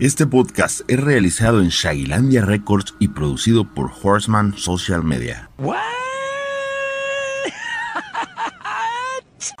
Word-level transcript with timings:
Este 0.00 0.28
podcast 0.28 0.82
es 0.88 1.00
realizado 1.00 1.60
en 1.60 1.70
Shagilandia 1.70 2.44
Records 2.44 2.94
y 3.00 3.08
producido 3.08 3.64
por 3.74 3.90
Horseman 4.00 4.56
Social 4.56 5.02
Media. 5.02 5.50
What? 5.58 5.80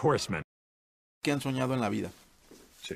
Horseman. 0.00 0.42
que 1.24 1.32
han 1.32 1.40
soñado 1.40 1.74
en 1.74 1.80
la 1.80 1.88
vida. 1.88 2.12
Sí. 2.80 2.94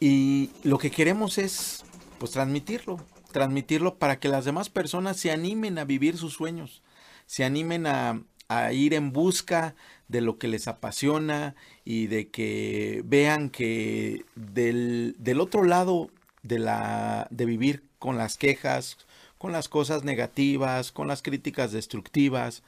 Y 0.00 0.50
lo 0.64 0.78
que 0.78 0.90
queremos 0.90 1.38
es, 1.38 1.84
pues, 2.18 2.32
transmitirlo, 2.32 2.98
transmitirlo 3.30 3.94
para 3.94 4.18
que 4.18 4.28
las 4.28 4.44
demás 4.44 4.68
personas 4.68 5.18
se 5.18 5.30
animen 5.30 5.78
a 5.78 5.84
vivir 5.84 6.16
sus 6.16 6.32
sueños, 6.32 6.82
se 7.26 7.44
animen 7.44 7.86
a, 7.86 8.20
a 8.48 8.72
ir 8.72 8.94
en 8.94 9.12
busca 9.12 9.76
de 10.08 10.22
lo 10.22 10.38
que 10.38 10.48
les 10.48 10.66
apasiona 10.66 11.54
y 11.84 12.08
de 12.08 12.30
que 12.30 13.02
vean 13.04 13.48
que 13.48 14.24
del, 14.34 15.14
del 15.20 15.40
otro 15.40 15.62
lado 15.62 16.10
de, 16.46 16.58
la, 16.58 17.26
de 17.30 17.46
vivir 17.46 17.82
con 17.98 18.18
las 18.18 18.36
quejas, 18.36 18.98
con 19.38 19.52
las 19.52 19.68
cosas 19.68 20.04
negativas, 20.04 20.92
con 20.92 21.08
las 21.08 21.22
críticas 21.22 21.72
destructivas, 21.72 22.62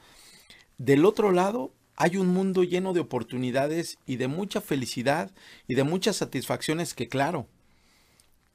del 0.77 1.05
otro 1.05 1.31
lado 1.31 1.71
hay 1.97 2.15
un 2.15 2.27
mundo 2.27 2.63
lleno 2.63 2.93
de 2.93 3.01
oportunidades 3.01 3.97
y 4.05 4.15
de 4.15 4.29
mucha 4.29 4.61
felicidad 4.61 5.31
y 5.67 5.75
de 5.75 5.83
muchas 5.83 6.15
satisfacciones 6.15 6.93
que 6.93 7.09
claro, 7.09 7.45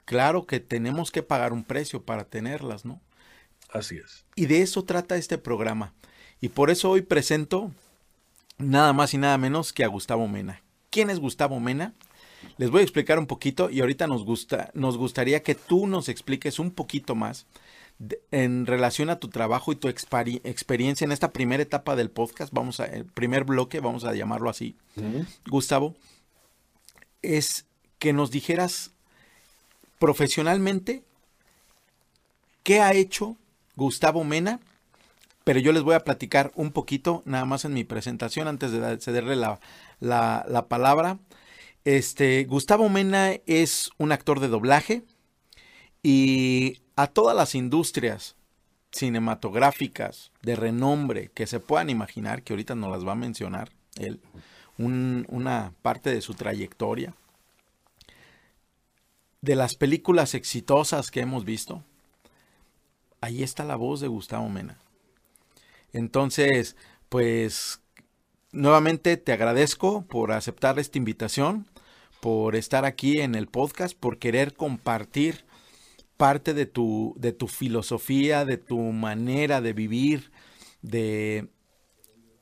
claro 0.05 0.47
que 0.47 0.59
tenemos 0.59 1.11
que 1.11 1.21
pagar 1.21 1.53
un 1.53 1.63
precio 1.63 2.01
para 2.01 2.25
tenerlas, 2.25 2.85
¿no? 2.85 2.99
Así 3.69 3.97
es. 3.97 4.25
Y 4.35 4.47
de 4.47 4.63
eso 4.63 4.83
trata 4.83 5.17
este 5.17 5.37
programa. 5.37 5.93
Y 6.41 6.49
por 6.49 6.71
eso 6.71 6.89
hoy 6.89 7.01
presento 7.01 7.71
nada 8.57 8.93
más 8.93 9.13
y 9.13 9.17
nada 9.17 9.37
menos 9.37 9.73
que 9.73 9.83
a 9.83 9.87
Gustavo 9.87 10.27
Mena. 10.27 10.61
¿Quién 10.89 11.11
es 11.11 11.19
Gustavo 11.19 11.59
Mena? 11.59 11.93
Les 12.57 12.69
voy 12.69 12.81
a 12.81 12.83
explicar 12.83 13.19
un 13.19 13.27
poquito 13.27 13.69
y 13.69 13.81
ahorita 13.81 14.07
nos, 14.07 14.23
gusta, 14.25 14.71
nos 14.73 14.97
gustaría 14.97 15.43
que 15.43 15.55
tú 15.55 15.87
nos 15.87 16.09
expliques 16.09 16.59
un 16.59 16.71
poquito 16.71 17.15
más 17.15 17.45
de- 17.99 18.19
en 18.31 18.65
relación 18.65 19.09
a 19.09 19.19
tu 19.19 19.29
trabajo 19.29 19.71
y 19.71 19.75
tu 19.75 19.87
experiencia 19.87 21.05
en 21.05 21.11
esta 21.11 21.31
primera 21.31 21.63
etapa 21.63 21.95
del 21.95 22.09
podcast. 22.09 22.51
Vamos 22.53 22.79
a, 22.79 22.85
el 22.85 23.05
primer 23.05 23.43
bloque, 23.43 23.79
vamos 23.79 24.03
a 24.05 24.13
llamarlo 24.13 24.49
así. 24.49 24.75
Gustavo, 25.47 25.95
es 27.21 27.65
que 27.99 28.13
nos 28.13 28.31
dijeras 28.31 28.91
profesionalmente 29.99 31.03
qué 32.63 32.81
ha 32.81 32.93
hecho 32.93 33.37
Gustavo 33.75 34.23
Mena, 34.23 34.59
pero 35.43 35.59
yo 35.59 35.71
les 35.71 35.83
voy 35.83 35.95
a 35.95 35.99
platicar 36.03 36.51
un 36.55 36.71
poquito, 36.71 37.21
nada 37.25 37.45
más 37.45 37.65
en 37.65 37.73
mi 37.73 37.83
presentación, 37.83 38.47
antes 38.47 38.71
de 38.71 38.99
cederle 38.99 39.35
la, 39.35 39.59
la- 39.99 40.45
la 40.49 40.67
palabra. 40.67 41.19
Este, 41.85 42.43
Gustavo 42.45 42.89
Mena 42.89 43.33
es 43.45 43.91
un 43.99 44.11
actor 44.11 44.39
de 44.39 44.47
doblaje 44.47 45.03
y 46.01 46.81
a 46.95 47.07
todas 47.07 47.35
las 47.35 47.53
industrias 47.53 48.35
cinematográficas 48.91 50.31
de 50.41 50.55
renombre 50.55 51.29
que 51.33 51.45
se 51.45 51.59
puedan 51.59 51.91
imaginar, 51.91 52.41
que 52.41 52.53
ahorita 52.53 52.73
nos 52.73 52.91
las 52.91 53.05
va 53.07 53.11
a 53.11 53.15
mencionar 53.15 53.71
él, 53.97 54.19
un- 54.79 55.27
una 55.29 55.73
parte 55.83 56.09
de 56.11 56.21
su 56.21 56.33
trayectoria, 56.33 57.13
de 59.41 59.55
las 59.55 59.75
películas 59.75 60.33
exitosas 60.33 61.11
que 61.11 61.19
hemos 61.19 61.45
visto, 61.45 61.83
ahí 63.21 63.43
está 63.43 63.63
la 63.63 63.75
voz 63.75 63.99
de 63.99 64.07
Gustavo 64.07 64.49
Mena. 64.49 64.79
Entonces, 65.93 66.75
pues 67.09 67.79
nuevamente 68.51 69.17
te 69.17 69.33
agradezco 69.33 70.03
por 70.05 70.31
aceptar 70.31 70.79
esta 70.79 70.97
invitación, 70.97 71.67
por 72.19 72.55
estar 72.55 72.85
aquí 72.85 73.21
en 73.21 73.35
el 73.35 73.47
podcast, 73.47 73.97
por 73.97 74.17
querer 74.17 74.53
compartir 74.53 75.45
parte 76.17 76.53
de 76.53 76.65
tu, 76.65 77.13
de 77.17 77.33
tu 77.33 77.47
filosofía, 77.47 78.45
de 78.45 78.57
tu 78.57 78.79
manera 78.79 79.61
de 79.61 79.73
vivir, 79.73 80.31
de, 80.81 81.49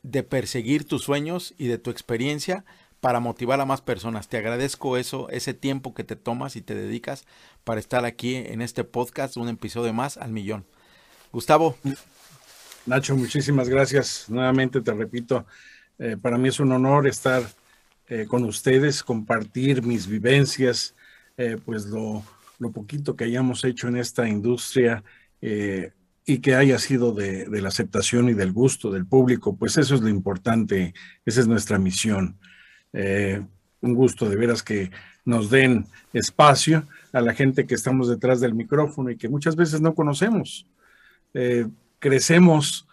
de 0.03 0.23
perseguir 0.23 0.85
tus 0.85 1.03
sueños 1.03 1.53
y 1.57 1.67
de 1.67 1.77
tu 1.77 1.89
experiencia 1.89 2.65
para 2.99 3.19
motivar 3.19 3.59
a 3.59 3.65
más 3.65 3.81
personas. 3.81 4.29
Te 4.29 4.37
agradezco 4.37 4.97
eso, 4.97 5.27
ese 5.29 5.53
tiempo 5.53 5.93
que 5.93 6.03
te 6.03 6.15
tomas 6.15 6.55
y 6.55 6.61
te 6.61 6.75
dedicas 6.75 7.25
para 7.63 7.79
estar 7.79 8.05
aquí 8.05 8.35
en 8.35 8.61
este 8.61 8.83
podcast, 8.83 9.35
un 9.37 9.49
episodio 9.49 9.93
más 9.93 10.17
al 10.17 10.31
millón. 10.31 10.65
Gustavo, 11.31 11.75
Nacho, 12.85 13.15
muchísimas 13.15 13.69
gracias. 13.69 14.25
Nuevamente 14.29 14.81
te 14.81 14.93
repito, 14.93 15.45
eh, 15.99 16.17
para 16.21 16.37
mí 16.37 16.49
es 16.49 16.59
un 16.59 16.71
honor 16.71 17.07
estar 17.07 17.43
eh, 18.07 18.25
con 18.27 18.43
ustedes, 18.43 19.01
compartir 19.01 19.81
mis 19.81 20.07
vivencias, 20.07 20.93
eh, 21.37 21.57
pues 21.63 21.85
lo, 21.85 22.23
lo 22.59 22.71
poquito 22.71 23.15
que 23.15 23.23
hayamos 23.23 23.63
hecho 23.63 23.87
en 23.87 23.95
esta 23.95 24.27
industria 24.27 25.03
eh, 25.41 25.93
y 26.25 26.39
que 26.39 26.55
haya 26.55 26.79
sido 26.79 27.13
de, 27.13 27.45
de 27.45 27.61
la 27.61 27.69
aceptación 27.69 28.29
y 28.29 28.33
del 28.33 28.51
gusto 28.51 28.91
del 28.91 29.05
público, 29.05 29.55
pues 29.55 29.77
eso 29.77 29.95
es 29.95 30.01
lo 30.01 30.09
importante, 30.09 30.93
esa 31.25 31.39
es 31.39 31.47
nuestra 31.47 31.79
misión. 31.79 32.37
Un 33.81 33.95
gusto 33.95 34.29
de 34.29 34.35
veras 34.35 34.63
que 34.63 34.91
nos 35.25 35.49
den 35.49 35.87
espacio 36.13 36.87
a 37.11 37.21
la 37.21 37.33
gente 37.33 37.65
que 37.65 37.75
estamos 37.75 38.07
detrás 38.07 38.39
del 38.39 38.53
micrófono 38.53 39.09
y 39.09 39.17
que 39.17 39.27
muchas 39.27 39.55
veces 39.55 39.81
no 39.81 39.95
conocemos. 39.95 40.65
Crecemos 41.99 42.87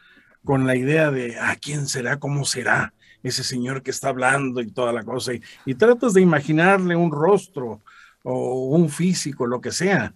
con 0.45 0.67
la 0.67 0.75
idea 0.75 1.11
de, 1.11 1.37
ah, 1.39 1.57
¿quién 1.61 1.87
será? 1.87 2.19
¿Cómo 2.19 2.45
será? 2.45 2.95
Ese 3.23 3.45
señor 3.45 3.83
que 3.83 3.91
está 3.91 4.09
hablando 4.09 4.61
y 4.61 4.71
toda 4.71 4.93
la 4.93 5.05
cosa. 5.05 5.35
Y, 5.35 5.43
y 5.67 5.75
tratas 5.75 6.15
de 6.15 6.21
imaginarle 6.21 6.97
un 6.97 7.11
rostro 7.11 7.83
o 8.23 8.71
un 8.71 8.89
físico, 8.89 9.47
lo 9.47 9.61
que 9.61 9.73
sea. 9.73 10.15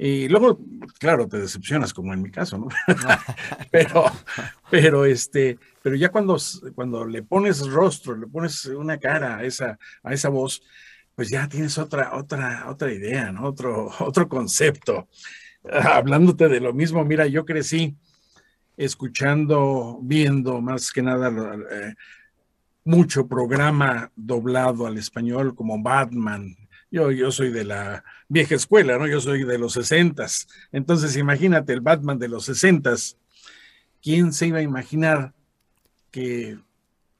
Y 0.00 0.28
luego, 0.28 0.60
claro, 1.00 1.26
te 1.26 1.40
decepcionas, 1.40 1.92
como 1.92 2.14
en 2.14 2.22
mi 2.22 2.30
caso, 2.30 2.56
¿no? 2.56 2.68
pero, 3.72 4.04
pero, 4.70 5.04
este, 5.04 5.58
pero 5.82 5.96
ya 5.96 6.10
cuando, 6.10 6.36
cuando 6.76 7.04
le 7.04 7.24
pones 7.24 7.66
rostro, 7.68 8.16
le 8.16 8.28
pones 8.28 8.64
una 8.66 8.98
cara 8.98 9.38
a 9.38 9.42
esa, 9.42 9.76
a 10.04 10.14
esa 10.14 10.28
voz, 10.28 10.62
pues 11.16 11.30
ya 11.30 11.48
tienes 11.48 11.78
otra, 11.78 12.14
otra, 12.16 12.66
otra 12.68 12.92
idea, 12.92 13.32
¿no? 13.32 13.44
Otro, 13.48 13.90
otro 13.98 14.28
concepto. 14.28 15.08
Hablándote 15.64 16.48
de 16.48 16.60
lo 16.60 16.72
mismo, 16.72 17.04
mira, 17.04 17.26
yo 17.26 17.44
crecí 17.44 17.96
escuchando, 18.76 19.98
viendo 20.00 20.60
más 20.60 20.92
que 20.92 21.02
nada 21.02 21.28
eh, 21.72 21.94
mucho 22.88 23.28
programa 23.28 24.10
doblado 24.16 24.86
al 24.86 24.96
español 24.96 25.54
como 25.54 25.82
Batman. 25.82 26.56
Yo, 26.90 27.10
yo 27.10 27.30
soy 27.30 27.50
de 27.50 27.64
la 27.64 28.02
vieja 28.28 28.54
escuela, 28.54 28.96
¿no? 28.96 29.06
Yo 29.06 29.20
soy 29.20 29.44
de 29.44 29.58
los 29.58 29.74
sesentas. 29.74 30.48
Entonces, 30.72 31.14
imagínate 31.18 31.74
el 31.74 31.82
Batman 31.82 32.18
de 32.18 32.28
los 32.28 32.46
sesentas. 32.46 33.18
¿Quién 34.00 34.32
se 34.32 34.46
iba 34.46 34.60
a 34.60 34.62
imaginar 34.62 35.34
que 36.10 36.58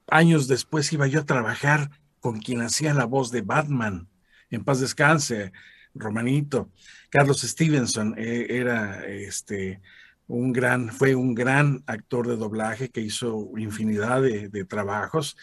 años 0.07 0.47
después 0.47 0.91
iba 0.91 1.05
yo 1.05 1.19
a 1.19 1.25
trabajar 1.27 1.91
con 2.19 2.39
quien 2.39 2.61
hacía 2.61 2.95
la 2.95 3.05
voz 3.05 3.29
de 3.29 3.43
Batman? 3.43 4.07
En 4.49 4.63
paz 4.63 4.79
descanse, 4.79 5.51
Romanito. 5.93 6.71
Carlos 7.11 7.41
Stevenson 7.41 8.15
eh, 8.17 8.47
era 8.49 9.05
este 9.05 9.81
un 10.29 10.53
gran, 10.53 10.89
fue 10.89 11.15
un 11.15 11.33
gran 11.33 11.83
actor 11.87 12.27
de 12.27 12.37
doblaje 12.37 12.89
que 12.89 13.01
hizo 13.01 13.49
infinidad 13.57 14.21
de, 14.21 14.65
trabajos. 14.65 15.35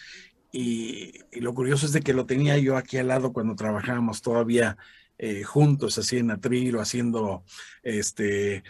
Y, 0.51 1.19
lo 1.41 1.53
curioso 1.53 1.85
es 1.85 1.91
de 1.91 1.99
que 1.99 2.13
lo 2.13 2.25
tenía 2.25 2.57
yo 2.57 2.77
aquí 2.77 2.97
al 2.97 3.09
lado 3.09 3.33
cuando 3.33 3.55
trabajábamos 3.55 4.21
todavía 4.21 4.77
eh, 5.17 5.43
juntos, 5.43 5.97
así 5.97 6.17
en 6.17 6.31
atril 6.31 6.77
o 6.77 6.81
haciendo 6.81 7.43
este, 7.83 8.63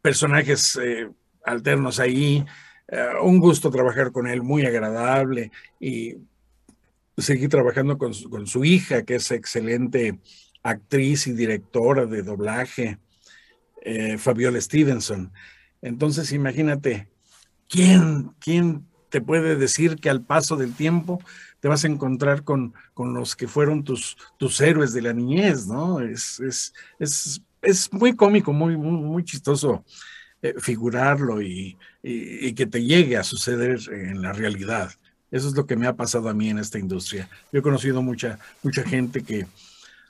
personajes 0.00 0.78
eh, 0.80 1.10
alternos 1.44 1.98
ahí. 1.98 2.44
Uh, 2.88 3.26
un 3.26 3.40
gusto 3.40 3.70
trabajar 3.70 4.12
con 4.12 4.28
él, 4.28 4.42
muy 4.42 4.64
agradable. 4.64 5.50
Y 5.80 6.18
seguí 7.18 7.48
trabajando 7.48 7.98
su, 8.12 8.30
con 8.30 8.46
su 8.46 8.64
hija, 8.64 9.02
que 9.02 9.16
es 9.16 9.28
excelente 9.32 10.20
actriz 10.62 11.26
y 11.26 11.32
directora 11.32 12.06
de 12.06 12.22
doblaje 12.22 12.98
eh, 13.82 14.18
Fabiola 14.18 14.60
Stevenson. 14.60 15.32
Entonces, 15.80 16.32
imagínate, 16.32 17.08
¿quién, 17.68 18.30
¿quién 18.38 18.86
te 19.08 19.20
puede 19.20 19.56
decir 19.56 19.96
que 19.96 20.10
al 20.10 20.22
paso 20.22 20.56
del 20.56 20.74
tiempo 20.74 21.20
te 21.60 21.68
vas 21.68 21.84
a 21.84 21.88
encontrar 21.88 22.44
con, 22.44 22.74
con 22.94 23.14
los 23.14 23.36
que 23.36 23.46
fueron 23.46 23.84
tus, 23.84 24.16
tus 24.38 24.60
héroes 24.60 24.92
de 24.92 25.02
la 25.02 25.12
niñez, 25.12 25.66
¿no? 25.66 26.00
Es, 26.00 26.40
es, 26.40 26.72
es, 26.98 27.42
es 27.60 27.92
muy 27.92 28.16
cómico, 28.16 28.52
muy, 28.52 28.76
muy, 28.76 29.24
chistoso 29.24 29.84
eh, 30.40 30.54
figurarlo 30.58 31.42
y, 31.42 31.76
y, 32.02 32.48
y 32.48 32.54
que 32.54 32.66
te 32.66 32.82
llegue 32.82 33.16
a 33.16 33.22
suceder 33.22 33.78
en 33.90 34.22
la 34.22 34.32
realidad. 34.32 34.90
Eso 35.30 35.48
es 35.48 35.54
lo 35.54 35.66
que 35.66 35.76
me 35.76 35.86
ha 35.86 35.94
pasado 35.94 36.28
a 36.28 36.34
mí 36.34 36.50
en 36.50 36.58
esta 36.58 36.78
industria. 36.78 37.28
Yo 37.52 37.60
he 37.60 37.62
conocido 37.62 38.02
mucha, 38.02 38.38
mucha 38.62 38.82
gente 38.82 39.22
que, 39.22 39.46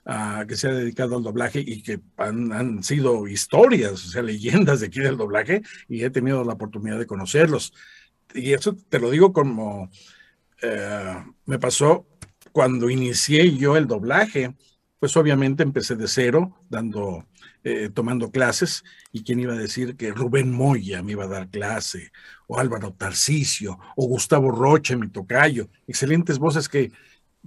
Uh, 0.04 0.44
que 0.48 0.56
se 0.56 0.66
ha 0.66 0.72
dedicado 0.72 1.16
al 1.16 1.22
doblaje 1.22 1.62
y 1.64 1.80
que 1.80 2.00
han, 2.16 2.52
han, 2.52 2.82
sido 2.82 3.28
historias, 3.28 3.92
o 3.92 4.10
sea, 4.10 4.20
leyendas 4.20 4.80
de 4.80 4.86
aquí 4.86 4.98
del 4.98 5.16
doblaje, 5.16 5.62
y 5.88 6.02
he 6.02 6.10
tenido 6.10 6.42
la 6.42 6.54
oportunidad 6.54 6.98
de 6.98 7.06
conocerlos. 7.06 7.72
Y 8.34 8.52
eso 8.52 8.74
te 8.88 8.98
lo 8.98 9.10
digo 9.10 9.32
como 9.32 9.84
uh, 9.84 11.32
me 11.46 11.58
pasó 11.60 12.08
cuando 12.50 12.90
inicié 12.90 13.56
yo 13.56 13.76
el 13.76 13.86
doblaje. 13.86 14.54
pues 14.98 15.16
obviamente 15.16 15.62
empecé 15.62 15.96
de 15.96 16.06
cero, 16.08 16.64
dando, 16.68 17.26
eh, 17.64 17.90
tomando 17.92 18.30
clases, 18.30 18.84
y 19.12 19.24
quién 19.24 19.40
iba 19.40 19.52
a 19.52 19.56
decir 19.56 19.96
que 19.96 20.12
Rubén 20.12 20.52
Moya 20.52 21.02
me 21.02 21.12
iba 21.12 21.24
a 21.24 21.28
dar 21.28 21.48
clase, 21.48 22.12
o 22.46 22.58
Álvaro 22.58 22.92
Tarcisio, 22.92 23.78
o 23.96 24.06
Gustavo 24.06 24.50
Roche, 24.50 24.96
mi 24.96 25.08
tocayo, 25.08 25.68
excelentes 25.86 26.38
voces 26.38 26.68
que 26.68 26.92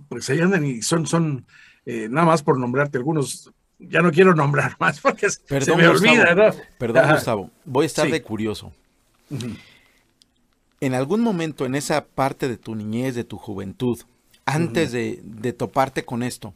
pues 0.09 0.29
ahí 0.29 0.41
andan 0.41 0.65
y 0.65 0.81
son, 0.81 1.05
son, 1.07 1.45
eh, 1.85 2.07
nada 2.09 2.25
más 2.25 2.41
por 2.41 2.59
nombrarte 2.59 2.97
algunos, 2.97 3.51
ya 3.79 4.01
no 4.01 4.11
quiero 4.11 4.33
nombrar 4.33 4.75
más 4.79 4.99
porque 4.99 5.29
se 5.29 5.75
me 5.75 5.87
olvida, 5.87 6.33
¿no? 6.35 6.51
Perdón, 6.77 7.11
Gustavo, 7.11 7.51
voy 7.63 7.83
a 7.83 7.87
estar 7.87 8.09
de 8.09 8.21
curioso. 8.21 8.73
En 10.81 10.93
algún 10.93 11.21
momento 11.21 11.65
en 11.65 11.75
esa 11.75 12.05
parte 12.05 12.47
de 12.47 12.57
tu 12.57 12.75
niñez, 12.75 13.15
de 13.15 13.23
tu 13.23 13.37
juventud, 13.37 13.99
antes 14.45 14.91
de, 14.91 15.53
toparte 15.57 16.05
con 16.05 16.21
esto, 16.21 16.53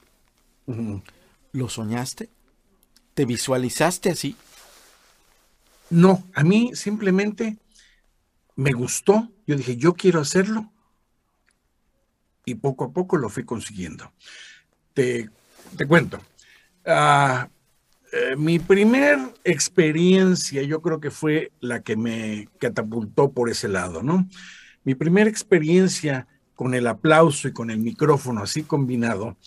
¿lo 1.52 1.70
soñaste? 1.70 2.30
¿Te 3.14 3.26
visualizaste 3.26 4.12
así? 4.12 4.36
No, 5.90 6.24
a 6.34 6.44
mí 6.44 6.72
simplemente 6.76 7.58
me 8.56 8.72
gustó. 8.74 9.30
Yo 9.48 9.56
dije, 9.56 9.78
yo 9.78 9.94
quiero 9.94 10.22
hacerlo. 10.22 10.72
Y 12.46 12.56
poco 12.56 12.86
a 12.86 12.92
poco 12.92 13.18
lo 13.18 13.30
fui 13.30 13.44
consiguiendo. 13.44 14.12
Te, 15.00 15.88
cuento. 15.88 16.20
Ah, 16.86 17.48
eh, 18.12 18.36
mi 18.36 18.60
primer 18.60 19.18
experiencia, 19.46 20.62
yo 20.64 20.82
creo 20.82 21.00
que 21.00 21.10
fue 21.10 21.54
la 21.62 21.82
que 21.82 21.96
me 21.96 22.50
catapultó 22.60 23.32
por 23.32 23.50
ese 23.50 23.70
lado, 23.70 24.04
¿no? 24.04 24.28
Mi 24.84 24.96
primera 24.96 25.30
experiencia 25.30 26.28
con 26.54 26.74
el 26.74 26.86
aplauso 26.86 27.48
y 27.48 27.54
con 27.54 27.72
el 27.72 27.78
micrófono 27.78 28.44
así 28.44 28.64
combinado 28.64 29.38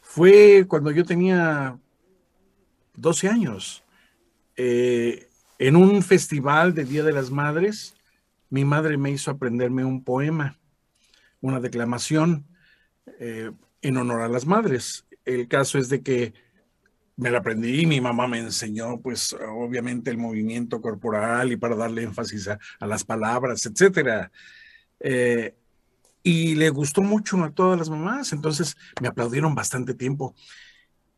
fue 0.00 0.66
cuando 0.68 0.92
yo 0.92 1.04
tenía 1.04 1.76
12 2.94 3.26
años. 3.26 3.82
Eh, 4.54 5.28
en 5.58 5.74
un 5.74 6.00
festival 6.02 6.74
de 6.74 6.84
Día 6.84 7.02
de 7.02 7.12
las 7.12 7.32
Madres, 7.32 7.96
mi 8.50 8.64
madre 8.64 8.96
me 8.98 9.10
hizo 9.10 9.32
aprenderme 9.32 9.84
un 9.84 10.04
poema, 10.04 10.60
una 11.40 11.58
declamación 11.58 12.46
eh, 13.18 13.50
en 13.82 13.96
honor 13.96 14.22
a 14.22 14.28
las 14.28 14.46
madres. 14.46 15.04
El 15.24 15.48
caso 15.48 15.78
es 15.78 15.88
de 15.88 16.02
que 16.02 16.32
me 17.16 17.30
la 17.30 17.38
aprendí 17.38 17.82
y 17.82 17.86
mi 17.86 18.00
mamá 18.00 18.26
me 18.26 18.38
enseñó, 18.38 19.00
pues, 19.00 19.36
obviamente 19.50 20.10
el 20.10 20.18
movimiento 20.18 20.80
corporal 20.80 21.52
y 21.52 21.56
para 21.56 21.76
darle 21.76 22.02
énfasis 22.02 22.48
a, 22.48 22.58
las 22.80 23.04
palabras, 23.04 23.66
etcétera. 23.66 24.32
Eh, 25.00 25.54
y 26.22 26.54
le 26.54 26.70
gustó 26.70 27.02
mucho 27.02 27.42
a 27.42 27.50
todas 27.50 27.78
las 27.78 27.90
mamás, 27.90 28.32
entonces 28.32 28.76
me 29.00 29.08
aplaudieron 29.08 29.54
bastante 29.54 29.94
tiempo. 29.94 30.34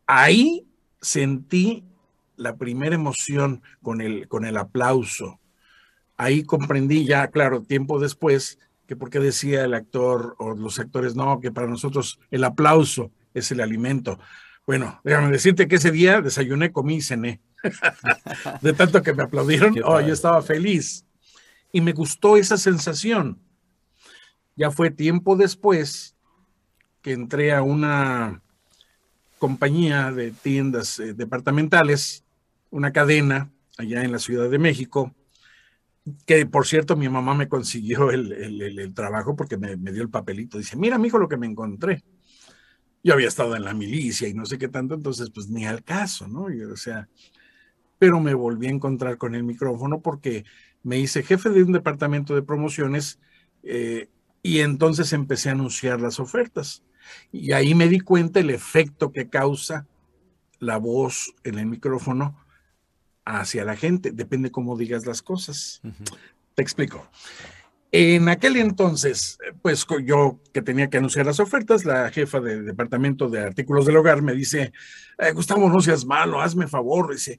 Ahí 0.06 0.66
sentí 1.00 1.84
la 2.36 2.56
primera 2.56 2.94
emoción 2.94 3.62
con 3.82 4.00
el, 4.00 4.28
con 4.28 4.44
el 4.44 4.56
aplauso. 4.56 5.40
Ahí 6.16 6.44
comprendí 6.44 7.04
ya, 7.04 7.28
claro, 7.28 7.62
tiempo 7.62 8.00
después, 8.00 8.58
que 8.86 8.96
por 8.96 9.10
qué 9.10 9.18
decía 9.18 9.64
el 9.64 9.74
actor 9.74 10.36
o 10.38 10.54
los 10.54 10.78
actores, 10.78 11.14
no, 11.14 11.40
que 11.40 11.50
para 11.50 11.66
nosotros 11.66 12.18
el 12.30 12.44
aplauso 12.44 13.10
es 13.32 13.50
el 13.50 13.60
alimento. 13.60 14.18
Bueno, 14.66 15.00
déjame 15.04 15.30
decirte 15.30 15.68
que 15.68 15.76
ese 15.76 15.90
día 15.90 16.20
desayuné, 16.20 16.72
comí 16.72 16.96
y 16.96 17.02
cené. 17.02 17.40
de 18.60 18.72
tanto 18.72 19.02
que 19.02 19.14
me 19.14 19.22
aplaudieron, 19.22 19.74
oh, 19.84 20.00
yo 20.00 20.12
estaba 20.12 20.42
feliz. 20.42 21.04
Y 21.72 21.80
me 21.80 21.92
gustó 21.92 22.36
esa 22.36 22.56
sensación. 22.56 23.38
Ya 24.56 24.70
fue 24.70 24.90
tiempo 24.90 25.36
después 25.36 26.14
que 27.02 27.12
entré 27.12 27.52
a 27.52 27.62
una 27.62 28.42
compañía 29.38 30.10
de 30.12 30.30
tiendas 30.30 30.98
eh, 30.98 31.12
departamentales, 31.12 32.24
una 32.70 32.92
cadena 32.92 33.50
allá 33.76 34.02
en 34.04 34.12
la 34.12 34.18
Ciudad 34.18 34.48
de 34.48 34.58
México, 34.58 35.14
que 36.26 36.46
por 36.46 36.66
cierto 36.66 36.96
mi 36.96 37.08
mamá 37.08 37.34
me 37.34 37.48
consiguió 37.48 38.10
el, 38.12 38.92
trabajo 38.94 39.36
porque 39.36 39.56
me, 39.56 39.76
me, 39.76 39.92
dio 39.92 40.02
el 40.02 40.10
papelito. 40.10 40.58
Dice, 40.58 40.76
mira, 40.76 40.98
mijo, 40.98 41.18
lo 41.18 41.28
que 41.28 41.36
me 41.36 41.46
encontré 41.46 42.02
yo 43.04 43.12
había 43.12 43.28
estado 43.28 43.54
en 43.54 43.64
la 43.64 43.74
milicia 43.74 44.26
y 44.26 44.34
no 44.34 44.46
sé 44.46 44.56
qué 44.58 44.68
tanto, 44.68 44.94
entonces 44.94 45.30
pues 45.30 45.48
ni 45.48 45.66
al 45.66 45.84
caso, 45.84 46.26
¿no? 46.26 46.46
o 46.72 46.76
sea, 46.76 47.06
pero 47.98 48.18
me 48.18 48.32
volví 48.32 48.66
a 48.66 48.70
encontrar 48.70 49.18
con 49.18 49.34
el 49.34 49.44
micrófono 49.44 50.00
porque 50.00 50.44
me 50.82 50.98
hice 50.98 51.22
jefe 51.22 51.50
de 51.50 51.62
un 51.62 51.72
departamento 51.72 52.34
de 52.34 52.42
promociones 52.42 53.20
eh, 53.62 54.08
y 54.42 54.60
entonces 54.60 55.12
empecé 55.12 55.50
a 55.50 55.52
anunciar 55.52 56.00
las 56.00 56.18
ofertas. 56.18 56.82
Y 57.30 57.52
ahí 57.52 57.74
me 57.74 57.88
di 57.88 58.00
cuenta 58.00 58.40
el 58.40 58.50
efecto 58.50 59.12
que 59.12 59.28
causa 59.28 59.86
la 60.58 60.78
voz 60.78 61.34
en 61.44 61.58
el 61.58 61.66
micrófono 61.66 62.43
hacia 63.24 63.64
la 63.64 63.76
gente. 63.76 64.12
Depende 64.12 64.50
cómo 64.50 64.76
digas 64.76 65.06
las 65.06 65.22
cosas. 65.22 65.80
Te 66.54 66.62
explico. 66.62 67.08
En 67.96 68.28
aquel 68.28 68.56
entonces, 68.56 69.38
pues 69.62 69.86
yo 70.04 70.40
que 70.52 70.62
tenía 70.62 70.90
que 70.90 70.98
anunciar 70.98 71.26
las 71.26 71.38
ofertas, 71.38 71.84
la 71.84 72.10
jefa 72.10 72.40
del 72.40 72.66
departamento 72.66 73.28
de 73.28 73.40
artículos 73.40 73.86
del 73.86 73.96
hogar 73.96 74.20
me 74.20 74.32
dice, 74.32 74.72
eh, 75.18 75.30
Gustavo, 75.30 75.68
no 75.68 75.80
seas 75.80 76.04
malo, 76.04 76.40
hazme 76.40 76.66
favor. 76.66 77.12
Dice, 77.12 77.38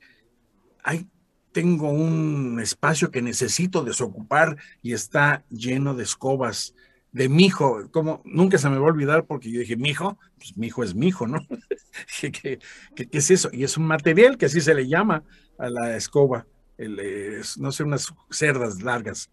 ahí 0.82 1.06
tengo 1.52 1.90
un 1.90 2.60
espacio 2.62 3.12
que 3.12 3.22
necesito 3.22 3.84
desocupar 3.84 4.56
y 4.82 4.94
está 4.94 5.44
lleno 5.50 5.94
de 5.94 6.04
escobas 6.04 6.74
de 7.16 7.30
mi 7.30 7.46
hijo, 7.46 7.90
como 7.92 8.22
nunca 8.26 8.58
se 8.58 8.70
me 8.70 8.78
va 8.78 8.88
a 8.88 8.92
olvidar 8.92 9.26
porque 9.26 9.50
yo 9.50 9.62
dije, 9.62 9.78
mi 9.78 9.92
hijo, 9.92 10.20
pues 10.38 10.58
mi 10.58 10.68
hijo 10.68 10.84
es 10.84 10.94
mi 10.94 11.08
hijo, 11.08 11.26
¿no? 11.26 11.40
¿Qué, 12.20 12.60
qué, 12.94 13.10
es 13.10 13.32
eso? 13.32 13.50
Y 13.54 13.64
es 13.64 13.78
un 13.78 13.88
material 13.88 14.38
que 14.38 14.48
así 14.48 14.60
se 14.60 14.76
le 14.76 14.86
llama 14.86 15.24
a 15.58 15.70
la 15.70 15.96
escoba, 15.96 16.46
no 16.78 17.72
sé, 17.72 17.84
unas 17.84 18.14
cerdas 18.30 18.82
largas 18.82 19.30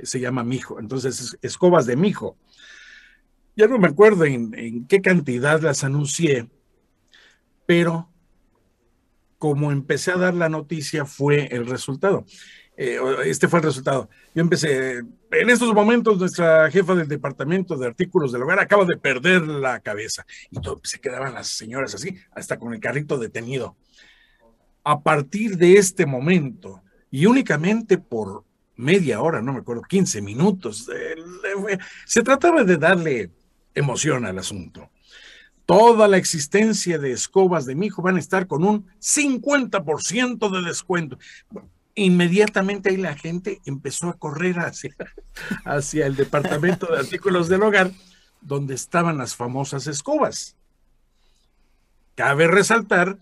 se 0.00 0.20
llama 0.20 0.44
mijo. 0.44 0.78
Entonces, 0.78 1.36
escobas 1.42 1.86
de 1.86 1.96
mijo. 1.96 2.36
Ya 3.56 3.66
no 3.66 3.78
me 3.78 3.88
acuerdo 3.88 4.24
en, 4.26 4.86
qué 4.86 5.02
cantidad 5.02 5.60
las 5.60 5.82
anuncié, 5.82 6.48
pero 7.66 8.12
como 9.38 9.72
empecé 9.72 10.12
a 10.12 10.18
dar 10.18 10.34
la 10.34 10.48
noticia 10.48 11.04
fue 11.04 11.46
el 11.46 11.66
resultado. 11.66 12.26
Eh, 12.76 12.98
este 13.24 13.46
fue 13.46 13.60
el 13.60 13.66
resultado. 13.66 14.08
Yo 14.34 14.42
empecé, 14.42 14.98
en 14.98 15.50
estos 15.50 15.72
momentos 15.72 16.18
nuestra 16.18 16.70
jefa 16.70 16.94
del 16.94 17.06
departamento 17.06 17.76
de 17.76 17.86
artículos 17.86 18.32
del 18.32 18.42
hogar 18.42 18.58
acaba 18.58 18.84
de 18.84 18.96
perder 18.96 19.42
la 19.42 19.80
cabeza 19.80 20.26
y 20.50 20.60
todo, 20.60 20.80
se 20.82 21.00
quedaban 21.00 21.34
las 21.34 21.48
señoras 21.48 21.94
así, 21.94 22.16
hasta 22.32 22.58
con 22.58 22.74
el 22.74 22.80
carrito 22.80 23.18
detenido. 23.18 23.76
A 24.82 25.02
partir 25.02 25.56
de 25.56 25.76
este 25.76 26.04
momento 26.04 26.82
y 27.10 27.26
únicamente 27.26 27.96
por 27.96 28.44
media 28.76 29.20
hora, 29.20 29.40
no 29.40 29.52
me 29.52 29.60
acuerdo, 29.60 29.82
15 29.82 30.20
minutos. 30.20 30.90
Se 32.06 32.22
trataba 32.22 32.64
de 32.64 32.76
darle 32.76 33.30
emoción 33.74 34.26
al 34.26 34.38
asunto. 34.38 34.90
Toda 35.66 36.08
la 36.08 36.18
existencia 36.18 36.98
de 36.98 37.12
escobas 37.12 37.64
de 37.64 37.74
mi 37.74 37.86
hijo 37.86 38.02
van 38.02 38.16
a 38.16 38.18
estar 38.18 38.46
con 38.46 38.64
un 38.64 38.86
50% 39.00 40.50
de 40.50 40.68
descuento. 40.68 41.18
Inmediatamente 41.96 42.90
ahí 42.90 42.96
la 42.96 43.14
gente 43.14 43.60
empezó 43.66 44.08
a 44.08 44.18
correr 44.18 44.58
hacia, 44.58 44.94
hacia 45.64 46.06
el 46.06 46.16
departamento 46.16 46.86
de 46.86 46.98
artículos 46.98 47.48
del 47.48 47.62
hogar, 47.62 47.92
donde 48.40 48.74
estaban 48.74 49.16
las 49.16 49.36
famosas 49.36 49.86
escobas. 49.86 50.56
Cabe 52.16 52.48
resaltar 52.48 53.16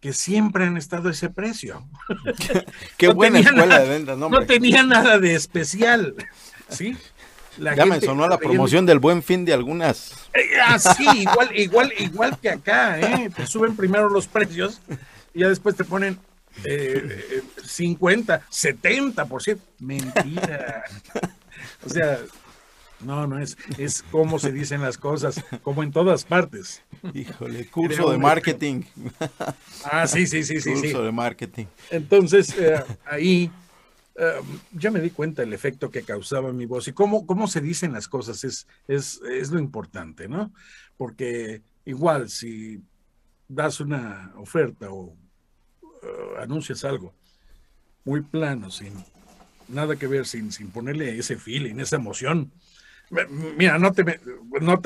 que 0.00 0.12
siempre 0.12 0.64
han 0.64 0.76
estado 0.76 1.08
a 1.08 1.12
ese 1.12 1.30
precio. 1.30 1.86
Qué, 2.96 3.08
buena 3.08 3.40
escuela 3.40 3.80
de 3.80 3.88
venta, 3.88 4.16
¿no? 4.16 4.28
No 4.28 4.46
tenía 4.46 4.82
nada 4.82 5.18
de 5.18 5.34
especial, 5.34 6.14
¿sí? 6.68 6.96
ya 7.58 7.84
me 7.84 8.00
sonó 8.00 8.26
la 8.26 8.38
promoción 8.38 8.86
del 8.86 8.98
buen 8.98 9.22
fin 9.22 9.44
de 9.44 9.52
algunas. 9.52 10.12
Eh, 10.32 10.40
ah, 10.64 10.78
sí, 10.78 11.04
igual, 11.20 11.50
igual, 11.54 11.92
igual 11.98 12.38
que 12.38 12.50
acá, 12.50 12.98
¿eh? 12.98 13.30
Te 13.34 13.46
suben 13.46 13.76
primero 13.76 14.08
los 14.08 14.26
precios 14.26 14.80
y 15.34 15.40
ya 15.40 15.48
después 15.48 15.76
te 15.76 15.84
ponen 15.84 16.18
eh, 16.64 17.42
50, 17.64 18.46
70%. 18.50 19.58
Mentira. 19.80 20.84
O 21.84 21.88
sea, 21.88 22.18
no, 23.00 23.26
no 23.26 23.38
es, 23.38 23.56
es 23.78 24.02
como 24.02 24.38
se 24.38 24.52
dicen 24.52 24.82
las 24.82 24.98
cosas, 24.98 25.42
como 25.62 25.82
en 25.82 25.90
todas 25.90 26.24
partes. 26.24 26.82
Híjole, 27.14 27.66
curso 27.66 28.10
de 28.10 28.18
marketing. 28.18 28.82
Ah, 29.84 30.06
sí, 30.06 30.26
sí, 30.26 30.44
sí, 30.44 30.60
sí. 30.60 30.72
Curso 30.72 31.02
de 31.02 31.12
marketing. 31.12 31.66
Entonces, 31.90 32.54
eh, 32.58 32.82
ahí 33.06 33.50
eh, 34.16 34.40
ya 34.72 34.90
me 34.90 35.00
di 35.00 35.10
cuenta 35.10 35.42
del 35.42 35.54
efecto 35.54 35.90
que 35.90 36.02
causaba 36.02 36.52
mi 36.52 36.66
voz 36.66 36.88
y 36.88 36.92
cómo, 36.92 37.26
cómo 37.26 37.48
se 37.48 37.62
dicen 37.62 37.92
las 37.92 38.06
cosas 38.06 38.44
es, 38.44 38.66
es, 38.86 39.20
es 39.30 39.50
lo 39.50 39.58
importante, 39.58 40.28
¿no? 40.28 40.52
Porque 40.98 41.62
igual 41.86 42.28
si 42.28 42.82
das 43.48 43.80
una 43.80 44.32
oferta 44.36 44.90
o 44.90 45.16
eh, 46.02 46.42
anuncias 46.42 46.84
algo 46.84 47.14
muy 48.04 48.22
plano, 48.22 48.70
sin 48.70 48.92
nada 49.68 49.96
que 49.96 50.06
ver, 50.06 50.26
sin, 50.26 50.52
sin 50.52 50.70
ponerle 50.70 51.18
ese 51.18 51.36
feeling, 51.36 51.78
esa 51.78 51.96
emoción, 51.96 52.50
Mira, 53.56 53.78
no 53.78 53.92
te, 53.92 54.20
no 54.60 54.80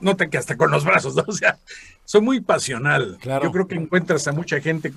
nota 0.00 0.30
que 0.30 0.38
hasta 0.38 0.56
con 0.56 0.70
los 0.70 0.84
brazos, 0.84 1.14
¿no? 1.16 1.24
O 1.26 1.32
sea, 1.32 1.58
soy 2.04 2.20
muy 2.20 2.40
pasional. 2.40 3.18
Claro. 3.20 3.44
Yo 3.44 3.52
creo 3.52 3.66
que 3.66 3.74
encuentras 3.74 4.28
a 4.28 4.32
mucha 4.32 4.60
gente 4.60 4.92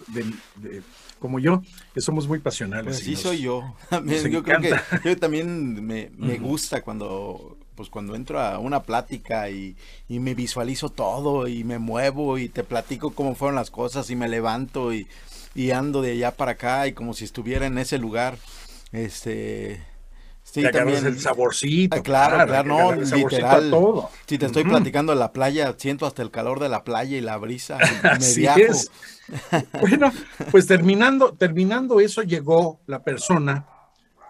como 1.20 1.40
yo, 1.40 1.62
que 1.94 2.02
somos 2.02 2.28
muy 2.28 2.40
pasionales. 2.40 2.96
Pues 2.96 3.00
sí, 3.00 3.16
soy 3.16 3.42
yo. 3.42 3.76
yo 4.30 4.44
creo 4.44 4.60
que 4.60 4.76
yo 5.04 5.18
también 5.18 5.86
me, 5.86 6.12
me 6.18 6.38
gusta 6.38 6.82
cuando 6.82 7.58
pues 7.76 7.90
cuando 7.90 8.16
entro 8.16 8.40
a 8.40 8.60
una 8.60 8.84
plática 8.84 9.50
y, 9.50 9.76
y, 10.08 10.20
me 10.20 10.36
visualizo 10.36 10.90
todo 10.90 11.48
y 11.48 11.64
me 11.64 11.80
muevo 11.80 12.38
y 12.38 12.50
te 12.50 12.64
platico 12.64 13.12
cómo 13.12 13.36
fueron 13.36 13.56
las 13.56 13.72
cosas 13.72 14.10
y 14.10 14.16
me 14.16 14.28
levanto 14.28 14.94
y, 14.94 15.08
y 15.56 15.72
ando 15.72 16.02
de 16.02 16.12
allá 16.12 16.32
para 16.32 16.52
acá 16.52 16.88
y 16.88 16.94
como 16.94 17.14
si 17.14 17.26
estuviera 17.26 17.66
en 17.66 17.78
ese 17.78 17.98
lugar. 17.98 18.38
Este, 18.92 19.82
Sí, 20.52 20.64
también. 20.70 21.06
el 21.06 21.18
saborcito. 21.18 21.96
Ah, 21.96 22.04
claro, 22.04 22.46
claro, 22.46 22.68
no, 22.68 22.94
literal. 22.94 23.70
Todo. 23.70 24.10
Si 24.26 24.38
te 24.38 24.48
estoy 24.48 24.66
platicando 24.66 25.14
de 25.14 25.20
la 25.20 25.32
playa, 25.32 25.74
siento 25.78 26.06
hasta 26.06 26.22
el 26.24 26.30
calor 26.30 26.60
de 26.60 26.68
la 26.68 26.84
playa 26.84 27.16
y 27.16 27.22
la 27.22 27.38
brisa. 27.38 27.78
Así 28.04 28.46
es. 28.46 28.92
bueno, 29.80 30.12
pues 30.52 30.68
terminando, 30.68 31.32
terminando 31.32 32.02
eso, 32.02 32.22
llegó 32.22 32.82
la 32.86 33.02
persona, 33.02 33.66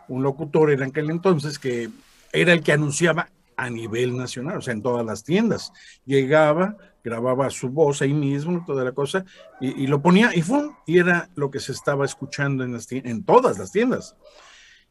un 0.09 0.21
locutor 0.21 0.69
en 0.69 0.83
aquel 0.83 1.09
entonces, 1.09 1.57
que 1.57 1.89
era 2.33 2.53
el 2.53 2.61
que 2.61 2.73
anunciaba 2.73 3.29
a 3.57 3.69
nivel 3.69 4.17
nacional, 4.17 4.57
o 4.57 4.61
sea, 4.61 4.73
en 4.73 4.81
todas 4.81 5.05
las 5.05 5.23
tiendas. 5.23 5.71
Llegaba, 6.05 6.77
grababa 7.03 7.49
su 7.49 7.69
voz 7.69 8.01
ahí 8.01 8.13
mismo, 8.13 8.63
toda 8.65 8.83
la 8.83 8.91
cosa, 8.91 9.25
y, 9.59 9.85
lo 9.87 10.01
ponía, 10.01 10.35
y 10.35 10.41
fue, 10.41 10.69
y 10.87 10.97
era 10.97 11.29
lo 11.35 11.51
que 11.51 11.59
se 11.59 11.71
estaba 11.71 12.05
escuchando 12.05 12.63
en, 12.63 12.73
las 12.73 12.91
en 12.91 13.23
todas 13.23 13.59
las 13.59 13.71
tiendas. 13.71 14.15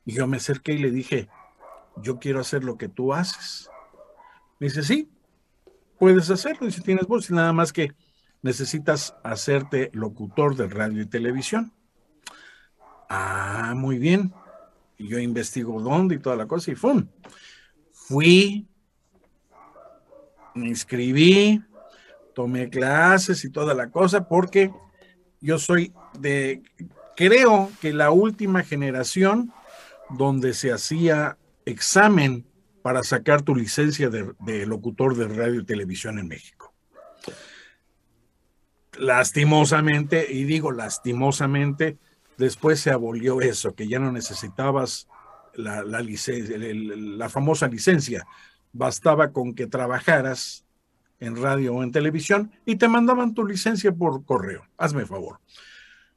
Y 0.04 0.12
yo 0.12 0.26
me 0.26 0.37
acerqué 0.37 0.75
y 0.75 0.78
le 0.78 0.90
dije, 0.90 1.28
yo 1.97 2.18
quiero 2.18 2.40
hacer 2.40 2.64
lo 2.64 2.78
que 2.78 2.88
tú 2.88 3.12
haces. 3.12 3.68
Me 4.59 4.68
dice, 4.68 4.82
sí, 4.82 5.11
puedes 5.99 6.30
hacerlo. 6.30 6.66
Y 6.66 6.73
si 6.73 6.80
tienes 6.80 7.06
voz, 7.06 7.30
nada 7.30 7.52
más 7.52 7.73
que 7.73 7.92
necesitas 8.42 9.16
hacerte 9.23 9.90
locutor 9.92 10.56
de 10.56 10.68
radio 10.68 11.02
y 11.02 11.06
televisión. 11.06 11.73
Ah, 13.09 13.75
muy 13.76 13.99
bien. 13.99 14.32
Y 15.00 15.09
yo 15.09 15.19
investigo 15.19 15.80
dónde 15.80 16.16
y 16.16 16.19
toda 16.19 16.37
la 16.37 16.47
cosa 16.47 16.71
y 16.71 16.75
¡fum! 16.75 17.07
Fui, 17.90 18.69
me 20.54 20.69
inscribí, 20.69 21.62
tomé 22.35 22.69
clases 22.69 23.42
y 23.47 23.50
toda 23.50 23.73
la 23.73 23.88
cosa 23.88 24.28
porque 24.28 24.71
yo 25.40 25.59
soy 25.59 25.95
de, 26.19 26.62
creo 27.16 27.71
que 27.80 27.95
la 27.95 28.11
última 28.11 28.62
generación 28.62 29.50
donde 30.11 30.52
se 30.52 30.71
hacía 30.71 31.38
examen 31.64 32.45
para 32.83 33.02
sacar 33.02 33.40
tu 33.40 33.57
licencia 33.57 34.11
de, 34.11 34.66
locutor 34.66 35.16
de 35.16 35.28
radio 35.28 35.61
y 35.61 35.64
televisión 35.64 36.19
en 36.19 36.28
México. 36.28 36.75
Lastimosamente, 38.99 40.30
y 40.30 40.45
digo 40.45 40.73
lastimosamente, 40.73 41.97
después 42.40 42.80
se 42.80 42.90
abolió 42.90 43.40
eso, 43.40 43.75
que 43.75 43.87
ya 43.87 43.99
no 43.99 44.11
necesitabas 44.11 45.06
la, 45.54 45.82
licencia, 46.00 46.56
la 46.59 47.28
famosa 47.28 47.68
licencia, 47.68 48.26
bastaba 48.73 49.30
con 49.30 49.54
que 49.54 49.66
trabajaras 49.66 50.64
en 51.20 51.37
radio 51.37 51.75
o 51.75 51.82
en 51.82 51.92
televisión 51.92 52.50
y 52.64 52.76
te 52.76 52.88
mandaban 52.88 53.35
tu 53.35 53.44
licencia 53.44 53.92
por 53.92 54.25
correo. 54.25 54.66
Hazme 54.78 55.04
favor. 55.04 55.38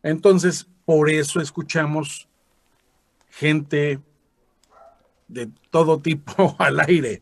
Entonces, 0.01 0.68
por 0.86 1.10
eso 1.10 1.42
escuchamos 1.42 2.30
gente 3.30 4.00
de 5.27 5.50
todo 5.70 6.00
tipo 6.00 6.56
al 6.60 6.80
aire. 6.80 7.22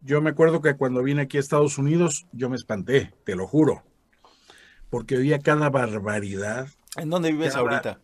Yo 0.00 0.20
me 0.20 0.30
acuerdo 0.30 0.60
que 0.62 0.76
cuando 0.76 1.02
vine 1.02 1.22
aquí 1.22 1.36
a 1.36 1.40
Estados 1.40 1.78
Unidos, 1.78 2.26
yo 2.32 2.48
me 2.48 2.56
espanté, 2.56 3.12
te 3.24 3.36
lo 3.36 3.46
juro, 3.46 3.82
porque 4.90 5.16
oía 5.16 5.38
cada 5.38 5.70
barbaridad. 5.70 6.68
¿En 6.96 7.08
dónde 7.08 7.30
vives 7.32 7.54
ahorita? 7.54 8.00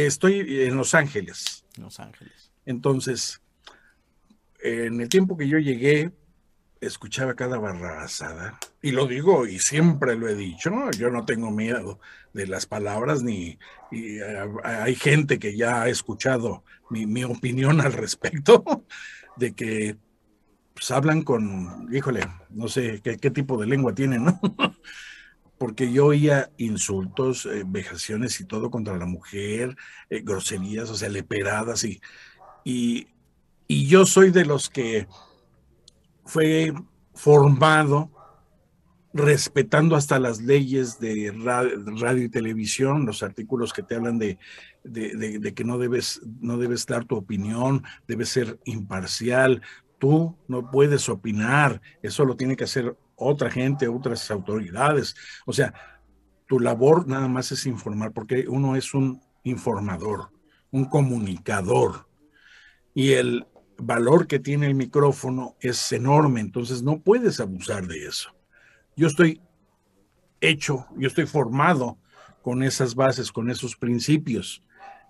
Estoy 0.00 0.62
en 0.62 0.76
Los 0.76 0.94
Ángeles. 0.94 1.64
Los 1.78 2.00
Ángeles. 2.00 2.50
Entonces, 2.66 3.40
en 4.62 5.00
el 5.00 5.08
tiempo 5.08 5.36
que 5.36 5.48
yo 5.48 5.58
llegué, 5.58 6.12
escuchaba 6.80 7.34
cada 7.34 7.58
barrabasada. 7.58 8.58
Y 8.82 8.90
lo 8.90 9.06
digo 9.06 9.46
y 9.46 9.58
siempre 9.58 10.16
lo 10.16 10.28
he 10.28 10.34
dicho, 10.34 10.70
¿no? 10.70 10.90
Yo 10.90 11.10
no 11.10 11.24
tengo 11.24 11.50
miedo 11.50 12.00
de 12.32 12.46
las 12.46 12.66
palabras 12.66 13.22
ni 13.22 13.58
y, 13.90 14.18
eh, 14.18 14.48
hay 14.64 14.94
gente 14.94 15.38
que 15.38 15.56
ya 15.56 15.82
ha 15.82 15.88
escuchado 15.88 16.64
mi, 16.90 17.24
opinión 17.24 17.80
al 17.80 17.92
respecto 17.92 18.84
de 19.36 19.52
que 19.52 19.96
pues, 20.74 20.90
hablan 20.90 21.22
con, 21.22 21.88
híjole, 21.92 22.22
no 22.50 22.68
sé 22.68 23.00
qué, 23.02 23.30
tipo 23.30 23.56
de 23.58 23.66
lengua 23.66 23.94
tienen, 23.94 24.24
¿no? 24.24 24.40
Porque 25.62 25.92
yo 25.92 26.06
oía 26.06 26.50
insultos, 26.56 27.46
eh, 27.46 27.62
vejaciones 27.64 28.40
y 28.40 28.46
todo 28.46 28.68
contra 28.68 28.96
la 28.96 29.06
mujer, 29.06 29.76
eh, 30.10 30.20
groserías, 30.20 30.90
o 30.90 30.96
sea, 30.96 31.08
leperadas 31.08 31.84
y, 31.84 32.00
y, 32.64 33.06
y 33.68 33.86
yo 33.86 34.04
soy 34.04 34.32
de 34.32 34.44
los 34.44 34.68
que 34.68 35.06
fue 36.24 36.74
formado 37.14 38.10
respetando 39.14 39.94
hasta 39.94 40.18
las 40.18 40.40
leyes 40.40 40.98
de 40.98 41.32
radio, 41.32 42.24
y 42.24 42.28
televisión, 42.28 43.06
los 43.06 43.22
artículos 43.22 43.72
que 43.72 43.84
te 43.84 43.94
hablan 43.94 44.18
de, 44.18 44.38
de, 44.82 45.54
que 45.54 45.62
no 45.62 45.78
debes, 45.78 46.22
no 46.40 46.58
debes 46.58 46.86
dar 46.86 47.04
tu 47.04 47.14
opinión, 47.14 47.84
debes 48.08 48.30
ser 48.30 48.58
imparcial, 48.64 49.62
tú 50.00 50.36
no 50.48 50.72
puedes 50.72 51.08
opinar, 51.08 51.80
eso 52.02 52.24
lo 52.24 52.34
tiene 52.34 52.56
que 52.56 52.64
hacer 52.64 52.96
otra 53.22 53.50
gente, 53.50 53.88
otras 53.88 54.30
autoridades. 54.30 55.14
O 55.46 55.52
sea, 55.52 55.72
tu 56.46 56.60
labor 56.60 57.06
nada 57.06 57.28
más 57.28 57.52
es 57.52 57.66
informar, 57.66 58.12
porque 58.12 58.46
uno 58.48 58.76
es 58.76 58.94
un 58.94 59.22
informador, 59.44 60.30
un 60.70 60.84
comunicador. 60.84 62.06
Y 62.94 63.12
el, 63.12 63.46
valor 63.82 64.26
que 64.26 64.38
tiene 64.38 64.66
el 64.66 64.74
micrófono 64.74 65.56
es 65.60 65.92
enorme, 65.92 66.40
entonces 66.40 66.82
no 66.82 67.00
puedes 67.00 67.40
abusar 67.40 67.86
de 67.86 68.06
eso. 68.06 68.30
Yo 68.96 69.08
estoy 69.08 69.40
hecho, 70.40 70.86
yo 70.96 71.08
estoy 71.08 71.26
formado 71.26 71.98
con 72.42 72.62
esas 72.62 72.94
bases, 72.94 73.32
con 73.32 73.50
esos 73.50 73.76
principios. 73.76 74.62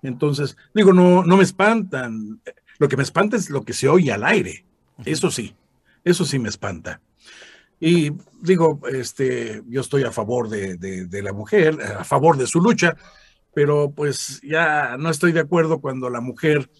Entonces, 0.02 0.56
digo, 0.74 0.92
no, 0.92 1.24
no 1.24 1.36
me 1.36 1.42
espantan. 1.42 2.40
Lo 2.78 2.88
que 2.88 2.96
me 2.96 3.02
espanta 3.02 3.36
es 3.36 3.50
lo 3.50 3.62
que 3.62 3.72
se 3.72 3.88
oye 3.88 4.12
al 4.12 4.24
aire. 4.24 4.64
Eso 5.04 5.30
sí, 5.30 5.54
eso 6.04 6.24
sí 6.24 6.38
me 6.38 6.48
espanta. 6.48 7.00
Y 7.84 8.12
digo, 8.40 8.78
este, 8.92 9.60
yo 9.66 9.80
estoy 9.80 10.04
a 10.04 10.12
favor 10.12 10.48
de, 10.48 10.76
de 10.76 11.22
la 11.22 11.32
mujer, 11.32 11.76
a 11.98 12.04
favor 12.04 12.36
de 12.36 12.46
su 12.46 12.60
lucha, 12.60 12.96
pero 13.52 13.90
pues 13.90 14.40
ya 14.40 14.96
no 14.96 15.10
estoy 15.10 15.32
de 15.32 15.40
acuerdo 15.40 15.80
cuando 15.80 16.08
la 16.08 16.20
mujer 16.20 16.70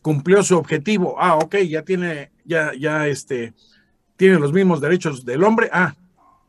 cumplió 0.00 0.42
su 0.42 0.56
objetivo. 0.56 1.16
Ah, 1.18 1.36
ok, 1.36 1.56
ya 1.68 1.82
tiene, 1.82 2.32
ya, 2.46 2.72
ya 2.72 3.06
este, 3.08 3.52
tiene 4.16 4.38
los 4.38 4.54
mismos 4.54 4.80
derechos 4.80 5.22
del 5.26 5.44
hombre. 5.44 5.68
Ah, 5.70 5.94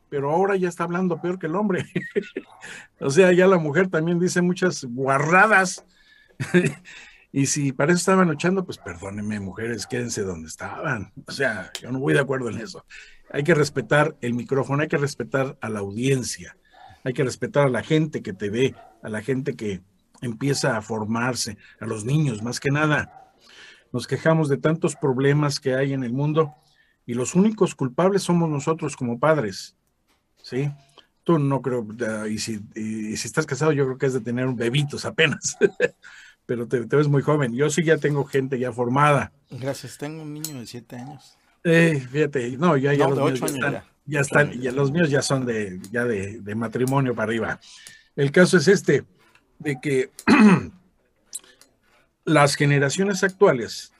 pero 0.08 0.30
ahora 0.30 0.56
ya 0.56 0.68
está 0.68 0.84
hablando 0.84 1.20
peor 1.20 1.38
que 1.38 1.46
el 1.46 1.54
hombre. 1.54 1.84
o 3.00 3.10
sea, 3.10 3.32
ya 3.32 3.46
la 3.46 3.58
mujer 3.58 3.88
también 3.88 4.18
dice 4.18 4.40
muchas 4.40 4.82
guarradas. 4.84 5.84
y 7.32 7.44
si 7.44 7.72
para 7.72 7.92
eso 7.92 7.98
estaban 7.98 8.28
luchando, 8.28 8.64
pues 8.64 8.78
perdónenme, 8.78 9.40
mujeres, 9.40 9.86
quédense 9.86 10.22
donde 10.22 10.48
estaban. 10.48 11.12
O 11.26 11.32
sea, 11.32 11.70
yo 11.82 11.92
no 11.92 11.98
voy 12.00 12.14
de 12.14 12.20
acuerdo 12.20 12.48
en 12.48 12.58
eso. 12.62 12.82
Hay 13.30 13.44
que 13.44 13.54
respetar 13.54 14.16
el 14.20 14.34
micrófono, 14.34 14.82
hay 14.82 14.88
que 14.88 14.96
respetar 14.96 15.56
a 15.60 15.68
la 15.68 15.80
audiencia, 15.80 16.56
hay 17.02 17.12
que 17.12 17.24
respetar 17.24 17.66
a 17.66 17.70
la 17.70 17.82
gente 17.82 18.22
que 18.22 18.32
te 18.32 18.50
ve, 18.50 18.74
a 19.02 19.08
la 19.08 19.22
gente 19.22 19.54
que 19.54 19.82
empieza 20.20 20.76
a 20.76 20.82
formarse, 20.82 21.58
a 21.80 21.86
los 21.86 22.04
niños, 22.04 22.42
más 22.42 22.60
que 22.60 22.70
nada 22.70 23.24
nos 23.94 24.08
quejamos 24.08 24.48
de 24.48 24.56
tantos 24.56 24.96
problemas 24.96 25.60
que 25.60 25.76
hay 25.76 25.92
en 25.92 26.02
el 26.02 26.12
mundo 26.12 26.52
y 27.06 27.14
los 27.14 27.36
únicos 27.36 27.76
culpables 27.76 28.24
somos 28.24 28.50
nosotros 28.50 28.96
como 28.96 29.20
padres, 29.20 29.76
¿sí? 30.42 30.68
Tú 31.22 31.38
no 31.38 31.62
creo, 31.62 31.86
y 32.28 32.38
si, 32.40 32.60
estás 32.74 33.46
casado 33.46 33.70
yo 33.70 33.84
creo 33.84 33.96
que 33.96 34.06
es 34.06 34.12
de 34.12 34.20
tener 34.20 34.48
bebitos 34.48 35.04
apenas, 35.04 35.56
pero 36.44 36.66
te, 36.66 36.80
ves 36.80 37.06
muy 37.06 37.22
joven. 37.22 37.54
Yo 37.54 37.70
sí 37.70 37.84
ya 37.84 37.96
tengo 37.96 38.24
gente 38.24 38.58
ya 38.58 38.72
formada. 38.72 39.30
Gracias, 39.48 39.96
tengo 39.96 40.22
un 40.22 40.34
niño 40.34 40.58
de 40.58 40.66
siete 40.66 40.96
años. 40.96 41.38
Eh, 41.64 42.06
fíjate, 42.10 42.56
no, 42.58 42.76
ya, 42.76 42.92
ya 42.94 43.08
los 43.08 43.18
míos 43.18 43.54
ya 44.06 44.20
están, 44.20 44.52
ya 44.60 44.70
los 44.70 44.92
míos 44.92 45.08
ya 45.10 45.22
son 45.22 45.46
de, 45.46 45.80
ya 45.90 46.04
de, 46.04 46.40
de 46.40 46.54
matrimonio 46.54 47.14
para 47.14 47.24
arriba. 47.28 47.60
El 48.14 48.30
caso 48.30 48.58
es 48.58 48.68
este, 48.68 49.04
de 49.58 49.80
que 49.80 50.10
las 52.24 52.54
generaciones 52.54 53.24
actuales 53.24 53.92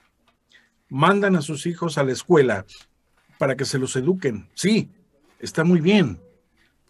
mandan 0.88 1.36
a 1.36 1.42
sus 1.42 1.66
hijos 1.66 1.98
a 1.98 2.04
la 2.04 2.12
escuela 2.12 2.66
para 3.38 3.56
que 3.56 3.64
se 3.64 3.78
los 3.78 3.96
eduquen. 3.96 4.48
Sí, 4.54 4.90
está 5.38 5.64
muy 5.64 5.80
bien, 5.80 6.20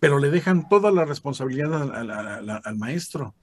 pero 0.00 0.18
le 0.18 0.30
dejan 0.30 0.68
toda 0.68 0.90
la 0.90 1.04
responsabilidad 1.04 1.90
al, 2.64 2.76
maestro. 2.76 3.34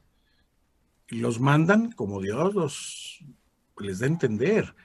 Y 1.10 1.20
los 1.20 1.40
mandan 1.40 1.92
como 1.92 2.22
Dios 2.22 2.54
los, 2.54 3.26
les 3.80 4.00
da 4.00 4.06
a 4.06 4.10
entender, 4.10 4.76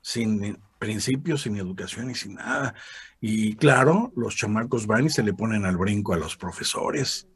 sin 0.00 0.58
principios, 0.78 1.42
sin 1.42 1.56
educación 1.56 2.10
y 2.10 2.14
sin 2.14 2.34
nada. 2.34 2.74
Y 3.20 3.54
claro, 3.56 4.12
los 4.16 4.36
chamacos 4.36 4.86
van 4.86 5.06
y 5.06 5.10
se 5.10 5.22
le 5.22 5.34
ponen 5.34 5.64
al 5.64 5.76
brinco 5.76 6.14
a 6.14 6.18
los 6.18 6.36
profesores. 6.36 7.28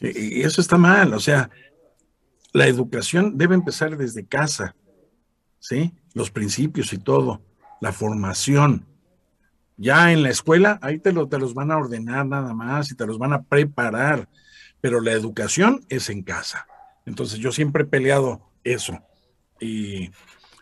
Y 0.00 0.42
eso 0.42 0.60
está 0.60 0.76
mal, 0.76 1.14
o 1.14 1.20
sea, 1.20 1.48
la 2.52 2.66
educación 2.66 3.38
debe 3.38 3.54
empezar 3.54 3.96
desde 3.96 4.26
casa, 4.26 4.74
¿sí? 5.58 5.94
Los 6.12 6.30
principios 6.30 6.92
y 6.92 6.98
todo, 6.98 7.40
la 7.80 7.92
formación. 7.92 8.86
Ya 9.76 10.12
en 10.12 10.22
la 10.22 10.30
escuela, 10.30 10.78
ahí 10.82 10.98
te, 10.98 11.12
lo, 11.12 11.28
te 11.28 11.38
los 11.38 11.54
van 11.54 11.70
a 11.70 11.78
ordenar 11.78 12.26
nada 12.26 12.52
más 12.52 12.90
y 12.90 12.96
te 12.96 13.06
los 13.06 13.18
van 13.18 13.32
a 13.32 13.42
preparar, 13.42 14.28
pero 14.80 15.00
la 15.00 15.12
educación 15.12 15.80
es 15.88 16.10
en 16.10 16.22
casa. 16.22 16.66
Entonces 17.06 17.38
yo 17.38 17.52
siempre 17.52 17.84
he 17.84 17.86
peleado 17.86 18.50
eso. 18.64 19.00
Y 19.60 20.10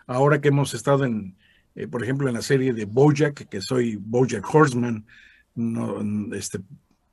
ahora 0.07 0.39
que 0.39 0.49
hemos 0.49 0.73
estado 0.73 1.03
en, 1.03 1.37
eh, 1.75 1.87
por 1.87 2.03
ejemplo, 2.03 2.27
en 2.27 2.33
la 2.33 2.41
serie 2.41 2.73
de 2.73 2.85
Bojack, 2.85 3.47
que 3.47 3.61
soy 3.61 3.95
Bojack 3.95 4.43
Horseman, 4.53 5.05
no, 5.55 6.33
este, 6.33 6.59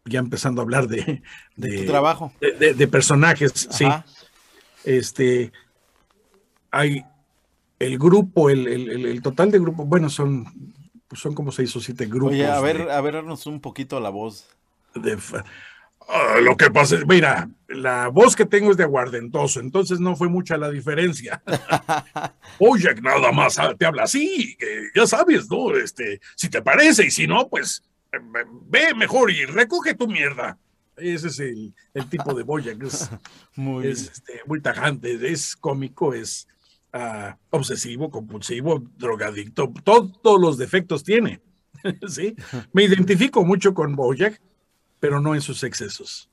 ya 0.05 0.21
empezando 0.21 0.61
a 0.61 0.65
hablar 0.65 0.89
de, 0.89 1.23
de, 1.57 1.85
trabajo, 1.85 2.33
de, 2.41 2.89
personajes, 2.89 3.69
sí. 3.71 3.87
Este, 4.85 5.53
hay 6.71 7.05
el 7.79 7.99
grupo, 7.99 8.51
el, 8.51 8.67
el, 8.69 9.23
total 9.23 9.51
de 9.51 9.59
grupo, 9.59 9.85
bueno, 9.85 10.09
son, 10.09 10.47
son 11.13 11.35
como 11.35 11.53
seis 11.53 11.75
o 11.77 11.81
siete 11.81 12.07
grupos. 12.07 12.33
Oye, 12.33 12.47
a 12.47 12.61
ver, 12.61 12.91
a 12.91 13.01
vernos 13.01 13.47
un 13.47 13.61
poquito 13.61 14.01
la 14.01 14.11
voz. 14.11 14.49
Ah, 16.09 16.39
lo 16.41 16.57
que 16.57 16.71
pasa 16.71 16.97
es, 16.97 17.07
mira, 17.07 17.49
la 17.69 18.09
voz 18.09 18.37
que 18.37 18.47
tengo 18.47 18.71
es 18.71 18.77
de 18.77 18.85
aguardentoso, 18.85 19.61
entonces 19.61 19.99
no 19.99 20.15
fue 20.15 20.29
mucha 20.29 20.57
la 20.57 20.71
diferencia. 20.71 21.43
Oye, 22.59 22.95
nada 23.03 23.33
más 23.33 23.59
te 23.77 23.87
habla 23.87 24.05
así, 24.05 24.57
ya 24.95 25.07
sabes, 25.07 25.51
¿no? 25.51 25.75
Este, 25.77 26.21
si 26.37 26.49
te 26.49 26.63
parece 26.63 27.07
y 27.07 27.11
si 27.11 27.27
no, 27.27 27.49
pues 27.49 27.83
ve 28.67 28.95
mejor 28.95 29.31
y 29.31 29.45
recoge 29.47 29.95
tu 29.95 30.07
mierda. 30.07 30.59
Ese 30.97 31.29
es 31.29 31.41
el, 31.41 31.75
tipo 32.09 32.33
de 32.33 32.43
Boya, 32.43 32.79
que 32.79 32.87
es, 32.87 33.11
muy, 33.57 33.87
este, 33.89 34.41
muy 34.47 34.61
tajante, 34.63 35.19
es 35.31 35.55
cómico, 35.57 36.15
es 36.15 36.49
ah, 36.93 37.37
obsesivo, 37.51 38.11
compulsivo, 38.11 38.83
drogadicto, 38.97 39.73
todos 39.85 40.41
los 40.41 40.57
defectos 40.57 41.05
tiene. 41.05 41.43
¿sí? 42.09 42.35
Me 42.73 42.85
identifico 42.85 43.45
mucho 43.45 43.75
con 43.75 43.95
Bojack, 43.95 44.41
pero 45.07 45.21
no 45.21 45.37
en 45.37 45.41
sus 45.41 45.63
excesos. 45.63 46.29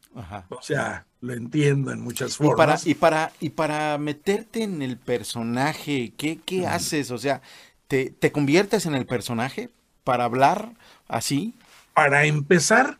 O 0.49 0.61
sea, 0.63 1.05
lo 1.21 1.33
entiendo 1.33 1.91
en 1.91 2.01
muchas 2.01 2.37
formas. 2.37 2.87
Y 2.87 2.95
para, 2.95 3.31
y 3.39 3.49
para, 3.51 3.99
meterte 3.99 4.63
en 4.63 4.81
el 4.81 4.97
personaje, 4.97 6.11
¿qué, 6.17 6.39
qué 6.43 6.65
haces? 6.65 7.11
O 7.11 7.19
sea, 7.19 7.43
¿te, 7.87 8.09
¿te 8.09 8.31
conviertes 8.31 8.87
en 8.87 8.95
el 8.95 9.05
personaje 9.05 9.69
para 10.03 10.23
hablar 10.23 10.73
así? 11.07 11.53
Para 11.93 12.25
empezar, 12.25 12.97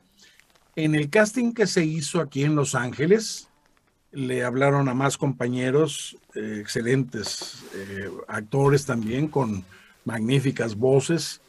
en 0.76 0.94
el 0.94 1.10
casting 1.10 1.54
que 1.54 1.66
se 1.66 1.84
hizo 1.84 2.22
aquí 2.22 2.44
en 2.44 2.56
Los 2.56 2.76
Ángeles, 2.76 3.48
le 4.12 4.44
hablaron 4.44 4.90
a 4.90 4.94
más 4.94 5.18
compañeros, 5.18 6.18
eh, 6.36 6.60
excelentes 6.62 7.64
eh, 7.74 8.12
actores 8.28 8.86
también, 8.86 9.28
con 9.28 9.66
magníficas 10.06 10.76
voces. 10.76 11.42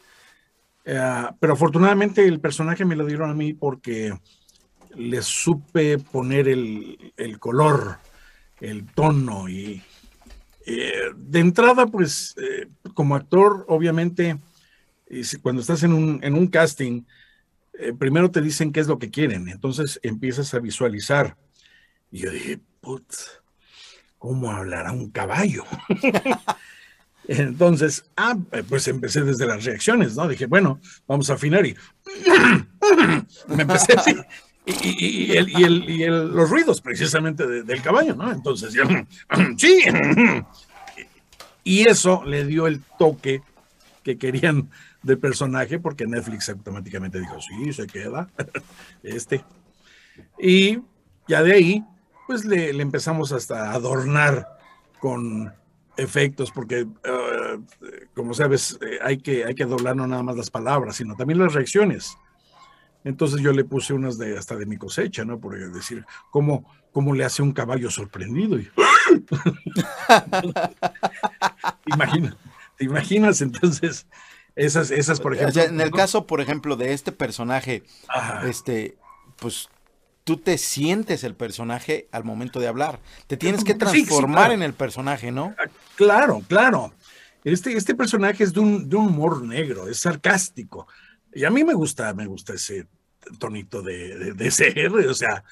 Eh, 0.85 1.27
pero 1.39 1.53
afortunadamente 1.53 2.25
el 2.25 2.39
personaje 2.39 2.85
me 2.85 2.95
lo 2.95 3.05
dieron 3.05 3.29
a 3.29 3.33
mí 3.33 3.53
porque 3.53 4.13
le 4.95 5.21
supe 5.21 5.97
poner 5.97 6.47
el, 6.47 7.13
color, 7.39 7.97
el 8.61 8.85
tono 8.85 9.49
y 9.49 9.81
de 10.65 11.39
entrada, 11.39 11.85
pues 11.85 12.35
como 12.93 13.15
actor, 13.15 13.65
obviamente, 13.67 14.39
cuando 15.41 15.61
estás 15.61 15.83
en 15.83 15.93
un, 15.93 16.19
en 16.23 16.33
un 16.33 16.47
casting, 16.47 17.03
eh, 17.79 17.93
primero 17.93 18.31
te 18.31 18.41
dicen 18.41 18.71
qué 18.71 18.79
es 18.79 18.87
lo 18.87 18.99
que 18.99 19.11
quieren, 19.11 19.49
entonces 19.49 19.99
empiezas 20.03 20.53
a 20.53 20.59
visualizar. 20.59 21.37
Y 22.11 22.19
yo 22.19 22.31
dije, 22.31 22.59
putz, 22.79 23.41
¿cómo 24.17 24.51
hablará 24.51 24.91
un 24.91 25.11
caballo? 25.11 25.65
entonces, 27.27 28.05
ah, 28.15 28.37
pues 28.67 28.87
empecé 28.87 29.21
desde 29.21 29.45
las 29.45 29.63
reacciones, 29.63 30.15
¿no? 30.15 30.27
Dije, 30.27 30.45
bueno, 30.45 30.79
vamos 31.07 31.29
a 31.29 31.33
afinar 31.33 31.65
y 31.65 31.75
me 33.47 33.61
empecé 33.63 33.93
así. 33.93 34.15
Y, 34.65 35.37
y, 35.37 36.05
los 36.07 36.49
ruidos 36.49 36.81
precisamente 36.81 37.45
del 37.45 37.81
caballo, 37.81 38.15
¿no? 38.15 38.31
Entonces, 38.31 38.73
sí. 39.57 39.83
Y 41.63 41.87
eso 41.87 42.23
le 42.25 42.45
dio 42.45 42.67
el 42.67 42.81
toque 42.97 43.41
que 44.03 44.17
querían 44.17 44.69
de 45.01 45.17
personaje, 45.17 45.79
porque 45.79 46.07
Netflix 46.07 46.49
automáticamente 46.49 47.19
dijo, 47.19 47.39
sí, 47.41 47.73
se 47.73 47.87
queda 47.87 48.27
este. 49.03 49.43
Y 50.39 50.79
ya 51.27 51.43
de 51.43 51.53
ahí, 51.53 51.83
pues 52.27 52.45
le, 52.45 52.69
empezamos 52.69 53.31
hasta 53.31 53.71
a 53.71 53.73
adornar 53.73 54.47
con 54.99 55.53
efectos, 55.97 56.51
porque 56.51 56.87
eh, 57.03 57.59
como 58.13 58.33
sabes, 58.33 58.77
eh, 58.81 58.99
hay, 59.01 59.17
que, 59.17 59.45
hay 59.45 59.55
que 59.55 59.65
doblar 59.65 59.95
no 59.95 60.07
nada 60.07 60.23
más 60.23 60.35
las 60.35 60.49
palabras, 60.49 60.95
sino 60.95 61.15
también 61.15 61.39
las 61.39 61.53
reacciones. 61.53 62.17
Entonces 63.03 63.41
yo 63.41 63.51
le 63.51 63.63
puse 63.63 63.93
unas 63.93 64.17
de 64.17 64.37
hasta 64.37 64.55
de 64.55 64.65
mi 64.65 64.77
cosecha, 64.77 65.23
¿no? 65.25 65.39
Por 65.39 65.57
decir, 65.71 66.05
¿cómo, 66.31 66.65
cómo 66.91 67.13
le 67.13 67.23
hace 67.23 67.43
un 67.43 67.51
caballo 67.51 67.91
sorprendido? 67.91 68.57
Imagina, 71.85 72.35
¿te 72.77 72.85
imaginas? 72.85 73.41
Entonces, 73.41 74.07
esas, 74.55 74.89
esas, 74.89 75.19
por 75.19 75.35
ejemplo. 75.35 75.61
en 75.61 75.81
el 75.81 75.91
caso, 75.91 76.25
por 76.25 76.41
ejemplo, 76.41 76.75
de 76.77 76.93
este 76.93 77.11
personaje, 77.11 77.83
este, 78.43 78.97
pues 79.35 79.69
tú 80.25 80.37
te 80.37 80.57
sientes 80.57 81.23
el 81.23 81.35
personaje 81.35 82.09
al 82.11 82.25
momento 82.25 82.59
de 82.59 82.67
hablar. 82.67 82.99
Te 83.27 83.37
tienes 83.37 83.63
que 83.63 83.75
transformar 83.75 84.51
en 84.51 84.63
el 84.63 84.73
personaje, 84.73 85.31
¿no? 85.31 85.55
Ah, 85.57 85.69
claro, 85.95 86.41
claro. 86.47 86.93
Este, 87.43 87.77
este 87.77 87.93
personaje 87.93 88.43
es 88.43 88.51
de 88.51 88.59
un, 88.59 88.89
de 88.89 88.95
un 88.95 89.07
humor 89.07 89.43
negro, 89.43 89.87
es 89.87 89.99
sarcástico. 89.99 90.87
Y 91.31 91.45
a 91.45 91.51
mí 91.51 91.63
me 91.63 91.75
gusta, 91.75 92.11
me 92.15 92.25
gusta 92.25 92.55
ese 92.55 92.87
tonito 93.37 93.83
de, 93.83 94.33
de, 94.33 94.51
ser, 94.51 94.91
o 94.91 95.13
sea, 95.13 95.43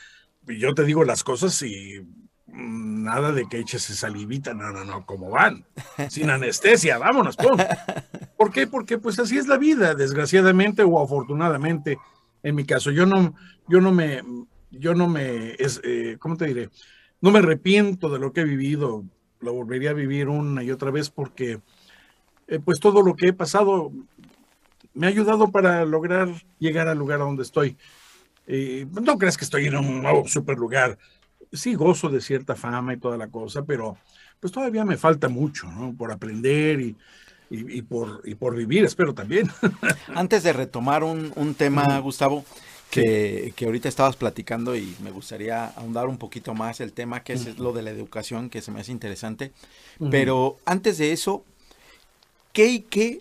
yo 0.47 0.73
te 0.73 0.83
digo 0.83 1.03
las 1.03 1.23
cosas 1.23 1.62
y 1.62 2.01
nada 2.47 3.31
de 3.31 3.47
que 3.47 3.59
eches 3.59 3.83
salivita, 3.83 4.55
no, 4.55 4.71
no, 4.71 4.83
no, 4.86 5.05
como 5.05 5.29
van, 5.29 5.65
sin 6.09 6.31
anestesia, 6.31 6.97
vámonos, 6.97 7.36
pum. 7.36 7.57
¿Por 8.38 8.51
qué? 8.51 8.65
Porque 8.65 8.97
pues 8.97 9.19
así 9.19 9.38
es 9.38 9.47
la 9.47 9.57
vida, 9.57 9.93
desgraciadamente 9.93 10.81
o 10.83 11.03
afortunadamente, 11.03 11.97
en 12.41 12.55
mi 12.55 12.65
caso, 12.65 12.89
yo 12.91 13.05
no, 13.05 13.36
yo 13.67 13.81
no 13.81 13.91
me, 13.91 14.21
yo 14.79 14.93
no 14.93 15.07
me, 15.07 15.53
es, 15.53 15.81
eh, 15.83 16.17
¿cómo 16.19 16.38
te 16.38 16.45
diré? 16.45 16.69
No 17.21 17.31
me 17.31 17.39
arrepiento 17.39 18.09
de 18.09 18.19
lo 18.19 18.33
que 18.33 18.41
he 18.41 18.45
vivido, 18.45 19.03
lo 19.39 19.53
volvería 19.53 19.91
a 19.91 19.93
vivir 19.93 20.27
una 20.27 20.63
y 20.63 20.71
otra 20.71 20.91
vez 20.91 21.09
porque 21.09 21.59
eh, 22.47 22.59
pues 22.59 22.79
todo 22.79 23.01
lo 23.01 23.15
que 23.15 23.27
he 23.27 23.33
pasado 23.33 23.91
me 24.93 25.07
ha 25.07 25.09
ayudado 25.09 25.49
para 25.51 25.86
lograr 25.86 26.29
llegar 26.59 26.88
al 26.88 26.97
lugar 26.97 27.21
a 27.21 27.25
donde 27.25 27.43
estoy. 27.43 27.77
Eh, 28.45 28.86
no 28.91 29.17
creas 29.17 29.38
que 29.38 29.45
estoy 29.45 29.67
en 29.67 29.77
un 29.77 30.01
nuevo 30.01 30.27
super 30.27 30.57
lugar, 30.57 30.97
sí 31.51 31.75
gozo 31.75 32.09
de 32.09 32.19
cierta 32.19 32.55
fama 32.55 32.93
y 32.93 32.97
toda 32.97 33.17
la 33.17 33.27
cosa, 33.27 33.63
pero 33.63 33.97
pues 34.39 34.51
todavía 34.51 34.83
me 34.83 34.97
falta 34.97 35.29
mucho, 35.29 35.71
¿no? 35.71 35.95
Por 35.95 36.12
aprender 36.12 36.81
y, 36.81 36.97
y, 37.49 37.81
por, 37.83 38.21
y 38.25 38.36
por 38.36 38.55
vivir, 38.55 38.83
espero 38.83 39.13
también. 39.13 39.49
Antes 40.15 40.43
de 40.43 40.51
retomar 40.51 41.03
un, 41.03 41.31
un 41.36 41.53
tema, 41.53 41.97
Gustavo, 41.99 42.43
que, 42.93 43.53
que, 43.56 43.65
ahorita 43.65 43.89
estabas 43.89 44.15
platicando 44.15 44.75
y 44.75 44.95
me 45.01 45.10
gustaría 45.10 45.65
ahondar 45.65 46.08
un 46.08 46.17
poquito 46.17 46.53
más 46.53 46.79
el 46.79 46.93
tema 46.93 47.23
que 47.23 47.34
es 47.34 47.58
lo 47.58 47.73
de 47.73 47.82
la 47.82 47.89
educación, 47.89 48.51
que 48.51 48.62
se 48.62 48.71
me 48.71 48.82
hace 48.82 48.91
interesante. 48.91 49.51
Pero 50.12 50.58
antes 50.65 50.99
de 50.99 51.12
eso, 51.12 51.43
¿qué 52.51 52.67
y 52.67 52.82
qué 52.82 53.19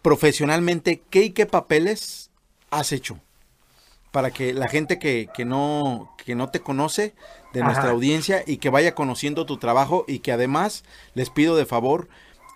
profesionalmente, 0.00 1.02
qué 1.10 1.24
y 1.24 1.30
qué 1.30 1.44
papeles 1.44 2.30
has 2.70 2.92
hecho? 2.92 3.18
Para 4.10 4.30
que 4.30 4.54
la 4.54 4.68
gente 4.68 4.98
que, 4.98 5.28
que, 5.34 5.44
no, 5.44 6.14
que 6.24 6.34
no 6.34 6.48
te 6.48 6.60
conoce 6.60 7.12
de 7.52 7.62
nuestra 7.62 7.90
audiencia 7.90 8.42
y 8.46 8.56
que 8.56 8.70
vaya 8.70 8.94
conociendo 8.94 9.44
tu 9.44 9.58
trabajo 9.58 10.06
y 10.08 10.20
que 10.20 10.32
además 10.32 10.82
les 11.14 11.28
pido 11.28 11.56
de 11.56 11.66
favor 11.66 12.08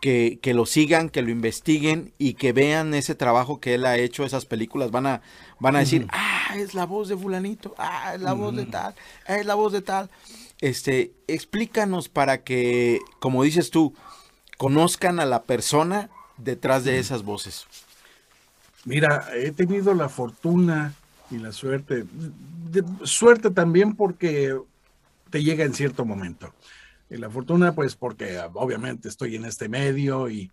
que, 0.05 0.39
que, 0.43 0.53
lo 0.53 0.67
sigan, 0.67 1.09
que 1.09 1.23
lo 1.23 1.31
investiguen 1.31 2.13
y 2.19 2.35
que 2.35 2.53
vean 2.53 2.93
ese 2.93 3.15
trabajo 3.15 3.59
que 3.59 3.73
él 3.73 3.87
ha 3.87 3.97
hecho, 3.97 4.27
esas 4.27 4.45
películas, 4.45 4.91
van 4.91 5.07
a, 5.07 5.23
van 5.61 5.77
a 5.77 5.79
decir, 5.79 6.07
ah, 6.11 6.55
es 6.57 6.75
la 6.75 6.85
voz 6.85 7.09
de 7.09 7.17
fulanito, 7.17 7.75
ah, 7.79 8.13
es 8.15 8.21
la 8.21 8.35
voz 8.35 8.55
de 8.55 8.67
tal, 8.67 8.95
es 9.27 9.47
la 9.47 9.55
voz 9.55 9.73
de 9.73 9.81
tal. 9.81 10.11
Este, 10.61 11.15
explícanos 11.27 12.11
para 12.11 12.43
que, 12.43 13.01
como 13.19 13.45
dices 13.45 13.71
tú, 13.71 13.95
conozcan 14.59 15.21
a 15.21 15.25
la 15.25 15.45
persona 15.45 16.11
detrás 16.37 16.85
de 16.85 16.99
esas 16.99 17.23
voces. 17.23 17.65
Mira, 18.85 19.31
he 19.35 19.53
tenido 19.53 19.95
la 19.95 20.11
fortuna 20.11 20.93
y 21.31 21.39
la 21.39 21.51
suerte, 21.51 22.05
suerte 23.05 23.51
también 23.51 23.97
porque 23.97 24.55
te 25.31 25.43
llega 25.43 25.65
en 25.65 25.73
cierto 25.73 26.05
momento. 26.05 26.53
Y 27.11 27.17
la 27.17 27.31
fortuna, 27.31 27.75
pues 27.75 27.97
porque 27.97 28.41
obviamente 28.55 29.09
estoy 29.09 29.37
en 29.37 29.45
este 29.45 29.69
medio 29.69 30.31
y, 30.31 30.51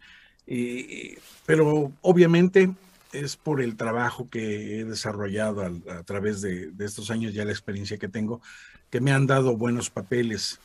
pero 1.46 1.92
obviamente 2.02 2.74
es 3.14 3.36
por 3.36 3.62
el 3.62 3.76
trabajo 3.76 4.30
que 4.30 4.80
he 4.80 4.86
desarrollado 4.86 5.64
a, 5.64 6.04
través 6.04 6.42
de, 6.42 6.72
de, 6.72 6.86
estos 6.86 7.12
años, 7.12 7.34
ya 7.34 7.46
la 7.46 7.52
experiencia 7.52 7.98
que 7.98 8.08
tengo, 8.08 8.42
que 8.90 9.02
me 9.02 9.12
han 9.12 9.28
dado 9.28 9.56
buenos 9.58 9.90
papeles. 9.90 10.60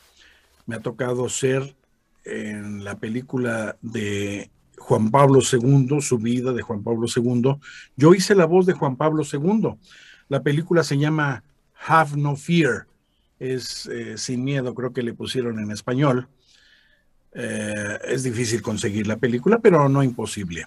Me 0.65 0.75
ha 0.75 0.79
tocado 0.79 1.29
ser 1.29 1.75
en 2.25 2.83
la 2.83 2.95
película 2.95 3.77
de 3.81 4.49
Juan 4.77 5.09
Pablo 5.11 5.39
II, 5.41 6.01
su 6.01 6.17
vida 6.17 6.53
de 6.53 6.61
Juan 6.61 6.83
Pablo 6.83 7.07
II. 7.13 7.55
Yo 7.95 8.13
hice 8.13 8.35
la 8.35 8.45
voz 8.45 8.65
de 8.65 8.73
Juan 8.73 8.95
Pablo 8.95 9.23
II. 9.31 9.75
La 10.29 10.43
película 10.43 10.83
se 10.83 10.97
llama 10.97 11.43
Have 11.87 12.17
No 12.17 12.35
Fear, 12.35 12.87
es 13.39 13.85
eh, 13.87 14.17
Sin 14.17 14.43
Miedo, 14.43 14.73
creo 14.73 14.93
que 14.93 15.03
le 15.03 15.13
pusieron 15.13 15.59
en 15.59 15.71
español. 15.71 16.27
Eh, 17.33 17.99
es 18.05 18.23
difícil 18.23 18.61
conseguir 18.61 19.07
la 19.07 19.17
película, 19.17 19.59
pero 19.59 19.87
no 19.89 20.03
imposible. 20.03 20.65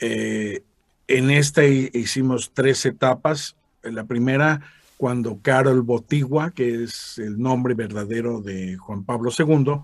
Eh, 0.00 0.62
en 1.06 1.30
esta 1.30 1.64
hicimos 1.64 2.52
tres 2.52 2.84
etapas. 2.86 3.56
La 3.82 4.04
primera, 4.04 4.60
cuando 4.96 5.38
Carol 5.40 5.82
Botigua, 5.82 6.50
que 6.50 6.84
es 6.84 7.18
el 7.18 7.40
nombre 7.40 7.74
verdadero 7.74 8.40
de 8.40 8.76
Juan 8.76 9.04
Pablo 9.04 9.30
II, 9.36 9.80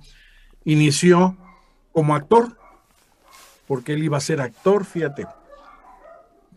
inició 0.65 1.37
como 1.93 2.15
actor, 2.15 2.57
porque 3.67 3.93
él 3.93 4.05
iba 4.05 4.17
a 4.17 4.23
ser 4.23 4.41
actor, 4.41 4.85
fíjate. 4.85 5.27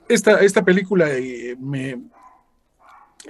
Esta, 0.10 0.42
esta 0.42 0.64
película 0.64 1.08
me, 1.60 1.98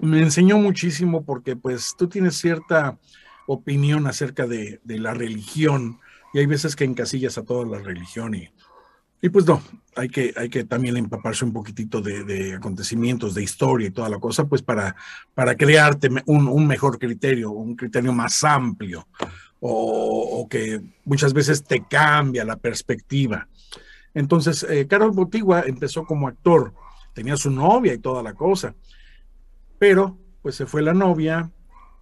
me 0.02 0.22
enseñó 0.22 0.58
muchísimo 0.58 1.24
porque 1.24 1.56
pues 1.56 1.96
tú 1.98 2.08
tienes 2.08 2.36
cierta 2.36 2.98
opinión 3.46 4.08
acerca 4.08 4.48
de, 4.48 4.80
la 4.86 5.14
religión 5.14 6.00
y 6.34 6.40
hay 6.40 6.46
veces 6.46 6.76
que 6.76 6.86
encasillas 6.86 7.38
a 7.38 7.44
toda 7.44 7.66
la 7.66 7.80
religión 7.80 8.34
y, 8.34 8.50
y 9.22 9.30
pues 9.30 9.46
no, 9.46 9.62
hay 9.96 10.10
que, 10.10 10.34
hay 10.36 10.50
que 10.50 10.64
también 10.64 10.98
empaparse 10.98 11.46
un 11.46 11.54
poquitito 11.54 12.02
de, 12.02 12.54
acontecimientos, 12.56 13.36
de 13.36 13.44
historia 13.44 13.88
y 13.88 13.92
toda 13.92 14.10
la 14.10 14.20
cosa, 14.20 14.46
pues 14.46 14.62
para, 14.62 14.96
para 15.36 15.56
crearte 15.56 16.10
un, 16.26 16.68
mejor 16.68 16.98
criterio, 16.98 17.52
un 17.52 17.76
criterio 17.76 18.14
más 18.14 18.44
amplio 18.44 19.08
o, 19.60 20.48
que 20.50 20.82
muchas 21.06 21.34
veces 21.34 21.64
te 21.64 21.86
cambia 21.86 22.44
la 22.44 22.58
perspectiva. 22.58 23.48
Entonces, 24.14 24.66
eh, 24.70 24.88
Carol 24.88 25.12
Botigua 25.12 25.64
empezó 25.66 26.06
como 26.06 26.28
actor, 26.28 26.74
tenía 27.14 27.38
su 27.38 27.50
novia 27.50 27.94
y 27.94 28.00
toda 28.00 28.22
la 28.22 28.34
cosa 28.34 28.76
pero 29.84 30.18
pues 30.42 30.56
se 30.56 30.66
fue 30.66 30.82
la 30.82 30.94
novia, 30.94 31.52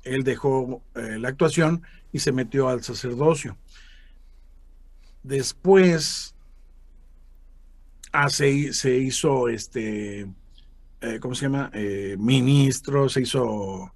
él 0.03 0.23
dejó 0.23 0.83
eh, 0.93 1.17
la 1.17 1.29
actuación 1.29 1.81
y 2.11 2.19
se 2.19 2.31
metió 2.31 2.69
al 2.69 2.83
sacerdocio. 2.83 3.57
Después 5.23 6.35
ah, 8.11 8.29
se, 8.29 8.51
hizo 8.51 9.49
este, 9.49 10.27
eh, 11.01 11.19
¿cómo 11.19 11.33
se 11.33 11.45
llama? 11.45 11.71
Eh, 11.73 12.17
ministro, 12.19 13.09
se 13.09 13.21
hizo 13.21 13.91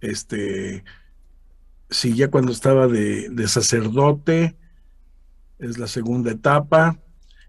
este, 0.00 0.82
sí, 1.90 2.16
ya 2.16 2.32
cuando 2.32 2.50
estaba 2.50 2.88
de, 2.88 3.28
de 3.28 3.46
sacerdote, 3.46 4.56
es 5.60 5.78
la 5.78 5.86
segunda 5.86 6.32
etapa, 6.32 6.98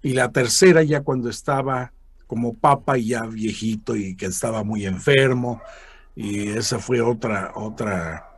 y 0.04 0.13
la 0.13 0.32
tercera 0.32 0.84
ya 0.84 1.02
cuando 1.02 1.32
estaba 1.32 1.93
como 2.30 2.54
papa 2.54 2.96
ya 2.96 3.24
viejito 3.24 3.96
y 3.96 4.15
que 4.15 4.28
estaba 4.28 4.63
muy 4.63 4.86
enfermo. 4.86 5.60
Y 6.15 6.50
esa 6.50 6.78
fue 6.78 7.02
otra 7.02 7.54
otra 7.56 8.30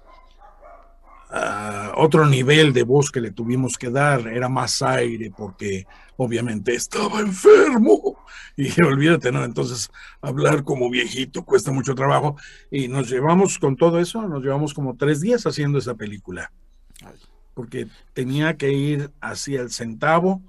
ah, 1.29 1.91
otro 1.97 2.25
nivel 2.25 2.71
de 2.71 2.83
voz 2.83 3.11
que 3.11 3.19
le 3.19 3.31
tuvimos 3.31 3.77
que 3.77 3.89
dar. 3.89 4.29
Era 4.29 4.47
más 4.47 4.81
aire 4.81 5.29
porque 5.35 5.85
obviamente 6.15 6.73
estaba 6.73 7.19
enfermo. 7.19 8.17
Y 8.55 8.69
olvídate 8.81 9.29
no 9.29 9.43
entonces 9.43 9.91
hablar 10.21 10.63
como 10.63 10.89
viejito 10.89 11.43
cuesta 11.43 11.73
mucho 11.73 11.93
trabajo. 11.93 12.37
Y 12.71 12.87
nos 12.87 13.09
llevamos 13.09 13.59
con 13.59 13.75
todo 13.75 13.99
eso 13.99 14.21
nos 14.21 14.41
llevamos 14.41 14.73
como 14.73 14.95
tres 14.95 15.19
días 15.19 15.45
haciendo 15.45 15.79
esa 15.79 15.95
película. 15.95 16.53
Porque 17.53 17.87
tenía 18.13 18.55
que 18.55 18.71
ir 18.71 19.11
hacia 19.19 19.59
el 19.59 19.69
centavo 19.69 20.41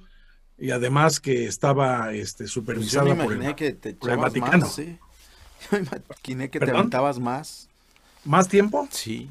y 0.59 0.71
además 0.71 1.21
que 1.21 1.47
estaba 1.47 2.13
este, 2.13 2.47
supervisada 2.47 3.15
por, 3.17 3.33
el, 3.33 3.55
que 3.55 3.73
te 3.73 3.97
Vaticano. 4.17 4.59
Más, 4.59 4.75
¿sí? 4.75 4.99
Yo 5.71 5.79
me 5.79 5.85
imaginé 6.09 6.51
que 6.51 6.61
te 6.61 6.71
aventabas 6.71 7.19
más. 7.19 7.69
¿Más 8.25 8.49
tiempo? 8.49 8.87
Sí. 8.91 9.29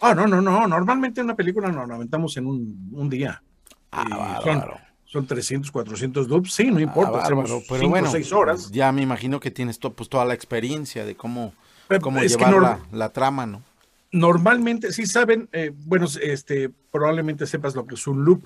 Ah, 0.00 0.14
no, 0.14 0.26
no, 0.26 0.40
no. 0.40 0.66
Normalmente 0.66 1.20
una 1.20 1.36
película 1.36 1.70
nos 1.70 1.86
la 1.86 1.94
aventamos 1.94 2.36
en 2.36 2.46
un, 2.46 2.90
un 2.92 3.10
día. 3.10 3.42
Ah, 3.90 4.40
son, 4.42 4.64
son 5.04 5.26
300, 5.26 5.70
400 5.70 6.28
loops. 6.28 6.54
Sí, 6.54 6.70
no 6.70 6.78
ah, 6.78 6.82
importa. 6.82 7.28
pero 7.68 7.88
bueno, 7.88 8.10
seis 8.10 8.32
horas. 8.32 8.70
Ya 8.70 8.90
me 8.92 9.02
imagino 9.02 9.38
que 9.40 9.50
tienes 9.50 9.78
pues, 9.78 10.08
toda 10.08 10.24
la 10.24 10.32
experiencia 10.34 11.04
de 11.04 11.14
cómo, 11.14 11.52
cómo 12.00 12.22
llevar 12.22 12.80
la, 12.90 13.08
trama, 13.10 13.46
¿no? 13.46 13.62
Normalmente, 14.10 14.92
sí 14.92 15.06
saben, 15.06 15.48
eh, 15.52 15.72
bueno, 15.74 16.06
este, 16.22 16.70
probablemente 16.90 17.46
sepas 17.46 17.74
lo 17.74 17.86
que 17.86 17.94
es 17.94 18.06
un 18.06 18.24
loop 18.24 18.44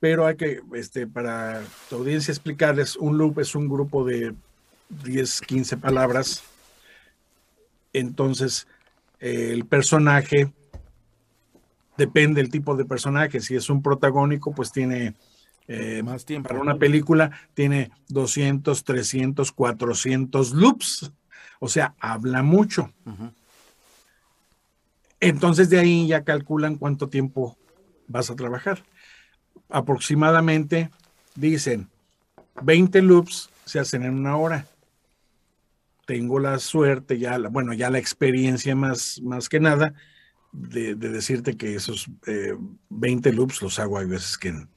pero 0.00 0.26
hay 0.26 0.36
que, 0.36 0.60
este, 0.74 1.06
para 1.06 1.62
tu 1.88 1.96
audiencia 1.96 2.30
explicarles, 2.30 2.96
un 2.96 3.18
loop 3.18 3.40
es 3.40 3.54
un 3.54 3.68
grupo 3.68 4.04
de 4.04 4.34
10, 5.04 5.40
15 5.40 5.76
palabras. 5.76 6.44
Entonces, 7.92 8.68
el 9.18 9.64
personaje, 9.66 10.52
depende 11.96 12.40
del 12.40 12.50
tipo 12.50 12.76
de 12.76 12.84
personaje, 12.84 13.40
si 13.40 13.56
es 13.56 13.68
un 13.70 13.82
protagónico, 13.82 14.52
pues 14.52 14.72
tiene... 14.72 15.14
Eh, 15.70 16.02
más 16.02 16.24
tiempo. 16.24 16.48
Para 16.48 16.62
una 16.62 16.78
película 16.78 17.30
tiene 17.52 17.90
200, 18.08 18.84
300, 18.84 19.52
400 19.52 20.52
loops. 20.52 21.12
O 21.60 21.68
sea, 21.68 21.94
habla 22.00 22.42
mucho. 22.42 22.90
Entonces 25.20 25.68
de 25.68 25.78
ahí 25.78 26.06
ya 26.06 26.24
calculan 26.24 26.76
cuánto 26.76 27.10
tiempo 27.10 27.58
vas 28.06 28.30
a 28.30 28.34
trabajar 28.34 28.82
aproximadamente 29.68 30.90
dicen 31.34 31.88
20 32.62 33.02
loops 33.02 33.50
se 33.64 33.78
hacen 33.78 34.02
en 34.04 34.18
una 34.18 34.36
hora. 34.36 34.66
Tengo 36.06 36.38
la 36.38 36.58
suerte, 36.58 37.18
ya, 37.18 37.38
bueno, 37.50 37.74
ya 37.74 37.90
la 37.90 37.98
experiencia 37.98 38.74
más, 38.74 39.20
más 39.22 39.48
que 39.48 39.60
nada 39.60 39.92
de, 40.52 40.94
decirte 40.94 41.56
que 41.56 41.74
esos 41.74 42.08
20 42.88 43.28
eh, 43.28 43.32
loops 43.32 43.60
los 43.60 43.78
hago 43.78 43.98
hay 43.98 44.06
veces 44.06 44.38
que 44.38 44.48
en 44.48 44.68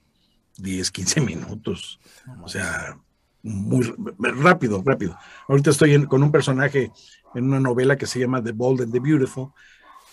10, 0.57 0.91
15 0.91 1.21
minutos. 1.21 1.99
O 2.43 2.49
sea, 2.49 2.97
muy 3.43 3.93
rápido, 4.19 4.83
rápido. 4.85 5.17
Ahorita 5.47 5.71
estoy 5.71 6.05
con 6.05 6.21
un 6.23 6.31
personaje 6.31 6.91
en 7.33 7.45
una 7.45 7.59
novela 7.59 7.97
que 7.97 8.05
se 8.05 8.19
llama 8.19 8.43
The 8.43 8.51
Bold 8.51 8.81
and 8.81 8.91
the 8.91 8.99
Beautiful, 8.99 9.51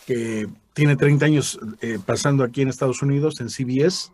que 0.06 0.48
tiene 0.72 0.96
30 0.96 1.26
años 1.26 1.58
eh, 1.80 1.98
pasando 2.04 2.44
aquí 2.44 2.62
en 2.62 2.68
Estados 2.68 3.02
Unidos, 3.02 3.40
en 3.40 3.50
CBS, 3.50 4.12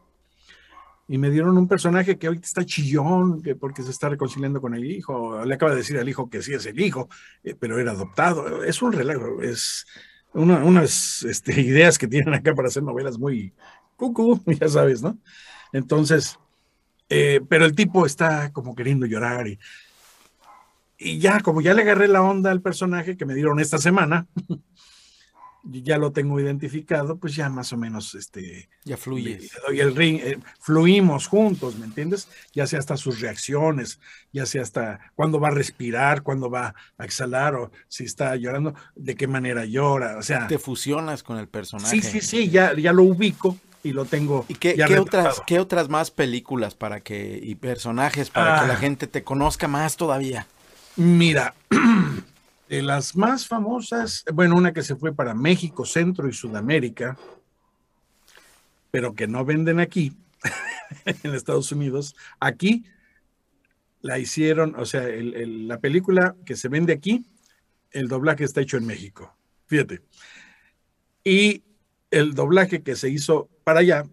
y 1.07 1.19
me 1.19 1.31
dieron 1.31 1.59
un 1.59 1.69
personaje 1.69 2.19
que 2.19 2.27
ahorita 2.27 2.47
está 2.47 2.65
chillón, 2.65 3.43
que 3.43 3.55
porque 3.55 3.83
se 3.83 3.91
está 3.91 4.09
reconciliando 4.09 4.61
con 4.61 4.75
el 4.75 4.85
hijo, 4.85 5.45
le 5.45 5.55
acaba 5.55 5.73
de 5.73 5.79
decir 5.79 5.99
al 5.99 6.09
hijo 6.09 6.31
que 6.31 6.43
sí 6.43 6.55
es 6.55 6.65
el 6.67 6.81
hijo, 6.81 7.09
eh, 7.43 7.55
pero 7.59 7.79
era 7.79 7.93
adoptado. 7.93 8.65
Es 8.65 8.81
un 8.81 8.93
relajo, 8.93 9.43
es 9.43 9.87
unas 10.33 11.23
este, 11.25 11.61
ideas 11.61 11.99
que 11.99 12.09
tienen 12.09 12.33
acá 12.33 12.55
para 12.55 12.69
hacer 12.69 12.83
novelas 12.83 13.19
muy 13.19 13.53
cucú, 13.97 14.43
ya 14.61 14.69
sabes, 14.69 15.03
¿no? 15.03 15.19
Entonces, 15.73 16.39
eh, 17.11 17.41
pero 17.49 17.67
el 17.67 17.75
tipo 17.75 18.07
está 18.07 18.51
como 18.53 18.75
queriendo 18.75 19.05
llorar 19.05 19.47
y, 19.47 19.59
y 20.99 21.19
ya, 21.19 21.41
como 21.41 21.61
ya 21.61 21.75
le 21.75 21.83
agarré 21.83 22.09
la 22.09 22.23
onda 22.23 22.51
al 22.51 22.63
personaje 22.63 23.17
que 23.17 23.27
me 23.27 23.35
dieron 23.35 23.61
esta 23.61 23.77
semana, 23.77 24.27
ya 25.71 25.99
lo 25.99 26.13
tengo 26.13 26.39
identificado, 26.41 27.17
pues 27.17 27.35
ya 27.35 27.49
más 27.49 27.73
o 27.73 27.77
menos 27.77 28.15
este 28.15 28.69
ya 28.85 28.97
fluye. 28.97 29.49
doy 29.67 29.81
el 29.81 29.97
ring, 29.97 30.21
eh, 30.23 30.39
fluimos 30.61 31.27
juntos, 31.27 31.77
¿me 31.77 31.87
entiendes? 31.87 32.29
Ya 32.53 32.67
sea 32.67 32.79
hasta 32.79 32.97
sus 32.97 33.21
reacciones, 33.21 33.99
ya 34.33 34.47
sea 34.47 34.63
hasta 34.63 35.13
cuándo 35.15 35.41
va 35.41 35.49
a 35.49 35.53
respirar, 35.53 36.23
cuándo 36.23 36.51
va 36.51 36.75
a 36.99 37.05
exhalar 37.05 37.55
o 37.55 37.71
si 37.89 38.05
está 38.05 38.37
llorando, 38.37 38.75
de 38.95 39.15
qué 39.15 39.27
manera 39.27 39.65
llora, 39.65 40.19
o 40.19 40.23
sea, 40.23 40.47
te 40.47 40.59
fusionas 40.59 41.23
con 41.23 41.39
el 41.39 41.49
personaje. 41.49 42.01
Sí, 42.01 42.03
sí, 42.03 42.21
sí, 42.21 42.51
ya 42.51 42.75
ya 42.75 42.93
lo 42.93 43.05
ubico 43.05 43.59
y 43.83 43.93
lo 43.93 44.05
tengo. 44.05 44.45
¿Y 44.49 44.55
qué, 44.55 44.75
¿qué 44.75 44.99
otras 44.99 45.43
qué 45.47 45.61
otras 45.61 45.89
más 45.89 46.11
películas 46.11 46.75
para 46.75 47.01
que 47.01 47.39
y 47.43 47.55
personajes 47.55 48.31
para 48.31 48.61
que 48.61 48.67
la 48.67 48.75
ah. 48.75 48.79
gente 48.79 49.07
te 49.07 49.23
conozca 49.23 49.69
más 49.69 49.97
todavía? 49.97 50.47
Mira, 50.97 51.55
Las 52.83 53.17
más 53.17 53.47
famosas, 53.47 54.25
bueno, 54.33 54.57
una 54.57 54.73
que 54.73 54.83
se 54.83 54.97
fue 54.97 55.15
para 55.15 55.35
México, 55.35 55.85
Centro 55.85 56.29
y 56.29 56.33
Sudamérica, 56.33 57.17
pero 58.91 59.15
que 59.15 59.27
no 59.27 59.45
venden 59.45 59.81
aquí, 59.81 60.17
en 61.05 61.35
Estados 61.35 61.73
Unidos. 61.73 62.15
Aquí 62.41 62.85
la 64.01 64.19
hicieron, 64.19 64.75
o 64.77 64.87
sea, 64.87 65.05
la 65.09 65.81
película 65.81 66.37
que 66.45 66.57
se 66.57 66.69
vende 66.69 66.93
aquí, 66.93 67.27
el 67.91 68.09
doblaje 68.09 68.45
está 68.45 68.61
hecho 68.61 68.77
en 68.77 68.87
México. 68.87 69.37
Fíjate. 69.67 70.03
Y 71.25 71.63
el 72.11 72.35
doblaje 72.35 72.83
que 72.83 72.97
se 72.97 73.09
hizo 73.09 73.49
para 73.65 73.81
allá 73.81 74.05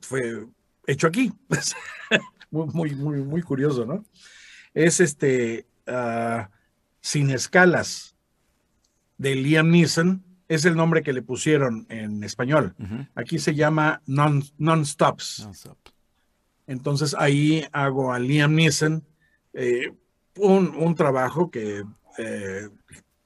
fue 0.00 0.46
hecho 0.86 1.06
aquí. 1.06 1.32
muy, 2.50 2.68
muy, 2.68 2.94
muy, 2.94 3.18
muy 3.22 3.42
curioso, 3.42 3.84
¿no? 3.84 4.04
Es 4.72 5.00
este 5.00 5.66
ah, 5.86 6.48
Sin 7.08 7.30
Escalas 7.30 8.14
de 9.16 9.34
Liam 9.34 9.70
Neeson, 9.70 10.22
es 10.46 10.66
el 10.66 10.76
nombre 10.76 11.02
que 11.02 11.14
le 11.14 11.22
pusieron 11.22 11.86
en 11.88 12.22
español. 12.22 12.74
Aquí 13.14 13.38
se 13.38 13.54
llama 13.54 14.02
Non-Stops. 14.04 15.48
Entonces 16.66 17.16
ahí 17.18 17.64
hago 17.72 18.12
a 18.12 18.18
Liam 18.18 18.54
Neeson 18.54 19.06
eh, 19.54 19.90
un, 20.36 20.94
trabajo 20.94 21.50
que 21.50 21.82
eh, 22.18 22.68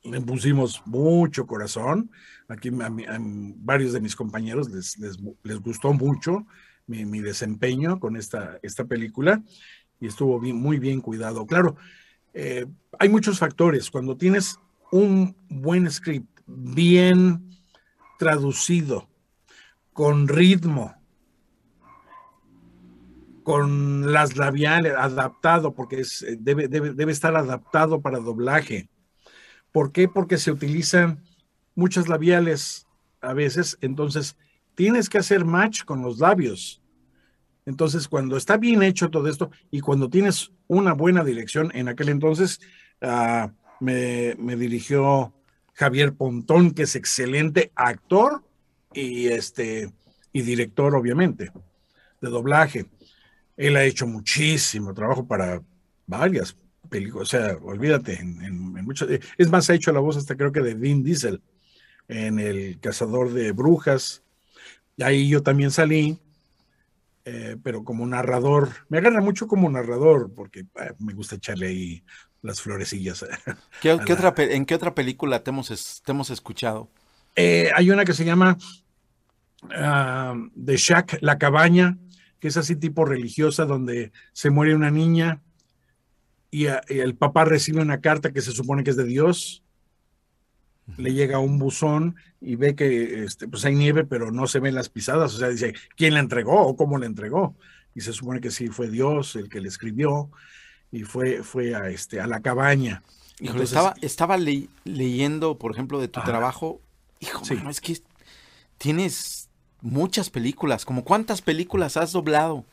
le 0.05 0.21
pusimos 0.21 0.81
mucho 0.87 1.49
corazón. 1.49 2.09
Aquí 2.47 2.69
a, 2.69 3.19
varios 3.19 3.95
de 3.95 4.01
mis 4.01 4.15
compañeros 4.15 4.71
les, 4.71 4.97
les, 4.97 5.59
gustó 5.59 5.93
mucho 5.93 6.47
mi, 6.87 7.19
desempeño 7.19 7.99
con 7.99 8.17
esta, 8.17 8.61
esta 8.63 8.85
película 8.85 9.43
y 9.99 10.07
estuvo 10.07 10.41
muy 10.41 10.79
bien 10.79 11.01
cuidado. 11.01 11.47
Claro, 11.47 11.77
eh, 12.35 12.67
hay 12.99 13.09
muchos 13.09 13.39
factores. 13.39 13.91
Cuando 13.91 14.17
tienes 14.17 14.59
un 14.91 15.37
buen 15.49 15.91
script, 15.91 16.41
bien 16.47 17.51
traducido, 18.19 19.09
con 19.93 20.29
ritmo, 20.29 20.95
con 23.43 24.13
las 24.13 24.37
labiales, 24.37 24.95
adaptado, 24.97 25.75
porque 25.75 26.01
eh, 26.01 26.37
debe, 26.39 26.69
debe, 26.69 27.13
estar 27.13 27.37
adaptado 27.37 28.01
para 28.01 28.19
doblaje. 28.19 28.89
¿Por 29.73 29.93
qué? 29.93 30.09
Porque 30.09 30.39
se 30.39 30.53
utilizan 30.53 31.25
muchas 31.75 32.09
labiales 32.09 32.87
a 33.21 33.33
veces, 33.33 33.79
entonces 33.81 34.37
tienes 34.75 35.09
que 35.09 35.19
hacer 35.19 35.45
match 35.45 35.85
con 35.85 36.03
los 36.03 36.19
labios. 36.19 36.82
Entonces, 37.65 38.09
cuando 38.09 38.37
está 38.37 38.57
bien 38.57 38.83
hecho 38.83 39.11
todo 39.11 39.29
esto 39.29 39.51
y 39.71 39.81
cuando 39.81 40.11
tienes 40.11 40.51
una 40.67 40.95
buena 40.95 41.23
dirección, 41.23 41.71
en 41.75 41.89
aquel 41.89 42.09
entonces 42.09 42.61
ah, 43.01 43.53
me, 43.81 44.57
dirigió 44.57 45.33
Javier 45.75 46.15
Pontón, 46.15 46.73
que 46.73 46.83
es 46.83 46.97
excelente 46.97 47.71
actor 47.75 48.43
y, 48.93 49.29
este, 49.29 49.93
y 50.33 50.43
director, 50.43 50.95
obviamente, 50.95 51.53
de 52.21 52.31
doblaje. 52.31 52.87
Él 53.57 53.77
ha 53.77 53.85
hecho 53.85 54.07
muchísimo 54.07 54.93
trabajo 54.95 55.27
para 55.27 55.63
varias 56.07 56.57
películas, 56.89 57.29
o 57.29 57.31
sea, 57.31 57.57
olvídate, 57.63 58.15
en, 58.21 58.73
muchos, 58.85 59.09
es 59.39 59.51
más, 59.51 59.71
ha 59.71 59.75
hecho 59.75 59.93
la 59.93 60.01
voz 60.01 60.17
hasta 60.17 60.37
creo 60.37 60.53
que 60.53 60.61
de 60.61 60.75
Vin 60.75 61.03
Diesel 61.03 61.41
en 62.09 62.39
El 62.39 62.79
Cazador 62.81 63.33
de 63.33 63.53
Brujas, 63.53 64.23
y 64.97 65.03
ahí 65.03 65.29
yo 65.29 65.43
también 65.43 65.71
salí, 65.71 66.19
eh, 67.25 67.57
pero 67.63 67.85
como 67.85 68.07
narrador, 68.07 68.71
me 68.89 68.99
agarra 68.99 69.21
mucho 69.21 69.47
como 69.47 69.71
narrador, 69.71 70.33
porque 70.35 70.61
eh, 70.61 70.93
me 70.99 71.15
gusta 71.15 71.37
echarle 71.37 71.69
ahí 71.69 72.05
las 72.43 72.61
florecillas. 72.61 73.25
¿Qué, 73.81 73.93
otra, 73.93 74.35
¿En 74.39 74.67
qué 74.67 74.75
otra 74.75 74.95
película 74.95 75.43
te 75.43 75.51
hemos, 75.51 76.03
hemos 76.07 76.31
escuchado? 76.31 76.91
Eh, 77.37 77.71
hay 77.75 77.91
una 77.91 78.05
que 78.05 78.13
se 78.13 78.25
llama 78.25 78.59
ah, 79.75 80.35
The 80.65 80.77
Shack, 80.77 81.19
La 81.21 81.39
Cabaña, 81.39 81.99
que 82.41 82.49
es 82.49 82.57
así 82.57 82.77
tipo 82.77 83.05
religiosa, 83.05 83.65
donde 83.65 84.13
se 84.33 84.51
muere 84.51 84.75
una 84.75 84.91
niña 84.91 85.41
y, 86.53 86.67
el 86.67 87.17
papá 87.17 87.47
recibe 87.47 87.81
una 87.81 88.01
carta 88.01 88.33
que 88.33 88.43
se 88.43 88.53
supone 88.53 88.85
que 88.85 88.91
es 88.91 88.97
de 88.97 89.07
Dios. 89.07 89.62
Le 90.97 91.13
llega 91.13 91.39
un 91.39 91.59
buzón 91.59 92.17
y 92.41 92.57
ve 92.57 92.75
que 92.75 93.25
este, 93.25 93.49
pues 93.49 93.65
hay 93.65 93.75
nieve, 93.75 94.05
pero 94.05 94.31
no 94.31 94.47
se 94.47 94.61
ven 94.61 94.75
las 94.75 94.89
pisadas. 94.89 95.35
O 95.35 95.39
sea, 95.39 95.49
dice, 95.49 95.75
¿quién 95.97 96.15
la 96.15 96.21
entregó 96.21 96.61
o 96.67 96.77
cómo 96.77 96.99
la 96.99 97.07
entregó? 97.07 97.55
Y 97.95 98.01
se 98.01 98.13
supone 98.13 98.41
que 98.41 98.51
sí 98.51 98.69
fue 98.69 98.89
Dios 98.89 99.37
el 99.37 99.49
que 99.49 99.61
le 99.61 99.69
escribió 99.69 100.31
y 100.91 101.05
fue, 101.05 101.43
fue 101.43 101.75
a, 101.75 101.89
este, 101.89 102.21
a 102.21 102.27
la 102.27 102.41
cabaña. 102.41 103.03
Híjole, 103.41 103.65
estaba, 103.65 103.95
estaba 104.03 104.37
leyendo, 104.37 105.59
por 105.59 105.73
ejemplo, 105.73 106.01
de 106.01 106.09
tu 106.09 106.21
trabajo. 106.21 106.81
Hijo, 107.21 107.45
sí. 107.45 107.59
es 107.69 107.81
que 107.81 107.99
tienes 108.79 109.49
muchas 109.81 110.31
películas. 110.31 110.85
¿Como 110.85 111.05
cuántas 111.05 111.43
películas 111.43 111.97
has 111.97 112.13
doblado? 112.13 112.65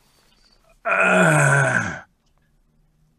Ah, 0.84 2.06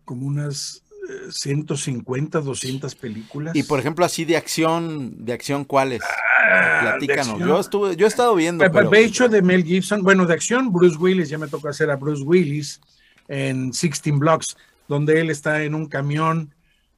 como 0.06 0.26
unas 0.28 0.84
150, 1.32 2.40
eh, 2.40 2.42
200 2.42 2.96
películas. 2.96 3.56
Y 3.56 3.64
por 3.64 3.80
ejemplo, 3.80 4.06
así 4.06 4.26
de 4.26 4.38
acción, 4.38 5.26
de 5.26 5.34
acción, 5.34 5.66
¿cuáles? 5.66 6.02
Ah, 6.04 6.80
Platícanos. 6.82 7.40
Yo 7.40 7.60
estuve, 7.60 7.96
yo 7.96 8.06
he 8.06 8.10
estado 8.10 8.36
viendo. 8.36 8.70
Pero... 8.72 8.94
He 8.94 9.04
hecho 9.04 9.30
de 9.30 9.42
Mel 9.42 9.64
Gibson. 9.64 10.04
Bueno, 10.04 10.26
de 10.26 10.34
acción, 10.34 10.72
Bruce 10.72 10.98
Willis, 10.98 11.30
ya 11.30 11.38
me 11.38 11.48
tocó 11.48 11.70
hacer 11.70 11.90
a 11.90 11.96
Bruce 11.96 12.24
Willis 12.24 12.82
en 13.28 13.72
16 13.72 14.20
Blocks, 14.20 14.58
donde 14.88 15.22
él 15.22 15.30
está 15.30 15.64
en 15.64 15.76
un 15.76 15.88
camión 15.88 16.54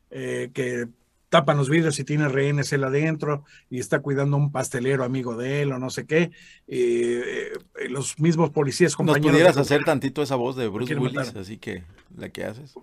eh, 0.10 0.50
que 0.54 0.88
tapan 1.30 1.58
los 1.58 1.67
vidrios 1.67 1.98
y 1.98 2.04
tiene 2.04 2.28
rehenes 2.28 2.72
él 2.74 2.84
adentro 2.84 3.43
y 3.67 3.80
está 3.80 4.02
cuidando 4.02 4.38
a 4.38 4.39
un 4.39 4.52
pastelero 4.52 5.04
amigo 5.04 5.36
de 5.36 5.63
él 5.63 5.72
o 5.72 5.80
no 5.80 5.89
sé 5.89 6.06
qué. 6.06 6.30
Eh, 6.67 7.54
los 7.89 8.19
mismos 8.19 8.52
policías 8.52 8.96
compañeros. 8.96 9.26
¿Nos 9.26 9.32
pudieras 9.32 9.58
hacer 9.58 9.84
tantito 9.84 10.22
esa 10.22 10.36
voz 10.36 10.56
de 10.56 10.67
Bruce 10.67 10.96
Willis, 10.96 11.36
así 11.36 11.58
que 11.58 11.84
la 12.15 12.30
que 12.30 12.46
haces? 12.46 12.76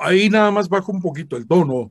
Ahí 0.00 0.28
nada 0.28 0.50
más 0.50 0.68
bajo 0.68 0.92
un 0.92 1.00
poquito 1.00 1.36
el 1.36 1.46
tono. 1.46 1.90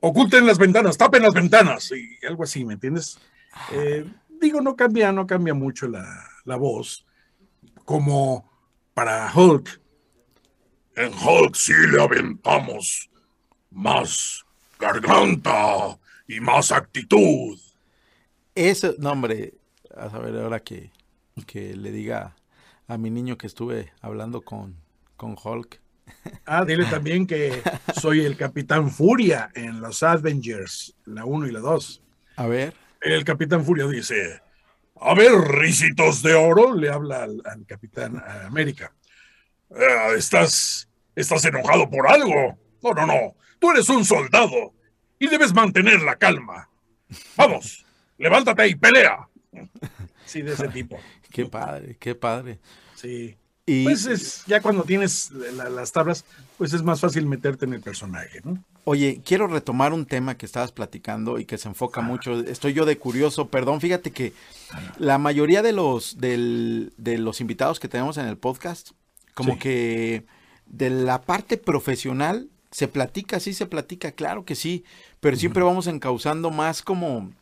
oculten 0.00 0.46
las 0.46 0.58
ventanas, 0.58 0.96
tapen 0.96 1.22
las 1.22 1.34
ventanas 1.34 1.92
y 1.92 2.24
algo 2.26 2.44
así, 2.44 2.64
¿me 2.64 2.74
entiendes? 2.74 3.18
Eh, 3.72 4.04
digo, 4.40 4.60
no 4.60 4.76
cambia, 4.76 5.12
no 5.12 5.26
cambia 5.26 5.54
mucho 5.54 5.88
la, 5.88 6.04
la 6.44 6.56
voz. 6.56 7.06
Como 7.84 8.50
para 8.94 9.30
Hulk. 9.32 9.80
En 10.96 11.12
Hulk 11.12 11.54
sí 11.54 11.74
le 11.92 12.02
aventamos 12.02 13.10
más 13.70 14.44
garganta 14.78 15.98
y 16.26 16.40
más 16.40 16.72
actitud. 16.72 17.58
Eso, 18.54 18.94
no, 18.98 19.12
hombre, 19.12 19.54
a 19.94 20.08
saber 20.08 20.36
ahora 20.38 20.60
que, 20.60 20.90
que 21.46 21.76
le 21.76 21.92
diga 21.92 22.36
a 22.88 22.96
mi 22.96 23.10
niño 23.10 23.36
que 23.36 23.46
estuve 23.46 23.92
hablando 24.00 24.40
con, 24.40 24.76
con 25.16 25.36
Hulk. 25.42 25.80
Ah, 26.46 26.64
dile 26.64 26.84
también 26.86 27.26
que 27.26 27.62
soy 28.00 28.24
el 28.24 28.36
Capitán 28.36 28.90
Furia 28.90 29.50
en 29.54 29.80
los 29.80 30.02
Avengers, 30.02 30.94
la 31.04 31.24
1 31.24 31.48
y 31.48 31.52
la 31.52 31.60
2. 31.60 32.02
A 32.36 32.46
ver. 32.46 32.74
El 33.00 33.24
Capitán 33.24 33.64
Furia 33.64 33.86
dice, 33.86 34.40
a 35.00 35.14
ver, 35.14 35.32
risitos 35.32 36.22
de 36.22 36.34
oro, 36.34 36.74
le 36.74 36.88
habla 36.90 37.24
al, 37.24 37.66
Capitán 37.66 38.22
América. 38.44 38.92
Eh, 39.70 40.16
¿Estás, 40.16 40.88
¿Estás 41.14 41.44
enojado 41.44 41.88
por 41.90 42.08
algo? 42.08 42.58
No, 42.82 42.92
no, 42.92 43.06
no. 43.06 43.36
Tú 43.58 43.70
eres 43.70 43.88
un 43.88 44.04
soldado 44.04 44.74
y 45.18 45.28
debes 45.28 45.52
mantener 45.52 46.00
la 46.02 46.16
calma. 46.16 46.68
Vamos, 47.36 47.84
levántate 48.18 48.68
y 48.68 48.74
pelea. 48.74 49.28
Sí, 50.26 50.42
de 50.42 50.54
ese 50.54 50.66
tipo. 50.66 50.98
Qué 51.30 51.46
padre, 51.46 51.96
qué 52.00 52.16
padre. 52.16 52.58
Sí. 52.96 53.36
Y... 53.66 53.84
Pues 53.84 54.06
es, 54.06 54.44
ya 54.46 54.62
cuando 54.62 54.84
tienes 54.84 55.32
las 55.32 55.90
tablas, 55.90 56.24
pues 56.56 56.72
es 56.72 56.82
más 56.82 57.00
fácil 57.00 57.26
meterte 57.26 57.64
en 57.64 57.74
el 57.74 57.80
personaje, 57.80 58.40
¿no? 58.44 58.62
Oye, 58.84 59.20
quiero 59.24 59.48
retomar 59.48 59.92
un 59.92 60.06
tema 60.06 60.36
que 60.36 60.46
estabas 60.46 60.70
platicando 60.70 61.40
y 61.40 61.44
que 61.44 61.58
se 61.58 61.66
enfoca 61.66 62.00
mucho. 62.00 62.38
Estoy 62.40 62.72
yo 62.72 62.84
de 62.84 62.96
curioso, 62.96 63.48
perdón, 63.48 63.80
fíjate 63.80 64.12
que 64.12 64.32
la 64.98 65.18
mayoría 65.18 65.62
de 65.62 65.72
los, 65.72 66.18
de 66.18 67.18
los 67.18 67.40
invitados 67.40 67.80
que 67.80 67.88
tenemos 67.88 68.16
en 68.16 68.26
el 68.26 68.38
podcast, 68.38 68.90
como 69.34 69.58
que 69.58 70.24
de 70.66 70.90
la 70.90 71.22
parte 71.22 71.56
profesional 71.56 72.48
se 72.70 72.86
platica, 72.86 73.40
sí 73.40 73.54
se 73.54 73.66
platica, 73.66 74.12
claro 74.12 74.44
que 74.44 74.54
sí, 74.54 74.84
pero 75.18 75.36
siempre 75.36 75.64
vamos 75.64 75.88
encauzando 75.88 76.52
más 76.52 76.82
como 76.82 77.32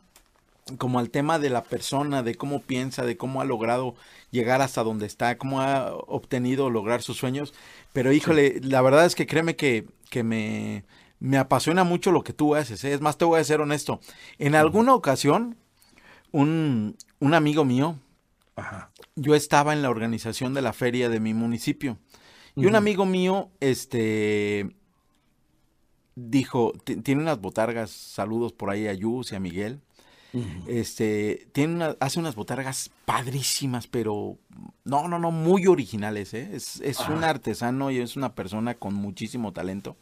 como 0.78 0.98
al 0.98 1.10
tema 1.10 1.38
de 1.38 1.50
la 1.50 1.62
persona, 1.62 2.22
de 2.22 2.34
cómo 2.34 2.62
piensa, 2.62 3.04
de 3.04 3.16
cómo 3.16 3.40
ha 3.40 3.44
logrado 3.44 3.94
llegar 4.30 4.62
hasta 4.62 4.82
donde 4.82 5.06
está, 5.06 5.36
cómo 5.36 5.60
ha 5.60 5.94
obtenido 5.94 6.70
lograr 6.70 7.02
sus 7.02 7.16
sueños. 7.18 7.54
Pero 7.92 8.12
híjole, 8.12 8.60
la 8.62 8.80
verdad 8.80 9.04
es 9.04 9.14
que 9.14 9.26
créeme 9.26 9.56
que, 9.56 9.86
que 10.10 10.22
me, 10.22 10.84
me, 11.20 11.38
apasiona 11.38 11.84
mucho 11.84 12.12
lo 12.12 12.22
que 12.22 12.32
tú 12.32 12.54
haces. 12.54 12.82
¿eh? 12.84 12.92
Es 12.92 13.00
más, 13.00 13.18
te 13.18 13.24
voy 13.24 13.40
a 13.40 13.44
ser 13.44 13.60
honesto. 13.60 14.00
En 14.38 14.54
alguna 14.54 14.94
ocasión, 14.94 15.56
un, 16.32 16.96
un 17.20 17.34
amigo 17.34 17.64
mío, 17.64 17.98
yo 19.16 19.34
estaba 19.34 19.72
en 19.72 19.82
la 19.82 19.90
organización 19.90 20.54
de 20.54 20.62
la 20.62 20.72
feria 20.72 21.08
de 21.08 21.20
mi 21.20 21.34
municipio. 21.34 21.98
Y 22.56 22.66
un 22.66 22.76
amigo 22.76 23.04
mío, 23.04 23.50
este, 23.58 24.74
dijo, 26.14 26.72
tiene 27.02 27.22
unas 27.22 27.40
botargas, 27.40 27.90
saludos 27.90 28.52
por 28.52 28.70
ahí 28.70 28.86
a 28.86 28.94
Yus 28.94 29.32
y 29.32 29.34
a 29.34 29.40
Miguel. 29.40 29.80
Este, 30.66 31.46
tiene 31.52 31.74
una, 31.74 31.96
hace 32.00 32.18
unas 32.18 32.34
botargas 32.34 32.90
padrísimas, 33.04 33.86
pero 33.86 34.36
no, 34.84 35.06
no, 35.08 35.18
no, 35.18 35.30
muy 35.30 35.66
originales, 35.66 36.34
¿eh? 36.34 36.50
Es, 36.52 36.80
es 36.80 36.98
un 37.08 37.22
artesano 37.22 37.90
y 37.90 37.98
es 37.98 38.16
una 38.16 38.34
persona 38.34 38.74
con 38.74 38.94
muchísimo 38.94 39.52
talento. 39.52 39.96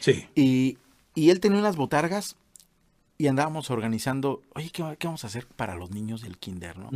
Sí. 0.00 0.26
Y, 0.34 0.78
y 1.14 1.30
él 1.30 1.40
tenía 1.40 1.58
unas 1.58 1.76
botargas 1.76 2.36
y 3.20 3.26
andábamos 3.26 3.68
organizando, 3.70 4.42
oye, 4.54 4.70
¿qué, 4.70 4.96
vamos 5.02 5.24
a 5.24 5.26
hacer 5.26 5.44
para 5.48 5.74
los 5.74 5.90
niños 5.90 6.22
del 6.22 6.38
kinder, 6.38 6.78
no? 6.78 6.90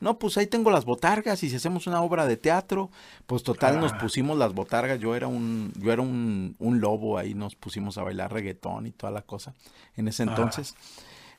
No, 0.00 0.18
pues 0.18 0.36
ahí 0.36 0.48
tengo 0.48 0.72
las 0.72 0.84
botargas 0.84 1.44
y 1.44 1.50
si 1.50 1.54
hacemos 1.54 1.86
una 1.86 2.02
obra 2.02 2.26
de 2.26 2.36
teatro, 2.36 2.90
pues 3.26 3.44
total 3.44 3.78
nos 3.78 3.92
ah. 3.92 3.98
pusimos 3.98 4.36
las 4.36 4.54
botargas, 4.54 4.98
yo 4.98 5.14
era 5.14 5.28
un, 5.28 5.72
yo 5.76 5.92
era 5.92 6.02
un, 6.02 6.56
lobo, 6.58 7.16
ahí 7.16 7.34
nos 7.34 7.54
pusimos 7.54 7.96
a 7.96 8.02
bailar 8.02 8.32
reggaetón 8.32 8.88
y 8.88 8.90
toda 8.90 9.12
la 9.12 9.22
cosa 9.22 9.54
en 9.96 10.08
ese 10.08 10.24
ah. 10.24 10.26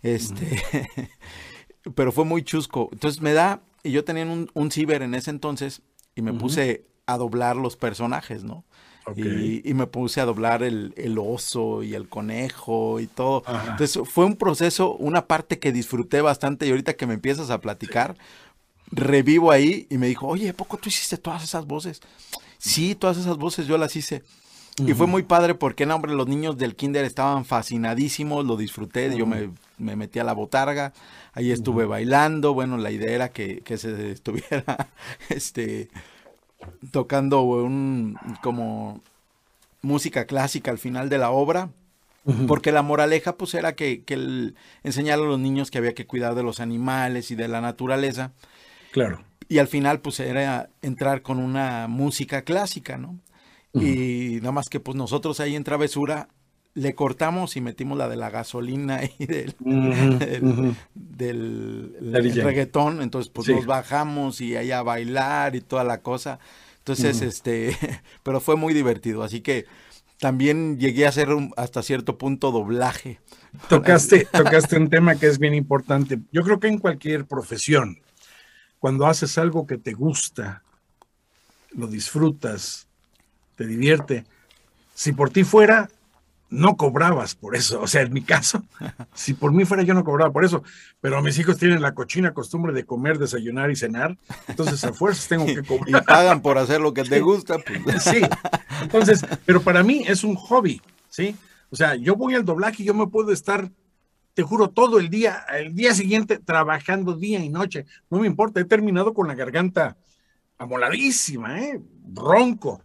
Este, 0.02 0.62
pero 1.96 2.12
fue 2.12 2.26
muy 2.26 2.44
chusco. 2.44 2.90
Entonces 2.92 3.22
me 3.22 3.34
da, 3.34 3.62
y 3.84 3.92
yo 3.92 4.04
tenía 4.04 4.26
un, 4.26 4.50
un 4.54 4.72
ciber 4.72 5.02
en 5.02 5.16
ese 5.16 5.30
entonces 5.30 5.82
y 6.16 6.22
me 6.22 6.34
puse 6.34 6.86
a 7.06 7.18
doblar 7.18 7.56
los 7.56 7.76
personajes, 7.76 8.44
¿no? 8.44 8.66
Y, 9.16 9.74
me 9.74 9.88
puse 9.88 10.22
a 10.22 10.26
doblar 10.26 10.62
el, 10.64 11.18
oso 11.18 11.84
y 11.84 11.96
el 11.96 12.08
conejo 12.08 13.00
y 13.00 13.08
todo. 13.08 13.44
Entonces 13.68 14.00
fue 14.08 14.26
un 14.26 14.36
proceso, 14.36 14.96
una 14.96 15.26
parte 15.26 15.60
que 15.60 15.72
disfruté 15.72 16.22
bastante 16.22 16.68
y 16.68 16.70
ahorita 16.70 16.94
que 16.94 17.08
me 17.08 17.16
empiezas 17.16 17.50
a 17.50 17.60
platicar, 17.60 18.16
revivo 18.92 19.52
ahí 19.52 19.88
y 19.90 19.98
me 19.98 20.08
dijo, 20.08 20.28
oye, 20.28 20.54
¿poco 20.54 20.78
tú 20.78 20.90
hiciste 20.90 21.18
todas 21.18 21.44
esas 21.44 21.66
voces? 21.66 22.02
Sí, 22.58 22.94
todas 22.94 23.18
esas 23.18 23.38
voces 23.38 23.68
yo 23.68 23.78
las 23.78 23.96
hice. 23.96 24.24
Y 24.86 24.94
fue 24.94 25.08
muy 25.08 25.24
padre 25.24 25.56
porque, 25.56 25.86
no, 25.86 25.96
hombre, 25.96 26.14
los 26.14 26.28
niños 26.28 26.58
del 26.58 26.76
kinder 26.76 27.06
estaban 27.06 27.46
fascinadísimos, 27.46 28.46
lo 28.46 28.56
disfruté, 28.58 29.16
yo 29.16 29.26
me, 29.26 29.50
metí 29.78 30.20
a 30.20 30.24
la 30.24 30.34
botarga, 30.34 30.94
ahí 31.34 31.52
estuve 31.52 31.86
bailando, 31.86 32.54
bueno, 32.54 32.78
la 32.78 32.92
idea 32.92 33.12
era 33.12 33.30
que, 33.30 33.62
que 33.62 33.78
se 33.78 34.12
estuviera, 34.12 34.90
este, 35.30 35.90
tocando 36.92 37.42
un 37.42 38.18
como 38.42 39.02
música 39.82 40.26
clásica 40.26 40.72
al 40.72 40.78
final 40.78 41.10
de 41.10 41.18
la 41.18 41.32
obra. 41.32 41.70
Porque 42.48 42.72
la 42.72 42.84
moraleja 42.84 43.38
pues 43.38 43.56
era 43.56 43.74
que, 43.74 44.04
que 44.04 44.54
enseñar 44.84 45.18
a 45.18 45.24
los 45.24 45.40
niños 45.40 45.72
que 45.72 45.80
había 45.80 45.96
que 45.96 46.06
cuidar 46.06 46.36
de 46.36 46.44
los 46.44 46.60
animales 46.60 47.32
y 47.32 47.36
de 47.36 47.48
la 47.48 47.60
naturaleza. 47.60 48.34
Claro. 48.92 49.24
Y 49.48 49.58
al 49.58 49.68
final 49.68 50.00
pues 50.00 50.20
era 50.20 50.70
entrar 50.84 51.24
con 51.24 51.40
una 51.40 51.88
música 51.88 52.44
clásica, 52.44 53.00
¿no? 53.00 53.18
Y 53.74 54.40
nada 54.42 54.52
más 54.52 54.70
que 54.70 54.80
pues 54.80 54.96
nosotros 54.96 55.40
ahí 55.40 55.56
en 55.56 55.64
Travesura 55.64 56.30
le 56.74 56.96
cortamos 56.96 57.56
y 57.56 57.62
metimos 57.62 57.98
la 57.98 58.08
de 58.08 58.16
la 58.16 58.30
gasolina 58.30 59.02
y 59.20 59.26
del, 59.26 59.56
del, 60.94 62.44
reggaetón, 62.44 63.02
entonces 63.02 63.32
pues 63.34 63.50
nos 63.50 63.66
bajamos 63.66 64.40
y 64.42 64.56
allá 64.56 64.80
a 64.80 64.84
bailar 64.84 65.56
y 65.56 65.62
toda 65.62 65.84
la 65.84 66.02
cosa. 66.02 66.40
Entonces, 66.80 67.22
este, 67.22 67.76
pero 68.24 68.40
fue 68.40 68.56
muy 68.56 68.74
divertido, 68.74 69.24
así 69.24 69.42
que 69.42 69.66
también 70.20 70.80
llegué 70.80 71.06
a 71.06 71.10
hacer 71.10 71.30
hasta 71.56 71.82
cierto 71.82 72.18
punto 72.18 72.52
doblaje. 72.52 73.20
Tocaste, 73.68 74.26
tocaste 74.32 74.78
un 74.78 74.90
tema 74.90 75.16
que 75.16 75.28
es 75.28 75.40
bien 75.40 75.54
importante. 75.54 76.20
Yo 76.32 76.44
creo 76.44 76.60
que 76.60 76.68
en 76.68 76.78
cualquier 76.78 77.26
profesión, 77.26 78.00
cuando 78.80 79.06
haces 79.08 79.38
algo 79.38 79.66
que 79.66 79.78
te 79.78 79.94
gusta, 79.94 80.64
lo 81.72 81.88
disfrutas, 81.88 82.89
te 83.60 83.68
divierte, 83.68 84.24
si 84.96 85.12
por 85.12 85.32
ti 85.32 85.44
fuera, 85.44 85.90
no 86.50 86.78
cobrabas 86.78 87.36
por 87.36 87.58
eso. 87.58 87.82
O 87.82 87.88
sea, 87.88 88.04
en 88.04 88.14
mi 88.14 88.22
caso, 88.22 88.64
si 89.14 89.34
por 89.34 89.52
mí 89.52 89.66
fuera 89.66 89.84
yo 89.84 89.94
no 89.94 90.06
cobraba 90.06 90.32
por 90.32 90.46
eso, 90.46 90.64
pero 91.02 91.22
mis 91.22 91.38
hijos 91.40 91.58
tienen 91.58 91.82
la 91.82 91.94
cochina 91.94 92.34
costumbre 92.34 92.72
de 92.72 92.86
comer, 92.86 93.18
desayunar 93.20 93.70
y 93.70 93.76
cenar, 93.76 94.18
entonces 94.48 94.82
a 94.86 94.94
fuerzas 94.94 95.28
tengo 95.28 95.46
que 95.46 95.62
cobrar. 95.68 95.90
Y 95.90 96.06
pagan 96.06 96.42
por 96.42 96.58
hacer 96.58 96.80
lo 96.80 96.94
que 96.94 97.04
te 97.04 97.20
gusta. 97.20 97.58
Pues. 97.60 98.02
Sí, 98.10 98.22
entonces, 98.82 99.26
pero 99.46 99.62
para 99.62 99.84
mí 99.84 100.06
es 100.08 100.24
un 100.24 100.36
hobby, 100.36 100.82
¿sí? 101.10 101.36
O 101.70 101.76
sea, 101.76 101.96
yo 101.96 102.16
voy 102.16 102.36
al 102.36 102.46
doblaje 102.46 102.84
y 102.84 102.86
yo 102.86 102.94
me 102.94 103.08
puedo 103.08 103.34
estar, 103.34 103.70
te 104.34 104.42
juro, 104.42 104.70
todo 104.70 105.00
el 105.00 105.10
día, 105.10 105.44
el 105.54 105.76
día 105.76 105.94
siguiente 105.94 106.40
trabajando 106.40 107.14
día 107.14 107.44
y 107.44 107.50
noche, 107.50 107.86
no 108.10 108.20
me 108.20 108.28
importa, 108.28 108.62
he 108.62 108.66
terminado 108.66 109.14
con 109.14 109.28
la 109.28 109.36
garganta 109.36 109.98
amoladísima, 110.58 111.60
¿eh? 111.60 111.82
Ronco. 112.14 112.82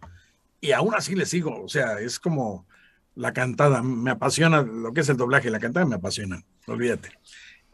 Y 0.65 0.71
aún 0.71 0.95
así 0.95 1.13
le 1.13 1.27
sigo, 1.27 1.61
o 1.61 1.69
sea, 1.69 1.99
es 1.99 2.19
como 2.19 2.65
la 3.13 3.33
cantada, 3.33 3.83
me 3.83 4.09
apasiona 4.09 4.63
lo 4.63 4.93
que 4.93 5.01
es 5.01 5.09
el 5.09 5.15
doblaje 5.15 5.47
y 5.47 5.51
la 5.51 5.59
cantada, 5.59 5.85
me 5.85 5.93
apasiona, 5.93 6.43
olvídate. 6.65 7.11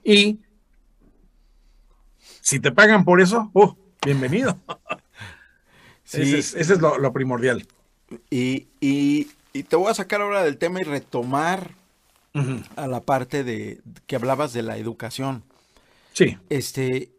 Y 0.03 0.41
si 2.41 2.59
te 2.59 2.73
pagan 2.73 3.05
por 3.05 3.21
eso, 3.21 3.49
¡oh! 3.53 3.77
Bienvenido. 4.03 4.59
Ese 6.11 6.37
es, 6.59 6.81
lo, 6.81 7.13
primordial. 7.13 7.65
Y, 8.29 8.67
te 9.69 9.75
voy 9.77 9.89
a 9.89 9.93
sacar 9.93 10.19
ahora 10.19 10.43
del 10.43 10.57
tema 10.57 10.81
y 10.81 10.83
retomar 10.83 11.71
a 12.75 12.87
la 12.87 12.99
parte 12.99 13.45
de 13.45 13.79
que 14.05 14.17
hablabas 14.17 14.51
de 14.51 14.63
la 14.63 14.75
educación. 14.75 15.45
Sí. 16.11 16.37
Este, 16.49 17.13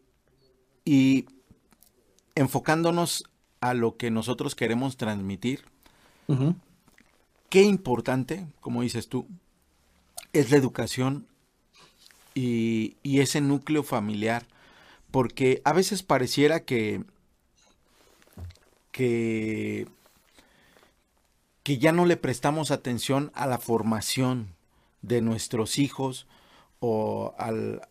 y 0.85 1.25
enfocándonos 2.35 3.23
a 3.63 3.73
lo 3.73 3.95
que 3.95 4.11
nosotros 4.11 4.55
queremos 4.55 4.97
transmitir, 4.97 5.63
qué 7.49 7.61
importante, 7.61 8.45
como 8.59 8.81
dices 8.81 9.07
tú, 9.07 9.25
es 10.33 10.51
la 10.51 10.57
educación 10.57 11.25
y, 12.35 12.97
ese 13.05 13.39
núcleo 13.39 13.83
familiar, 13.83 14.45
porque 15.11 15.61
a 15.63 15.71
veces 15.71 16.03
pareciera 16.03 16.65
que, 16.65 17.05
que, 18.91 19.87
que 21.63 21.77
ya 21.77 21.93
no 21.93 22.05
le 22.05 22.17
prestamos 22.17 22.69
atención 22.69 23.31
a 23.33 23.47
la 23.47 23.59
formación 23.59 24.49
de 25.01 25.21
nuestros 25.21 25.79
hijos 25.79 26.27
o 26.81 27.33
al, 27.37 27.87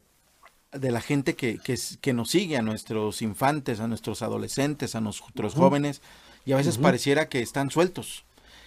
de 0.73 0.91
la 0.91 1.01
gente 1.01 1.35
que, 1.35 1.59
que, 1.59 2.13
nos 2.13 2.31
sigue, 2.31 2.57
a 2.57 2.63
nuestros 2.63 3.23
infantes, 3.23 3.81
a 3.81 3.89
nuestros 3.89 4.23
adolescentes, 4.23 4.95
a 4.95 5.01
nuestros 5.01 5.55
jóvenes, 5.55 6.03
y 6.45 6.53
a 6.53 6.57
veces 6.57 6.79
pareciera 6.79 7.29
que 7.29 7.41
están 7.41 7.71
sueltos 7.71 8.25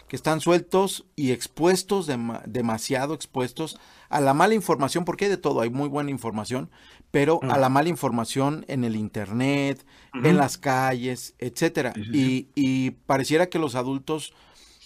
que 0.07 0.15
están 0.15 0.39
sueltos 0.39 1.05
y 1.15 1.31
expuestos, 1.31 2.07
demasiado 2.45 3.13
expuestos 3.13 3.79
a 4.09 4.21
la 4.21 4.33
mala 4.33 4.53
información, 4.53 5.03
porque 5.03 5.25
hay 5.25 5.31
de 5.31 5.37
todo, 5.37 5.61
hay 5.61 5.69
muy 5.69 5.89
buena 5.89 6.11
información, 6.11 6.69
pero 7.09 7.39
a 7.41 7.57
la 7.57 7.69
mala 7.69 7.89
información 7.89 8.65
en 8.67 8.83
el 8.83 8.95
internet, 8.95 9.85
en 10.13 10.37
las 10.37 10.57
calles, 10.57 11.33
etcétera. 11.39 11.93
Y, 11.95 12.91
pareciera 13.07 13.47
que 13.49 13.59
los 13.59 13.75
adultos 13.75 14.33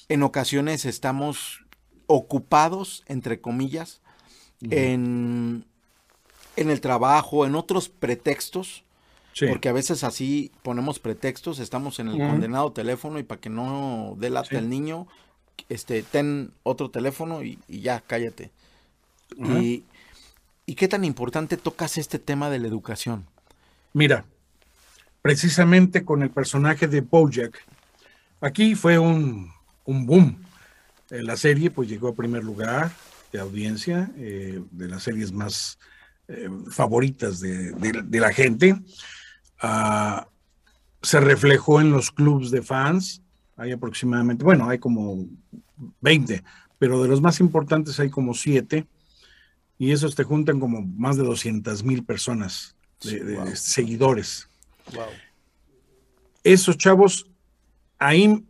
en 0.08 0.24
ocasiones 0.24 0.86
estamos 0.86 1.66
ocupados, 2.08 3.04
entre 3.08 3.42
comillas, 3.42 4.02
en, 4.62 5.66
en 6.60 6.70
el 6.70 6.82
trabajo, 6.82 7.46
en 7.46 7.56
otros 7.56 7.88
pretextos, 7.88 8.84
porque 9.48 9.70
a 9.70 9.74
veces 9.74 10.04
así 10.04 10.52
ponemos 10.62 11.00
pretextos, 11.00 11.60
estamos 11.60 12.00
en 12.00 12.10
el 12.10 12.18
condenado 12.18 12.74
teléfono 12.74 13.20
y 13.20 13.24
para 13.24 13.40
que 13.40 13.50
no 13.50 14.16
delate 14.18 14.58
el 14.58 14.70
niño, 14.70 15.08
este, 15.70 16.04
ten 16.04 16.52
otro 16.64 16.92
teléfono 16.92 17.42
y, 17.42 17.58
ya, 17.70 18.02
cállate. 18.06 18.52
y, 19.38 19.86
qué 20.76 20.88
tan 20.90 21.06
importante 21.06 21.56
tocas 21.56 21.98
este 21.98 22.20
tema 22.20 22.50
de 22.50 22.60
la 22.60 22.68
educación? 22.68 23.26
Mira, 23.94 24.26
precisamente 25.22 26.04
con 26.04 26.22
el 26.22 26.30
personaje 26.30 26.88
de 26.88 27.00
Bojack, 27.00 27.58
aquí 28.42 28.76
fue 28.76 29.00
un, 29.00 29.54
boom. 29.86 30.44
la 31.10 31.38
serie 31.38 31.72
pues 31.72 31.88
llegó 31.88 32.10
a 32.10 32.16
primer 32.16 32.44
lugar 32.44 32.92
de 33.32 33.40
audiencia, 33.40 34.12
eh, 34.18 34.62
de 34.72 34.88
las 34.90 35.04
series 35.04 35.32
más 35.32 35.80
eh, 36.32 36.48
favoritas 36.70 37.40
de, 37.40 37.74
la 38.12 38.32
gente. 38.32 38.80
Ah, 39.60 40.28
se 41.02 41.20
reflejó 41.20 41.82
en 41.82 41.92
los 41.92 42.12
clubs 42.12 42.52
de 42.52 42.62
fans. 42.62 43.24
Hay 43.58 43.72
aproximadamente, 43.72 44.44
bueno, 44.44 44.70
hay 44.70 44.78
como 44.78 45.26
20, 46.02 46.44
pero 46.78 47.02
de 47.02 47.10
los 47.10 47.20
más 47.20 47.40
importantes 47.40 48.00
hay 48.00 48.12
como 48.12 48.36
7. 48.36 48.86
Y 49.80 49.92
esos 49.92 50.14
te 50.14 50.24
juntan 50.24 50.60
como 50.60 50.84
más 50.84 51.18
de 51.18 51.24
200 51.24 51.84
mil 51.84 52.04
personas 52.04 52.76
de, 53.02 53.56
seguidores. 53.56 54.48
Esos 56.44 56.78
chavos, 56.78 57.28
ahí, 57.98 58.46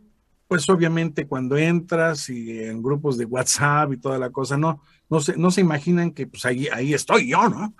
pues 0.48 0.68
obviamente 0.68 1.26
cuando 1.26 1.56
entras 1.56 2.28
y 2.28 2.62
en 2.62 2.82
grupos 2.82 3.16
de 3.16 3.24
WhatsApp 3.24 3.94
y 3.94 3.96
toda 3.96 4.18
la 4.18 4.28
cosa, 4.28 4.58
no, 4.58 4.82
no 5.10 5.20
se, 5.20 5.36
no 5.36 5.50
se 5.50 5.60
imaginan 5.60 6.12
que 6.12 6.26
pues 6.26 6.46
ahí, 6.46 6.68
ahí 6.68 6.94
estoy 6.94 7.30
yo, 7.30 7.48
¿no? 7.48 7.74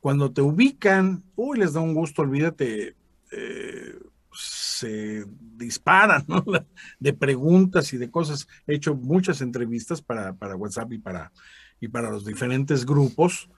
Cuando 0.00 0.32
te 0.32 0.42
ubican, 0.42 1.24
uy, 1.36 1.58
les 1.58 1.72
da 1.72 1.80
un 1.80 1.94
gusto, 1.94 2.22
olvídate, 2.22 2.96
eh, 3.30 3.98
se 4.32 5.24
disparan 5.56 6.24
¿no? 6.28 6.44
de 7.00 7.12
preguntas 7.12 7.92
y 7.92 7.96
de 7.96 8.10
cosas. 8.10 8.46
He 8.66 8.74
hecho 8.74 8.94
muchas 8.94 9.40
entrevistas 9.40 10.02
para, 10.02 10.32
WhatsApp 10.32 10.92
y 10.92 10.98
para, 10.98 11.32
y 11.80 11.88
para 11.88 12.10
los 12.10 12.24
diferentes 12.24 12.84
grupos 12.84 13.48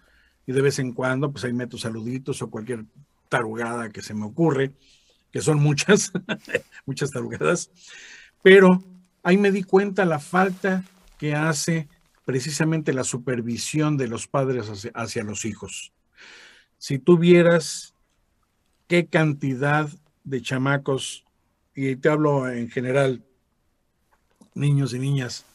y 0.47 0.53
de 0.53 0.63
vez 0.63 0.79
en 0.79 0.93
cuando 0.93 1.31
pues 1.31 1.45
ahí 1.45 1.53
meto 1.53 1.77
saluditos 1.77 2.41
o 2.41 2.51
cualquier 2.51 2.85
tarugada 3.29 3.91
que 3.91 4.01
se 4.01 4.15
me 4.15 4.25
ocurre, 4.25 4.73
que 5.31 5.43
son 5.43 5.61
muchas, 5.61 6.13
muchas 6.87 7.11
tarugadas, 7.11 7.71
pero 8.43 8.83
ahí 9.23 9.37
me 9.37 9.53
di 9.53 9.63
cuenta 9.63 10.07
la 10.07 10.19
falta 10.19 10.85
que 11.19 11.35
hace 11.35 11.89
precisamente 12.29 12.93
la 12.93 13.05
supervisión 13.05 13.97
de 13.97 14.07
los 14.07 14.27
padres 14.27 14.71
hacia, 14.93 15.25
los 15.25 15.47
hijos. 15.47 15.95
Si 16.77 16.99
tú 16.99 17.17
vieras 17.17 17.95
qué 18.87 19.07
cantidad 19.07 19.89
de 20.25 20.43
chamacos, 20.43 21.25
y 21.75 21.97
te 21.97 22.11
hablo 22.11 22.47
en 22.51 22.69
general, 22.69 23.25
niños 24.53 24.93
y 24.93 24.99
niñas, 24.99 25.47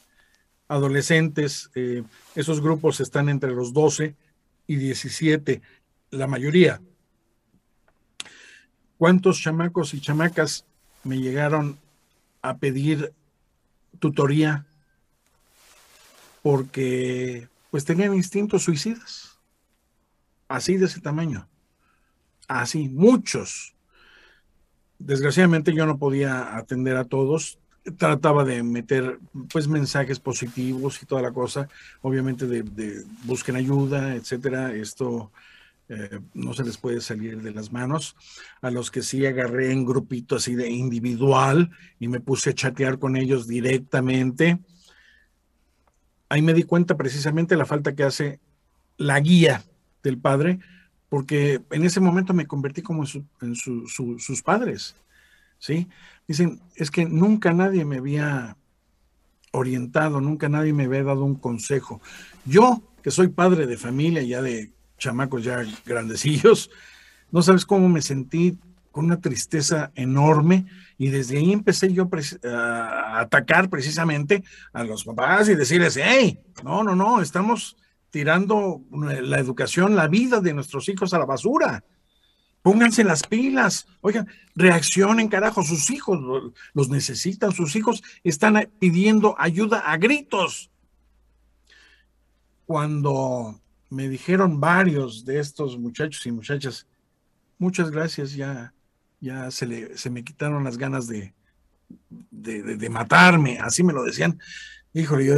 adolescentes, 0.66 1.70
eh, 1.76 2.02
esos 2.34 2.60
grupos 2.60 2.98
están 2.98 3.28
entre 3.28 3.52
los 3.52 3.72
12 3.72 4.16
y 4.66 4.74
17, 4.74 5.62
la 6.10 6.26
mayoría. 6.26 6.80
¿Cuántos 8.98 9.40
chamacos 9.40 9.94
y 9.94 10.00
chamacas 10.00 10.64
me 11.04 11.20
llegaron 11.20 11.78
a 12.42 12.56
pedir 12.56 13.12
tutoría 14.00 14.66
porque 16.44 17.48
pues 17.70 17.86
tenían 17.86 18.12
instintos 18.12 18.64
suicidas? 18.64 19.38
Así 20.46 20.76
de 20.76 20.84
ese 20.84 21.00
tamaño. 21.00 21.48
Así, 22.46 22.90
muchos. 22.90 23.74
Desgraciadamente 24.98 25.72
yo 25.72 25.86
no 25.86 25.96
podía 25.96 26.54
atender 26.54 26.98
a 26.98 27.06
todos, 27.06 27.58
trataba 27.96 28.44
de 28.44 28.62
meter 28.62 29.20
pues 29.50 29.68
mensajes 29.68 30.20
positivos 30.20 31.02
y 31.02 31.06
toda 31.06 31.22
la 31.22 31.32
cosa, 31.32 31.66
obviamente 32.02 32.46
de, 32.46 33.04
busquen 33.24 33.56
ayuda, 33.56 34.14
etcétera. 34.14 34.74
Esto 34.74 35.32
eh, 35.88 36.20
no 36.34 36.52
se 36.52 36.64
les 36.64 36.76
puede 36.76 37.00
salir 37.00 37.40
de 37.40 37.52
las 37.52 37.72
manos. 37.72 38.16
A 38.60 38.70
los 38.70 38.90
que 38.90 39.00
sí 39.00 39.24
agarré 39.24 39.72
en 39.72 39.86
grupito 39.86 40.36
así 40.36 40.54
de 40.54 40.68
individual 40.68 41.70
y 41.98 42.08
me 42.08 42.20
puse 42.20 42.50
a 42.50 42.54
chatear 42.54 42.98
con 42.98 43.16
ellos 43.16 43.48
directamente. 43.48 44.58
Ahí 46.34 46.42
me 46.42 46.52
di 46.52 46.64
cuenta 46.64 46.96
precisamente 46.96 47.54
la 47.54 47.64
falta 47.64 47.94
que 47.94 48.02
hace 48.02 48.40
la 48.96 49.20
guía 49.20 49.62
del 50.02 50.18
padre, 50.18 50.58
porque 51.08 51.62
en 51.70 51.84
ese 51.84 52.00
momento 52.00 52.34
me 52.34 52.48
convertí 52.48 52.82
como 52.82 53.04
en, 53.40 53.54
sus 53.54 54.42
padres. 54.42 54.96
¿sí? 55.60 55.86
Dicen, 56.26 56.60
es 56.74 56.90
que 56.90 57.04
nunca 57.04 57.52
nadie 57.52 57.84
me 57.84 57.98
había 57.98 58.56
orientado, 59.52 60.20
nunca 60.20 60.48
nadie 60.48 60.72
me 60.72 60.86
había 60.86 61.04
dado 61.04 61.22
un 61.22 61.36
consejo. 61.36 62.00
Yo, 62.44 62.82
que 63.00 63.12
soy 63.12 63.28
padre 63.28 63.68
de 63.68 63.76
familia, 63.76 64.24
ya 64.24 64.42
de 64.42 64.72
chamacos 64.98 65.44
ya 65.44 65.64
grandecillos, 65.86 66.68
no 67.30 67.42
sabes 67.42 67.64
cómo 67.64 67.88
me 67.88 68.02
sentí 68.02 68.58
con 68.94 69.06
una 69.06 69.20
tristeza 69.20 69.90
enorme 69.96 70.66
y 70.98 71.08
desde 71.08 71.38
ahí 71.38 71.52
empecé 71.52 71.92
yo 71.92 72.08
a 72.48 73.22
atacar 73.22 73.68
precisamente 73.68 74.44
a 74.72 74.84
los 74.84 75.02
papás 75.02 75.48
y 75.48 75.56
decirles, 75.56 75.98
hey, 76.00 76.38
no, 76.62 76.84
no, 76.84 76.94
no, 76.94 77.20
estamos 77.20 77.76
tirando 78.10 78.82
la 78.92 79.40
educación, 79.40 79.96
la 79.96 80.06
vida 80.06 80.40
de 80.40 80.54
nuestros 80.54 80.88
hijos 80.88 81.12
a 81.12 81.18
la 81.18 81.24
basura. 81.24 81.82
Pónganse 82.62 83.02
las 83.02 83.24
pilas. 83.24 83.88
Oigan, 84.00 84.28
reaccionen, 84.54 85.26
carajo. 85.26 85.64
Sus 85.64 85.90
hijos 85.90 86.20
los 86.72 86.88
necesitan. 86.88 87.50
Sus 87.50 87.74
hijos 87.74 88.00
están 88.22 88.70
pidiendo 88.78 89.34
ayuda 89.40 89.80
a 89.80 89.96
gritos. 89.96 90.70
Cuando 92.64 93.60
me 93.90 94.08
dijeron 94.08 94.60
varios 94.60 95.24
de 95.24 95.40
estos 95.40 95.76
muchachos 95.76 96.24
y 96.26 96.30
muchachas, 96.30 96.86
muchas 97.58 97.90
gracias, 97.90 98.34
ya, 98.34 98.73
ya 99.24 99.50
se, 99.50 99.66
le, 99.66 99.96
se 99.96 100.10
me 100.10 100.22
quitaron 100.22 100.64
las 100.64 100.76
ganas 100.76 101.06
de, 101.06 101.32
de, 102.30 102.90
matarme. 102.90 103.58
Así 103.58 103.82
me 103.82 103.94
lo 103.94 104.04
decían. 104.04 104.38
Híjole, 104.92 105.24
yo 105.24 105.34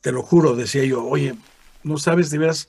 te 0.00 0.12
lo 0.12 0.22
juro, 0.22 0.54
decía 0.54 0.84
yo, 0.84 1.04
oye, 1.04 1.34
no 1.82 1.96
sabes, 1.96 2.30
de 2.30 2.38
veras, 2.38 2.68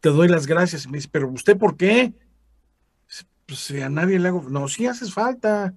te 0.00 0.10
doy 0.10 0.28
las 0.28 0.46
gracias. 0.46 0.86
me 0.86 0.98
dice, 0.98 1.08
pero 1.10 1.28
¿usted 1.28 1.58
por 1.58 1.76
qué? 1.76 2.14
pues 3.46 3.70
a 3.70 3.88
nadie 3.88 4.18
le 4.18 4.28
hago, 4.28 4.44
no, 4.48 4.66
sí 4.68 4.86
haces 4.86 5.12
falta. 5.12 5.74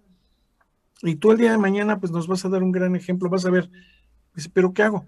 Y 1.01 1.15
tú 1.15 1.31
el 1.31 1.37
día 1.37 1.51
de 1.51 1.57
mañana, 1.57 1.99
pues 1.99 2.11
nos 2.11 2.27
vas 2.27 2.43
a 2.45 2.49
dar 2.49 2.63
un 2.63 2.71
gran 2.71 2.95
ejemplo, 2.95 3.29
vas 3.29 3.45
a 3.45 3.51
ver, 3.51 3.69
dice, 4.35 4.49
pero 4.51 4.73
¿qué 4.73 4.83
hago? 4.83 5.05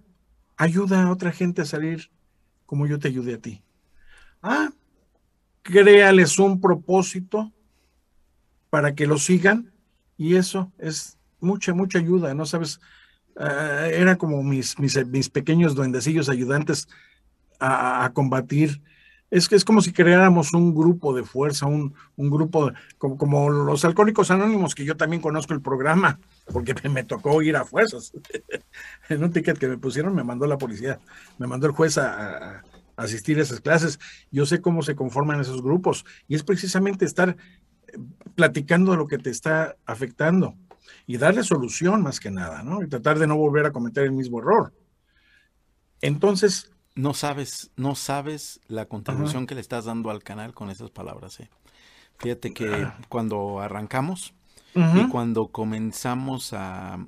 Ayuda 0.58 1.04
a 1.04 1.12
otra 1.12 1.32
gente 1.32 1.62
a 1.62 1.66
salir 1.66 2.12
como 2.66 2.86
yo 2.88 3.00
te 3.00 3.08
ayudé 3.08 3.34
a 3.34 3.40
ti. 3.40 3.64
Ah, 4.42 4.70
créales 5.64 6.38
un 6.40 6.62
propósito 6.62 7.52
para 8.72 8.96
que 8.96 9.06
lo 9.06 9.20
sigan 9.20 9.72
y 10.18 10.38
eso 10.38 10.72
es 10.80 11.20
mucha, 11.40 11.74
mucha 11.74 12.00
ayuda, 12.00 12.34
¿no 12.34 12.48
sabes? 12.48 12.80
Uh, 13.36 13.86
eran 13.92 14.18
como 14.18 14.42
mis, 14.44 14.80
mis, 14.80 15.06
mis, 15.08 15.30
pequeños 15.30 15.76
duendecillos 15.76 16.30
ayudantes 16.30 16.88
a, 17.60 18.10
combatir 18.14 18.82
es 19.30 19.48
que 19.48 19.56
es 19.56 19.64
como 19.64 19.82
si 19.82 19.94
creáramos 19.94 20.54
un 20.54 20.74
grupo 20.76 21.14
de 21.14 21.24
fuerza, 21.24 21.66
un, 21.66 21.94
grupo 22.18 22.72
como, 22.98 23.18
como, 23.18 23.50
los 23.50 23.86
alcohólicos 23.86 24.32
anónimos, 24.32 24.76
que 24.76 24.84
yo 24.84 24.98
también 24.98 25.22
conozco 25.22 25.54
el 25.54 25.62
programa, 25.62 26.20
porque 26.52 26.74
me, 26.90 27.04
tocó 27.04 27.42
ir 27.42 27.56
a 27.56 27.64
fuerzas. 27.64 28.12
en 29.10 29.24
un 29.24 29.32
ticket 29.32 29.58
que 29.58 29.68
me 29.68 29.78
pusieron 29.78 30.16
me 30.16 30.24
mandó 30.24 30.48
la 30.48 30.58
policía, 30.58 31.00
me 31.38 31.48
mandó 31.48 31.68
el 31.68 31.74
juez 31.74 31.98
a, 31.98 32.58
a, 32.58 32.64
asistir 32.98 33.40
a 33.40 33.44
esas 33.44 33.62
clases. 33.62 34.00
Yo 34.32 34.46
sé 34.46 34.62
cómo 34.62 34.82
se 34.82 34.96
conforman 34.96 35.40
esos 35.40 35.62
grupos 35.62 36.06
y 36.28 36.36
es 36.36 36.44
precisamente 36.44 37.06
estar 37.06 37.38
platicando 38.36 38.92
de 38.92 38.98
lo 38.98 39.08
que 39.08 39.18
te 39.18 39.30
está 39.30 39.76
afectando 39.86 40.56
y 41.08 41.18
darle 41.18 41.44
solución 41.44 42.02
más 42.02 42.20
que 42.20 42.32
nada, 42.32 42.64
¿no? 42.64 42.84
Y 42.84 42.88
tratar 42.88 43.20
de 43.20 43.28
no 43.28 43.38
volver 43.38 43.66
a 43.66 43.72
cometer 43.72 44.04
el 44.04 44.12
mismo 44.12 44.40
error. 44.40 44.74
Entonces, 46.02 46.72
no 46.96 47.14
sabes, 47.14 47.72
no 47.76 47.96
sabes 47.96 48.60
la 48.68 48.86
contribución 48.86 49.48
que 49.48 49.56
le 49.56 49.62
estás 49.62 49.86
dando 49.86 50.10
al 50.10 50.24
canal 50.24 50.54
con 50.54 50.70
esas 50.70 50.92
palabras. 50.92 51.40
¿eh? 51.40 51.50
Fíjate 52.18 52.54
que 52.54 52.68
ah. 52.68 52.98
cuando 53.10 53.60
arrancamos 53.60 54.34
y 54.74 55.08
cuando 55.10 55.48
comenzamos 55.48 56.54
a, 56.54 57.06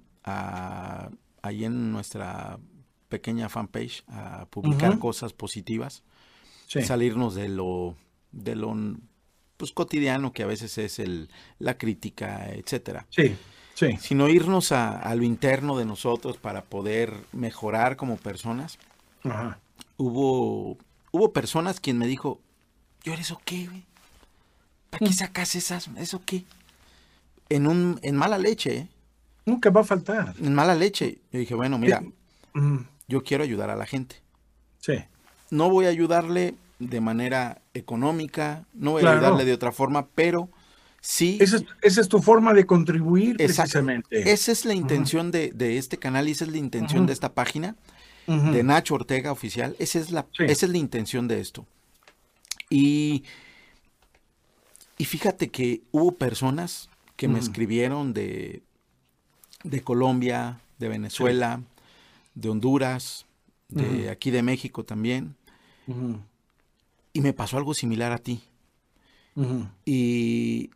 ahí 1.41 1.65
en 1.65 1.91
nuestra 1.91 2.59
pequeña 3.09 3.47
fanpage 3.47 4.03
a 4.07 4.47
publicar 4.47 4.99
cosas 4.99 5.33
positivas, 5.33 6.03
salirnos 6.67 7.35
de 7.35 7.47
lo, 7.49 7.95
de 8.31 8.55
lo 8.55 8.75
pues, 9.71 9.73
cotidiano 9.73 10.33
que 10.33 10.43
a 10.43 10.47
veces 10.47 10.77
es 10.77 10.99
el, 10.99 11.29
la 11.59 11.77
crítica, 11.77 12.49
etcétera. 12.49 13.05
Sí. 13.09 13.35
Sí. 13.75 13.97
Sino 13.99 14.29
irnos 14.29 14.71
a, 14.71 14.99
a, 14.99 15.15
lo 15.15 15.23
interno 15.23 15.77
de 15.77 15.85
nosotros 15.85 16.37
para 16.37 16.63
poder 16.63 17.11
mejorar 17.31 17.95
como 17.95 18.17
personas. 18.17 18.77
Ajá 19.23 19.57
hubo, 19.97 20.77
hubo 21.11 21.33
personas 21.33 21.79
quien 21.79 21.97
me 21.97 22.07
dijo, 22.07 22.39
¿yo 23.03 23.13
eso 23.13 23.39
qué, 23.45 23.67
güey? 23.67 23.83
¿Para 24.89 24.99
qué 24.99 25.11
mm. 25.11 25.13
sacas 25.13 25.55
esas, 25.55 25.89
eso 25.97 26.21
qué? 26.25 26.43
En, 27.49 27.67
un, 27.67 27.99
en 28.03 28.15
mala 28.15 28.37
leche, 28.37 28.77
¿eh? 28.77 28.87
Nunca 29.45 29.69
va 29.69 29.81
a 29.81 29.83
faltar. 29.83 30.35
En 30.39 30.53
mala 30.53 30.73
leche. 30.73 31.19
Yo 31.31 31.39
dije, 31.39 31.53
bueno, 31.53 31.77
mira, 31.77 32.01
mm. 32.53 32.77
yo 33.07 33.23
quiero 33.23 33.43
ayudar 33.43 33.69
a 33.69 33.75
la 33.75 33.85
gente. 33.85 34.15
Sí. 34.79 35.03
No 35.49 35.69
voy 35.69 35.85
a 35.85 35.89
ayudarle 35.89 36.55
de 36.89 37.01
manera 37.01 37.61
económica, 37.73 38.65
no 38.73 38.91
voy 38.91 39.03
a 39.03 39.11
ayudarle 39.11 39.45
de 39.45 39.53
otra 39.53 39.71
forma, 39.71 40.07
pero 40.15 40.49
sí. 41.01 41.37
Esa 41.41 41.57
es, 41.81 42.07
tu 42.07 42.21
forma 42.21 42.53
de 42.53 42.65
contribuir 42.65 43.37
precisamente. 43.37 44.31
Esa 44.31 44.51
es 44.51 44.65
la 44.65 44.73
intención 44.73 45.31
de, 45.31 45.51
de, 45.51 45.77
este 45.77 45.97
canal 45.97 46.27
y 46.27 46.31
esa 46.31 46.45
es 46.45 46.51
la 46.51 46.57
intención 46.57 47.05
de 47.05 47.13
esta 47.13 47.33
página 47.33 47.75
de 48.27 48.63
Nacho 48.63 48.95
Ortega 48.95 49.31
oficial. 49.31 49.75
Esa 49.79 49.99
es 49.99 50.11
la, 50.11 50.27
esa 50.39 50.65
es 50.65 50.71
la 50.71 50.77
intención 50.77 51.27
de 51.27 51.39
esto. 51.39 51.65
Y, 52.69 53.23
y 54.97 55.05
fíjate 55.05 55.49
que 55.49 55.81
hubo 55.91 56.13
personas 56.13 56.89
que 57.15 57.27
me 57.27 57.39
escribieron 57.39 58.13
de, 58.13 58.63
de 59.63 59.81
Colombia, 59.81 60.59
de 60.79 60.87
Venezuela, 60.87 61.61
de 62.35 62.49
Honduras, 62.49 63.25
de 63.69 64.09
aquí 64.09 64.31
de 64.31 64.43
México 64.43 64.83
también. 64.83 65.35
Y 67.13 67.21
me 67.21 67.33
pasó 67.33 67.57
algo 67.57 67.73
similar 67.73 68.11
a 68.11 68.17
ti. 68.17 68.41
Y 69.85 70.69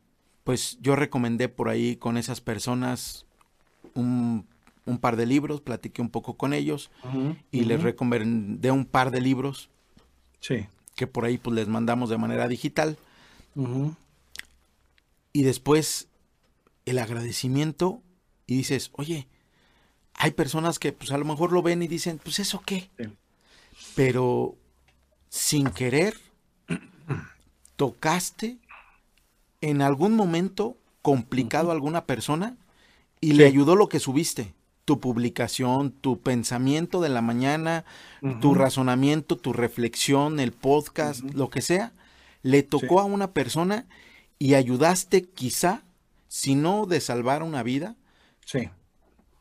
pues 0.43 0.77
yo 0.81 0.95
recomendé 0.95 1.49
por 1.49 1.69
ahí 1.69 1.95
con 1.95 2.17
esas 2.17 2.41
personas 2.41 3.25
un 3.93 4.45
un 4.87 4.97
par 4.97 5.17
de 5.17 5.25
libros, 5.25 5.61
platiqué 5.61 6.01
un 6.01 6.09
poco 6.09 6.35
con 6.35 6.53
ellos 6.53 6.89
y 7.51 7.65
les 7.65 7.83
recomendé 7.83 8.71
un 8.71 8.85
par 8.85 9.11
de 9.11 9.21
libros 9.21 9.69
sí. 10.39 10.65
que 10.95 11.07
por 11.07 11.25
ahí 11.25 11.37
pues 11.37 11.55
les 11.55 11.67
mandamos 11.67 12.09
de 12.09 12.17
manera 12.17 12.47
digital. 12.47 12.97
Y 15.33 15.43
después 15.43 16.07
el 16.85 16.99
agradecimiento 16.99 18.01
y 18.47 18.55
dices, 18.55 18.91
oye, 18.93 19.27
hay 20.13 20.31
personas 20.31 20.79
que 20.79 20.93
pues 20.93 21.11
a 21.11 21.17
lo 21.17 21.25
mejor 21.25 21.51
lo 21.51 21.61
ven 21.61 21.83
y 21.83 21.87
dicen, 21.87 22.19
pues 22.23 22.39
eso 22.39 22.63
qué. 22.65 22.89
Pero 23.93 24.55
sin 25.29 25.69
querer, 25.69 26.15
tocaste 27.77 28.57
en 29.61 29.81
algún 29.81 30.15
momento 30.15 30.77
complicado 31.01 31.69
a 31.69 31.73
alguna 31.73 32.05
persona 32.05 32.57
y 33.21 33.33
le 33.33 33.45
ayudó 33.45 33.75
lo 33.75 33.87
que 33.87 33.99
subiste. 33.99 34.53
tu 34.83 35.01
publicación, 35.01 35.91
tu 35.91 36.21
pensamiento 36.21 37.01
de 37.01 37.09
la 37.09 37.21
mañana, 37.21 37.83
tu 38.39 38.53
razonamiento, 38.53 39.35
tu 39.35 39.51
reflexión, 39.51 40.39
el 40.39 40.53
podcast, 40.53 41.23
lo 41.33 41.49
que 41.49 41.61
sea, 41.61 41.91
le 42.41 42.63
tocó 42.63 43.01
a 43.01 43.03
una 43.03 43.31
persona 43.31 43.85
y 44.39 44.53
ayudaste 44.53 45.23
quizá, 45.23 45.83
si 46.29 46.55
no 46.55 46.85
de 46.85 47.01
salvar 47.01 47.43
una 47.43 47.63
vida, 47.63 47.97
sí. 48.45 48.69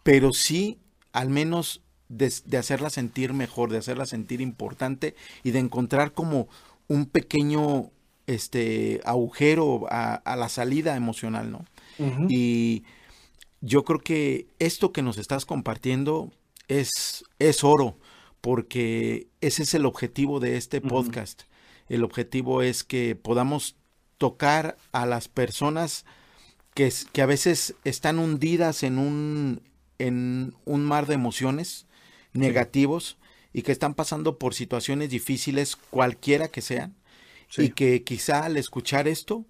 pero 0.03 0.32
sí 0.32 0.80
al 1.12 1.30
menos 1.30 1.80
de, 2.09 2.59
hacerla 2.59 2.91
sentir 2.91 3.32
mejor, 3.32 3.70
de 3.70 3.78
hacerla 3.78 4.05
sentir 4.05 4.41
importante 4.41 5.14
y 5.43 5.53
de 5.53 5.61
encontrar 5.61 6.12
como 6.12 6.49
un 6.89 7.07
pequeño 7.07 7.91
este 8.27 9.01
agujero 9.05 9.87
a, 9.91 10.37
la 10.37 10.49
salida 10.49 10.97
emocional, 10.97 11.51
¿no? 11.51 11.64
Y 12.29 12.85
yo 13.61 13.85
creo 13.85 14.01
que 14.01 14.49
esto 14.59 14.93
que 14.93 15.03
nos 15.03 15.18
estás 15.18 15.47
compartiendo 15.47 16.31
es, 16.68 17.24
es 17.39 17.64
oro, 17.64 17.99
porque 18.41 19.29
ese 19.41 19.62
es 19.62 19.74
el 19.74 19.87
objetivo 19.87 20.41
de 20.41 20.57
este 20.57 20.81
podcast. 20.81 21.43
El 21.89 22.05
objetivo 22.05 22.62
es 22.62 22.85
que 22.85 23.16
podamos 23.16 23.77
tocar 24.18 24.77
a 24.93 25.07
las 25.07 25.29
personas 25.29 26.05
que, 26.74 26.93
que 27.12 27.22
a 27.22 27.27
veces 27.27 27.74
están 27.85 28.18
hundidas 28.18 28.83
en 28.83 28.99
un, 28.99 29.62
en 29.99 30.55
un 30.64 30.85
mar 30.85 31.07
de 31.07 31.14
emociones 31.14 31.87
negativos 32.33 33.16
y 33.53 33.62
que 33.62 33.72
están 33.72 33.95
pasando 33.95 34.39
por 34.39 34.55
situaciones 34.55 35.11
difíciles, 35.11 35.77
cualquiera 35.77 36.49
que 36.49 36.61
sean, 36.61 36.95
y 37.57 37.70
que 37.70 38.03
quizá 38.03 38.44
al 38.44 38.57
escuchar 38.57 39.09
esto 39.09 39.44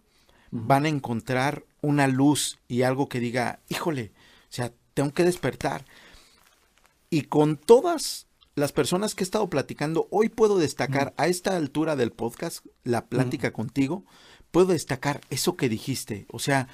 van 0.51 0.84
a 0.84 0.88
encontrar 0.88 1.64
una 1.80 2.07
luz 2.07 2.59
y 2.68 2.82
algo 2.82 3.09
que 3.09 3.20
diga, 3.20 3.61
híjole, 3.68 4.12
o 4.49 4.53
sea, 4.53 4.72
tengo 4.94 5.12
que 5.12 5.24
despertar. 5.24 5.84
Y 7.11 7.22
con 7.22 7.57
todas 7.57 8.26
las 8.55 8.72
personas 8.72 9.14
que 9.14 9.22
he 9.22 9.26
estado 9.26 9.51
platicando, 9.51 10.09
hoy 10.11 10.28
puedo 10.28 10.59
destacar 10.59 11.14
a 11.16 11.28
esta 11.28 11.57
altura 11.57 11.94
del 11.94 12.11
podcast, 12.11 12.64
la 12.84 13.07
plática 13.07 13.53
contigo, 13.53 14.05
puedo 14.51 14.68
destacar 14.68 15.20
eso 15.30 15.57
que 15.57 15.68
dijiste. 15.68 16.26
O 16.30 16.38
sea, 16.38 16.68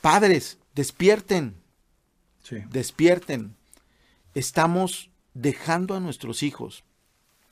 padres, 0.00 0.58
despierten. 0.74 1.56
Despierten. 2.70 3.56
Estamos 4.34 5.10
dejando 5.32 5.94
a 5.94 6.00
nuestros 6.00 6.42
hijos. 6.42 6.84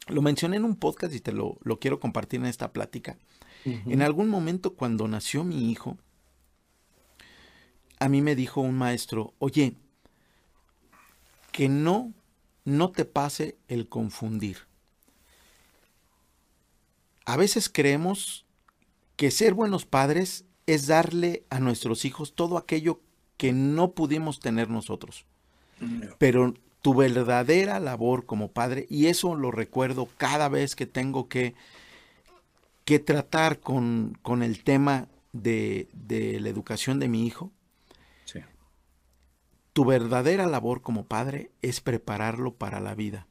Lo 0.09 0.23
mencioné 0.23 0.57
en 0.57 0.65
un 0.65 0.77
podcast 0.77 1.15
y 1.15 1.21
te 1.21 1.33
lo, 1.33 1.59
lo 1.63 1.79
quiero 1.79 2.01
compartir 2.01 2.41
en 2.41 2.47
esta 2.47 2.73
plática. 2.73 3.19
En 3.65 4.01
algún 4.01 4.29
momento 4.29 4.75
cuando 4.75 5.07
nació 5.07 5.45
mi 5.45 5.71
hijo, 5.71 5.99
a 7.99 8.09
mí 8.09 8.23
me 8.23 8.35
dijo 8.35 8.63
un 8.63 8.77
maestro, 8.77 9.35
oye, 9.39 9.77
que 11.53 11.69
no, 11.69 12.15
no 12.65 12.91
te 12.91 13.05
pase 13.05 13.59
el 13.69 13.89
confundir. 13.89 14.67
A 17.27 17.37
veces 17.37 17.69
creemos 17.69 18.47
que 19.17 19.31
ser 19.31 19.53
buenos 19.53 19.85
padres 19.85 20.47
es 20.67 20.87
darle 20.87 21.45
a 21.51 21.61
nuestros 21.61 22.07
hijos 22.07 22.35
todo 22.35 22.57
aquello 22.57 23.03
que 23.37 23.53
no 23.53 23.93
pudimos 23.93 24.41
tener 24.41 24.71
nosotros. 24.71 25.27
Pero 26.19 26.55
tu 26.83 26.95
verdadera 26.95 27.79
labor 27.81 28.25
como 28.27 28.53
padre, 28.53 28.87
y 28.89 29.07
eso 29.07 29.35
lo 29.35 29.51
recuerdo 29.51 30.09
cada 30.17 30.49
vez 30.49 30.75
que 30.75 30.87
tengo 30.87 31.29
que, 31.29 31.55
que 32.85 32.99
tratar 32.99 33.61
con, 33.61 34.19
con 34.23 34.43
el 34.43 34.65
tema 34.65 35.09
de, 35.33 35.89
de, 35.93 36.41
la 36.41 36.49
educación 36.49 36.99
de 36.99 37.09
mi 37.09 37.27
hijo, 37.27 37.53
tu 39.73 39.85
verdadera 39.85 40.47
labor 40.47 40.83
como 40.83 41.05
padre 41.05 41.53
es 41.63 41.81
prepararlo 41.81 42.55
para 42.55 42.81
la 42.81 42.95
vida, 42.95 43.29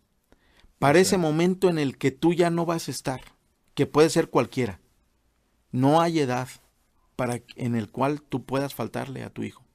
para 0.77 0.99
ese 0.99 1.17
momento 1.17 1.69
en 1.69 1.77
el 1.77 1.97
que 1.97 2.11
tú 2.11 2.33
ya 2.33 2.49
no 2.49 2.65
vas 2.65 2.87
a 2.87 2.91
estar, 2.91 3.21
que 3.73 3.85
puede 3.85 4.09
ser 4.09 4.29
cualquiera. 4.29 4.79
No 5.71 5.99
hay 5.99 6.19
edad 6.19 6.47
para 7.17 7.41
en 7.57 7.75
el 7.75 7.91
cual 7.91 8.21
tú 8.21 8.45
puedas 8.45 8.73
faltarle 8.73 9.23
a 9.23 9.29
tu 9.29 9.43
hijo. 9.43 9.65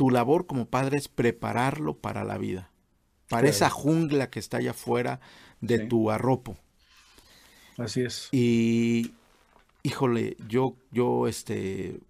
Tu 0.00 0.08
labor 0.08 0.46
como 0.46 0.64
padre 0.64 0.96
es 0.96 1.08
prepararlo 1.08 1.94
para 1.94 2.24
la 2.24 2.38
vida, 2.38 2.70
para 3.28 3.50
esa 3.50 3.68
jungla 3.68 4.30
que 4.30 4.38
está 4.38 4.56
allá 4.56 4.70
afuera 4.70 5.20
de 5.60 5.80
tu 5.80 6.10
arropo. 6.10 6.56
Así 7.76 8.00
es. 8.00 8.30
Y 8.32 9.12
híjole, 9.82 10.38
yo, 10.48 10.74
yo, 10.90 11.28
este, 11.28 12.00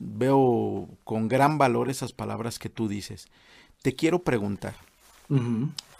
veo 0.00 0.88
con 1.04 1.28
gran 1.28 1.56
valor 1.56 1.88
esas 1.88 2.12
palabras 2.12 2.58
que 2.58 2.68
tú 2.68 2.88
dices. 2.88 3.28
Te 3.80 3.94
quiero 3.94 4.24
preguntar, 4.24 4.74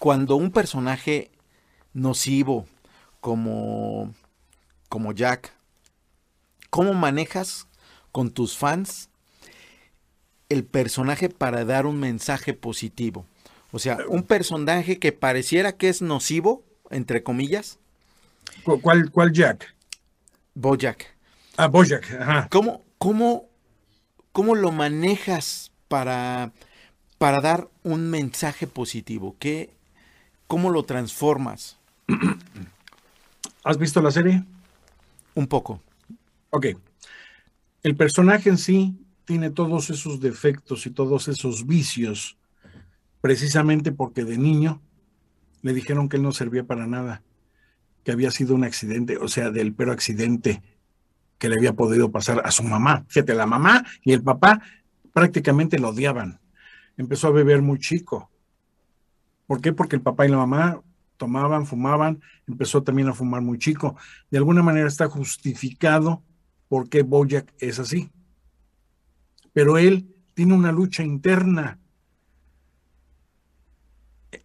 cuando 0.01 0.35
un 0.35 0.51
personaje 0.51 1.31
nocivo 1.93 2.67
como, 3.21 4.13
como 4.89 5.13
Jack, 5.13 5.55
¿cómo 6.71 6.93
manejas 6.93 7.69
con 8.11 8.33
tus 8.33 8.59
fans 8.59 9.10
el 10.51 10.65
personaje 10.65 11.31
para 11.31 11.65
dar 11.65 11.87
un 11.87 11.99
mensaje 11.99 12.53
positivo? 12.53 13.25
O 13.73 13.79
sea, 13.79 13.99
un 14.09 14.25
personaje 14.25 14.99
que 14.99 15.13
pareciera 15.13 15.73
que 15.73 15.89
es 15.89 16.03
nocivo, 16.03 16.63
entre 16.91 17.23
comillas. 17.23 17.79
¿Cuál, 18.83 19.11
cuál 19.11 19.33
Jack? 19.33 19.75
Bojack. 20.55 21.15
Ah, 21.57 21.69
Bojack, 21.69 22.13
ajá. 22.21 22.49
¿Cómo, 22.51 22.83
cómo 22.99 23.51
¿Cómo 24.33 24.55
lo 24.55 24.71
manejas 24.71 25.73
para, 25.89 26.53
para 27.19 27.41
dar 27.41 27.69
un 27.83 28.11
mensaje 28.11 28.67
positivo? 28.67 29.37
¿Qué, 29.39 29.71
¿Cómo 30.47 30.71
lo 30.71 30.85
transformas? 30.85 31.79
¿Has 33.65 33.77
visto 33.77 34.01
la 34.01 34.11
serie? 34.11 34.45
Un 35.35 35.49
poco. 35.49 35.81
Ok. 36.51 36.67
El 37.83 37.97
personaje 37.97 38.51
en 38.51 38.59
sí 38.59 38.95
tiene 39.31 39.51
todos 39.51 39.91
esos 39.91 40.19
defectos 40.19 40.87
y 40.87 40.91
todos 40.91 41.29
esos 41.29 41.65
vicios, 41.65 42.37
precisamente 43.21 43.93
porque 43.93 44.25
de 44.25 44.37
niño 44.37 44.83
le 45.63 45.73
dijeron 45.73 46.09
que 46.09 46.17
él 46.17 46.25
no 46.25 46.33
servía 46.33 46.65
para 46.65 46.89
nada, 46.89 47.23
que 48.03 48.11
había 48.11 48.33
sido 48.33 48.57
un 48.57 48.65
accidente, 48.65 49.19
o 49.19 49.29
sea, 49.29 49.53
del 49.53 49.73
pero 49.73 49.93
accidente 49.93 50.65
que 51.39 51.49
le 51.49 51.55
había 51.55 51.75
podido 51.75 52.11
pasar 52.11 52.43
a 52.45 52.51
su 52.51 52.65
mamá. 52.65 53.05
Fíjate, 53.07 53.35
la 53.35 53.47
mamá 53.47 53.87
y 54.03 54.15
el 54.15 54.25
papá 54.25 54.63
prácticamente 55.13 55.79
lo 55.79 55.91
odiaban. 55.91 56.41
Empezó 56.97 57.29
a 57.29 57.31
beber 57.31 57.63
muy 57.63 57.79
chico. 57.79 58.33
¿Por 59.47 59.61
qué? 59.61 59.73
Porque 59.73 59.95
el 59.95 60.03
papá 60.03 60.27
y 60.27 60.31
la 60.31 60.39
mamá 60.39 60.83
tomaban, 61.19 61.67
fumaban, 61.67 62.21
empezó 62.49 62.83
también 62.83 63.07
a 63.07 63.15
fumar 63.15 63.43
muy 63.43 63.59
chico. 63.59 63.95
De 64.29 64.39
alguna 64.39 64.65
manera 64.65 64.89
está 64.89 65.09
justificado 65.09 66.21
por 66.67 66.89
qué 66.89 67.05
Boyack 67.05 67.55
es 67.61 67.79
así. 67.79 68.11
Pero 69.53 69.79
él 69.79 70.07
tiene 70.35 70.55
una 70.55 70.73
lucha 70.73 71.03
interna, 71.03 71.79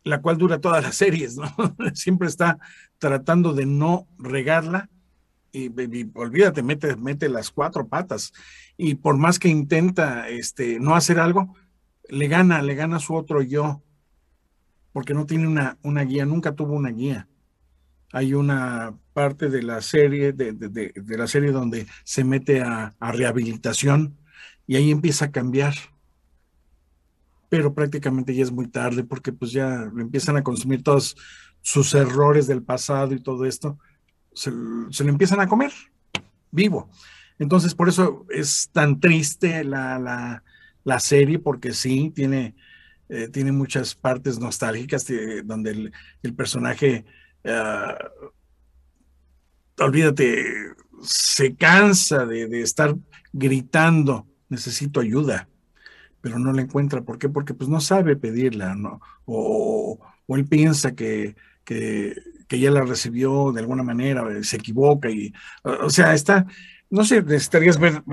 la 0.03 0.21
cual 0.21 0.37
dura 0.37 0.59
todas 0.59 0.83
las 0.83 0.95
series, 0.95 1.37
¿no? 1.37 1.45
Siempre 1.93 2.27
está 2.27 2.57
tratando 2.97 3.53
de 3.53 3.65
no 3.65 4.07
regarla 4.17 4.89
y, 5.51 5.71
olvídate, 6.15 6.63
mete, 6.63 6.95
mete 6.97 7.29
las 7.29 7.49
cuatro 7.49 7.87
patas. 7.87 8.33
Y 8.77 8.95
por 8.95 9.17
más 9.17 9.39
que 9.39 9.47
intenta 9.47 10.27
este, 10.27 10.79
no 10.79 10.95
hacer 10.95 11.19
algo, 11.19 11.55
le 12.09 12.27
gana, 12.27 12.61
le 12.61 12.75
gana 12.75 12.99
su 12.99 13.15
otro 13.15 13.41
yo, 13.41 13.81
porque 14.91 15.13
no 15.13 15.25
tiene 15.25 15.47
una, 15.47 15.77
una 15.81 16.03
guía, 16.03 16.25
nunca 16.25 16.53
tuvo 16.53 16.73
una 16.73 16.89
guía. 16.89 17.27
Hay 18.11 18.33
una 18.33 18.97
parte 19.13 19.49
de 19.49 19.63
la 19.63 19.81
serie, 19.81 20.33
de, 20.33 20.53
de, 20.53 20.69
de, 20.69 21.17
la 21.17 21.27
serie 21.27 21.51
donde 21.51 21.87
se 22.03 22.23
mete 22.23 22.61
a 22.61 22.93
rehabilitación 22.99 24.17
y 24.67 24.75
ahí 24.75 24.91
empieza 24.91 25.25
a 25.25 25.31
cambiar 25.31 25.75
pero 27.49 27.73
prácticamente 27.73 28.33
ya 28.35 28.43
es 28.43 28.51
muy 28.51 28.67
tarde 28.67 29.03
porque 29.03 29.31
pues 29.31 29.51
ya 29.51 29.83
empiezan 29.97 30.35
a 30.35 30.43
consumir 30.43 30.83
todos 30.83 31.15
sus 31.61 31.93
errores 31.93 32.47
del 32.47 32.63
pasado 32.63 33.13
y 33.13 33.21
todo 33.21 33.45
esto 33.45 33.77
se, 34.35 34.51
lo 34.51 35.09
empiezan 35.09 35.39
a 35.39 35.47
comer 35.47 35.71
vivo. 36.51 36.89
Entonces, 37.39 37.73
por 37.73 37.89
eso 37.89 38.25
es 38.29 38.69
tan 38.71 38.99
triste 38.99 39.63
la, 39.63 40.41
serie, 40.99 41.39
porque 41.39 41.73
sí, 41.73 42.11
tiene, 42.13 42.55
eh, 43.09 43.27
tiene 43.29 43.51
muchas 43.51 43.95
partes 43.95 44.39
nostálgicas 44.39 45.05
donde 45.43 45.91
el, 46.21 46.33
personaje, 46.35 47.05
ah, 47.45 47.97
olvídate, 49.79 50.45
se 51.01 51.55
cansa 51.55 52.25
de, 52.25 52.61
estar 52.61 52.95
gritando, 53.33 54.27
necesito 54.49 54.99
ayuda, 54.99 55.47
pero 56.21 56.39
no 56.39 56.53
la 56.53 56.61
encuentra. 56.61 57.01
¿Por 57.01 57.17
qué? 57.17 57.29
Porque 57.29 57.53
pues 57.53 57.69
no 57.69 57.81
sabe 57.81 58.15
pedirla, 58.15 58.75
¿no? 58.75 59.01
O, 59.25 59.99
o 60.27 60.35
él 60.35 60.45
piensa 60.45 60.95
que, 60.95 61.35
que, 61.63 62.15
que 62.47 62.59
ya 62.59 62.71
la 62.71 62.81
recibió 62.81 63.51
de 63.51 63.61
alguna 63.61 63.83
manera, 63.83 64.23
eh, 64.31 64.43
se 64.43 64.57
equivoca 64.57 65.09
y, 65.09 65.33
o 65.63 65.89
sea, 65.89 66.13
está, 66.13 66.45
no 66.89 67.03
sé, 67.03 67.21
necesitarías 67.21 67.79
ver, 67.79 68.03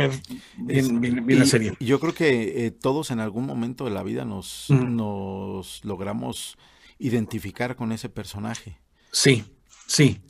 bien, 0.59 1.39
la 1.39 1.45
serie. 1.45 1.75
Yo 1.81 2.01
creo 2.01 2.15
que 2.15 2.67
eh, 2.67 2.71
todos 2.71 3.11
en 3.11 3.21
algún 3.21 3.47
momento 3.47 3.85
de 3.85 3.91
la 3.91 4.03
vida 4.03 4.25
nos, 4.25 4.69
nos 4.71 5.85
logramos 5.85 6.57
identificar 6.99 7.77
con 7.77 7.93
ese 7.93 8.09
personaje. 8.09 8.79
Sí, 9.11 9.45
sí. 9.87 10.21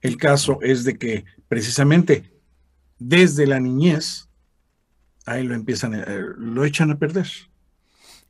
El 0.00 0.16
caso 0.16 0.58
es 0.62 0.84
de 0.84 0.98
que 0.98 1.24
precisamente 1.48 2.32
desde 2.98 3.46
la 3.46 3.60
niñez, 3.60 4.28
ahí 5.26 5.44
lo 5.44 5.54
empiezan, 5.54 5.94
eh, 5.94 6.04
lo 6.36 6.64
echan 6.64 6.90
a 6.90 6.98
perder. 6.98 7.28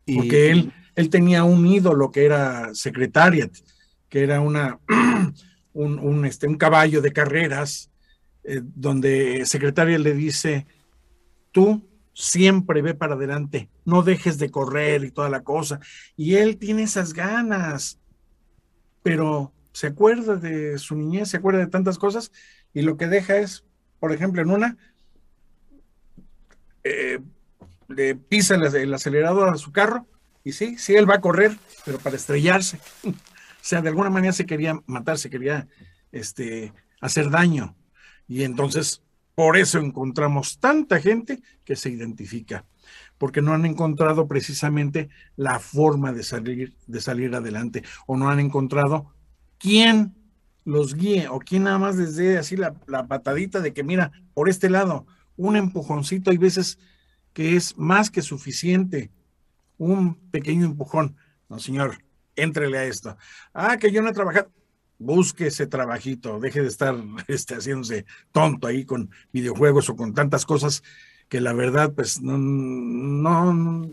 Porque 0.05 0.51
él, 0.51 0.72
él 0.95 1.11
tenía 1.11 1.45
un 1.45 1.66
ídolo 1.66 2.11
que 2.11 2.24
era 2.24 2.74
Secretariat, 2.74 3.51
que 4.09 4.22
era 4.22 4.40
una, 4.40 4.78
un, 5.72 6.24
este, 6.24 6.47
un 6.47 6.57
caballo 6.57 7.01
de 7.01 7.12
carreras, 7.12 7.90
eh, 8.45 8.61
donde 8.62 9.47
Secretariat 9.47 10.01
le 10.01 10.14
dice, 10.14 10.66
tú 11.53 11.88
siempre 12.12 12.82
ve 12.82 12.95
para 12.95 13.14
adelante, 13.14 13.70
no 13.84 14.03
dejes 14.03 14.38
de 14.38 14.51
correr 14.51 15.05
y 15.05 15.11
toda 15.11 15.30
la 15.30 15.43
cosa. 15.43 15.80
Y 16.16 16.34
él 16.34 16.59
tiene 16.59 16.82
esas 16.82 17.12
ganas, 17.14 17.99
pero 19.03 19.53
se 19.72 19.86
acuerda 19.86 20.36
de 20.36 20.78
su 20.78 20.97
niñez, 20.97 21.30
se 21.30 21.38
acuerda 21.38 21.61
de 21.61 21.68
tantas 21.68 21.99
cosas 21.99 22.32
y 22.74 22.82
lo 22.82 22.97
que 22.97 23.07
deja 23.07 23.38
es, 23.38 23.64
por 23.99 24.12
ejemplo, 24.12 24.43
en 24.43 24.51
una, 24.51 24.76
eh, 26.85 27.18
le 27.89 28.14
pisa 28.14 28.55
el, 28.55 28.95
acelerador 28.95 29.49
a 29.49 29.57
su 29.57 29.72
carro 29.72 30.07
y 30.45 30.53
sí, 30.53 30.76
sí, 30.78 30.95
él 30.95 31.09
va 31.09 31.16
a 31.16 31.20
correr, 31.20 31.57
pero 31.85 31.99
para 31.99 32.16
estrellarse. 32.16 32.78
o 33.07 33.12
sea, 33.61 33.83
de 33.83 33.89
alguna 33.89 34.11
manera 34.11 34.33
se 34.33 34.47
quería 34.47 34.80
matar, 34.87 35.18
se 35.18 35.30
quería 35.30 35.68
este, 36.11 36.72
hacer 37.01 37.30
daño. 37.30 37.76
Y 38.26 38.43
entonces, 38.43 39.03
por 39.35 39.57
eso 39.57 39.78
encontramos 39.78 40.59
tanta 40.59 41.01
gente 41.01 41.43
que 41.64 41.76
se 41.76 41.91
identifica, 41.91 42.64
porque 43.18 43.43
no 43.43 43.53
han 43.53 43.66
encontrado 43.66 44.26
precisamente 44.26 45.11
la 45.37 45.61
forma 45.61 46.12
de 46.12 46.22
salir, 46.22 46.74
de 46.87 47.01
salir 47.01 47.35
adelante, 47.35 47.83
o 48.07 48.16
no 48.16 48.28
han 48.28 48.41
encontrado 48.41 49.12
quién 49.59 50.14
los 50.64 50.95
guíe, 50.95 51.28
o 51.28 51.39
quién 51.39 51.64
nada 51.64 51.78
más 51.78 51.97
les 51.97 52.39
así 52.39 52.57
la, 52.57 52.74
la 52.87 53.07
patadita 53.07 53.61
de 53.61 53.72
que, 53.72 53.85
mira, 53.85 54.12
por 54.35 54.49
este 54.49 54.70
lado, 54.70 55.07
un 55.43 55.57
empujoncito, 55.57 56.30
hay 56.30 56.38
veces 56.38 56.78
que 57.32 57.57
es 57.57 57.76
más 57.76 58.11
que 58.11 58.22
suficiente, 58.22 59.11
un 59.78 60.14
pequeño 60.30 60.66
empujón. 60.66 61.16
No, 61.49 61.59
señor, 61.59 61.99
éntrele 62.36 62.78
a 62.78 62.84
esto. 62.84 63.16
Ah, 63.53 63.76
que 63.76 63.90
yo 63.90 64.03
no 64.03 64.11
he 64.11 64.12
trabajado. 64.12 64.51
Busque 64.99 65.49
ese 65.49 65.66
trabajito, 65.66 66.38
deje 66.38 66.62
de 66.62 66.68
estar 66.68 66.95
este, 67.26 67.55
haciéndose 67.55 68.05
tonto 68.30 68.68
ahí 68.68 68.84
con 68.84 69.11
videojuegos 69.32 69.88
o 69.88 69.97
con 69.97 70.14
tantas 70.14 70.47
cosas 70.47 70.82
que 71.28 71.40
la 71.40 71.53
verdad, 71.53 71.93
pues, 71.93 72.20
no, 72.20 72.38
no, 72.38 73.90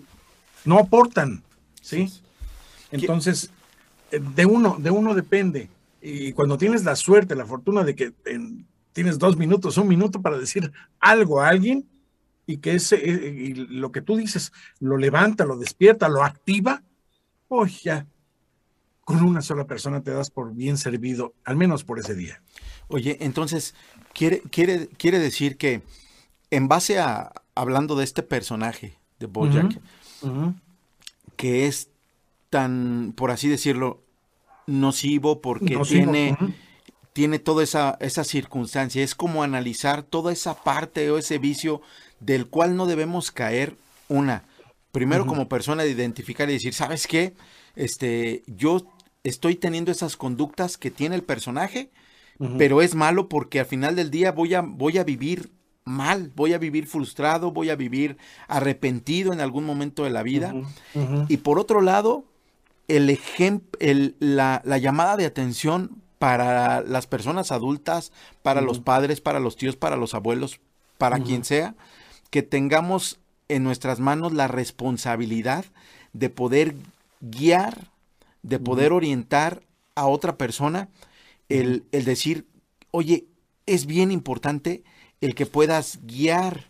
no 0.65 0.77
aportan, 0.77 1.41
¿sí? 1.81 2.11
Entonces, 2.91 3.49
de 4.11 4.45
uno, 4.45 4.77
de 4.79 4.91
uno 4.91 5.15
depende. 5.15 5.69
Y 6.01 6.33
cuando 6.33 6.57
tienes 6.57 6.83
la 6.83 6.95
suerte, 6.95 7.35
la 7.35 7.45
fortuna 7.45 7.83
de 7.83 7.95
que 7.95 8.13
tienes 8.93 9.19
dos 9.19 9.37
minutos, 9.37 9.77
un 9.77 9.87
minuto 9.87 10.21
para 10.21 10.37
decir 10.37 10.71
algo 10.99 11.41
a 11.41 11.49
alguien, 11.49 11.87
y 12.45 12.57
que 12.57 12.73
ese, 12.73 12.95
eh, 12.95 13.29
y 13.29 13.53
lo 13.53 13.91
que 13.91 14.01
tú 14.01 14.15
dices, 14.17 14.51
lo 14.79 14.97
levanta, 14.97 15.45
lo 15.45 15.57
despierta, 15.57 16.09
lo 16.09 16.23
activa, 16.23 16.81
pues 17.47 17.83
ya, 17.83 18.07
con 19.03 19.23
una 19.23 19.41
sola 19.41 19.65
persona 19.65 20.01
te 20.01 20.11
das 20.11 20.29
por 20.29 20.53
bien 20.53 20.77
servido, 20.77 21.33
al 21.43 21.55
menos 21.55 21.83
por 21.83 21.99
ese 21.99 22.15
día. 22.15 22.41
Oye, 22.87 23.17
entonces, 23.21 23.75
quiere, 24.13 24.41
quiere, 24.51 24.87
quiere 24.87 25.19
decir 25.19 25.57
que 25.57 25.83
en 26.49 26.67
base 26.67 26.99
a, 26.99 27.31
hablando 27.55 27.95
de 27.95 28.03
este 28.03 28.23
personaje 28.23 28.97
de 29.19 29.27
Bojack, 29.27 29.79
que 31.35 31.67
es 31.67 31.89
tan, 32.49 33.13
por 33.15 33.31
así 33.31 33.47
decirlo, 33.47 34.01
nocivo 34.65 35.41
porque 35.41 35.77
tiene, 35.87 36.37
tiene 37.19 37.37
toda 37.37 37.65
esa, 37.65 37.97
esa 37.99 38.23
circunstancia, 38.23 39.03
es 39.03 39.13
como 39.13 39.43
analizar 39.43 40.03
toda 40.03 40.31
esa 40.31 40.63
parte 40.63 41.11
o 41.11 41.17
ese 41.17 41.37
vicio 41.37 41.81
del 42.21 42.47
cual 42.47 42.77
no 42.77 42.85
debemos 42.85 43.29
caer 43.29 43.75
una. 44.07 44.45
Primero 44.93 45.25
como 45.25 45.49
persona 45.49 45.83
de 45.83 45.89
identificar 45.89 46.49
y 46.49 46.53
decir, 46.53 46.73
¿sabes 46.73 47.07
qué? 47.07 47.33
Este, 47.75 48.43
yo 48.47 48.87
estoy 49.25 49.55
teniendo 49.55 49.91
esas 49.91 50.15
conductas 50.15 50.77
que 50.77 50.91
tiene 50.91 51.17
el 51.17 51.23
personaje, 51.23 51.89
pero 52.57 52.81
es 52.81 52.95
malo 52.95 53.27
porque 53.27 53.59
al 53.59 53.65
final 53.65 53.97
del 53.97 54.11
día 54.11 54.31
voy 54.31 54.53
a, 54.53 54.61
voy 54.61 54.97
a 54.97 55.03
vivir 55.03 55.51
mal, 55.83 56.31
voy 56.37 56.53
a 56.53 56.57
vivir 56.57 56.87
frustrado, 56.87 57.51
voy 57.51 57.69
a 57.69 57.75
vivir 57.75 58.15
arrepentido 58.47 59.33
en 59.33 59.41
algún 59.41 59.65
momento 59.65 60.05
de 60.05 60.09
la 60.09 60.23
vida. 60.23 60.55
Y 61.27 61.35
por 61.35 61.59
otro 61.59 61.81
lado, 61.81 62.23
el 62.87 63.09
ejemplo, 63.09 63.77
la, 64.19 64.61
la, 64.63 64.77
llamada 64.77 65.17
de 65.17 65.25
atención 65.25 66.01
para 66.19 66.81
las 66.81 67.07
personas 67.07 67.51
adultas, 67.51 68.11
para 68.43 68.61
los 68.61 68.79
padres, 68.79 69.21
para 69.21 69.39
los 69.39 69.55
tíos, 69.55 69.77
para 69.77 69.95
los 69.95 70.13
abuelos, 70.13 70.59
para 70.97 71.19
quien 71.19 71.45
sea, 71.45 71.75
que 72.29 72.43
tengamos 72.43 73.19
en 73.47 73.63
nuestras 73.63 73.99
manos 73.99 74.33
la 74.33 74.47
responsabilidad 74.47 75.65
de 76.13 76.29
poder 76.29 76.75
guiar, 77.21 77.87
de 78.43 78.59
poder 78.59 78.91
orientar 78.91 79.63
a 79.95 80.07
otra 80.07 80.37
persona, 80.37 80.89
el, 81.47 81.85
decir, 81.91 82.45
oye, 82.91 83.25
es 83.65 83.85
bien 83.85 84.11
importante 84.11 84.83
el 85.21 85.35
que 85.35 85.45
puedas 85.45 85.99
guiar 86.03 86.65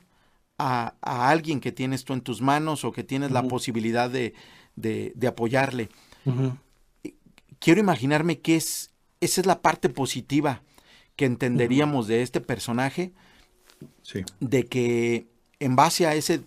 a, 0.58 0.94
alguien 1.02 1.60
que 1.60 1.72
tienes 1.72 2.06
tú 2.06 2.14
en 2.14 2.22
tus 2.22 2.42
manos 2.42 2.86
o 2.86 2.92
que 2.92 3.04
tienes 3.04 3.32
la 3.32 3.44
posibilidad 3.44 4.10
de, 4.10 4.34
apoyarle. 5.28 5.90
Quiero 7.60 7.80
imaginarme 7.80 8.40
que 8.40 8.56
es, 8.56 8.89
esa 9.22 9.42
es 9.42 9.48
la 9.48 9.62
parte 9.62 9.90
positiva 9.90 10.62
que 11.16 11.26
entenderíamos 11.26 12.08
de 12.08 12.22
este 12.22 12.42
personaje, 12.42 13.12
de 14.40 14.66
que 14.66 15.28
en 15.60 15.76
base 15.76 16.08
a 16.08 16.16
ese, 16.16 16.42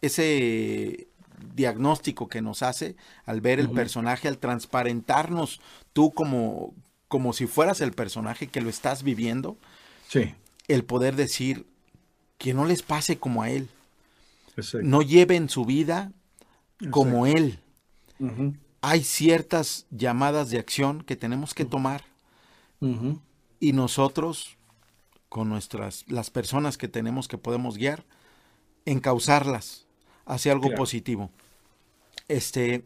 ese 0.00 1.06
diagnóstico 1.54 2.28
que 2.28 2.42
nos 2.42 2.62
hace 2.62 2.96
al 3.24 3.40
ver 3.40 3.60
el 3.60 3.70
personaje, 3.70 4.28
al 4.28 4.38
transparentarnos 4.38 5.60
tú 5.92 6.12
como, 6.12 6.74
como 7.08 7.32
si 7.32 7.46
fueras 7.46 7.80
el 7.80 7.92
personaje 7.92 8.48
que 8.48 8.60
lo 8.60 8.70
estás 8.70 9.02
viviendo, 9.02 9.56
sí. 10.08 10.34
el 10.68 10.84
poder 10.84 11.14
decir 11.16 11.66
que 12.38 12.54
no 12.54 12.64
les 12.64 12.82
pase 12.82 13.18
como 13.18 13.42
a 13.42 13.50
él. 13.50 13.68
No 14.82 15.02
lleven 15.02 15.48
su 15.48 15.64
vida 15.64 16.12
como 16.90 17.26
él. 17.26 17.58
Hay 18.82 19.04
ciertas 19.04 19.86
llamadas 19.90 20.50
de 20.50 20.58
acción 20.58 21.02
que 21.02 21.16
tenemos 21.16 21.54
que 21.54 21.64
tomar. 21.64 22.04
Y 23.60 23.72
nosotros, 23.72 24.58
con 25.28 25.48
nuestras, 25.48 26.04
las 26.08 26.30
personas 26.30 26.76
que 26.76 26.88
tenemos 26.88 27.28
que 27.28 27.38
podemos 27.38 27.76
guiar, 27.76 28.04
encauzarlas 28.84 29.86
hacia 30.26 30.50
algo 30.50 30.74
positivo. 30.74 31.30
Este, 32.26 32.84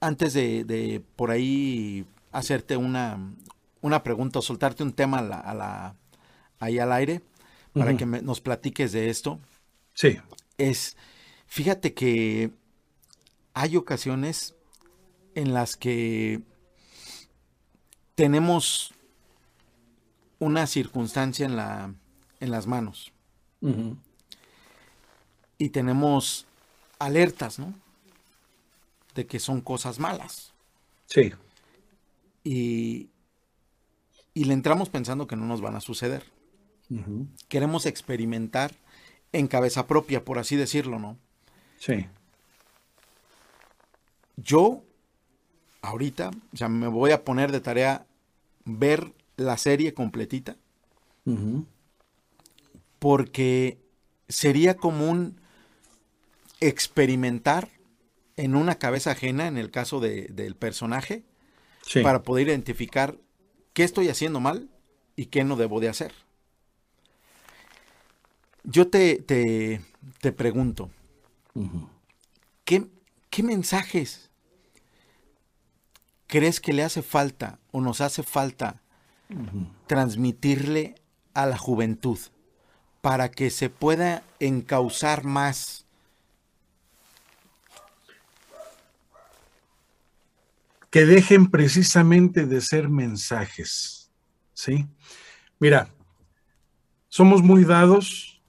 antes 0.00 0.32
de, 0.32 1.02
por 1.16 1.30
ahí 1.30 2.06
hacerte 2.32 2.78
una, 2.78 3.18
una 3.82 4.02
pregunta 4.02 4.38
o 4.38 4.42
soltarte 4.42 4.82
un 4.82 4.94
tema 4.94 5.18
a 5.18 5.54
la, 5.54 5.96
ahí 6.60 6.78
al 6.78 6.92
aire 6.92 7.20
para 7.74 7.94
que 7.94 8.06
nos 8.06 8.40
platiques 8.40 8.92
de 8.92 9.10
esto. 9.10 9.38
Sí. 9.92 10.18
Es, 10.56 10.96
fíjate 11.46 11.92
que 11.92 12.52
hay 13.52 13.76
ocasiones 13.76 14.54
en 15.34 15.54
las 15.54 15.76
que 15.76 16.40
tenemos 18.14 18.94
una 20.38 20.66
circunstancia 20.66 21.46
en, 21.46 21.56
la, 21.56 21.94
en 22.40 22.50
las 22.50 22.66
manos 22.66 23.12
y 25.58 25.68
tenemos 25.70 26.46
alertas, 26.98 27.58
¿no? 27.60 27.74
De 29.14 29.26
que 29.26 29.38
son 29.38 29.60
cosas 29.60 30.00
malas. 30.00 30.52
Sí. 31.06 31.32
Y, 32.42 33.08
y 34.34 34.44
le 34.44 34.54
entramos 34.54 34.88
pensando 34.88 35.26
que 35.26 35.36
no 35.36 35.46
nos 35.46 35.60
van 35.60 35.76
a 35.76 35.80
suceder. 35.80 36.24
Queremos 37.48 37.86
experimentar 37.86 38.74
en 39.32 39.46
cabeza 39.46 39.86
propia, 39.86 40.24
por 40.24 40.38
así 40.38 40.56
decirlo, 40.56 40.98
¿no? 40.98 41.16
Sí. 41.78 42.06
Yo, 44.36 44.82
ahorita, 45.82 46.30
o 46.52 46.56
sea, 46.56 46.68
me 46.68 46.86
voy 46.86 47.10
a 47.10 47.24
poner 47.24 47.52
de 47.52 47.60
tarea 47.60 48.06
ver 48.64 49.12
la 49.36 49.58
serie 49.58 49.92
completita. 49.92 50.56
Porque 52.98 53.78
sería 54.28 54.76
como 54.76 55.10
un 55.10 55.40
experimentar 56.60 57.68
en 58.36 58.54
una 58.56 58.76
cabeza 58.76 59.12
ajena, 59.12 59.46
en 59.46 59.58
el 59.58 59.70
caso 59.70 60.00
del 60.00 60.56
personaje, 60.56 61.24
para 62.02 62.22
poder 62.22 62.48
identificar 62.48 63.16
qué 63.72 63.84
estoy 63.84 64.08
haciendo 64.08 64.40
mal 64.40 64.68
y 65.16 65.26
qué 65.26 65.44
no 65.44 65.56
debo 65.56 65.80
de 65.80 65.88
hacer. 65.88 66.12
yo 68.64 68.88
te, 68.88 69.16
te, 69.16 70.32
pregunto, 70.32 70.90
¿qué, 72.64 72.86
¿qué 73.30 73.42
mensajes 73.42 74.31
crees 76.32 76.60
que 76.60 76.72
le 76.72 76.82
hace 76.82 77.02
falta 77.02 77.58
o 77.72 77.82
nos 77.82 78.00
hace 78.00 78.22
falta 78.22 78.80
transmitirle 79.86 80.94
a 81.34 81.44
la 81.44 81.58
juventud 81.58 82.18
para 83.02 83.30
que 83.30 83.50
se 83.50 83.68
pueda 83.68 84.22
encauzar 84.40 85.24
más? 85.24 85.84
Que 90.90 91.04
dejen 91.04 91.50
precisamente 91.50 92.46
de 92.46 92.62
ser 92.62 92.88
mensajes, 92.88 94.10
¿sí? 94.54 94.86
Mira, 95.58 95.90
somos 97.08 97.42
muy 97.42 97.66
dados 97.66 98.42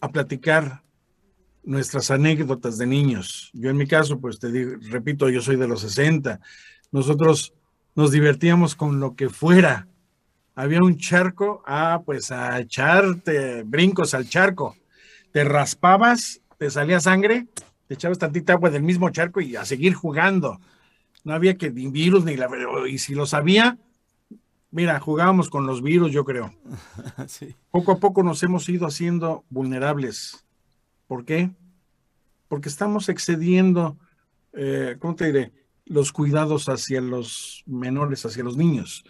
a 0.00 0.12
platicar 0.12 0.84
nuestras 1.64 2.12
anécdotas 2.12 2.78
de 2.78 2.86
niños. 2.86 3.50
Yo 3.52 3.70
en 3.70 3.78
mi 3.78 3.88
caso, 3.88 4.20
pues 4.20 4.38
te 4.38 4.52
digo, 4.52 4.76
repito, 4.90 5.28
yo 5.28 5.42
soy 5.42 5.56
de 5.56 5.66
los 5.66 5.80
60. 5.80 6.40
Nosotros 6.94 7.52
nos 7.96 8.12
divertíamos 8.12 8.76
con 8.76 9.00
lo 9.00 9.16
que 9.16 9.28
fuera. 9.28 9.88
Había 10.54 10.80
un 10.80 10.96
charco, 10.96 11.60
ah, 11.66 12.02
pues 12.06 12.30
a 12.30 12.60
echarte 12.60 13.64
brincos 13.64 14.14
al 14.14 14.28
charco. 14.28 14.76
Te 15.32 15.42
raspabas, 15.42 16.40
te 16.56 16.70
salía 16.70 17.00
sangre, 17.00 17.48
te 17.88 17.94
echabas 17.94 18.20
tantita 18.20 18.52
agua 18.52 18.70
del 18.70 18.84
mismo 18.84 19.10
charco 19.10 19.40
y 19.40 19.56
a 19.56 19.64
seguir 19.64 19.94
jugando. 19.94 20.60
No 21.24 21.34
había 21.34 21.58
que 21.58 21.68
ni 21.72 21.88
virus 21.88 22.24
ni 22.24 22.36
la... 22.36 22.48
Y 22.88 22.98
si 22.98 23.16
lo 23.16 23.26
sabía, 23.26 23.76
mira, 24.70 25.00
jugábamos 25.00 25.50
con 25.50 25.66
los 25.66 25.82
virus, 25.82 26.12
yo 26.12 26.24
creo. 26.24 26.54
Poco 27.72 27.90
a 27.90 27.98
poco 27.98 28.22
nos 28.22 28.40
hemos 28.44 28.68
ido 28.68 28.86
haciendo 28.86 29.44
vulnerables. 29.50 30.46
¿Por 31.08 31.24
qué? 31.24 31.50
Porque 32.46 32.68
estamos 32.68 33.08
excediendo, 33.08 33.98
eh, 34.52 34.94
¿cómo 35.00 35.16
te 35.16 35.26
diré? 35.26 35.63
Los 35.86 36.12
cuidados 36.12 36.68
hacia 36.68 37.00
los 37.00 37.62
menores, 37.66 38.24
hacia 38.24 38.44
los 38.44 38.56
niños, 38.56 39.04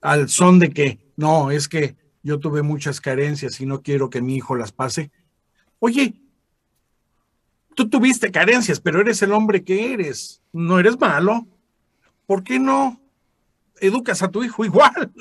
al 0.00 0.28
son 0.28 0.58
de 0.58 0.70
que, 0.70 0.98
no, 1.16 1.50
es 1.50 1.68
que 1.68 1.96
yo 2.22 2.38
tuve 2.38 2.62
muchas 2.62 3.00
carencias 3.00 3.60
y 3.60 3.66
no 3.66 3.82
quiero 3.82 4.10
que 4.10 4.22
mi 4.22 4.36
hijo 4.36 4.56
las 4.56 4.72
pase. 4.72 5.10
Oye, 5.78 6.14
tú 7.74 7.88
tuviste 7.88 8.30
carencias, 8.30 8.80
pero 8.80 9.00
eres 9.00 9.22
el 9.22 9.32
hombre 9.32 9.64
que 9.64 9.92
eres, 9.92 10.42
no 10.52 10.78
eres 10.78 10.98
malo. 10.98 11.46
¿Por 12.26 12.44
qué 12.44 12.58
no 12.58 13.00
educas 13.80 14.22
a 14.22 14.30
tu 14.30 14.44
hijo 14.44 14.64
igual? 14.64 15.12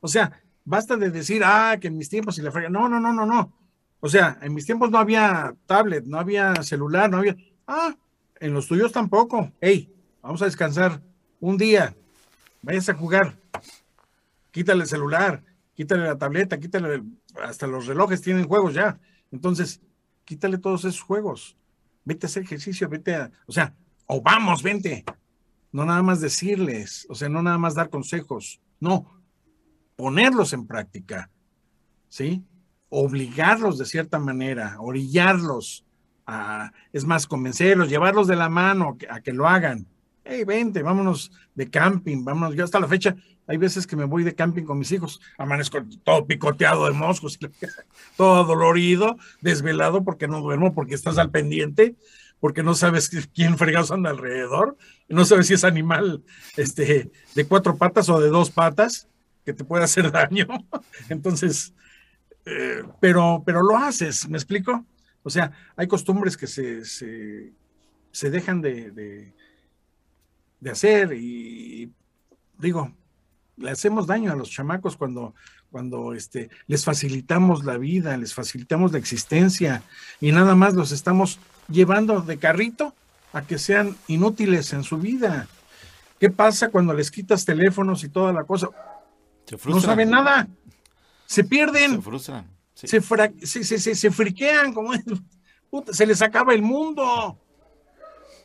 O 0.00 0.08
sea, 0.08 0.40
basta 0.64 0.96
de 0.96 1.10
decir, 1.10 1.42
ah, 1.44 1.76
que 1.80 1.88
en 1.88 1.96
mis 1.96 2.08
tiempos 2.08 2.38
y 2.38 2.42
la 2.42 2.52
frega. 2.52 2.68
No, 2.68 2.88
no, 2.88 3.00
no, 3.00 3.12
no, 3.12 3.26
no. 3.26 3.52
O 4.00 4.08
sea, 4.08 4.38
en 4.42 4.54
mis 4.54 4.66
tiempos 4.66 4.90
no 4.90 4.98
había 4.98 5.54
tablet, 5.66 6.04
no 6.04 6.18
había 6.18 6.62
celular, 6.62 7.10
no 7.10 7.18
había. 7.18 7.36
Ah, 7.66 7.96
en 8.38 8.52
los 8.52 8.68
tuyos 8.68 8.92
tampoco. 8.92 9.50
Hey, 9.60 9.90
vamos 10.24 10.40
a 10.40 10.46
descansar 10.46 11.02
un 11.38 11.58
día, 11.58 11.94
vayas 12.62 12.88
a 12.88 12.94
jugar, 12.94 13.36
quítale 14.50 14.82
el 14.82 14.88
celular, 14.88 15.44
quítale 15.74 16.04
la 16.04 16.16
tableta, 16.16 16.58
quítale, 16.58 17.02
hasta 17.42 17.66
los 17.66 17.86
relojes 17.86 18.22
tienen 18.22 18.48
juegos 18.48 18.72
ya. 18.72 18.98
Entonces, 19.30 19.82
quítale 20.24 20.56
todos 20.56 20.86
esos 20.86 21.02
juegos, 21.02 21.58
vete 22.06 22.24
a 22.24 22.28
hacer 22.28 22.42
ejercicio, 22.42 22.88
vete 22.88 23.14
a, 23.14 23.30
o 23.46 23.52
sea, 23.52 23.74
o 24.06 24.22
vamos, 24.22 24.62
vente. 24.62 25.04
No 25.72 25.84
nada 25.84 26.02
más 26.02 26.20
decirles, 26.20 27.06
o 27.10 27.14
sea, 27.14 27.28
no 27.28 27.42
nada 27.42 27.58
más 27.58 27.74
dar 27.74 27.90
consejos, 27.90 28.60
no, 28.80 29.20
ponerlos 29.96 30.54
en 30.54 30.66
práctica, 30.66 31.30
¿sí? 32.08 32.42
Obligarlos 32.88 33.76
de 33.76 33.84
cierta 33.84 34.18
manera, 34.18 34.76
orillarlos, 34.80 35.84
a, 36.26 36.72
es 36.92 37.04
más, 37.04 37.26
convencerlos, 37.26 37.90
llevarlos 37.90 38.26
de 38.26 38.36
la 38.36 38.48
mano 38.48 38.96
a 39.10 39.20
que 39.20 39.32
lo 39.32 39.46
hagan 39.46 39.86
hey, 40.24 40.44
vente, 40.44 40.82
vámonos 40.82 41.30
de 41.54 41.70
camping, 41.70 42.24
vámonos. 42.24 42.54
Yo 42.54 42.64
hasta 42.64 42.80
la 42.80 42.88
fecha, 42.88 43.14
hay 43.46 43.56
veces 43.58 43.86
que 43.86 43.96
me 43.96 44.04
voy 44.04 44.24
de 44.24 44.34
camping 44.34 44.64
con 44.64 44.78
mis 44.78 44.90
hijos, 44.92 45.20
amanezco 45.36 45.78
todo 46.02 46.26
picoteado 46.26 46.86
de 46.86 46.92
moscos, 46.92 47.38
todo 48.16 48.44
dolorido, 48.44 49.16
desvelado 49.40 50.02
porque 50.02 50.26
no 50.26 50.40
duermo, 50.40 50.74
porque 50.74 50.94
estás 50.94 51.18
al 51.18 51.30
pendiente, 51.30 51.94
porque 52.40 52.62
no 52.62 52.74
sabes 52.74 53.10
quién 53.34 53.58
fregados 53.58 53.90
anda 53.90 54.10
alrededor, 54.10 54.76
no 55.08 55.24
sabes 55.24 55.46
si 55.46 55.54
es 55.54 55.64
animal 55.64 56.22
este, 56.56 57.10
de 57.34 57.46
cuatro 57.46 57.76
patas 57.76 58.08
o 58.08 58.20
de 58.20 58.28
dos 58.28 58.50
patas 58.50 59.08
que 59.44 59.52
te 59.52 59.64
puede 59.64 59.84
hacer 59.84 60.10
daño. 60.12 60.46
Entonces, 61.10 61.74
eh, 62.46 62.82
pero, 63.00 63.42
pero 63.44 63.62
lo 63.62 63.76
haces, 63.76 64.28
¿me 64.28 64.38
explico? 64.38 64.84
O 65.22 65.30
sea, 65.30 65.52
hay 65.76 65.86
costumbres 65.86 66.36
que 66.36 66.46
se, 66.46 66.84
se, 66.84 68.30
dejan 68.30 68.60
de 68.60 68.90
de 68.90 69.32
hacer 70.70 71.12
y 71.12 71.92
digo, 72.58 72.92
le 73.56 73.70
hacemos 73.70 74.06
daño 74.06 74.32
a 74.32 74.36
los 74.36 74.50
chamacos 74.50 74.96
cuando, 74.96 75.34
cuando 75.70 76.14
este, 76.14 76.50
les 76.66 76.84
facilitamos 76.84 77.64
la 77.64 77.76
vida, 77.78 78.16
les 78.16 78.34
facilitamos 78.34 78.92
la 78.92 78.98
existencia 78.98 79.82
y 80.20 80.32
nada 80.32 80.54
más 80.54 80.74
los 80.74 80.92
estamos 80.92 81.38
llevando 81.68 82.20
de 82.20 82.38
carrito 82.38 82.94
a 83.32 83.42
que 83.42 83.58
sean 83.58 83.96
inútiles 84.08 84.72
en 84.72 84.82
su 84.84 84.98
vida. 84.98 85.48
¿Qué 86.18 86.30
pasa 86.30 86.70
cuando 86.70 86.94
les 86.94 87.10
quitas 87.10 87.44
teléfonos 87.44 88.04
y 88.04 88.08
toda 88.08 88.32
la 88.32 88.44
cosa? 88.44 88.68
no 89.66 89.80
saben 89.80 90.10
nada. 90.10 90.48
Se 91.26 91.44
pierden. 91.44 91.96
Se 91.96 92.02
frustran. 92.02 92.50
Se, 92.74 93.00
se, 93.64 93.94
se, 93.94 94.10
friquean, 94.10 94.72
como 94.72 94.92
se 95.92 96.06
les 96.06 96.22
acaba 96.22 96.54
el 96.54 96.62
mundo. 96.62 97.38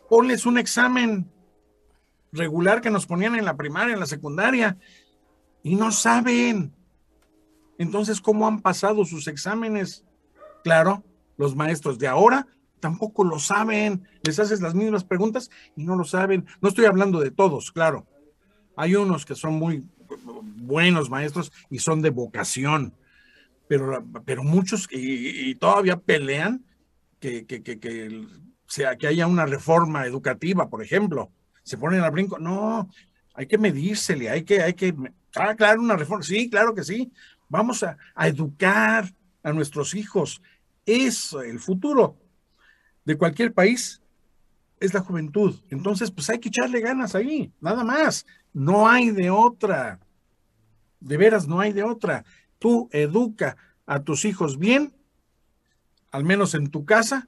Ponles 0.10 0.46
un 0.46 0.58
examen 0.58 1.30
regular 2.32 2.82
que 2.82 2.90
nos 2.90 3.06
ponían 3.06 3.36
en 3.36 3.46
la 3.46 3.58
primaria, 3.58 3.94
en 3.94 4.00
la 4.00 4.06
secundaria, 4.06 4.78
y 5.64 5.76
no 5.76 5.92
saben. 5.92 6.74
Entonces, 7.78 8.22
¿cómo 8.22 8.48
han 8.48 8.62
pasado 8.62 9.06
sus 9.06 9.28
exámenes? 9.28 10.06
Claro, 10.64 11.04
los 11.38 11.56
maestros 11.56 11.98
de 11.98 12.08
ahora 12.08 12.48
tampoco 12.80 13.24
lo 13.24 13.40
saben. 13.40 14.08
Les 14.24 14.40
haces 14.40 14.62
las 14.62 14.74
mismas 14.74 15.04
preguntas 15.04 15.50
y 15.76 15.84
no 15.84 15.96
lo 15.96 16.04
saben. 16.04 16.46
No 16.62 16.70
estoy 16.70 16.86
hablando 16.86 17.20
de 17.20 17.32
todos, 17.32 17.72
claro. 17.72 18.08
Hay 18.76 18.96
unos 18.96 19.26
que 19.26 19.36
son 19.36 19.54
muy 19.54 19.84
buenos 20.58 21.10
maestros 21.10 21.52
y 21.70 21.80
son 21.80 22.02
de 22.02 22.10
vocación, 22.10 22.94
pero, 23.68 24.04
pero 24.26 24.44
muchos 24.44 24.88
y, 24.92 25.54
todavía 25.56 25.98
pelean 25.98 26.66
que, 27.20 27.46
que, 27.46 27.62
que, 27.62 27.80
que, 27.80 28.26
sea, 28.66 28.98
que 28.98 29.08
haya 29.08 29.28
una 29.28 29.46
reforma 29.46 30.06
educativa, 30.06 30.70
por 30.70 30.82
ejemplo 30.82 31.32
se 31.64 31.78
ponen 31.78 32.02
al 32.02 32.12
brinco. 32.12 32.40
No, 32.40 32.90
hay 33.34 33.48
que 33.48 33.58
medírsele, 33.58 34.30
hay 34.30 34.44
que, 34.44 34.62
hay 34.62 34.74
que, 34.74 34.94
ah, 35.36 35.56
claro, 35.56 35.82
una 35.82 35.96
reforma. 35.96 36.24
Sí, 36.24 36.50
claro 36.50 36.74
que 36.76 36.84
sí. 36.84 37.12
Vamos 37.48 37.84
a, 37.84 37.98
educar 38.28 39.14
a 39.44 39.54
nuestros 39.54 39.96
hijos. 39.96 40.42
Es 40.86 41.34
el 41.34 41.60
futuro 41.60 42.18
de 43.06 43.18
cualquier 43.18 43.54
país, 43.54 44.02
es 44.80 44.94
la 44.94 45.02
juventud. 45.02 45.60
Entonces, 45.70 46.12
pues 46.12 46.30
hay 46.30 46.40
que 46.40 46.50
echarle 46.50 46.80
ganas 46.80 47.16
ahí, 47.16 47.52
nada 47.60 47.84
más. 47.84 48.26
No 48.54 48.88
hay 48.88 49.12
de 49.12 49.30
otra. 49.30 50.00
De 51.00 51.18
veras, 51.18 51.48
no 51.48 51.60
hay 51.60 51.74
de 51.74 51.84
otra. 51.84 52.26
Tú 52.60 52.90
educa 52.92 53.58
a 53.86 54.02
tus 54.04 54.26
hijos 54.26 54.60
bien, 54.60 54.94
al 56.12 56.24
menos 56.24 56.54
en 56.56 56.70
tu 56.70 56.86
casa, 56.86 57.28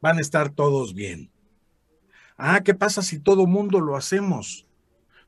van 0.00 0.18
a 0.18 0.20
estar 0.20 0.50
todos 0.50 0.94
bien. 0.94 1.30
Ah, 2.42 2.62
¿qué 2.62 2.72
pasa 2.74 3.02
si 3.02 3.18
todo 3.18 3.46
mundo 3.46 3.80
lo 3.80 3.96
hacemos? 3.96 4.66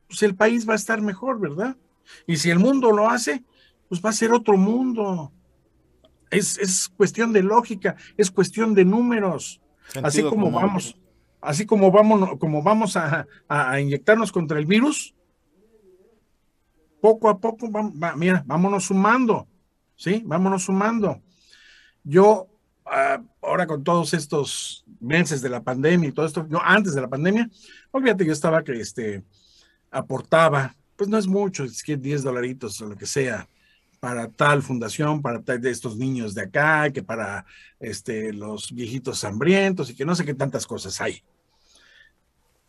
Pues 0.07 0.23
el 0.23 0.35
país 0.35 0.67
va 0.67 0.73
a 0.73 0.77
estar 0.77 0.99
mejor, 0.99 1.39
¿verdad? 1.39 1.77
Y 2.25 2.37
si 2.37 2.49
el 2.49 2.57
mundo 2.57 2.91
lo 2.91 3.07
hace, 3.07 3.43
pues 3.87 4.01
va 4.03 4.09
a 4.09 4.13
ser 4.13 4.31
otro 4.31 4.57
mundo. 4.57 5.31
Es, 6.31 6.89
cuestión 6.97 7.31
de 7.31 7.43
lógica, 7.43 7.95
es 8.17 8.31
cuestión 8.31 8.73
de 8.73 8.83
números. 8.83 9.61
así 10.01 10.23
como 10.23 10.49
vamos, 10.49 10.97
así 11.39 11.67
como 11.67 11.91
vamos, 11.91 12.39
como 12.39 12.63
vamos 12.63 12.97
a, 12.97 13.27
inyectarnos 13.79 14.31
contra 14.31 14.57
el 14.57 14.65
virus, 14.65 15.13
poco 16.99 17.29
a 17.29 17.37
poco, 17.37 17.69
mira, 18.15 18.43
vámonos 18.47 18.85
sumando, 18.85 19.47
¿sí? 19.95 20.23
Vámonos 20.25 20.63
sumando. 20.63 21.21
Yo 22.03 22.47
Ah, 22.85 23.21
ahora 23.41 23.65
con 23.65 23.83
todos 23.83 24.13
estos 24.13 24.83
meses 24.99 25.41
de 25.41 25.49
la 25.49 25.63
pandemia 25.63 26.09
y 26.09 26.11
todo 26.11 26.25
esto, 26.25 26.45
yo 26.49 26.61
antes 26.61 26.93
de 26.93 27.01
la 27.01 27.07
pandemia, 27.07 27.49
olvídate, 27.91 28.25
yo 28.25 28.33
estaba 28.33 28.63
que 28.63 28.73
este, 28.73 29.23
aportaba, 29.89 30.75
pues 30.95 31.09
no 31.09 31.17
es 31.17 31.27
mucho, 31.27 31.63
es 31.63 31.83
que 31.83 31.95
10 31.95 32.23
dolaritos 32.23 32.81
o 32.81 32.87
lo 32.87 32.97
que 32.97 33.05
sea, 33.05 33.47
para 33.99 34.27
tal 34.27 34.61
fundación, 34.61 35.21
para 35.21 35.41
tal 35.41 35.61
de 35.61 35.71
estos 35.71 35.95
niños 35.95 36.35
de 36.35 36.41
acá, 36.41 36.89
que 36.91 37.03
para 37.03 37.45
este, 37.79 38.33
los 38.33 38.73
viejitos 38.73 39.23
hambrientos 39.23 39.89
y 39.89 39.95
que 39.95 40.03
no 40.03 40.13
sé 40.13 40.25
qué 40.25 40.33
tantas 40.33 40.67
cosas 40.67 40.99
hay. 40.99 41.23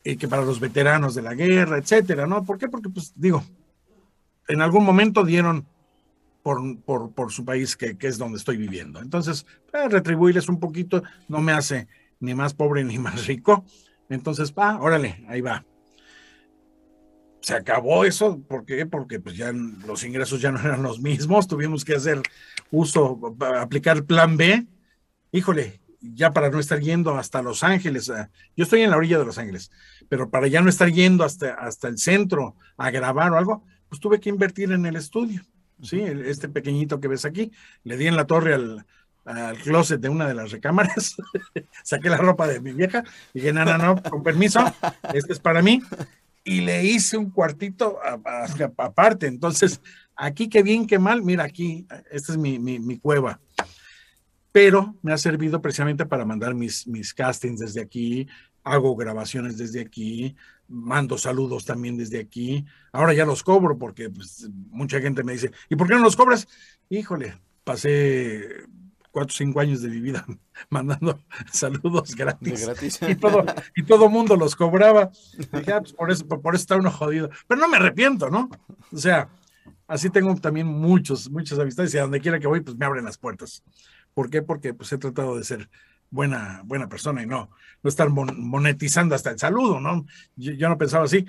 Y 0.04 0.16
que 0.16 0.28
para 0.28 0.44
los 0.44 0.60
veteranos 0.60 1.14
de 1.16 1.22
la 1.22 1.34
guerra, 1.34 1.78
etcétera, 1.78 2.28
¿no? 2.28 2.44
¿Por 2.44 2.58
qué? 2.58 2.68
Porque, 2.68 2.88
pues 2.88 3.12
digo, 3.16 3.42
en 4.46 4.62
algún 4.62 4.84
momento 4.84 5.24
dieron 5.24 5.66
por, 6.44 7.10
por, 7.14 7.32
su 7.32 7.42
país, 7.42 7.74
que, 7.74 7.96
que, 7.96 8.06
es 8.06 8.18
donde 8.18 8.36
estoy 8.36 8.58
viviendo. 8.58 9.00
Entonces, 9.00 9.46
retribuirles 9.72 10.50
un 10.50 10.60
poquito 10.60 11.02
no 11.26 11.40
me 11.40 11.52
hace 11.52 11.88
ni 12.20 12.34
más 12.34 12.52
pobre 12.52 12.84
ni 12.84 12.98
más 12.98 13.26
rico. 13.26 13.64
Entonces, 14.10 14.52
va, 14.52 14.78
órale, 14.78 15.24
ahí 15.26 15.40
va. 15.40 15.64
Se 17.40 17.54
acabó 17.54 18.04
eso, 18.04 18.38
¿por 18.42 18.66
qué? 18.66 18.84
Porque 18.84 19.20
pues 19.20 19.38
ya 19.38 19.52
los 19.52 20.04
ingresos 20.04 20.42
ya 20.42 20.52
no 20.52 20.60
eran 20.60 20.82
los 20.82 21.00
mismos, 21.00 21.48
tuvimos 21.48 21.82
que 21.82 21.94
hacer 21.94 22.20
uso, 22.70 23.18
aplicar 23.58 24.04
plan 24.04 24.36
B. 24.36 24.66
Híjole, 25.32 25.80
ya 26.00 26.34
para 26.34 26.50
no 26.50 26.60
estar 26.60 26.78
yendo 26.80 27.16
hasta 27.16 27.42
Los 27.42 27.62
Ángeles, 27.62 28.10
eh, 28.10 28.28
yo 28.54 28.64
estoy 28.64 28.82
en 28.82 28.90
la 28.90 28.98
orilla 28.98 29.18
de 29.18 29.24
Los 29.24 29.38
Ángeles, 29.38 29.70
pero 30.10 30.28
para 30.28 30.46
ya 30.46 30.60
no 30.60 30.68
estar 30.68 30.90
yendo 30.92 31.24
hasta, 31.24 31.54
hasta 31.54 31.88
el 31.88 31.96
centro 31.96 32.56
a 32.76 32.90
grabar 32.90 33.32
o 33.32 33.38
algo, 33.38 33.64
pues 33.88 33.98
tuve 33.98 34.20
que 34.20 34.28
invertir 34.28 34.72
en 34.72 34.84
el 34.84 34.96
estudio. 34.96 35.42
¿Sí? 35.84 36.00
Este 36.00 36.48
pequeñito 36.48 37.00
que 37.00 37.08
ves 37.08 37.24
aquí, 37.24 37.52
le 37.84 37.96
di 37.96 38.06
en 38.06 38.16
la 38.16 38.26
torre 38.26 38.54
al, 38.54 38.86
closet 39.62 40.00
de 40.00 40.10
una 40.10 40.28
de 40.28 40.34
las 40.34 40.50
recámaras, 40.50 41.16
saqué 41.82 42.10
la 42.10 42.18
ropa 42.18 42.46
de 42.46 42.60
mi 42.60 42.72
vieja, 42.72 43.04
dije, 43.32 43.54
no, 43.54 43.64
no, 43.64 43.78
no, 43.78 44.02
con 44.02 44.22
permiso, 44.22 44.60
este 45.14 45.32
es 45.32 45.38
para 45.38 45.62
mí, 45.62 45.82
y 46.44 46.60
le 46.60 46.84
hice 46.84 47.16
un 47.16 47.30
cuartito 47.30 47.98
aparte. 48.76 49.26
Entonces, 49.26 49.80
aquí 50.14 50.48
qué 50.48 50.62
bien, 50.62 50.86
qué 50.86 50.98
mal, 50.98 51.22
mira 51.22 51.44
aquí, 51.44 51.86
esta 52.10 52.32
es 52.32 52.38
mi, 52.38 52.58
mi, 52.58 52.78
mi, 52.78 52.98
cueva. 52.98 53.40
Pero 54.52 54.94
me 55.00 55.12
ha 55.12 55.18
servido 55.18 55.60
precisamente 55.62 56.04
para 56.06 56.26
mandar 56.26 56.54
mis, 56.54 56.86
mis 56.86 57.14
castings 57.14 57.60
desde 57.60 57.80
aquí, 57.80 58.28
hago 58.62 58.94
grabaciones 58.94 59.58
desde 59.58 59.80
aquí, 59.80 60.36
mando 60.68 61.18
saludos 61.18 61.64
también 61.64 61.96
desde 61.96 62.20
aquí. 62.20 62.64
Ahora 62.92 63.14
ya 63.14 63.24
los 63.24 63.42
cobro 63.42 63.78
porque 63.78 64.10
pues, 64.10 64.48
mucha 64.70 65.00
gente 65.00 65.24
me 65.24 65.32
dice, 65.32 65.50
¿y 65.68 65.76
por 65.76 65.88
qué 65.88 65.94
no 65.94 66.00
los 66.00 66.16
cobras? 66.16 66.48
Híjole, 66.88 67.34
pasé 67.64 68.66
cuatro 69.10 69.32
o 69.32 69.36
cinco 69.36 69.60
años 69.60 69.80
de 69.80 69.88
mi 69.88 70.00
vida 70.00 70.26
mandando 70.70 71.20
saludos 71.52 72.14
gratis. 72.14 73.00
Y 73.08 73.14
todo, 73.14 73.44
y 73.76 73.84
todo 73.84 74.08
mundo 74.08 74.36
los 74.36 74.56
cobraba. 74.56 75.10
dije, 75.52 75.72
ah, 75.72 75.80
pues 75.80 75.92
por 75.92 76.10
eso, 76.10 76.26
por 76.26 76.54
eso 76.54 76.62
está 76.62 76.76
uno 76.76 76.90
jodido. 76.90 77.30
Pero 77.46 77.60
no 77.60 77.68
me 77.68 77.76
arrepiento, 77.76 78.28
¿no? 78.28 78.50
O 78.92 78.98
sea, 78.98 79.28
así 79.86 80.10
tengo 80.10 80.34
también 80.36 80.66
muchos, 80.66 81.30
muchas 81.30 81.58
amistades 81.58 81.94
y 81.94 81.98
a 81.98 82.02
donde 82.02 82.20
quiera 82.20 82.40
que 82.40 82.48
voy, 82.48 82.60
pues 82.60 82.76
me 82.76 82.84
abren 82.84 83.04
las 83.04 83.16
puertas. 83.18 83.62
¿Por 84.14 84.30
qué? 84.30 84.42
Porque 84.42 84.74
pues 84.74 84.92
he 84.92 84.98
tratado 84.98 85.36
de 85.36 85.44
ser 85.44 85.68
buena, 86.14 86.62
buena 86.64 86.88
persona 86.88 87.22
y 87.22 87.26
no, 87.26 87.50
no 87.82 87.88
estar 87.88 88.08
monetizando 88.08 89.14
hasta 89.14 89.30
el 89.30 89.38
saludo, 89.38 89.80
¿no? 89.80 90.06
Yo, 90.36 90.68
no 90.68 90.78
pensaba 90.78 91.04
así, 91.04 91.26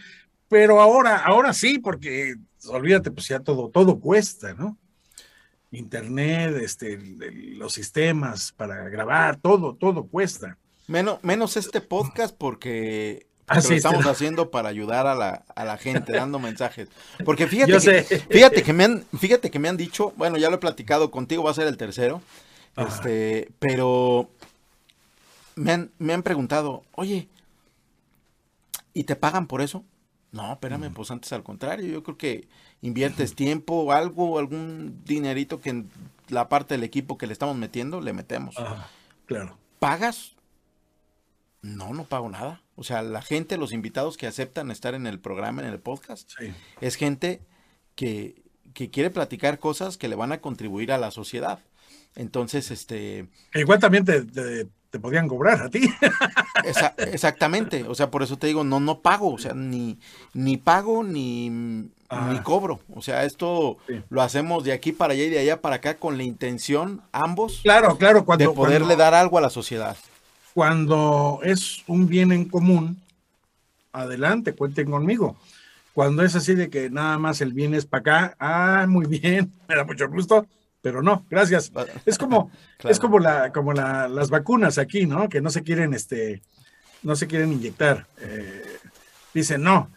pero 0.47 0.79
ahora, 0.79 1.17
ahora 1.17 1.53
sí, 1.53 1.79
porque 1.79 2.35
olvídate, 2.67 3.11
pues 3.11 3.27
ya 3.27 3.39
todo, 3.39 3.69
todo 3.69 3.99
cuesta, 3.99 4.53
¿no? 4.53 4.77
Internet, 5.71 6.55
este, 6.61 6.97
los 7.57 7.73
sistemas 7.73 8.53
para 8.53 8.87
grabar, 8.89 9.37
todo, 9.37 9.75
todo 9.75 10.05
cuesta. 10.05 10.57
Menos, 10.87 11.21
menos 11.23 11.57
este 11.57 11.81
podcast 11.81 12.35
porque 12.37 13.25
ah, 13.47 13.59
lo 13.59 13.75
estamos 13.75 14.05
haciendo 14.05 14.51
para 14.51 14.69
ayudar 14.69 15.07
a 15.07 15.15
la, 15.15 15.43
a 15.55 15.65
la 15.65 15.77
gente, 15.77 16.11
dando 16.13 16.37
mensajes. 16.37 16.89
Porque 17.25 17.47
fíjate, 17.47 17.79
que, 17.79 18.19
fíjate 18.19 18.61
que 18.61 18.71
me 18.71 18.83
han, 18.83 19.03
fíjate 19.17 19.49
que 19.49 19.57
me 19.57 19.67
han 19.67 19.77
dicho, 19.77 20.13
bueno, 20.15 20.37
ya 20.37 20.49
lo 20.49 20.57
he 20.57 20.59
platicado 20.59 21.09
contigo, 21.09 21.43
va 21.43 21.51
a 21.51 21.55
ser 21.55 21.67
el 21.67 21.75
tercero. 21.75 22.21
Este, 22.77 23.49
pero 23.59 24.29
me 25.55 26.13
han, 26.13 26.23
preguntado, 26.23 26.83
oye, 26.93 27.29
¿y 28.93 29.03
te 29.03 29.15
pagan 29.15 29.47
por 29.47 29.61
eso? 29.61 29.83
No, 30.31 30.51
espérame, 30.51 30.93
pues 30.93 31.11
antes 31.11 31.31
al 31.31 31.43
contrario, 31.43 31.87
yo 31.87 32.03
creo 32.03 32.17
que 32.17 32.47
inviertes 32.81 33.35
tiempo, 33.35 33.93
algo, 33.93 34.37
algún 34.37 35.01
dinerito 35.05 35.61
que 35.61 35.69
en 35.69 35.89
la 36.27 36.49
parte 36.49 36.73
del 36.73 36.83
equipo 36.83 37.17
que 37.17 37.27
le 37.27 37.33
estamos 37.33 37.55
metiendo, 37.55 38.01
le 38.01 38.13
metemos. 38.13 38.55
claro. 39.25 39.57
¿Pagas? 39.79 40.35
No, 41.61 41.93
no 41.93 42.03
pago 42.03 42.29
nada. 42.29 42.61
O 42.75 42.83
sea, 42.83 43.01
la 43.01 43.21
gente, 43.21 43.57
los 43.57 43.71
invitados 43.71 44.17
que 44.17 44.27
aceptan 44.27 44.71
estar 44.71 44.93
en 44.93 45.07
el 45.07 45.19
programa, 45.19 45.61
en 45.61 45.69
el 45.69 45.79
podcast, 45.79 46.31
es 46.81 46.95
gente 46.95 47.41
que, 47.95 48.43
que 48.73 48.89
quiere 48.89 49.09
platicar 49.09 49.59
cosas 49.59 49.97
que 49.97 50.07
le 50.07 50.15
van 50.15 50.31
a 50.31 50.41
contribuir 50.41 50.91
a 50.91 50.97
la 50.97 51.11
sociedad. 51.11 51.59
Entonces, 52.15 52.71
este... 52.71 53.29
Igual 53.53 53.79
también 53.79 54.05
te, 54.05 54.23
te, 54.23 54.67
podían 54.99 55.27
cobrar 55.27 55.61
a 55.61 55.69
ti. 55.69 55.89
exactamente, 57.11 57.83
o 57.83 57.95
sea, 57.95 58.11
por 58.11 58.23
eso 58.23 58.37
te 58.37 58.47
digo, 58.47 58.63
no, 58.63 58.79
no 58.79 58.99
pago, 58.99 59.33
o 59.33 59.37
sea, 59.37 59.53
ni, 59.53 59.97
ni 60.33 60.57
pago 60.57 61.03
ni, 61.03 61.49
ni 61.49 62.39
cobro. 62.43 62.79
O 62.93 63.01
sea, 63.01 63.23
esto 63.25 63.77
lo 64.09 64.21
hacemos 64.21 64.63
de 64.63 64.73
aquí 64.73 64.91
para 64.91 65.13
allá 65.13 65.23
y 65.23 65.29
de 65.29 65.39
allá 65.39 65.61
para 65.61 65.77
acá 65.77 65.95
con 65.97 66.17
la 66.17 66.23
intención, 66.23 67.01
ambos, 67.11 67.61
claro, 67.63 67.97
claro, 67.97 68.25
cuando, 68.25 68.49
de 68.49 68.55
poderle 68.55 68.95
dar 68.95 69.13
algo 69.13 69.37
a 69.37 69.41
la 69.41 69.49
sociedad. 69.49 69.97
Cuando 70.53 71.39
es 71.43 71.83
un 71.87 72.07
bien 72.07 72.31
en 72.31 72.45
común, 72.45 73.01
adelante, 73.91 74.53
cuenten 74.53 74.89
conmigo. 74.89 75.35
Cuando 75.93 76.23
es 76.23 76.35
así 76.35 76.55
de 76.55 76.69
que 76.69 76.89
nada 76.89 77.17
más 77.17 77.39
el 77.41 77.53
bien 77.53 77.73
es 77.73 77.85
para 77.85 78.01
acá, 78.01 78.35
ah, 78.39 78.85
muy 78.87 79.05
bien, 79.05 79.51
me 79.67 79.75
da 79.75 79.83
mucho 79.83 80.09
gusto, 80.09 80.45
pero 80.85 81.01
no, 81.01 81.25
gracias. 81.31 81.71
Es 82.05 82.19
como, 82.19 82.51
es 82.83 82.99
como 82.99 83.17
la, 83.17 83.51
como 83.51 83.73
las 83.73 84.29
vacunas 84.29 84.77
aquí, 84.77 85.07
¿no? 85.07 85.27
Que 85.29 85.41
no 85.41 85.49
se 85.49 85.63
quieren, 85.63 85.95
este, 85.95 86.43
no 87.01 87.15
se 87.15 87.25
quieren 87.25 87.51
inyectar. 87.51 88.05
Eh, 88.19 88.63
dicen, 89.33 89.63
no, 89.63 89.91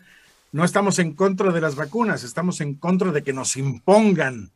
no 0.51 0.65
estamos 0.65 0.99
en 0.99 1.13
contra 1.13 1.53
de 1.53 1.61
las 1.61 1.75
vacunas, 1.75 2.25
estamos 2.25 2.63
en 2.63 2.73
contra 2.73 3.13
de 3.13 3.23
que 3.23 3.35
nos 3.35 3.59
impongan, 3.59 4.51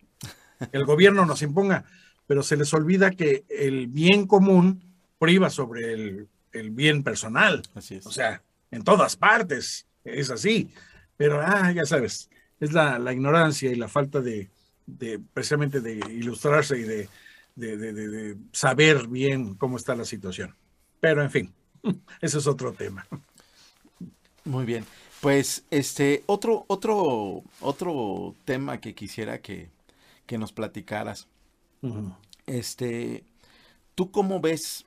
el 0.72 0.86
gobierno 0.86 1.26
nos 1.26 1.42
imponga, 1.42 1.84
pero 2.26 2.42
se 2.42 2.56
les 2.56 2.72
olvida 2.72 3.10
que 3.10 3.44
el 3.50 3.88
bien 3.88 4.26
común 4.26 4.82
priva 5.18 5.50
sobre 5.50 5.92
el, 5.92 6.70
bien 6.70 7.02
personal. 7.02 7.62
Así 7.74 7.96
es. 7.96 8.06
O 8.06 8.10
sea, 8.10 8.40
en 8.70 8.84
todas 8.84 9.16
partes 9.16 9.86
es 10.02 10.30
así. 10.30 10.72
Pero, 11.18 11.42
ah, 11.42 11.70
ya 11.72 11.84
sabes, 11.84 12.30
es 12.58 12.72
la 12.72 13.12
ignorancia 13.12 13.70
y 13.70 13.74
la 13.74 13.88
falta 13.88 14.22
de, 14.22 14.48
de 14.86 15.18
precisamente 15.18 15.80
de 15.80 15.94
ilustrarse 16.12 16.78
y 16.78 16.82
de, 16.82 17.08
de, 17.56 18.36
saber 18.52 19.06
bien 19.08 19.54
cómo 19.54 19.76
está 19.76 19.94
la 19.94 20.04
situación. 20.04 20.54
Pero 21.00 21.22
en 21.22 21.30
fin, 21.30 21.52
ese 22.20 22.38
es 22.38 22.46
otro 22.46 22.72
tema. 22.72 23.06
Muy 24.44 24.64
bien. 24.64 24.84
Pues 25.20 25.64
este 25.70 26.24
otro 26.26 26.64
otro 26.66 27.42
otro 27.60 28.34
tema 28.44 28.80
que 28.80 28.94
quisiera 28.94 29.40
que, 29.40 29.70
que 30.26 30.38
nos 30.38 30.52
platicaras. 30.52 31.28
Este, 32.46 33.24
¿tú 33.94 34.10
cómo 34.10 34.40
ves 34.40 34.86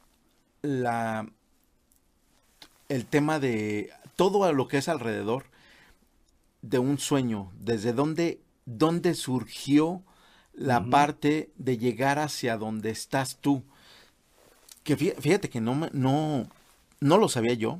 la 0.61 1.27
el 2.89 3.05
tema 3.05 3.39
de 3.39 3.91
todo 4.15 4.51
lo 4.53 4.67
que 4.67 4.77
es 4.77 4.89
alrededor 4.89 5.45
de 6.61 6.79
un 6.79 6.97
sueño? 6.97 7.51
¿Desde 7.59 7.93
dónde 7.93 8.41
dónde 8.65 9.13
surgió 9.13 10.03
la 10.53 10.85
parte 10.85 11.51
de 11.57 11.77
llegar 11.77 12.19
hacia 12.19 12.57
donde 12.57 12.89
estás 12.89 13.37
tú. 13.39 13.63
Que 14.83 14.95
fíjate, 14.95 15.49
que 15.49 15.61
no, 15.61 15.89
no, 15.91 16.49
no 16.99 17.17
lo 17.17 17.29
sabía 17.29 17.53
yo. 17.53 17.79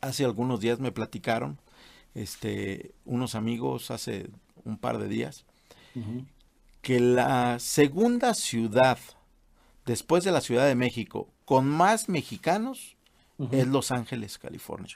Hace 0.00 0.24
algunos 0.24 0.60
días 0.60 0.80
me 0.80 0.90
platicaron 0.90 1.58
este, 2.14 2.92
unos 3.04 3.34
amigos 3.34 3.90
hace 3.90 4.30
un 4.64 4.78
par 4.78 4.98
de 4.98 5.08
días 5.08 5.44
que 6.82 7.00
la 7.00 7.58
segunda 7.58 8.34
ciudad 8.34 8.98
después 9.84 10.24
de 10.24 10.32
la 10.32 10.40
Ciudad 10.40 10.66
de 10.66 10.74
México 10.74 11.28
con 11.44 11.68
más 11.68 12.08
mexicanos 12.08 12.96
es 13.50 13.66
Los 13.66 13.90
Ángeles, 13.90 14.38
California. 14.38 14.88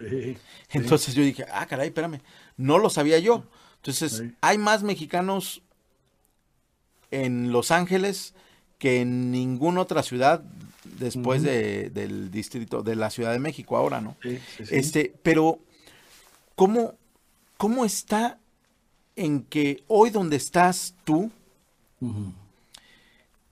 Entonces 0.71 1.15
yo 1.15 1.23
dije, 1.23 1.47
ah, 1.53 1.67
caray, 1.67 1.89
espérame, 1.89 2.21
no 2.57 2.79
lo 2.79 2.91
sabía 2.91 3.19
yo. 3.19 3.45
Entonces, 3.87 4.23
hay 4.41 4.57
más 4.57 4.83
mexicanos 4.83 5.61
en 7.11 7.53
Los 7.53 7.71
Ángeles 7.71 8.35
que 8.79 9.03
en 9.03 9.31
ninguna 9.31 9.83
otra 9.83 10.03
ciudad 10.03 10.43
después 10.99 11.43
de, 11.43 11.91
del 11.91 12.31
distrito 12.31 12.83
de 12.83 12.97
la 12.97 13.11
Ciudad 13.11 13.33
de 13.33 13.41
México 13.41 13.77
ahora, 13.77 14.01
¿no? 14.01 14.17
este, 14.71 15.15
pero 15.23 15.59
¿cómo, 16.55 16.95
¿cómo 17.59 17.85
está 17.85 18.39
en 19.17 19.43
que 19.43 19.85
hoy 19.87 20.09
donde 20.09 20.37
estás 20.37 20.95
tú, 21.05 21.31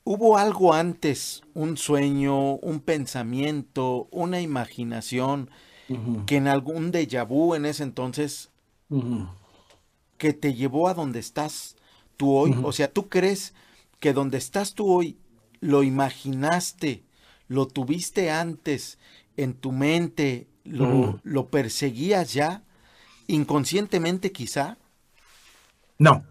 hubo 0.04 0.38
algo 0.38 0.72
antes, 0.72 1.42
un 1.52 1.76
sueño, 1.76 2.54
un 2.54 2.80
pensamiento, 2.80 4.08
una 4.10 4.40
imaginación, 4.40 5.50
que 6.24 6.36
en 6.36 6.48
algún 6.48 6.90
déjà 6.90 7.26
vu 7.26 7.54
en 7.54 7.66
ese 7.66 7.82
entonces 7.82 8.48
que 10.22 10.32
te 10.32 10.54
llevó 10.54 10.86
a 10.86 10.94
donde 10.94 11.18
estás 11.18 11.74
tú 12.16 12.32
hoy? 12.32 12.56
O 12.62 12.70
sea, 12.70 12.92
¿tú 12.92 13.08
crees 13.08 13.54
que 13.98 14.12
donde 14.12 14.38
estás 14.38 14.74
tú 14.74 14.88
hoy 14.88 15.18
lo 15.58 15.82
imaginaste, 15.82 17.02
lo 17.48 17.66
tuviste 17.66 18.30
antes 18.30 19.00
en 19.36 19.52
tu 19.52 19.72
mente, 19.72 20.46
lo, 20.62 21.18
lo 21.24 21.48
perseguías 21.48 22.34
ya, 22.34 22.62
inconscientemente 23.26 24.30
quizá? 24.30 24.78
No. 25.98 26.24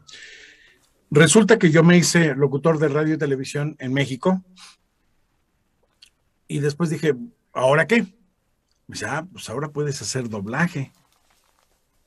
Resulta 1.10 1.60
que 1.60 1.70
yo 1.70 1.84
me 1.84 1.98
hice 1.98 2.34
locutor 2.34 2.80
de 2.80 2.88
radio 2.88 3.16
y 3.16 3.18
televisión 3.18 3.76
en 3.80 3.92
México 3.92 4.42
y 6.48 6.60
después 6.60 6.90
dije, 6.90 7.14
¿ahora 7.52 7.88
qué? 7.88 8.06
Dice, 8.88 9.06
ah, 9.06 9.28
pues 9.30 9.50
ahora 9.50 9.68
puedes 9.68 10.02
hacer 10.02 10.30
doblaje, 10.30 10.94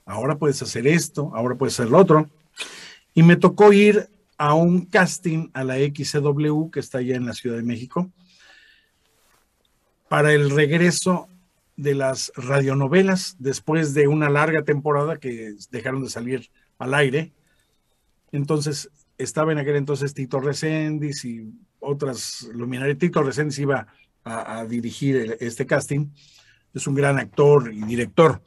ahora 0.05 0.37
puedes 0.37 0.61
hacer 0.63 0.87
esto, 0.87 1.31
ahora 1.35 1.57
puedes 1.57 1.79
hacer 1.79 1.91
lo 1.91 1.99
otro. 1.99 2.31
Y 3.15 3.23
me 3.23 3.37
tocó 3.37 3.73
ir 3.73 4.09
a 4.37 4.55
un 4.55 4.87
casting 4.87 5.51
a 5.53 5.65
la 5.65 5.77
XCW 5.77 6.71
que 6.71 6.81
está 6.81 6.99
allá 6.99 7.17
en 7.17 7.27
la 7.27 7.35
Ciudad 7.35 7.57
de 7.57 7.63
México 7.63 8.11
para 10.09 10.33
el 10.33 10.51
regreso 10.51 11.29
de 11.77 11.95
las 11.95 12.33
radionovelas 12.37 13.37
después 13.39 13.95
de 13.95 14.07
una 14.07 14.31
larga 14.31 14.63
temporada 14.63 15.17
que 15.17 15.55
dejaron 15.71 16.03
de 16.03 16.11
salir 16.11 16.51
al 16.79 16.95
aire. 16.95 17.33
Entonces 18.33 18.91
estaba 19.19 19.53
en 19.53 19.59
aquel 19.59 19.77
entonces 19.77 20.15
Tito 20.15 20.41
Reséndiz 20.41 21.25
y 21.25 21.53
otras 21.81 22.49
luminarias. 22.53 22.99
Tito 22.99 23.23
Reséndiz 23.23 23.59
iba 23.59 23.87
a, 24.25 24.65
dirigir 24.65 25.37
este 25.41 25.67
casting. 25.67 26.07
Es 26.73 26.87
un 26.87 26.95
gran 26.95 27.19
actor 27.19 27.73
y 27.73 27.83
director. 27.83 28.41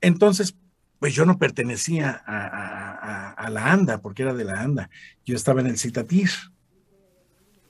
Entonces, 0.00 0.56
pues 0.98 1.14
yo 1.14 1.24
no 1.24 1.38
pertenecía 1.38 2.22
a, 2.26 3.48
la 3.50 3.72
ANDA, 3.72 4.00
porque 4.00 4.22
era 4.22 4.34
de 4.34 4.44
la 4.44 4.60
ANDA. 4.60 4.90
Yo 5.24 5.36
estaba 5.36 5.60
en 5.60 5.68
el 5.68 5.78
Citatir 5.78 6.30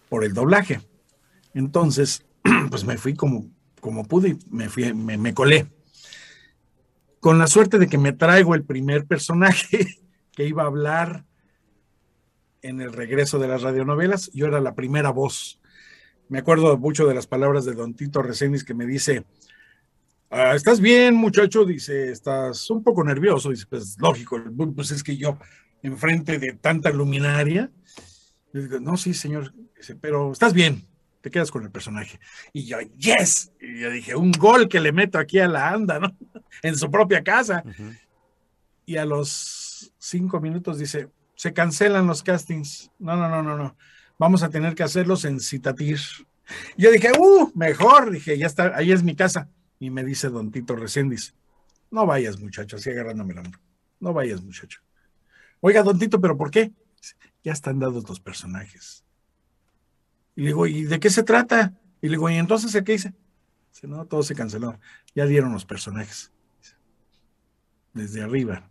por 0.09 0.25
el 0.25 0.33
doblaje. 0.33 0.81
Entonces, 1.55 2.25
pues 2.71 2.85
me 2.85 2.97
fui 2.97 3.15
como 3.15 3.51
como 3.87 4.05
pude 4.05 4.31
y 4.31 4.39
me, 4.51 4.69
fui, 4.69 4.93
me, 4.93 5.33
colé. 5.33 5.69
Con 7.21 7.39
la 7.39 7.47
suerte 7.47 7.79
de 7.79 7.87
que 7.87 7.99
me 7.99 8.13
traigo 8.13 8.57
el 8.57 8.65
primer 8.65 9.07
personaje 9.07 9.87
que 10.33 10.45
iba 10.45 10.65
a 10.65 10.67
hablar 10.67 11.25
en 12.63 12.81
el 12.81 12.93
regreso 12.93 13.39
de 13.39 13.47
las 13.47 13.63
radionovelas, 13.63 14.31
yo 14.33 14.47
era 14.47 14.61
la 14.61 14.75
primera 14.75 15.11
voz. 15.11 15.61
Me 16.29 16.39
acuerdo 16.39 16.77
mucho 16.77 17.07
de 17.07 17.15
las 17.15 17.29
palabras 17.29 17.65
de 17.65 17.75
don 17.75 17.95
Tito 17.95 18.23
Reséndiz 18.23 18.65
que 18.65 18.75
me 18.75 18.87
dice, 18.87 19.25
ah, 20.31 20.55
¿estás 20.55 20.81
bien 20.81 21.15
muchacho? 21.15 21.65
Dice, 21.65 22.11
estás 22.11 22.71
un 22.71 22.83
poco 22.83 23.05
nervioso. 23.05 23.51
Dice, 23.51 23.67
pues 23.69 23.97
lógico, 23.99 24.43
pues 24.75 24.91
es 24.91 25.03
que 25.03 25.17
yo 25.17 25.39
enfrente 25.83 26.39
de 26.39 26.53
tanta 26.55 26.91
luminaria, 26.91 27.71
digo, 28.53 28.81
no, 28.81 28.97
sí 28.97 29.15
señor, 29.15 29.53
dice, 29.77 29.95
pero 29.97 30.33
estás 30.33 30.53
bien 30.53 30.87
te 31.27 31.31
quedas 31.33 31.51
con 31.51 31.65
el 31.65 31.73
personaje. 31.73 32.21
Y 32.53 32.67
yo, 32.67 32.79
yes, 32.99 33.51
y 33.61 33.81
yo 33.81 33.91
dije, 33.91 34.15
un 34.15 34.31
gol 34.31 34.69
que 34.69 34.79
le 34.79 34.93
meto 34.93 35.19
aquí 35.19 35.41
a 35.41 35.49
la 35.49 35.71
anda, 35.71 35.99
¿no? 35.99 36.17
en 36.63 36.77
su 36.77 36.89
propia 36.89 37.25
casa. 37.25 37.65
Y 38.85 38.97
a 38.97 39.05
los 39.05 39.93
cinco 39.99 40.41
minutos 40.41 40.79
dice, 40.79 41.09
se 41.35 41.53
cancelan 41.53 42.07
los 42.07 42.23
castings. 42.23 42.93
No, 43.01 43.17
no, 43.17 43.29
no, 43.29 43.43
no, 43.43 43.57
no. 43.57 43.77
Vamos 44.21 44.45
a 44.45 44.51
tener 44.51 44.77
que 44.77 44.85
hacerlos 44.85 45.25
en 45.25 45.41
Citatir. 45.41 45.99
yo 46.77 46.93
dije, 46.93 47.11
uh, 47.19 47.51
mejor. 47.57 48.13
Dije, 48.13 48.39
ya 48.39 48.47
está, 48.47 48.77
ahí 48.77 48.93
es 48.93 49.03
mi 49.03 49.17
casa. 49.17 49.49
Y 49.79 49.91
me 49.91 50.05
dice 50.05 50.29
don 50.29 50.51
Tito 50.51 50.77
Reséndiz, 50.77 51.35
no 51.91 52.07
vayas, 52.07 52.41
muchacho, 52.41 52.77
así 52.77 52.91
agarrándome 52.91 53.35
la 53.35 53.43
mano. 53.43 53.59
No 54.01 54.13
vayas, 54.13 54.43
muchacho. 54.43 54.81
Oiga, 55.61 55.83
don 55.83 55.99
Tito, 55.99 56.21
¿pero 56.21 56.37
por 56.37 56.51
qué? 56.51 56.73
Ya 57.43 57.53
están 57.53 57.79
dados 57.79 58.09
los 58.09 58.21
personajes. 58.21 59.05
Y 60.35 60.43
le 60.43 60.47
digo, 60.49 60.67
¿y 60.67 60.85
de 60.85 61.01
qué 61.01 61.11
se 61.11 61.23
trata? 61.23 61.73
Y 62.03 62.09
le 62.09 62.13
digo, 62.13 62.29
¿y 62.29 62.35
entonces 62.35 62.83
qué 62.85 62.95
hice? 62.95 63.15
Dice, 63.73 63.87
no, 63.87 64.05
todo 64.05 64.23
se 64.23 64.35
canceló. 64.35 64.79
Ya 65.15 65.27
dieron 65.27 65.53
los 65.53 65.65
personajes. 65.65 66.33
Desde 67.95 68.23
arriba. 68.23 68.71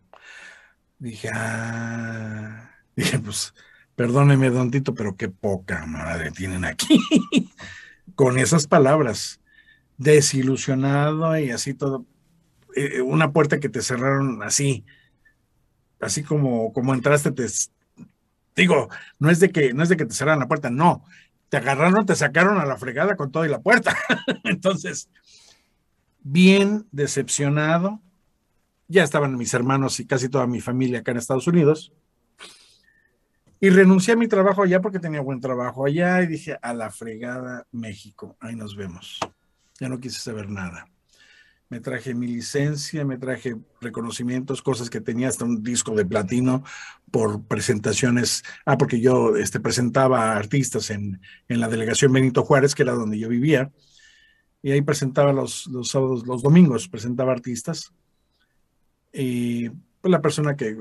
Dije, 0.99 1.29
ah. 1.33 2.71
Dije, 2.95 3.19
pues, 3.19 3.53
perdóneme, 3.95 4.49
don 4.49 4.71
Tito, 4.71 4.93
pero 4.93 5.15
qué 5.15 5.29
poca 5.29 5.85
madre 5.85 6.31
tienen 6.31 6.65
aquí. 6.65 6.99
Con 8.15 8.37
esas 8.37 8.67
palabras. 8.67 9.39
Desilusionado 9.97 11.37
y 11.37 11.51
así 11.51 11.73
todo. 11.73 12.05
Eh, 12.75 13.01
una 13.01 13.31
puerta 13.31 13.59
que 13.59 13.69
te 13.69 13.81
cerraron 13.81 14.43
así. 14.43 14.85
Así 15.99 16.23
como, 16.23 16.73
como 16.73 16.93
entraste, 16.93 17.31
te, 17.31 17.47
digo, 18.55 18.89
no 19.19 19.29
es 19.29 19.39
de 19.39 19.51
que 19.51 19.73
no 19.73 19.83
es 19.83 19.89
de 19.89 19.97
que 19.97 20.05
te 20.05 20.13
cerraran 20.13 20.39
la 20.39 20.47
puerta, 20.47 20.69
no, 20.69 21.03
te 21.49 21.57
agarraron, 21.57 22.05
te 22.05 22.15
sacaron 22.15 22.59
a 22.59 22.65
la 22.65 22.77
fregada 22.77 23.15
con 23.15 23.31
todo 23.31 23.45
y 23.45 23.49
la 23.49 23.61
puerta. 23.61 23.95
Entonces, 24.43 25.09
bien 26.21 26.87
decepcionado, 26.91 28.01
ya 28.87 29.03
estaban 29.03 29.37
mis 29.37 29.53
hermanos 29.53 29.99
y 29.99 30.05
casi 30.05 30.29
toda 30.29 30.47
mi 30.47 30.61
familia 30.61 30.99
acá 30.99 31.11
en 31.11 31.17
Estados 31.17 31.47
Unidos. 31.47 31.93
Y 33.59 33.69
renuncié 33.69 34.13
a 34.13 34.17
mi 34.17 34.27
trabajo 34.27 34.63
allá 34.63 34.81
porque 34.81 34.99
tenía 34.99 35.21
buen 35.21 35.39
trabajo 35.39 35.85
allá 35.85 36.21
y 36.21 36.27
dije, 36.27 36.57
a 36.61 36.73
la 36.73 36.91
fregada 36.91 37.65
México, 37.71 38.35
ahí 38.39 38.55
nos 38.55 38.75
vemos. 38.75 39.19
Ya 39.80 39.89
no 39.89 39.99
quise 39.99 40.19
saber 40.19 40.49
nada 40.49 40.88
me 41.69 41.80
traje 41.80 42.13
mi 42.13 42.28
licencia, 42.28 43.03
me 43.05 43.17
traje 43.17 43.55
reconocimientos, 43.82 44.61
cosas 44.61 44.89
que 44.89 45.01
tenía 45.01 45.28
hasta 45.28 45.45
un 45.45 45.63
disco 45.63 45.95
de 45.95 46.05
platino 46.05 46.63
por 47.11 47.43
presentaciones. 47.43 48.43
Ah, 48.65 48.78
porque 48.78 49.01
yo 49.01 49.36
este, 49.36 49.59
presentaba 49.59 50.36
artistas 50.36 50.89
en, 50.91 51.21
en, 51.47 51.59
la 51.59 51.67
delegación 51.67 52.13
Benito 52.13 52.43
Juárez, 52.43 52.76
que 52.76 52.84
era 52.84 52.93
donde 52.93 53.17
yo 53.17 53.30
vivía, 53.30 53.71
y 54.61 54.71
ahí 54.71 54.82
presentaba 54.82 55.34
los, 55.34 55.67
los 55.67 55.89
sábados, 55.89 56.26
los 56.28 56.43
domingos, 56.43 56.88
presentaba 56.88 57.32
artistas. 57.32 57.91
Y 59.11 59.69
pues, 59.69 60.11
la 60.11 60.21
persona 60.21 60.55
que, 60.55 60.76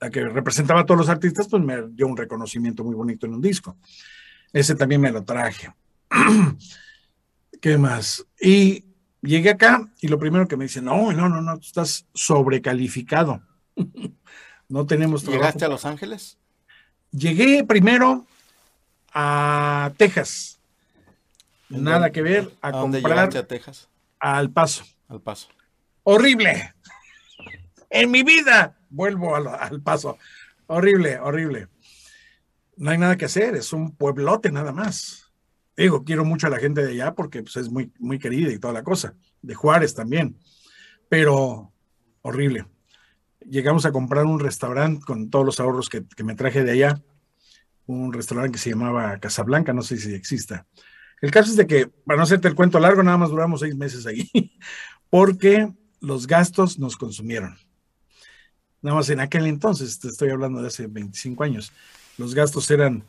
la 0.00 0.10
que 0.10 0.24
representaba 0.28 0.80
a 0.80 0.86
todos 0.86 0.98
los 0.98 1.08
artistas, 1.08 1.46
pues 1.48 1.62
me 1.62 1.88
dio 1.90 2.06
un 2.06 2.16
reconocimiento 2.16 2.82
muy 2.82 2.94
bonito 2.94 3.26
en 3.26 3.34
un 3.34 3.40
disco. 3.40 3.76
Ese 4.52 4.74
también 4.74 5.00
me 5.00 5.12
lo 5.12 5.22
traje. 5.24 5.72
¿Qué 7.60 7.78
más? 7.78 8.24
Y 8.40 8.84
Llegué 9.20 9.50
acá 9.50 9.88
y 10.00 10.08
lo 10.08 10.18
primero 10.18 10.46
que 10.46 10.56
me 10.56 10.64
dicen, 10.64 10.84
no, 10.84 11.12
no, 11.12 11.28
no, 11.28 11.40
no, 11.42 11.54
estás 11.54 12.06
sobrecalificado. 12.14 13.42
no 14.68 14.86
tenemos 14.86 15.22
trabajo. 15.22 15.42
¿Llegaste 15.42 15.64
a 15.64 15.68
Los 15.68 15.84
Ángeles? 15.84 16.38
Llegué 17.10 17.64
primero 17.64 18.26
a 19.12 19.92
Texas. 19.96 20.60
Nada 21.68 22.12
que 22.12 22.22
ver 22.22 22.50
a, 22.62 22.70
dónde 22.70 23.02
comprar 23.02 23.36
a 23.36 23.46
Texas? 23.46 23.88
Al 24.20 24.50
Paso. 24.50 24.84
Al 25.08 25.20
Paso. 25.20 25.48
Horrible. 26.04 26.74
En 27.90 28.10
mi 28.10 28.22
vida 28.22 28.78
vuelvo 28.88 29.34
al, 29.34 29.48
al 29.48 29.80
Paso. 29.82 30.16
Horrible, 30.68 31.18
horrible. 31.18 31.68
No 32.76 32.90
hay 32.90 32.98
nada 32.98 33.16
que 33.16 33.24
hacer, 33.24 33.56
es 33.56 33.72
un 33.72 33.90
pueblote 33.96 34.52
nada 34.52 34.70
más. 34.70 35.27
Digo, 35.78 36.02
quiero 36.02 36.24
mucho 36.24 36.48
a 36.48 36.50
la 36.50 36.58
gente 36.58 36.84
de 36.84 36.90
allá 36.90 37.14
porque 37.14 37.40
pues, 37.42 37.56
es 37.56 37.70
muy, 37.70 37.92
muy 38.00 38.18
querida 38.18 38.52
y 38.52 38.58
toda 38.58 38.74
la 38.74 38.82
cosa. 38.82 39.14
De 39.42 39.54
Juárez 39.54 39.94
también. 39.94 40.36
Pero 41.08 41.72
horrible. 42.22 42.66
Llegamos 43.48 43.86
a 43.86 43.92
comprar 43.92 44.24
un 44.24 44.40
restaurante 44.40 45.04
con 45.06 45.30
todos 45.30 45.46
los 45.46 45.60
ahorros 45.60 45.88
que, 45.88 46.04
me 46.24 46.34
traje 46.34 46.64
de 46.64 46.72
allá. 46.72 47.00
Un 47.86 48.12
restaurante 48.12 48.52
que 48.52 48.58
se 48.58 48.70
llamaba 48.70 49.20
Casablanca, 49.20 49.72
no 49.72 49.82
sé 49.82 49.98
si 49.98 50.12
exista. 50.12 50.66
El 51.20 51.30
caso 51.30 51.50
es 51.50 51.56
de 51.56 51.68
que, 51.68 51.86
para 51.86 52.16
no 52.16 52.24
hacerte 52.24 52.48
el 52.48 52.56
cuento 52.56 52.80
largo, 52.80 53.04
nada 53.04 53.16
más 53.16 53.30
duramos 53.30 53.60
seis 53.60 53.76
meses 53.76 54.04
ahí, 54.04 54.28
porque 55.10 55.72
los 56.00 56.26
gastos 56.26 56.78
nos 56.78 56.96
consumieron. 56.96 57.56
Nada 58.82 58.96
más 58.96 59.08
en 59.10 59.20
aquel 59.20 59.46
entonces, 59.46 59.98
te 60.00 60.08
estoy 60.08 60.30
hablando 60.30 60.60
de 60.60 60.68
hace 60.68 60.88
25 60.88 61.42
años, 61.44 61.72
los 62.18 62.34
gastos 62.34 62.70
eran 62.70 63.04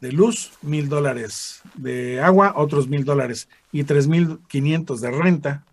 de 0.00 0.12
luz, 0.12 0.52
mil 0.62 0.88
dólares 0.88 1.60
de 1.74 2.20
agua, 2.20 2.54
otros 2.56 2.88
mil 2.88 3.04
dólares 3.04 3.48
y 3.70 3.84
tres 3.84 4.08
mil 4.08 4.38
quinientos 4.48 5.00
de 5.00 5.10
renta. 5.10 5.64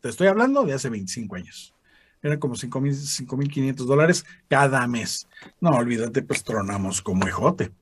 Te 0.00 0.08
estoy 0.08 0.28
hablando 0.28 0.64
de 0.64 0.72
hace 0.72 0.88
25 0.88 1.36
años. 1.36 1.74
Eran 2.22 2.38
como 2.38 2.56
cinco 2.56 2.80
mil, 2.80 2.94
cinco 2.94 3.36
mil 3.36 3.50
quinientos 3.50 3.86
dólares 3.86 4.24
cada 4.48 4.86
mes. 4.86 5.28
No, 5.60 5.70
olvídate, 5.70 6.22
pues 6.22 6.42
tronamos 6.42 7.02
como 7.02 7.26
ejote. 7.26 7.72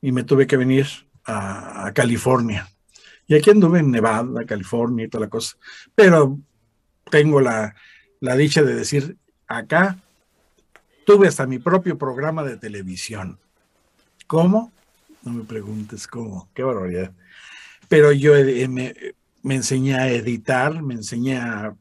Y 0.00 0.12
me 0.12 0.24
tuve 0.24 0.46
que 0.46 0.56
venir 0.56 0.86
a, 1.24 1.92
California. 1.94 2.68
Y 3.26 3.34
aquí 3.34 3.50
anduve 3.50 3.80
en 3.80 3.90
Nevada, 3.90 4.44
California 4.46 5.04
y 5.04 5.08
toda 5.08 5.24
la 5.24 5.30
cosa. 5.30 5.56
Pero 5.94 6.38
tengo 7.10 7.40
la, 7.40 7.74
la 8.20 8.36
dicha 8.36 8.62
de 8.62 8.74
decir, 8.74 9.16
acá 9.46 9.98
tuve 11.06 11.28
hasta 11.28 11.46
mi 11.46 11.58
propio 11.58 11.96
programa 11.96 12.42
de 12.42 12.56
televisión 12.56 13.38
¿Cómo? 14.34 14.72
No 15.22 15.32
me 15.32 15.44
preguntes 15.44 16.08
cómo, 16.08 16.48
qué 16.54 16.64
barbaridad. 16.64 17.12
Pero 17.88 18.10
yo 18.10 18.32
me, 18.68 18.92
enseñé 19.44 19.94
a 19.94 20.10
editar, 20.10 20.82
me 20.82 20.94
enseñé 20.94 21.36
a 21.36 21.76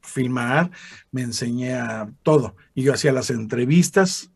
filmar, 0.00 0.70
me 1.10 1.20
enseñé 1.20 1.74
a 1.74 2.08
todo. 2.22 2.56
Y 2.74 2.84
yo 2.84 2.94
hacía 2.94 3.12
las 3.12 3.28
entrevistas, 3.28 4.30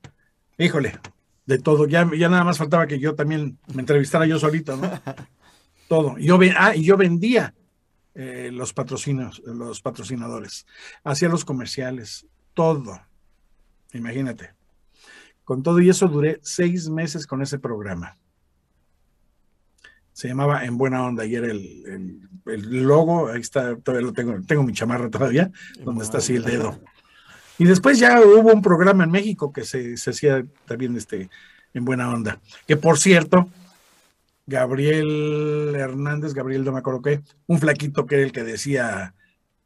híjole, 0.59 0.99
de 1.47 1.59
todo. 1.61 1.87
Ya, 1.87 2.07
ya 2.15 2.29
nada 2.29 2.45
más 2.45 2.59
faltaba 2.59 2.87
que 2.87 2.99
yo 2.99 3.15
también 3.15 3.57
me 3.73 3.81
entrevistara 3.81 4.27
yo 4.27 4.39
solito, 4.39 4.77
¿no? 4.77 4.91
todo. 5.89 6.19
Yo, 6.19 6.39
ah, 6.59 6.77
y 6.77 6.85
yo 6.85 6.99
vendía 6.99 7.55
eh, 8.15 8.51
los 8.53 8.75
patrocinios, 8.75 9.41
los 9.47 9.81
patrocinadores, 9.81 10.67
hacía 11.05 11.31
los 11.31 11.47
comerciales, 11.47 12.27
todo, 12.53 13.01
Imagínate. 13.95 14.62
Con 15.45 15.63
todo 15.63 15.81
y 15.81 15.89
eso 15.89 16.09
duré 16.09 16.39
seis 16.43 16.89
meses 16.89 17.27
con 17.27 17.43
ese 17.43 17.59
programa. 17.59 18.17
Se 20.13 20.29
llamaba 20.29 20.65
En 20.65 20.77
Buena 20.77 21.05
Onda 21.05 21.25
y 21.25 21.35
era 21.35 21.49
el, 21.49 22.21
logo, 22.47 23.29
ahí 23.29 23.41
está, 23.41 23.77
todavía 23.77 24.07
lo 24.07 24.13
tengo, 24.13 24.41
tengo 24.47 24.63
mi 24.63 24.73
chamarra 24.73 25.09
todavía, 25.11 25.51
donde 25.85 26.05
está 26.05 26.19
así 26.19 26.37
el 26.37 26.45
dedo. 26.45 26.79
Y 27.59 27.65
después 27.65 27.99
ya 27.99 28.21
hubo 28.21 28.53
un 28.53 28.63
programa 28.63 29.05
en 29.05 29.11
México 29.11 29.53
que 29.53 29.65
se, 29.65 29.95
hacía 29.95 30.45
también 30.67 30.97
este, 30.97 31.31
en 31.73 31.85
Buena 31.85 32.13
Onda. 32.13 32.41
Que 32.67 32.77
por 32.77 32.99
cierto, 32.99 33.49
Gabriel 34.47 35.75
Hernández, 35.75 36.35
Gabriel 36.35 36.65
no 36.65 36.73
me 36.73 36.81
acuerdo 36.81 37.03
qué, 37.03 37.23
un 37.47 37.59
flaquito 37.59 38.07
que 38.07 38.17
era 38.17 38.25
el 38.25 38.33
que 38.33 38.45
decía, 38.45 39.15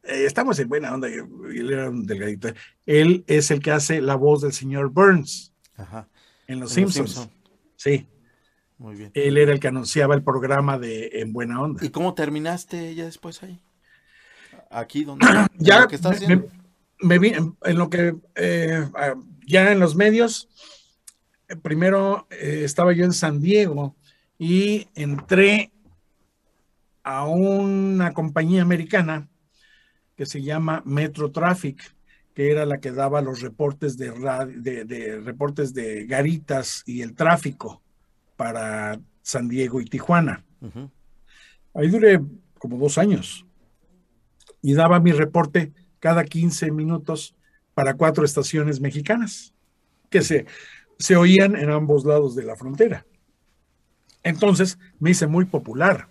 eh, 0.03 0.25
estamos 0.25 0.59
en 0.59 0.69
buena 0.69 0.93
onda, 0.93 1.09
y 1.09 1.13
él 1.13 1.71
era 1.71 1.89
un 1.89 2.05
delgadito. 2.05 2.49
Él 2.85 3.23
es 3.27 3.51
el 3.51 3.59
que 3.59 3.71
hace 3.71 4.01
la 4.01 4.15
voz 4.15 4.41
del 4.41 4.53
señor 4.53 4.89
Burns 4.89 5.53
en 6.47 6.59
Los 6.59 6.71
Simpsons. 6.71 7.29
Sí. 7.75 8.07
Muy 8.77 8.95
bien. 8.95 9.11
Él 9.15 9.37
era 9.37 9.51
el 9.51 9.59
que 9.59 9.67
anunciaba 9.67 10.13
el 10.13 10.23
programa 10.23 10.77
de 10.77 11.09
En 11.13 11.33
Buena 11.33 11.61
Onda. 11.61 11.83
¿Y 11.83 11.89
cómo 11.89 12.13
terminaste 12.13 12.93
ya 12.93 13.05
después 13.05 13.41
ahí? 13.41 13.59
Aquí 14.69 15.03
donde 15.03 15.25
ya 15.57 15.87
me, 16.99 17.19
vi 17.19 17.29
en, 17.29 17.77
lo 17.77 17.89
que 17.89 18.15
eh, 18.35 18.87
ya 19.45 19.71
en 19.71 19.79
los 19.79 19.95
medios. 19.95 20.47
Eh, 21.47 21.55
primero 21.55 22.27
estaba 22.29 22.93
yo 22.93 23.05
en 23.05 23.13
San 23.13 23.41
Diego 23.41 23.95
y 24.37 24.87
entré 24.93 25.71
a 27.03 27.25
una 27.25 28.13
compañía 28.13 28.61
americana 28.61 29.29
que 30.15 30.25
se 30.25 30.41
llama 30.41 30.81
Metro 30.85 31.31
Traffic, 31.31 31.95
que 32.37 32.51
era 32.51 32.67
la 32.67 32.77
que 32.77 32.91
daba 32.91 33.19
los 33.23 33.41
reportes 33.41 33.97
de, 33.97 34.11
de, 34.11 35.21
reportes 35.21 35.73
de 35.73 36.05
garitas 36.05 36.83
y 36.85 37.01
el 37.01 37.15
tráfico 37.15 37.81
para 38.35 38.99
San 39.23 39.47
Diego 39.47 39.81
y 39.81 39.85
Tijuana. 39.85 40.45
Ahí 41.73 41.87
duré 41.87 42.21
como 42.59 42.77
dos 42.77 42.99
años 42.99 43.43
y 44.61 44.75
daba 44.75 44.99
mi 44.99 45.13
reporte 45.13 45.73
cada 45.97 46.23
15 46.25 46.69
minutos 46.69 47.33
para 47.73 47.95
cuatro 47.95 48.23
estaciones 48.23 48.81
mexicanas 48.81 49.55
que 50.11 50.21
se, 50.21 50.45
se 50.99 51.15
oían 51.15 51.55
en 51.55 51.71
ambos 51.71 52.05
lados 52.05 52.35
de 52.35 52.43
la 52.43 52.55
frontera. 52.55 53.03
Entonces 54.21 54.77
me 54.99 55.09
hice 55.09 55.25
muy 55.25 55.45
popular. 55.45 56.07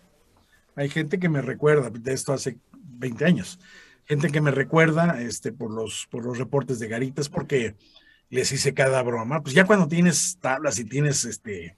Hay 0.75 0.89
gente 0.89 1.21
que 1.21 1.29
me 1.29 1.41
recuerda 1.41 1.89
de 1.89 2.13
esto 2.13 2.33
hace 2.33 2.59
20 2.73 3.25
años. 3.25 3.61
Gente 4.07 4.31
que 4.31 4.41
me 4.41 4.51
recuerda 4.51 5.21
este, 5.21 5.53
por, 5.53 5.71
los, 5.71 6.07
por 6.11 6.25
los 6.25 6.39
reportes 6.39 6.79
de 6.79 6.89
Garitas 6.89 7.29
porque 7.29 7.75
les 8.31 8.53
hice 8.53 8.75
cada 8.75 9.03
broma. 9.03 9.43
Pues 9.43 9.55
ya 9.55 9.67
cuando 9.67 9.89
tienes 9.89 10.39
tablas 10.41 10.79
y 10.79 10.85
tienes 10.85 11.25
este 11.25 11.77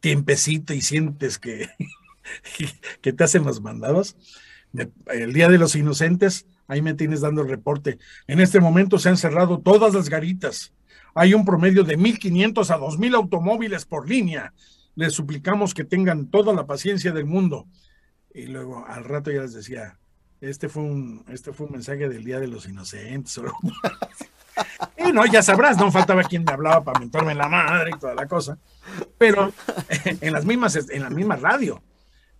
tiempecito 0.00 0.74
y 0.74 0.80
sientes 0.80 1.38
que, 1.38 1.68
que 3.00 3.12
te 3.12 3.24
hacen 3.24 3.44
los 3.44 3.60
mandados, 3.60 4.16
el 5.06 5.32
Día 5.32 5.48
de 5.48 5.58
los 5.58 5.74
Inocentes, 5.74 6.46
ahí 6.68 6.82
me 6.82 6.94
tienes 6.94 7.20
dando 7.20 7.42
el 7.42 7.48
reporte. 7.48 7.98
En 8.26 8.40
este 8.40 8.60
momento 8.60 8.98
se 8.98 9.08
han 9.08 9.16
cerrado 9.16 9.60
todas 9.60 9.94
las 9.94 10.08
garitas. 10.08 10.72
Hay 11.14 11.34
un 11.34 11.44
promedio 11.44 11.82
de 11.82 11.98
1.500 11.98 12.70
a 12.70 12.78
2.000 12.78 13.14
automóviles 13.14 13.86
por 13.86 14.08
línea 14.08 14.52
les 14.96 15.12
suplicamos 15.12 15.74
que 15.74 15.84
tengan 15.84 16.26
toda 16.26 16.52
la 16.52 16.66
paciencia 16.66 17.12
del 17.12 17.26
mundo. 17.26 17.68
Y 18.34 18.46
luego 18.46 18.84
al 18.86 19.04
rato 19.04 19.30
ya 19.30 19.42
les 19.42 19.52
decía, 19.52 19.98
este 20.40 20.68
fue 20.68 20.82
un, 20.82 21.24
este 21.28 21.52
fue 21.52 21.66
un 21.66 21.72
mensaje 21.72 22.08
del 22.08 22.24
Día 22.24 22.38
de 22.40 22.48
los 22.48 22.68
Inocentes. 22.68 23.40
y 24.98 25.12
no, 25.12 25.24
ya 25.26 25.42
sabrás, 25.42 25.76
no 25.78 25.90
faltaba 25.90 26.22
quien 26.24 26.44
me 26.44 26.52
hablaba 26.52 26.82
para 26.84 27.00
mentarme 27.00 27.34
la 27.34 27.48
madre 27.48 27.90
y 27.94 27.98
toda 27.98 28.14
la 28.14 28.26
cosa. 28.26 28.58
Pero 29.18 29.52
en 30.20 30.32
las 30.32 30.44
mismas, 30.44 30.76
en 30.76 31.02
la 31.02 31.10
misma 31.10 31.36
radio, 31.36 31.82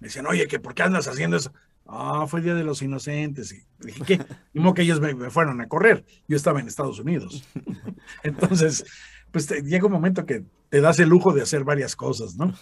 me 0.00 0.08
decían, 0.08 0.26
oye, 0.26 0.46
que 0.46 0.58
¿por 0.58 0.74
qué 0.74 0.82
andas 0.82 1.08
haciendo 1.08 1.36
eso? 1.36 1.52
Ah, 1.88 2.26
fue 2.28 2.40
el 2.40 2.44
Día 2.44 2.54
de 2.54 2.64
los 2.64 2.82
Inocentes. 2.82 3.52
Y 3.52 3.64
dije, 3.78 4.02
¿qué? 4.04 4.20
Y 4.52 4.74
que 4.74 4.82
ellos 4.82 5.00
me, 5.00 5.14
me, 5.14 5.30
fueron 5.30 5.60
a 5.60 5.68
correr. 5.68 6.04
Yo 6.26 6.36
estaba 6.36 6.60
en 6.60 6.66
Estados 6.66 6.98
Unidos. 6.98 7.44
Entonces, 8.22 8.84
pues 9.30 9.48
llega 9.64 9.86
un 9.86 9.92
momento 9.92 10.26
que 10.26 10.44
te 10.68 10.80
das 10.80 10.98
el 10.98 11.08
lujo 11.08 11.32
de 11.32 11.42
hacer 11.42 11.64
varias 11.64 11.94
cosas, 11.94 12.36
¿no? 12.36 12.54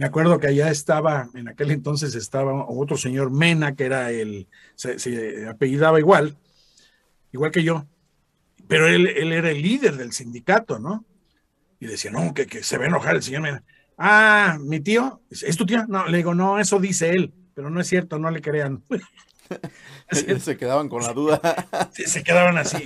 Me 0.00 0.06
acuerdo 0.06 0.38
que 0.38 0.46
allá 0.46 0.70
estaba, 0.70 1.28
en 1.34 1.48
aquel 1.48 1.72
entonces 1.72 2.14
estaba 2.14 2.64
otro 2.66 2.96
señor 2.96 3.30
Mena, 3.30 3.76
que 3.76 3.84
era 3.84 4.10
el, 4.10 4.48
se, 4.74 5.46
apellidaba 5.46 5.98
igual, 5.98 6.38
igual 7.32 7.50
que 7.50 7.62
yo, 7.62 7.84
pero 8.66 8.86
él, 8.86 9.06
era 9.06 9.50
el 9.50 9.60
líder 9.60 9.98
del 9.98 10.12
sindicato, 10.12 10.78
¿no? 10.78 11.04
Y 11.80 11.86
decía, 11.86 12.10
no, 12.10 12.32
que, 12.32 12.46
que 12.46 12.62
se 12.62 12.78
va 12.78 12.84
a 12.84 12.86
enojar 12.86 13.16
el 13.16 13.22
señor 13.22 13.42
Mena. 13.42 13.62
Ah, 13.98 14.56
mi 14.58 14.80
tío, 14.80 15.20
¿es 15.28 15.54
tu 15.58 15.66
tío? 15.66 15.84
No, 15.86 16.08
le 16.08 16.16
digo, 16.16 16.34
no, 16.34 16.58
eso 16.58 16.80
dice 16.80 17.10
él, 17.10 17.34
pero 17.52 17.68
no 17.68 17.78
es 17.78 17.86
cierto, 17.86 18.18
no 18.18 18.30
le 18.30 18.40
crean. 18.40 18.82
se 20.40 20.56
quedaban 20.56 20.88
con 20.88 21.02
la 21.02 21.12
duda. 21.12 21.42
se 21.92 22.22
quedaban 22.22 22.56
así, 22.56 22.82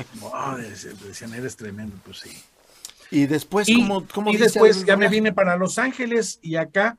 decían, 1.07 1.33
eres 1.33 1.55
tremendo, 1.55 1.95
pues 2.05 2.19
sí. 2.19 2.31
Y 3.13 3.27
después, 3.27 3.69
¿cómo, 4.13 4.33
Y 4.33 4.37
después 4.37 4.85
ya 4.85 4.97
me 4.97 5.09
vine 5.09 5.33
para 5.33 5.57
Los 5.57 5.79
Ángeles 5.79 6.41
y 6.43 6.57
acá 6.57 6.99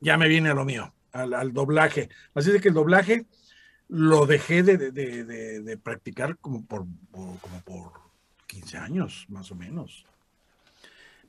ya 0.00 0.16
me 0.16 0.28
vine 0.28 0.50
a 0.50 0.54
lo 0.54 0.64
mío, 0.64 0.92
al, 1.12 1.52
doblaje. 1.52 2.08
Así 2.34 2.50
de 2.50 2.60
que 2.60 2.68
el 2.68 2.74
doblaje 2.74 3.26
lo 3.88 4.26
dejé 4.26 4.62
de, 4.62 5.78
practicar 5.82 6.36
como 6.38 6.64
por, 6.64 6.86
como 7.10 7.60
por 7.64 7.92
15 8.46 8.78
años, 8.78 9.26
más 9.28 9.50
o 9.50 9.54
menos. 9.54 10.04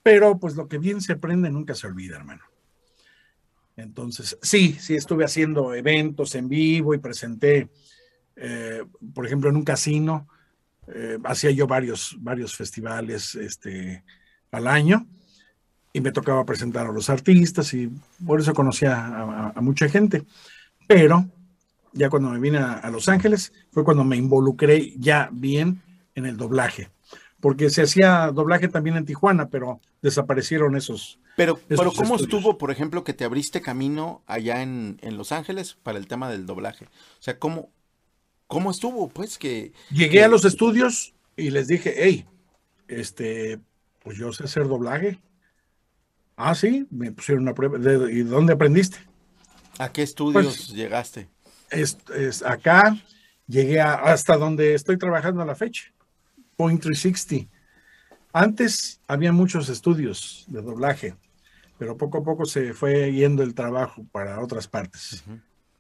Pero 0.04 0.40
pues 0.40 0.56
lo 0.56 0.68
que 0.68 0.78
bien 0.78 1.02
se 1.02 1.14
aprende 1.14 1.50
nunca 1.50 1.76
se 1.76 1.88
olvida, 1.88 2.18
hermano. 2.18 2.44
Entonces, 3.76 4.38
sí, 4.42 4.74
sí 4.74 4.96
estuve 4.96 5.24
haciendo 5.24 5.74
eventos 5.74 6.36
en 6.36 6.50
vivo 6.50 6.94
y 6.94 6.98
presenté, 6.98 7.70
eh, 8.36 8.84
por 9.14 9.26
ejemplo, 9.26 9.50
en 9.50 9.56
un 9.56 9.64
casino 9.64 10.28
eh, 10.88 11.18
hacía 11.24 11.52
yo 11.52 11.68
varios, 11.68 12.18
varios 12.20 12.56
festivales 12.56 13.36
este, 13.36 14.04
al 14.52 14.68
año 14.68 15.08
y 16.00 16.02
me 16.02 16.14
tocaba 16.14 16.46
presentar 16.46 16.88
a 16.88 16.94
los 16.94 17.10
artistas 17.10 17.74
y 17.74 17.92
por 18.26 18.40
eso 18.40 18.54
conocía 18.54 19.52
a, 19.54 19.62
mucha 19.62 19.90
gente. 19.90 20.24
Pero 20.88 21.28
ya 21.92 22.10
cuando 22.10 22.30
me 22.30 22.40
vine 22.40 22.60
a, 22.60 22.90
Los 22.90 23.10
Ángeles 23.10 23.52
fue 23.72 23.84
cuando 23.84 24.06
me 24.06 24.16
involucré 24.16 24.94
ya 24.98 25.30
bien 25.32 25.82
en 26.16 26.26
el 26.26 26.38
doblaje. 26.38 26.90
Porque 27.42 27.70
se 27.70 27.82
hacía 27.82 28.32
doblaje 28.32 28.70
también 28.70 28.96
en 28.96 29.06
Tijuana, 29.06 29.50
pero 29.50 29.82
desaparecieron 30.02 30.76
esos. 30.76 31.20
Pero, 31.36 31.60
pero 31.68 31.92
¿cómo 31.92 32.16
estuvo, 32.16 32.58
por 32.58 32.72
ejemplo, 32.72 33.04
que 33.04 33.14
te 33.14 33.26
abriste 33.26 33.62
camino 33.62 34.24
allá 34.26 34.62
en, 34.62 35.00
en 35.02 35.18
Los 35.18 35.32
Ángeles 35.32 35.78
para 35.84 35.98
el 35.98 36.08
tema 36.08 36.30
del 36.30 36.46
doblaje? 36.46 36.86
O 36.86 37.22
sea, 37.22 37.40
¿cómo, 37.40 37.70
¿Cómo 38.48 38.72
estuvo? 38.72 39.10
Pues 39.10 39.38
que. 39.38 39.74
Llegué 39.92 40.24
a 40.24 40.28
los 40.28 40.44
estudios 40.44 41.14
y 41.38 41.52
les 41.52 41.68
dije, 41.68 41.94
hey, 41.98 42.26
este, 42.88 43.60
pues 44.04 44.18
yo 44.18 44.34
sé 44.34 44.46
hacer 44.46 44.68
doblaje. 44.68 45.20
Ah, 46.42 46.56
sí, 46.56 46.88
me 46.90 47.12
pusieron 47.12 47.44
una 47.44 47.54
prueba. 47.54 47.78
¿Y 48.10 48.22
dónde 48.22 48.54
aprendiste? 48.54 48.98
¿A 49.78 49.92
qué 49.92 50.04
estudios 50.04 50.46
pues, 50.46 50.68
llegaste? 50.70 51.28
Es, 51.70 51.98
acá 52.46 52.98
llegué 53.46 53.82
hasta 53.82 54.38
donde 54.38 54.74
estoy 54.74 54.98
trabajando 54.98 55.42
a 55.42 55.46
la 55.46 55.56
fecha, 55.56 55.92
Point 56.56 56.82
360. 56.82 57.52
Antes 58.32 59.02
había 59.08 59.34
muchos 59.34 59.68
estudios 59.68 60.46
de 60.48 60.62
doblaje, 60.62 61.16
pero 61.78 61.98
poco 61.98 62.20
a 62.20 62.24
poco 62.24 62.46
se 62.46 62.74
fue 62.74 63.12
yendo 63.12 63.44
el 63.44 63.54
trabajo 63.54 64.06
para 64.12 64.40
otras 64.40 64.68
partes 64.68 65.24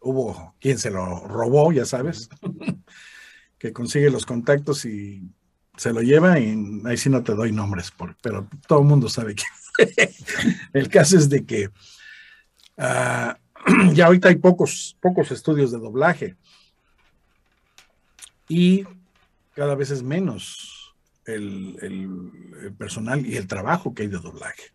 hubo 0.01 0.55
quien 0.59 0.77
se 0.77 0.91
lo 0.91 1.27
robó, 1.27 1.71
ya 1.71 1.85
sabes, 1.85 2.29
que 3.57 3.73
consigue 3.73 4.09
los 4.09 4.25
contactos 4.25 4.85
y 4.85 5.23
se 5.77 5.93
lo 5.93 6.01
lleva 6.01 6.39
y 6.39 6.81
ahí 6.85 6.97
sí 6.97 7.09
no 7.09 7.23
te 7.23 7.33
doy 7.33 7.51
nombres, 7.51 7.93
pero 8.21 8.47
todo 8.67 8.79
el 8.79 8.85
mundo 8.85 9.09
sabe 9.09 9.35
quién. 9.35 9.49
El 10.73 10.89
caso 10.89 11.17
es 11.17 11.29
de 11.29 11.45
que 11.45 11.69
ah, 12.77 13.37
ya 13.93 14.07
ahorita 14.07 14.29
hay 14.29 14.35
pocos, 14.35 14.97
pocos 15.01 15.31
estudios 15.31 15.71
de 15.71 15.79
doblaje 15.79 16.35
y 18.47 18.85
cada 19.53 19.75
vez 19.75 19.91
es 19.91 20.01
menos 20.01 20.95
el, 21.25 21.77
el 21.81 22.73
personal 22.73 23.25
y 23.25 23.35
el 23.37 23.47
trabajo 23.47 23.93
que 23.93 24.03
hay 24.03 24.07
de 24.07 24.17
doblaje. 24.17 24.73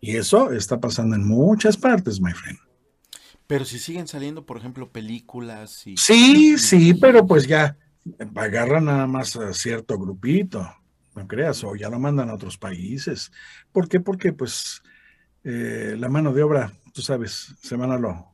Y 0.00 0.16
eso 0.16 0.50
está 0.52 0.80
pasando 0.80 1.14
en 1.14 1.24
muchas 1.26 1.76
partes, 1.76 2.20
my 2.20 2.32
friend. 2.32 2.58
Pero 3.46 3.64
si 3.64 3.78
siguen 3.78 4.08
saliendo, 4.08 4.44
por 4.44 4.56
ejemplo, 4.56 4.90
películas 4.90 5.86
y... 5.86 5.96
Sí, 5.96 6.58
sí, 6.58 6.94
pero 6.94 7.26
pues 7.26 7.46
ya 7.46 7.76
agarran 8.34 8.86
nada 8.86 9.06
más 9.06 9.36
a 9.36 9.52
cierto 9.54 9.98
grupito, 9.98 10.68
no 11.14 11.26
creas, 11.26 11.62
o 11.64 11.74
ya 11.74 11.88
lo 11.88 11.98
mandan 11.98 12.30
a 12.30 12.34
otros 12.34 12.58
países. 12.58 13.32
¿Por 13.72 13.88
qué? 13.88 14.00
Porque 14.00 14.32
pues 14.32 14.82
eh, 15.44 15.96
la 15.98 16.08
mano 16.08 16.32
de 16.32 16.42
obra, 16.42 16.72
tú 16.92 17.02
sabes, 17.02 17.54
se 17.62 17.76
van 17.76 17.92
a 17.92 17.98
lo 17.98 18.32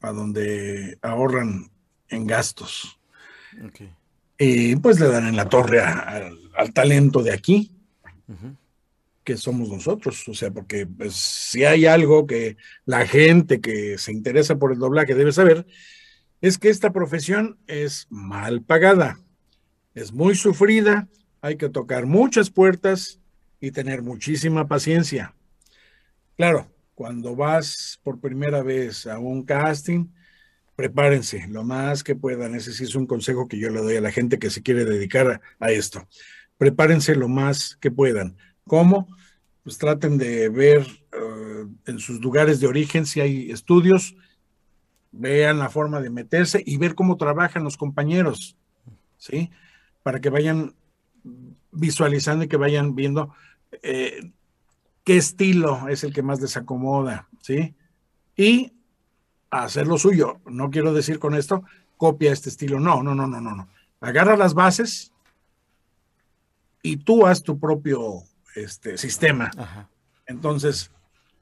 a 0.00 0.12
donde 0.12 0.98
ahorran 1.02 1.70
en 2.08 2.26
gastos. 2.26 2.98
y 4.38 4.76
pues 4.76 5.00
le 5.00 5.08
dan 5.08 5.26
en 5.26 5.36
la 5.36 5.48
torre 5.48 5.80
al 5.80 6.72
talento 6.72 7.22
de 7.22 7.32
aquí, 7.32 7.72
que 9.24 9.36
somos 9.36 9.68
nosotros. 9.68 10.26
O 10.28 10.34
sea, 10.34 10.50
porque 10.50 10.86
pues, 10.86 11.14
si 11.14 11.64
hay 11.64 11.86
algo 11.86 12.26
que 12.26 12.56
la 12.84 13.06
gente 13.06 13.60
que 13.60 13.98
se 13.98 14.12
interesa 14.12 14.56
por 14.56 14.72
el 14.72 14.78
doblaje 14.78 15.14
debe 15.14 15.32
saber, 15.32 15.66
es 16.40 16.58
que 16.58 16.68
esta 16.68 16.92
profesión 16.92 17.58
es 17.66 18.06
mal 18.10 18.62
pagada, 18.62 19.18
es 19.94 20.12
muy 20.12 20.36
sufrida, 20.36 21.08
hay 21.40 21.56
que 21.56 21.68
tocar 21.68 22.06
muchas 22.06 22.50
puertas 22.50 23.20
y 23.60 23.70
tener 23.70 24.02
muchísima 24.02 24.68
paciencia. 24.68 25.34
Claro, 26.36 26.70
cuando 26.94 27.36
vas 27.36 28.00
por 28.02 28.20
primera 28.20 28.62
vez 28.62 29.06
a 29.06 29.18
un 29.18 29.44
casting, 29.44 30.06
prepárense 30.76 31.46
lo 31.48 31.64
más 31.64 32.04
que 32.04 32.14
puedan. 32.14 32.54
Ese 32.54 32.72
sí 32.72 32.84
es 32.84 32.94
un 32.94 33.06
consejo 33.06 33.48
que 33.48 33.58
yo 33.58 33.70
le 33.70 33.80
doy 33.80 33.96
a 33.96 34.00
la 34.00 34.12
gente 34.12 34.38
que 34.38 34.50
se 34.50 34.62
quiere 34.62 34.84
dedicar 34.84 35.40
a, 35.58 35.70
esto. 35.70 36.06
Prepárense 36.56 37.14
lo 37.16 37.28
más 37.28 37.76
que 37.80 37.90
puedan. 37.90 38.36
¿Cómo? 38.64 39.08
Pues 39.64 39.78
traten 39.78 40.18
de 40.18 40.48
ver 40.48 40.86
eh, 41.12 41.66
en 41.86 41.98
sus 41.98 42.20
lugares 42.20 42.60
de 42.60 42.68
origen 42.68 43.06
si 43.06 43.20
hay 43.20 43.50
estudios, 43.50 44.14
vean 45.10 45.58
la 45.58 45.68
forma 45.68 46.00
de 46.00 46.10
meterse 46.10 46.62
y 46.64 46.76
ver 46.76 46.94
cómo 46.94 47.16
trabajan 47.16 47.64
los 47.64 47.76
compañeros, 47.76 48.56
¿sí? 49.16 49.50
Para 50.02 50.20
que 50.20 50.30
vayan 50.30 50.74
visualizando 51.78 52.44
y 52.44 52.48
que 52.48 52.56
vayan 52.56 52.94
viendo 52.94 53.34
eh, 53.82 54.30
qué 55.04 55.16
estilo 55.16 55.88
es 55.88 56.04
el 56.04 56.12
que 56.12 56.22
más 56.22 56.40
les 56.40 56.56
acomoda, 56.56 57.28
¿sí? 57.40 57.74
Y 58.36 58.72
hacer 59.50 59.86
lo 59.86 59.98
suyo. 59.98 60.40
No 60.46 60.70
quiero 60.70 60.92
decir 60.92 61.18
con 61.18 61.34
esto, 61.34 61.64
copia 61.96 62.32
este 62.32 62.48
estilo. 62.48 62.80
No, 62.80 63.02
no, 63.02 63.14
no, 63.14 63.26
no, 63.26 63.40
no, 63.40 63.54
no. 63.54 63.68
Agarra 64.00 64.36
las 64.36 64.54
bases 64.54 65.12
y 66.82 66.98
tú 66.98 67.26
haz 67.26 67.42
tu 67.42 67.58
propio 67.58 68.22
este, 68.54 68.98
sistema. 68.98 69.50
Entonces, 70.26 70.90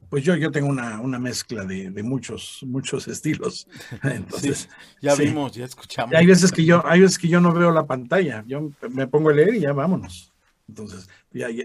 pues 0.08 0.24
yo, 0.24 0.36
yo 0.36 0.50
tengo 0.50 0.68
una, 0.68 1.00
una 1.00 1.18
mezcla 1.18 1.64
de, 1.64 1.90
muchos, 2.02 2.60
muchos 2.66 3.08
estilos. 3.08 3.68
Entonces, 4.02 4.68
ya 5.00 5.14
vimos, 5.14 5.52
ya 5.52 5.64
escuchamos. 5.64 6.14
hay 6.14 6.26
veces 6.26 6.52
que 6.52 6.64
yo, 6.64 6.86
hay 6.86 7.00
veces 7.00 7.18
que 7.18 7.28
yo 7.28 7.40
no 7.40 7.52
veo 7.52 7.70
la 7.70 7.86
pantalla. 7.86 8.44
Yo 8.46 8.70
me 8.90 9.06
pongo 9.06 9.30
a 9.30 9.34
leer 9.34 9.54
y 9.54 9.60
ya 9.60 9.72
vámonos. 9.72 10.32
Entonces, 10.68 11.08
ya, 11.32 11.50
ya 11.50 11.64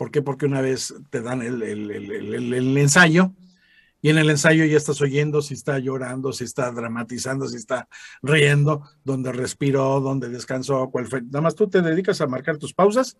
¿Por 0.00 0.10
qué? 0.10 0.22
Porque 0.22 0.46
una 0.46 0.62
vez 0.62 0.94
te 1.10 1.20
dan 1.20 1.42
el, 1.42 1.62
ensayo 2.78 3.34
y 4.00 4.08
en 4.08 4.16
el 4.16 4.30
ensayo 4.30 4.64
ya 4.64 4.78
estás 4.78 4.98
oyendo 5.02 5.42
si 5.42 5.52
está 5.52 5.78
llorando, 5.78 6.32
si 6.32 6.44
está 6.44 6.72
dramatizando, 6.72 7.46
si 7.46 7.58
está 7.58 7.86
riendo, 8.22 8.88
dónde 9.04 9.30
respiró, 9.30 10.00
dónde 10.00 10.30
descansó, 10.30 10.88
cuál 10.90 11.06
fue. 11.06 11.20
Nada 11.20 11.42
más 11.42 11.54
tú 11.54 11.68
te 11.68 11.82
dedicas 11.82 12.18
a 12.22 12.26
marcar 12.26 12.56
tus 12.56 12.72
pausas 12.72 13.18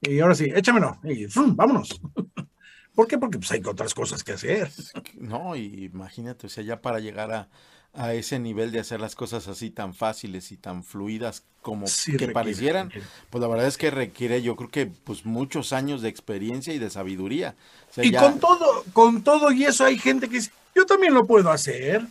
y 0.00 0.20
ahora 0.20 0.36
sí, 0.36 0.44
échamelo 0.54 1.00
y 1.02 1.26
vámonos. 1.56 2.00
¿Por 2.94 3.06
qué? 3.06 3.18
Porque 3.18 3.38
pues 3.38 3.50
hay 3.52 3.62
otras 3.64 3.94
cosas 3.94 4.24
que 4.24 4.32
hacer. 4.32 4.70
No, 5.18 5.54
y 5.54 5.84
imagínate, 5.84 6.46
o 6.46 6.50
sea, 6.50 6.64
ya 6.64 6.80
para 6.80 6.98
llegar 6.98 7.32
a, 7.32 7.48
a 7.92 8.14
ese 8.14 8.38
nivel 8.38 8.70
de 8.70 8.80
hacer 8.80 9.00
las 9.00 9.14
cosas 9.14 9.48
así 9.48 9.70
tan 9.70 9.94
fáciles 9.94 10.52
y 10.52 10.56
tan 10.56 10.84
fluidas 10.84 11.44
como 11.60 11.86
que 12.18 12.28
parecieran, 12.28 12.90
pues 13.30 13.42
la 13.42 13.48
verdad 13.48 13.66
es 13.66 13.76
que 13.76 13.90
requiere 13.90 14.42
yo 14.42 14.56
creo 14.56 14.70
que 14.70 14.86
pues 14.86 15.26
muchos 15.26 15.72
años 15.72 16.00
de 16.00 16.08
experiencia 16.08 16.72
y 16.72 16.78
de 16.78 16.88
sabiduría. 16.88 17.54
y 17.96 18.12
con 18.12 18.38
todo, 18.38 18.84
con 18.92 19.22
todo 19.22 19.50
y 19.50 19.64
eso 19.64 19.84
hay 19.84 19.98
gente 19.98 20.28
que 20.28 20.36
dice, 20.36 20.52
yo 20.74 20.86
también 20.86 21.14
lo 21.14 21.26
puedo 21.26 21.50
hacer. 21.50 22.06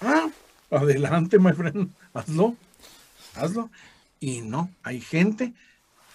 Ah, 0.00 0.28
adelante, 0.70 1.38
my 1.38 1.52
friend, 1.52 1.90
hazlo, 2.14 2.56
hazlo. 3.34 3.70
Y 4.18 4.40
no, 4.40 4.70
hay 4.82 5.00
gente 5.00 5.52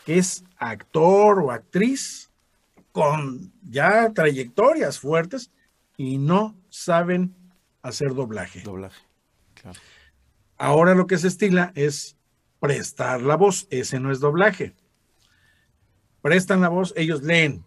que 0.06 0.18
es 0.18 0.44
actor 0.58 1.40
o 1.40 1.52
actriz 1.52 2.31
con 2.92 3.54
ya 3.64 4.12
trayectorias 4.14 5.00
fuertes 5.00 5.52
y 5.98 6.18
no 6.18 6.56
saben 6.70 7.36
hacer 7.82 8.14
doblaje. 8.14 8.62
Doblaje, 8.62 9.02
claro. 9.54 9.80
Ahora 10.58 10.94
lo 10.94 11.08
que 11.08 11.18
se 11.18 11.28
estila 11.28 11.72
es 11.76 12.18
prestar 12.60 13.22
la 13.22 13.36
voz. 13.36 13.68
Ese 13.72 14.00
no 14.00 14.12
es 14.12 14.20
doblaje. 14.20 14.76
Prestan 16.22 16.62
la 16.62 16.70
voz, 16.70 16.94
ellos 16.96 17.24
leen. 17.24 17.66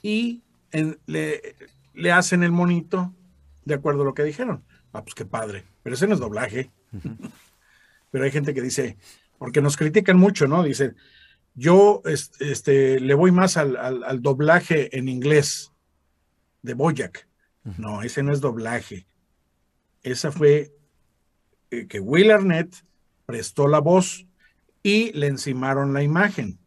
Y 0.00 0.42
le, 1.06 2.12
hacen 2.12 2.44
el 2.44 2.52
monito 2.52 3.12
de 3.64 3.74
acuerdo 3.74 4.02
a 4.02 4.04
lo 4.04 4.14
que 4.14 4.22
dijeron. 4.22 4.64
Ah, 4.92 5.02
pues 5.02 5.14
qué 5.14 5.24
padre. 5.24 5.64
Pero 5.82 5.94
ese 5.94 6.06
no 6.06 6.14
es 6.14 6.20
doblaje. 6.20 6.70
Pero 8.12 8.24
hay 8.24 8.30
gente 8.30 8.54
que 8.54 8.62
dice, 8.62 8.96
porque 9.38 9.60
nos 9.60 9.76
critican 9.76 10.16
mucho, 10.16 10.46
¿no? 10.46 10.62
Dice, 10.62 10.94
yo 11.54 12.02
este, 12.04 13.00
le 13.00 13.14
voy 13.14 13.32
más 13.32 13.56
al, 13.56 13.76
al 13.76 14.22
doblaje 14.22 14.96
en 14.96 15.08
inglés 15.08 15.72
de 16.62 16.74
Boyac. 16.74 17.28
No, 17.76 18.02
ese 18.02 18.22
no 18.22 18.32
es 18.32 18.40
doblaje. 18.40 19.06
Esa 20.02 20.32
fue 20.32 20.72
eh, 21.70 21.86
que 21.86 22.00
Will 22.00 22.30
Arnett 22.30 22.74
prestó 23.26 23.68
la 23.68 23.80
voz 23.80 24.26
y 24.82 25.12
le 25.12 25.26
encimaron 25.26 25.92
la 25.92 26.02
imagen 26.02 26.58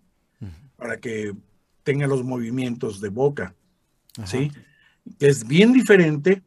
para 0.77 0.99
que 0.99 1.33
tenga 1.83 2.07
los 2.07 2.23
movimientos 2.23 3.01
de 3.01 3.09
boca. 3.09 3.55
¿Sí? 4.25 4.51
es 5.19 5.47
bien 5.47 5.73
diferente 5.73 6.43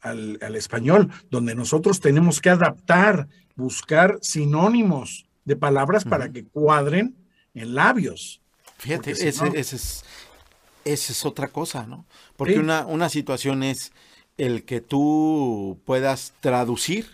al, 0.00 0.38
español, 0.54 1.10
donde 1.30 1.54
nosotros 1.54 2.00
tenemos 2.00 2.40
que 2.40 2.50
adaptar, 2.50 3.26
buscar 3.56 4.18
sinónimos 4.20 5.26
de 5.44 5.56
palabras 5.56 6.04
para 6.04 6.30
que 6.30 6.44
cuadren 6.44 7.16
en 7.56 7.74
labios. 7.74 8.40
Fíjate, 8.78 9.12
ese, 9.12 9.28
es, 9.28 9.72
esa 9.72 11.12
es 11.12 11.24
otra 11.24 11.48
cosa, 11.48 11.86
¿no? 11.86 12.04
Porque 12.36 12.58
una, 12.58 12.86
una 12.86 13.08
situación 13.08 13.62
es 13.62 13.92
el 14.36 14.64
que 14.64 14.80
tú 14.80 15.80
puedas 15.86 16.34
traducir 16.40 17.08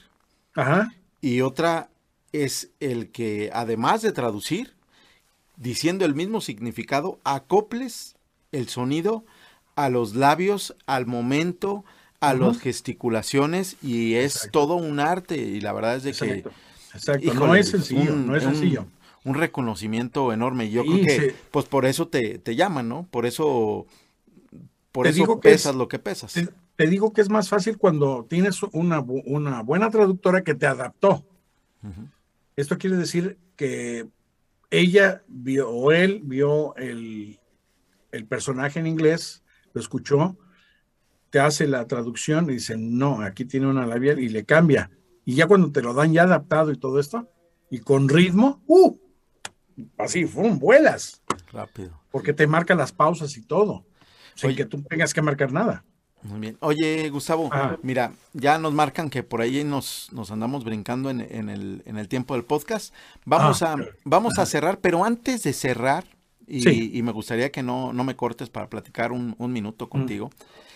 Ajá. 0.55 0.93
y 1.21 1.41
otra 1.41 1.89
es 2.33 2.71
el 2.81 3.11
que 3.11 3.51
además 3.53 4.03
de 4.03 4.13
traducir, 4.13 4.75
diciendo 5.57 6.05
el 6.05 6.15
mismo 6.15 6.41
significado, 6.41 7.21
acoples 7.23 8.17
el 8.51 8.69
sonido 8.69 9.25
a 9.77 9.89
los 9.89 10.17
labios, 10.17 10.75
al 10.87 11.07
momento, 11.07 11.85
a 12.21 12.35
las 12.35 12.59
gesticulaciones 12.59 13.77
y 13.83 14.15
es 14.15 14.49
todo 14.51 14.75
un 14.75 14.99
arte 14.99 15.37
y 15.37 15.61
la 15.61 15.73
verdad 15.73 15.97
es 15.97 16.03
de 16.03 16.13
que... 16.13 16.45
Exacto, 16.95 17.35
no 17.35 17.55
es 17.55 17.71
sencillo, 17.71 18.15
no 18.15 18.37
es 18.37 18.43
sencillo 18.43 18.83
un 18.83 19.02
reconocimiento 19.25 20.33
enorme. 20.33 20.71
Yo 20.71 20.85
creo 20.85 21.05
que, 21.05 21.35
pues 21.51 21.67
por 21.67 21.87
eso 21.87 22.09
te, 22.09 22.41
llaman, 22.55 22.89
¿no? 22.89 23.07
Por 23.11 23.27
eso, 23.27 23.87
por 24.91 25.07
eso 25.07 25.41
pesas 25.41 25.75
lo 25.75 25.89
que 25.89 25.99
pesas. 25.99 26.35
Te, 26.77 26.87
digo 26.87 27.13
que 27.13 27.21
es 27.21 27.29
más 27.29 27.49
fácil 27.49 27.79
cuando 27.79 28.27
tienes 28.29 28.63
una, 28.73 29.01
una 29.01 29.63
buena 29.63 29.91
traductora 29.91 30.43
que 30.43 30.55
te 30.55 30.67
adaptó. 30.67 31.25
Esto 32.57 32.79
quiere 32.79 32.97
decir 32.97 33.39
que 33.57 34.09
ella 34.71 35.23
vio, 35.29 35.71
o 35.71 35.93
él 35.93 36.21
vio 36.25 36.75
el, 36.77 37.39
el 38.11 38.27
personaje 38.27 38.79
en 38.79 38.87
inglés, 38.87 39.43
lo 39.73 39.81
escuchó, 39.81 40.37
te 41.31 41.41
hace 41.41 41.67
la 41.67 41.87
traducción 41.87 42.51
y 42.51 42.55
dice, 42.55 42.77
no, 42.77 43.23
aquí 43.23 43.45
tiene 43.45 43.67
una 43.67 43.87
labial 43.87 44.19
y 44.19 44.29
le 44.29 44.45
cambia. 44.45 44.91
Y 45.25 45.35
ya 45.35 45.47
cuando 45.47 45.73
te 45.73 45.83
lo 45.83 45.95
dan 45.95 46.13
ya 46.13 46.25
adaptado 46.25 46.73
y 46.73 46.77
todo 46.77 47.01
esto, 47.01 47.29
y 47.71 47.79
con 47.79 48.09
ritmo, 48.09 48.63
¡uh! 48.67 48.99
Así, 49.99 50.27
¡fum! 50.27 50.59
vuelas. 50.59 51.23
Rápido. 51.53 52.01
Porque 52.11 52.33
te 52.33 52.47
marca 52.47 52.75
las 52.75 52.93
pausas 52.93 53.37
y 53.37 53.43
todo, 53.43 53.85
sin 54.35 54.55
que 54.55 54.65
tú 54.65 54.83
tengas 54.83 55.15
que 55.15 55.23
marcar 55.23 55.53
nada. 55.53 55.85
Muy 56.23 56.39
bien. 56.39 56.57
Oye, 56.61 57.11
Gustavo, 57.11 57.51
mira, 57.83 58.13
ya 58.33 58.59
nos 58.59 58.73
marcan 58.73 59.11
que 59.11 59.25
por 59.25 59.41
ahí 59.41 59.65
nos, 59.65 60.09
nos 60.13 60.31
andamos 60.31 60.63
brincando 60.63 61.11
en, 61.11 61.21
el, 61.21 62.09
tiempo 62.09 62.35
del 62.35 62.45
podcast. 62.45 62.95
Vamos, 63.25 63.63
ah, 63.63 63.73
a, 63.73 63.77
vamos 64.05 64.39
a 64.39 64.47
cerrar, 64.47 64.79
pero 64.79 65.05
antes 65.05 65.43
de 65.43 65.53
cerrar, 65.53 66.05
y, 66.47 67.03
me 67.03 67.13
gustaría 67.13 67.51
que 67.51 67.63
no, 67.63 67.93
no, 67.93 68.05
me 68.05 68.15
cortes 68.15 68.51
para 68.51 68.69
platicar 68.69 69.11
un, 69.11 69.37
minuto 69.53 69.89
contigo. 69.89 70.31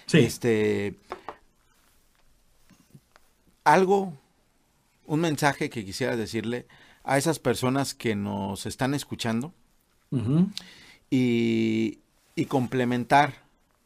Sí. 0.07 0.19
Este, 0.19 0.97
algo, 3.63 4.15
un 5.07 5.21
mensaje 5.21 5.71
que 5.71 5.85
quisiera 5.85 6.17
decirle 6.17 6.67
a 7.07 7.17
esas 7.19 7.39
personas 7.39 7.95
que 7.95 8.17
nos 8.17 8.67
están 8.67 8.93
escuchando 8.93 9.55
y, 11.09 12.01
complementar 12.49 13.45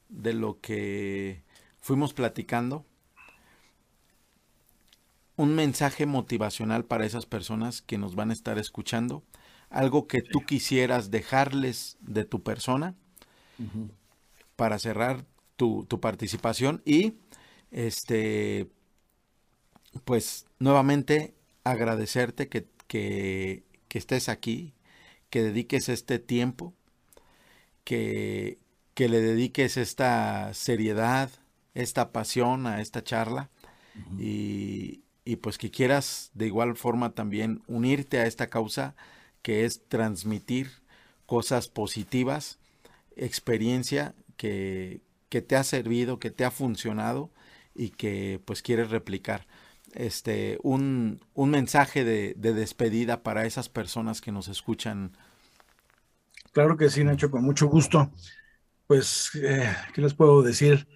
de 0.08 0.32
lo 0.32 0.58
que 0.60 1.42
fuimos 1.80 2.14
platicando 2.14 2.84
un 5.36 5.54
mensaje 5.54 6.06
motivacional 6.06 6.84
para 6.84 7.06
esas 7.06 7.26
personas 7.26 7.82
que 7.82 7.98
nos 7.98 8.14
van 8.14 8.30
a 8.30 8.32
estar 8.32 8.58
escuchando, 8.58 9.22
algo 9.68 10.06
que 10.08 10.22
tú 10.22 10.40
quisieras 10.44 11.10
dejarles 11.10 11.96
de 12.00 12.24
tu 12.24 12.42
persona 12.42 12.94
para 14.56 14.78
cerrar 14.78 15.24
tu, 15.56 15.84
tu, 15.84 16.00
participación 16.00 16.82
y 16.86 17.14
este 17.70 18.70
pues 20.04 20.46
nuevamente 20.58 21.34
agradecerte 21.64 22.48
que, 22.48 22.66
que, 22.90 23.62
que 23.86 23.98
estés 24.00 24.28
aquí, 24.28 24.74
que 25.30 25.44
dediques 25.44 25.88
este 25.88 26.18
tiempo, 26.18 26.74
que, 27.84 28.58
que 28.94 29.08
le 29.08 29.20
dediques 29.20 29.76
esta 29.76 30.52
seriedad, 30.54 31.30
esta 31.74 32.10
pasión 32.10 32.66
a 32.66 32.80
esta 32.80 33.04
charla 33.04 33.48
y, 34.18 35.04
y 35.24 35.36
pues 35.36 35.56
que 35.56 35.70
quieras 35.70 36.32
de 36.34 36.46
igual 36.46 36.74
forma 36.74 37.14
también 37.14 37.62
unirte 37.68 38.18
a 38.18 38.26
esta 38.26 38.48
causa 38.48 38.96
que 39.40 39.64
es 39.64 39.86
transmitir 39.86 40.70
cosas 41.26 41.68
positivas, 41.68 42.58
experiencia 43.14 44.16
que, 44.36 45.00
que 45.28 45.42
te 45.42 45.54
ha 45.54 45.62
servido, 45.62 46.18
que 46.18 46.32
te 46.32 46.44
ha 46.44 46.50
funcionado 46.50 47.30
y 47.72 47.90
que 47.90 48.40
pues 48.44 48.62
quieres 48.62 48.90
replicar. 48.90 49.46
Este, 49.94 50.58
un, 50.62 51.20
un 51.34 51.50
mensaje 51.50 52.04
de, 52.04 52.34
de, 52.36 52.54
despedida 52.54 53.22
para 53.22 53.44
esas 53.44 53.68
personas 53.68 54.20
que 54.20 54.30
nos 54.30 54.48
escuchan. 54.48 55.16
Claro 56.52 56.76
que 56.76 56.90
sí, 56.90 57.02
Nacho, 57.02 57.30
con 57.30 57.42
mucho 57.42 57.66
gusto. 57.66 58.10
Pues, 58.86 59.30
eh, 59.34 59.72
¿qué 59.94 60.00
les 60.00 60.14
puedo 60.14 60.42
decir? 60.42 60.88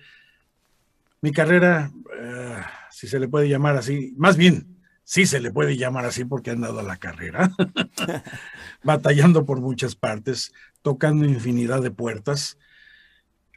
Mi 1.20 1.32
carrera, 1.32 1.90
eh, 2.20 2.56
si 2.90 3.08
se 3.08 3.18
le 3.18 3.28
puede 3.28 3.48
llamar 3.48 3.76
así, 3.76 4.14
más 4.16 4.36
bien, 4.36 4.74
sí 5.04 5.26
se 5.26 5.40
le 5.40 5.52
puede 5.52 5.76
llamar 5.76 6.04
así 6.04 6.24
porque 6.24 6.50
han 6.50 6.60
dado 6.60 6.82
la 6.82 6.96
carrera, 6.96 7.52
batallando 8.82 9.44
por 9.44 9.60
muchas 9.60 9.94
partes, 9.94 10.52
tocando 10.82 11.24
infinidad 11.24 11.82
de 11.82 11.90
puertas. 11.90 12.58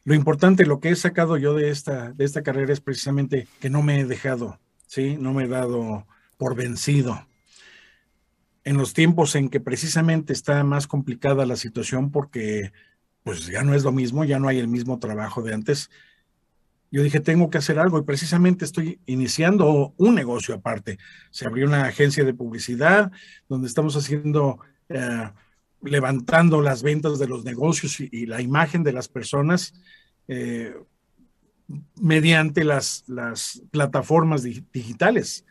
Lo 0.04 0.14
importante, 0.14 0.66
lo 0.66 0.80
que 0.80 0.90
he 0.90 0.96
sacado 0.96 1.38
yo 1.38 1.54
de 1.54 1.70
esta, 1.70 2.12
de 2.14 2.24
esta 2.24 2.44
carrera 2.44 2.72
es 2.72 2.80
precisamente 2.80 3.48
que 3.60 3.70
no 3.70 3.82
me 3.82 4.00
he 4.00 4.06
dejado, 4.06 4.60
¿sí? 4.88 5.18
No 5.20 5.34
me 5.34 5.44
he 5.44 5.48
dado 5.48 6.08
por 6.38 6.56
vencido. 6.56 7.28
En 8.64 8.78
los 8.78 8.94
tiempos 8.94 9.36
en 9.36 9.50
que 9.50 9.60
precisamente 9.60 10.34
está 10.34 10.64
más 10.64 10.88
complicada 10.88 11.46
la 11.46 11.56
situación 11.56 12.12
porque 12.12 12.74
pues 13.24 13.46
ya 13.46 13.64
no 13.64 13.76
es 13.76 13.84
lo 13.84 13.92
mismo, 13.92 14.24
ya 14.24 14.40
no 14.40 14.48
hay 14.48 14.58
el 14.58 14.68
mismo 14.68 15.00
trabajo 15.00 15.42
de 15.44 15.54
antes, 15.54 15.90
yo 16.90 17.04
dije, 17.04 17.20
tengo 17.20 17.50
que 17.50 17.58
hacer 17.58 17.80
algo 17.80 18.00
y 18.00 18.04
precisamente 18.04 18.64
estoy 18.64 19.02
iniciando 19.06 19.94
un 19.98 20.16
negocio 20.16 20.56
aparte. 20.56 20.98
Se 21.32 21.46
abrió 21.46 21.68
una 21.68 21.84
agencia 21.84 22.24
de 22.24 22.34
publicidad 22.34 23.12
donde 23.50 23.68
estamos 23.68 23.98
haciendo, 23.98 24.60
eh, 24.88 25.30
levantando 25.82 26.62
las 26.62 26.84
ventas 26.84 27.20
de 27.20 27.28
los 27.28 27.44
negocios 27.44 28.00
y, 28.00 28.26
la 28.26 28.42
imagen 28.42 28.84
de 28.84 28.94
las 28.94 29.10
personas 29.10 29.74
eh, 30.30 30.74
mediante 31.96 32.64
las, 32.64 33.04
las 33.08 33.62
plataformas 33.72 34.44
di 34.44 34.64
digitales, 34.72 35.46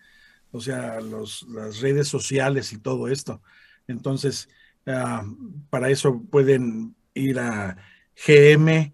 o 0.50 0.60
sea, 0.60 1.00
los, 1.00 1.42
las 1.48 1.80
redes 1.80 2.08
sociales 2.08 2.72
y 2.72 2.78
todo 2.78 3.08
esto. 3.08 3.42
Entonces, 3.86 4.48
uh, 4.86 5.22
para 5.70 5.90
eso 5.90 6.22
pueden 6.30 6.96
ir 7.14 7.38
a 7.38 7.76
gm- 8.16 8.92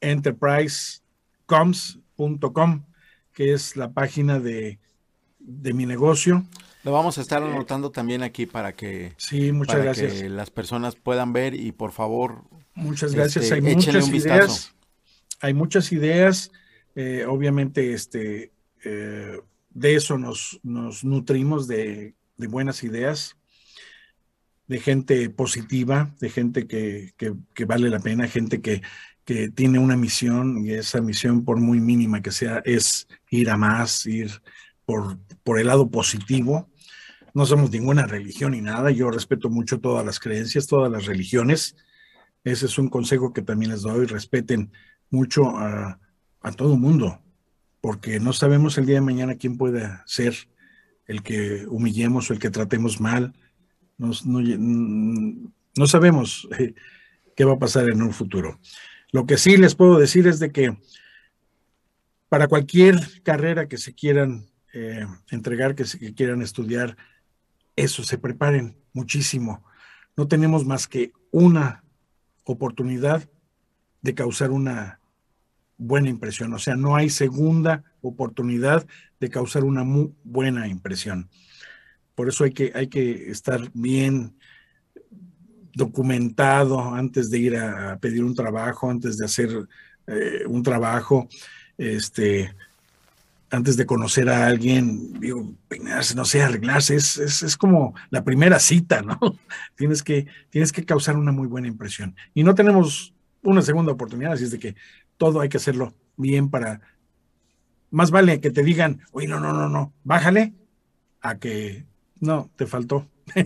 enterprisecoms.com, 0.00 2.84
que 3.32 3.52
es 3.52 3.76
la 3.76 3.92
página 3.92 4.38
de, 4.38 4.78
de, 5.38 5.72
mi 5.72 5.86
negocio. 5.86 6.46
Lo 6.84 6.92
vamos 6.92 7.18
a 7.18 7.22
estar 7.22 7.42
anotando 7.42 7.88
eh, 7.88 7.92
también 7.92 8.22
aquí 8.22 8.46
para 8.46 8.74
que, 8.74 9.14
sí, 9.16 9.50
muchas 9.52 9.74
para 9.74 9.84
gracias. 9.84 10.12
que 10.14 10.28
las 10.28 10.50
personas 10.50 10.96
puedan 10.96 11.32
ver 11.32 11.54
y 11.54 11.72
por 11.72 11.92
favor. 11.92 12.44
Muchas 12.74 13.14
gracias. 13.14 13.44
Este, 13.44 13.54
hay 13.56 13.62
muchas 13.62 14.08
ideas. 14.08 14.74
Hay 15.40 15.54
muchas 15.54 15.92
ideas. 15.92 16.50
Eh, 16.94 17.24
obviamente, 17.26 17.92
este, 17.92 18.52
eh, 18.84 19.40
de 19.70 19.94
eso 19.94 20.18
nos, 20.18 20.58
nos 20.62 21.04
nutrimos 21.04 21.68
de, 21.68 22.14
de, 22.36 22.46
buenas 22.46 22.82
ideas, 22.82 23.36
de 24.66 24.80
gente 24.80 25.30
positiva, 25.30 26.14
de 26.20 26.30
gente 26.30 26.66
que, 26.66 27.12
que, 27.16 27.34
que 27.54 27.64
vale 27.64 27.88
la 27.90 28.00
pena, 28.00 28.26
gente 28.26 28.60
que, 28.60 28.82
que 29.24 29.50
tiene 29.50 29.78
una 29.78 29.96
misión 29.96 30.64
y 30.64 30.72
esa 30.72 31.00
misión, 31.00 31.44
por 31.44 31.58
muy 31.58 31.80
mínima 31.80 32.22
que 32.22 32.32
sea, 32.32 32.62
es 32.64 33.06
ir 33.30 33.50
a 33.50 33.56
más, 33.56 34.06
ir 34.06 34.30
por, 34.84 35.18
por 35.44 35.60
el 35.60 35.66
lado 35.66 35.90
positivo. 35.90 36.70
No 37.34 37.44
somos 37.44 37.70
ninguna 37.70 38.06
religión 38.06 38.52
ni 38.52 38.62
nada, 38.62 38.90
yo 38.90 39.10
respeto 39.10 39.50
mucho 39.50 39.80
todas 39.80 40.04
las 40.04 40.18
creencias, 40.18 40.66
todas 40.66 40.90
las 40.90 41.06
religiones. 41.06 41.76
Ese 42.42 42.66
es 42.66 42.78
un 42.78 42.88
consejo 42.88 43.32
que 43.32 43.42
también 43.42 43.70
les 43.70 43.82
doy, 43.82 44.06
respeten 44.06 44.72
mucho 45.10 45.56
a, 45.56 46.00
todo 46.56 46.78
mundo, 46.78 47.20
porque 47.82 48.20
no 48.20 48.32
sabemos 48.32 48.78
el 48.78 48.86
día 48.86 48.94
de 48.96 49.00
mañana 49.02 49.34
quién 49.34 49.58
puede 49.58 49.86
ser 50.06 50.34
el 51.06 51.22
que 51.22 51.66
humillemos 51.68 52.30
o 52.30 52.32
el 52.32 52.38
que 52.38 52.48
tratemos 52.48 53.00
mal. 53.00 53.34
No, 53.98 54.12
no, 54.24 55.50
no 55.76 55.86
sabemos 55.86 56.48
eh, 56.58 56.74
qué 57.36 57.44
va 57.44 57.54
a 57.54 57.58
pasar 57.58 57.90
en 57.90 58.00
un 58.00 58.12
futuro. 58.12 58.58
Lo 59.12 59.26
que 59.26 59.36
sí 59.36 59.58
les 59.58 59.74
puedo 59.74 59.98
decir 59.98 60.26
es 60.26 60.38
de 60.38 60.52
que 60.52 60.76
para 62.28 62.48
cualquier 62.48 63.22
carrera 63.22 63.68
que 63.68 63.76
se 63.76 63.94
quieran 63.94 64.46
eh, 64.72 65.06
entregar, 65.30 65.74
que, 65.74 65.84
se, 65.84 65.98
que 65.98 66.14
quieran 66.14 66.42
estudiar, 66.42 66.96
eso, 67.76 68.02
se 68.02 68.18
preparen 68.18 68.76
muchísimo. 68.92 69.64
No 70.16 70.28
tenemos 70.28 70.66
más 70.66 70.88
que 70.88 71.12
una 71.30 71.84
oportunidad 72.44 73.28
de 74.02 74.14
causar 74.14 74.50
una 74.50 75.00
buena 75.76 76.08
impresión. 76.08 76.52
O 76.52 76.58
sea, 76.58 76.76
no 76.76 76.96
hay 76.96 77.08
segunda 77.08 77.84
oportunidad 78.02 78.86
de 79.20 79.30
causar 79.30 79.64
una 79.64 79.84
muy 79.84 80.12
buena 80.24 80.68
impresión. 80.68 81.30
Por 82.14 82.28
eso 82.28 82.44
hay 82.44 82.52
que, 82.52 82.72
hay 82.74 82.88
que 82.88 83.30
estar 83.30 83.70
bien 83.72 84.34
documentado 85.72 86.94
antes 86.94 87.30
de 87.30 87.38
ir 87.38 87.56
a, 87.56 87.96
pedir 87.98 88.24
un 88.24 88.34
trabajo, 88.34 88.90
antes 88.90 89.16
de 89.18 89.24
hacer 89.24 89.50
eh, 90.08 90.42
un 90.46 90.62
trabajo, 90.64 91.28
este, 91.76 92.52
antes 93.50 93.76
de 93.76 93.86
conocer 93.86 94.28
a 94.28 94.46
alguien, 94.46 95.20
digo, 95.20 95.54
peinarse, 95.68 96.16
no 96.16 96.24
sé, 96.24 96.42
arreglarse, 96.42 96.96
es, 96.96 97.18
es, 97.18 97.42
es, 97.42 97.56
como 97.56 97.94
la 98.10 98.24
primera 98.24 98.58
cita, 98.58 99.02
¿no? 99.02 99.18
tienes, 99.76 100.02
que, 100.02 100.26
tienes 100.50 100.72
que 100.72 100.84
causar 100.84 101.16
una 101.16 101.30
muy 101.30 101.46
buena 101.46 101.68
impresión. 101.68 102.16
Y 102.34 102.42
no 102.42 102.54
tenemos 102.54 103.14
una 103.42 103.62
segunda 103.62 103.92
oportunidad, 103.92 104.32
así 104.32 104.44
es 104.44 104.50
de 104.50 104.58
que 104.58 104.74
todo 105.16 105.40
hay 105.40 105.48
que 105.48 105.58
hacerlo 105.58 105.94
bien 106.16 106.50
para... 106.50 106.80
Más 107.90 108.10
vale 108.10 108.40
que 108.40 108.50
te 108.50 108.62
digan, 108.62 109.00
oye, 109.12 109.26
no, 109.26 109.40
no, 109.40 109.52
no, 109.52 109.68
no, 109.68 109.94
bájale, 110.04 110.52
a 111.20 111.38
que 111.38 111.86
no, 112.20 112.50
te 112.56 112.66
faltó. 112.66 113.08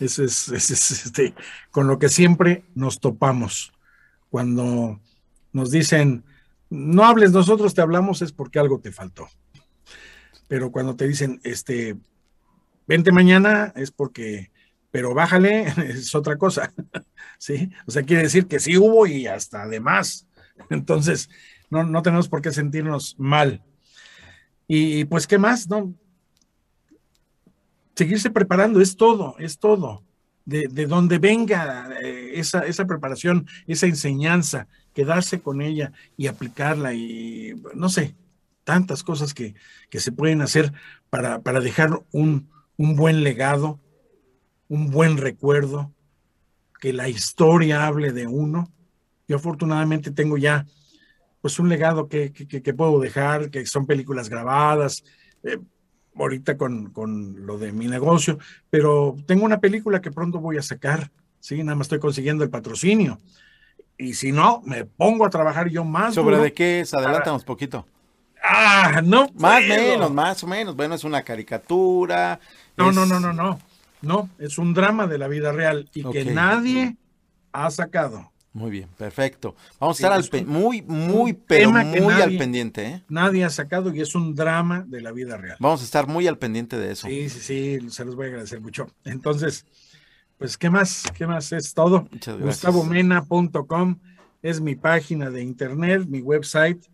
Ese 0.00 0.24
es, 0.24 0.48
ese 0.52 0.74
es 0.74 1.06
este, 1.06 1.34
con 1.70 1.88
lo 1.88 1.98
que 1.98 2.08
siempre 2.08 2.64
nos 2.74 3.00
topamos. 3.00 3.72
Cuando 4.30 5.00
nos 5.52 5.70
dicen, 5.70 6.24
no 6.70 7.04
hables, 7.04 7.32
nosotros 7.32 7.74
te 7.74 7.80
hablamos, 7.80 8.22
es 8.22 8.32
porque 8.32 8.58
algo 8.58 8.78
te 8.78 8.92
faltó. 8.92 9.28
Pero 10.46 10.70
cuando 10.70 10.96
te 10.96 11.08
dicen, 11.08 11.40
este, 11.44 11.96
vente 12.86 13.10
mañana, 13.10 13.72
es 13.74 13.90
porque, 13.90 14.50
pero 14.90 15.14
bájale, 15.14 15.62
es 15.88 16.14
otra 16.14 16.36
cosa. 16.36 16.72
¿Sí? 17.38 17.70
O 17.86 17.90
sea, 17.90 18.02
quiere 18.02 18.22
decir 18.22 18.46
que 18.46 18.60
sí 18.60 18.76
hubo 18.76 19.06
y 19.06 19.26
hasta 19.26 19.62
además. 19.62 20.26
Entonces, 20.70 21.28
no, 21.70 21.84
no 21.84 22.02
tenemos 22.02 22.28
por 22.28 22.42
qué 22.42 22.52
sentirnos 22.52 23.16
mal. 23.18 23.62
Y 24.66 25.04
pues, 25.06 25.26
¿qué 25.26 25.38
más? 25.38 25.68
No, 25.68 25.94
seguirse 27.98 28.30
preparando, 28.30 28.80
es 28.80 28.96
todo, 28.96 29.34
es 29.38 29.58
todo. 29.58 30.04
De, 30.44 30.66
de 30.68 30.86
donde 30.86 31.18
venga 31.18 31.90
eh, 32.00 32.38
esa, 32.38 32.60
esa 32.60 32.86
preparación, 32.86 33.46
esa 33.66 33.86
enseñanza, 33.86 34.66
quedarse 34.94 35.40
con 35.40 35.60
ella 35.60 35.92
y 36.16 36.26
aplicarla 36.26 36.94
y 36.94 37.60
no 37.74 37.90
sé, 37.90 38.14
tantas 38.64 39.02
cosas 39.02 39.34
que, 39.34 39.54
que 39.90 40.00
se 40.00 40.12
pueden 40.12 40.40
hacer 40.40 40.72
para, 41.10 41.40
para 41.42 41.60
dejar 41.60 42.02
un, 42.12 42.48
un, 42.76 42.96
buen 42.96 43.24
legado, 43.24 43.80
un 44.68 44.90
buen 44.90 45.16
recuerdo, 45.16 45.92
que 46.80 46.92
la 46.92 47.08
historia 47.08 47.86
hable 47.86 48.12
de 48.12 48.26
uno. 48.26 48.70
Yo 49.26 49.36
afortunadamente 49.36 50.10
tengo 50.10 50.36
ya 50.38 50.66
pues 51.40 51.58
un 51.58 51.68
legado 51.68 52.08
que, 52.08 52.32
que, 52.32 52.62
que 52.62 52.74
puedo 52.74 52.98
dejar, 53.00 53.50
que 53.50 53.64
son 53.66 53.86
películas 53.86 54.28
grabadas, 54.28 55.04
eh, 55.42 55.58
ahorita 56.16 56.56
con, 56.56 56.90
con, 56.90 57.46
lo 57.46 57.58
de 57.58 57.72
mi 57.72 57.86
negocio, 57.86 58.38
pero 58.70 59.16
tengo 59.26 59.44
una 59.44 59.60
película 59.60 60.00
que 60.00 60.10
pronto 60.10 60.40
voy 60.40 60.58
a 60.58 60.62
sacar, 60.62 61.10
¿sí? 61.38 61.62
Nada 61.62 61.76
más 61.76 61.86
estoy 61.86 62.00
consiguiendo 62.00 62.42
el 62.42 62.50
patrocinio. 62.50 63.18
Y 63.96 64.14
si 64.14 64.32
no, 64.32 64.62
me 64.64 64.84
pongo 64.84 65.26
a 65.26 65.30
trabajar 65.30 65.68
yo 65.68 65.84
más. 65.84 66.14
¿Sobre 66.14 66.36
duro 66.36 66.44
de 66.44 66.52
qué 66.52 66.80
es? 66.80 66.94
Adelántanos 66.94 67.44
poquito. 67.44 67.86
Ah, 68.42 69.00
no. 69.04 69.28
Más 69.34 69.62
o 69.64 69.68
menos, 69.68 70.10
más 70.12 70.44
o 70.44 70.46
menos. 70.46 70.76
Bueno, 70.76 70.94
es 70.94 71.04
una 71.04 71.22
caricatura. 71.22 72.38
No, 72.76 72.90
es... 72.90 72.96
no, 72.96 73.06
no, 73.06 73.18
no, 73.18 73.32
no. 73.32 73.58
No, 74.02 74.30
es 74.38 74.58
un 74.58 74.74
drama 74.74 75.06
de 75.06 75.18
la 75.18 75.28
vida 75.28 75.52
real 75.52 75.88
y 75.92 76.04
okay. 76.04 76.24
que 76.24 76.32
nadie 76.32 76.96
ha 77.52 77.70
sacado. 77.70 78.32
Muy 78.52 78.70
bien, 78.70 78.88
perfecto. 78.96 79.54
Vamos 79.78 79.98
a 80.00 80.16
estar 80.18 80.40
al 80.40 80.46
muy, 80.46 80.82
muy, 80.82 81.32
pero 81.32 81.70
muy 81.70 82.14
al 82.14 82.36
pendiente. 82.36 82.86
¿eh? 82.86 83.04
Nadie 83.08 83.44
ha 83.44 83.50
sacado 83.50 83.94
y 83.94 84.00
es 84.00 84.14
un 84.14 84.34
drama 84.34 84.84
de 84.86 85.00
la 85.00 85.12
vida 85.12 85.36
real. 85.36 85.56
Vamos 85.60 85.82
a 85.82 85.84
estar 85.84 86.06
muy 86.06 86.26
al 86.26 86.38
pendiente 86.38 86.76
de 86.76 86.92
eso. 86.92 87.06
Sí, 87.06 87.28
sí, 87.28 87.40
sí, 87.40 87.90
se 87.90 88.04
los 88.04 88.16
voy 88.16 88.26
a 88.26 88.28
agradecer 88.30 88.60
mucho. 88.60 88.88
Entonces, 89.04 89.64
pues, 90.38 90.56
¿qué 90.56 90.70
más? 90.70 91.04
¿Qué 91.14 91.26
más 91.26 91.52
es 91.52 91.74
todo? 91.74 92.08
GustavoMena.com 92.40 93.98
es 94.42 94.60
mi 94.60 94.76
página 94.76 95.30
de 95.30 95.42
internet, 95.42 96.06
mi 96.08 96.20
website. 96.20 96.84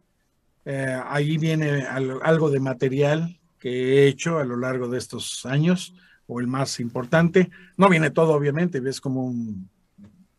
Eh, 0.65 1.01
ahí 1.07 1.39
viene 1.39 1.83
algo 1.83 2.51
de 2.51 2.61
material 2.61 3.39
que 3.59 3.71
he 3.71 4.09
hecho 4.09 4.39
a 4.39 4.45
lo 4.45 4.57
largo 4.57 4.89
de 4.89 4.99
estos 4.99 5.47
años, 5.47 5.95
o 6.27 6.41
el 6.41 6.47
más 6.47 6.81
importante. 6.81 7.51
No 7.77 7.89
viene 7.89 8.11
todo, 8.11 8.33
obviamente, 8.33 8.81
ves 8.81 9.01
como 9.01 9.25
un 9.25 9.69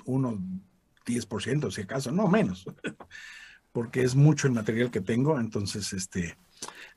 uno 0.05 0.39
10%, 1.05 1.71
si 1.71 1.81
acaso, 1.81 2.11
no 2.11 2.27
menos, 2.27 2.65
porque 3.71 4.03
es 4.03 4.15
mucho 4.15 4.47
el 4.47 4.53
material 4.53 4.91
que 4.91 5.01
tengo. 5.01 5.39
Entonces, 5.39 5.93
este, 5.93 6.37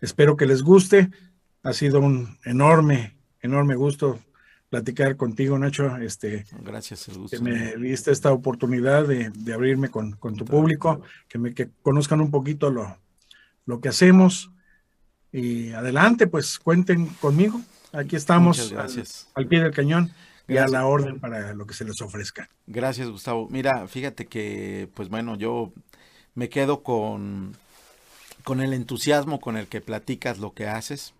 espero 0.00 0.36
que 0.36 0.46
les 0.46 0.62
guste. 0.62 1.10
Ha 1.62 1.72
sido 1.72 2.00
un 2.00 2.38
enorme, 2.44 3.16
enorme 3.40 3.74
gusto 3.74 4.18
platicar 4.68 5.16
contigo, 5.16 5.58
Nacho. 5.58 5.96
Este, 5.96 6.44
Gracias, 6.62 7.08
el 7.08 7.28
Que 7.28 7.40
me 7.40 7.76
diste 7.76 8.12
esta 8.12 8.32
oportunidad 8.32 9.06
de, 9.06 9.32
abrirme 9.52 9.90
con, 9.90 10.16
tu 10.18 10.44
público, 10.44 11.02
que 11.28 11.38
me 11.38 11.54
que 11.54 11.70
conozcan 11.82 12.20
un 12.20 12.30
poquito 12.30 12.70
lo, 12.70 12.96
lo 13.66 13.80
que 13.80 13.88
hacemos. 13.88 14.52
Y 15.32 15.72
adelante, 15.72 16.26
pues 16.26 16.58
cuenten 16.58 17.06
conmigo. 17.06 17.60
Aquí 17.92 18.16
estamos 18.16 18.72
al, 19.34 19.46
pie 19.46 19.60
del 19.60 19.72
cañón 19.72 20.12
y 20.46 20.56
a 20.56 20.66
la 20.66 20.86
orden 20.86 21.20
para 21.20 21.54
lo 21.54 21.66
que 21.66 21.74
se 21.74 21.84
les 21.84 22.00
ofrezca. 22.02 22.48
Gracias, 22.66 23.08
Gustavo. 23.08 23.48
Mira, 23.50 23.86
fíjate 23.86 24.26
que, 24.26 24.88
pues 24.94 25.08
bueno, 25.08 25.36
yo 25.36 25.72
me 26.34 26.48
quedo 26.48 26.82
con, 26.82 27.56
con 28.44 28.60
el 28.60 28.72
entusiasmo 28.72 29.40
con 29.40 29.56
el 29.56 29.66
que 29.66 29.80
platicas 29.80 30.38
lo 30.38 30.52
que 30.52 30.68
haces. 30.68 31.14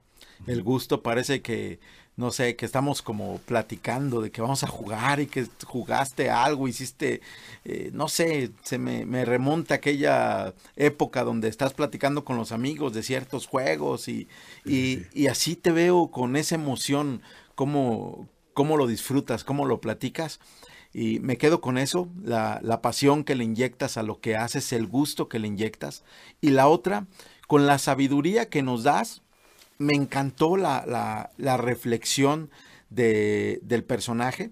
El 0.47 0.63
gusto 0.63 1.03
parece 1.03 1.43
que, 1.43 1.81
no 2.19 2.33
sé, 2.33 2.57
que 2.57 2.67
estamos 2.67 3.01
como 3.01 3.39
platicando 3.47 4.21
de 4.21 4.33
que 4.33 4.43
vamos 4.43 4.65
a 4.65 4.67
jugar 4.67 5.21
y 5.21 5.29
que 5.29 5.47
jugaste 5.65 6.31
algo, 6.31 6.67
hiciste, 6.67 7.23
eh, 7.65 7.91
no 7.95 8.09
sé, 8.09 8.51
se 8.65 8.77
me, 8.77 9.07
me, 9.07 9.25
remonta 9.25 9.77
aquella 9.77 10.53
época 10.75 11.23
donde 11.23 11.47
estás 11.49 11.75
platicando 11.75 12.25
con 12.25 12.37
los 12.37 12.51
amigos 12.51 12.93
de 12.93 13.05
ciertos 13.05 13.47
juegos 13.47 14.09
y, 14.09 14.27
y, 14.67 15.03
y 15.15 15.29
así 15.29 15.55
te 15.55 15.71
veo 15.71 16.09
con 16.11 16.35
esa 16.35 16.57
emoción, 16.57 17.23
como, 17.55 18.29
cómo 18.53 18.77
lo 18.77 18.89
disfrutas, 18.89 19.45
cómo 19.45 19.65
lo 19.65 19.81
platicas. 19.81 20.41
Y 20.93 21.21
me 21.21 21.39
quedo 21.39 21.61
con 21.61 21.79
eso, 21.79 22.09
la, 22.25 22.81
pasión 22.83 23.23
que 23.23 23.37
le 23.37 23.45
inyectas 23.45 23.97
a 23.97 24.03
lo 24.03 24.21
que 24.21 24.37
haces, 24.37 24.73
el 24.73 24.89
gusto 24.89 25.29
que 25.29 25.39
le 25.39 25.47
inyectas. 25.47 26.03
Y 26.41 26.51
la 26.51 26.67
otra, 26.67 27.07
con 27.47 27.67
la 27.67 27.79
sabiduría 27.79 28.49
que 28.49 28.63
nos 28.63 28.83
das, 28.83 29.23
me 29.79 29.95
encantó 29.95 30.57
la, 30.57 31.31
reflexión 31.39 32.51
de, 32.91 33.61
del 33.63 33.85
personaje 33.85 34.51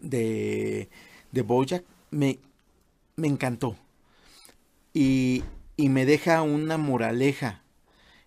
de, 0.00 0.88
de 1.32 1.42
Bojack. 1.42 1.84
Me, 2.10 2.38
me 3.16 3.28
encantó. 3.28 3.76
Y, 4.92 5.44
y 5.76 5.88
me 5.88 6.06
deja 6.06 6.42
una 6.42 6.76
moraleja. 6.76 7.62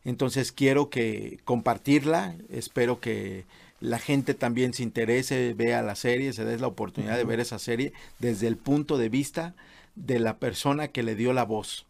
Entonces 0.06 0.52
quiero 0.52 0.90
que 0.90 1.40
compartirla, 1.44 2.36
espero 2.50 3.00
que 3.00 3.46
la 3.82 4.00
gente 4.00 4.34
también 4.34 4.74
se 4.74 4.84
interese, 4.84 5.54
vea 5.54 5.82
la 5.82 5.96
serie, 5.96 6.34
se 6.34 6.46
dé 6.46 6.58
la 6.58 6.68
oportunidad 6.68 7.18
de 7.18 7.24
ver 7.24 7.40
esa 7.40 7.60
serie 7.60 7.94
desde 8.20 8.48
el 8.48 8.58
punto 8.58 8.98
de 8.98 9.10
vista 9.10 9.56
de 9.96 10.20
la 10.20 10.38
persona 10.38 10.88
que 10.90 11.04
le 11.04 11.16
dio 11.16 11.34
la 11.34 11.44
voz. 11.44 11.86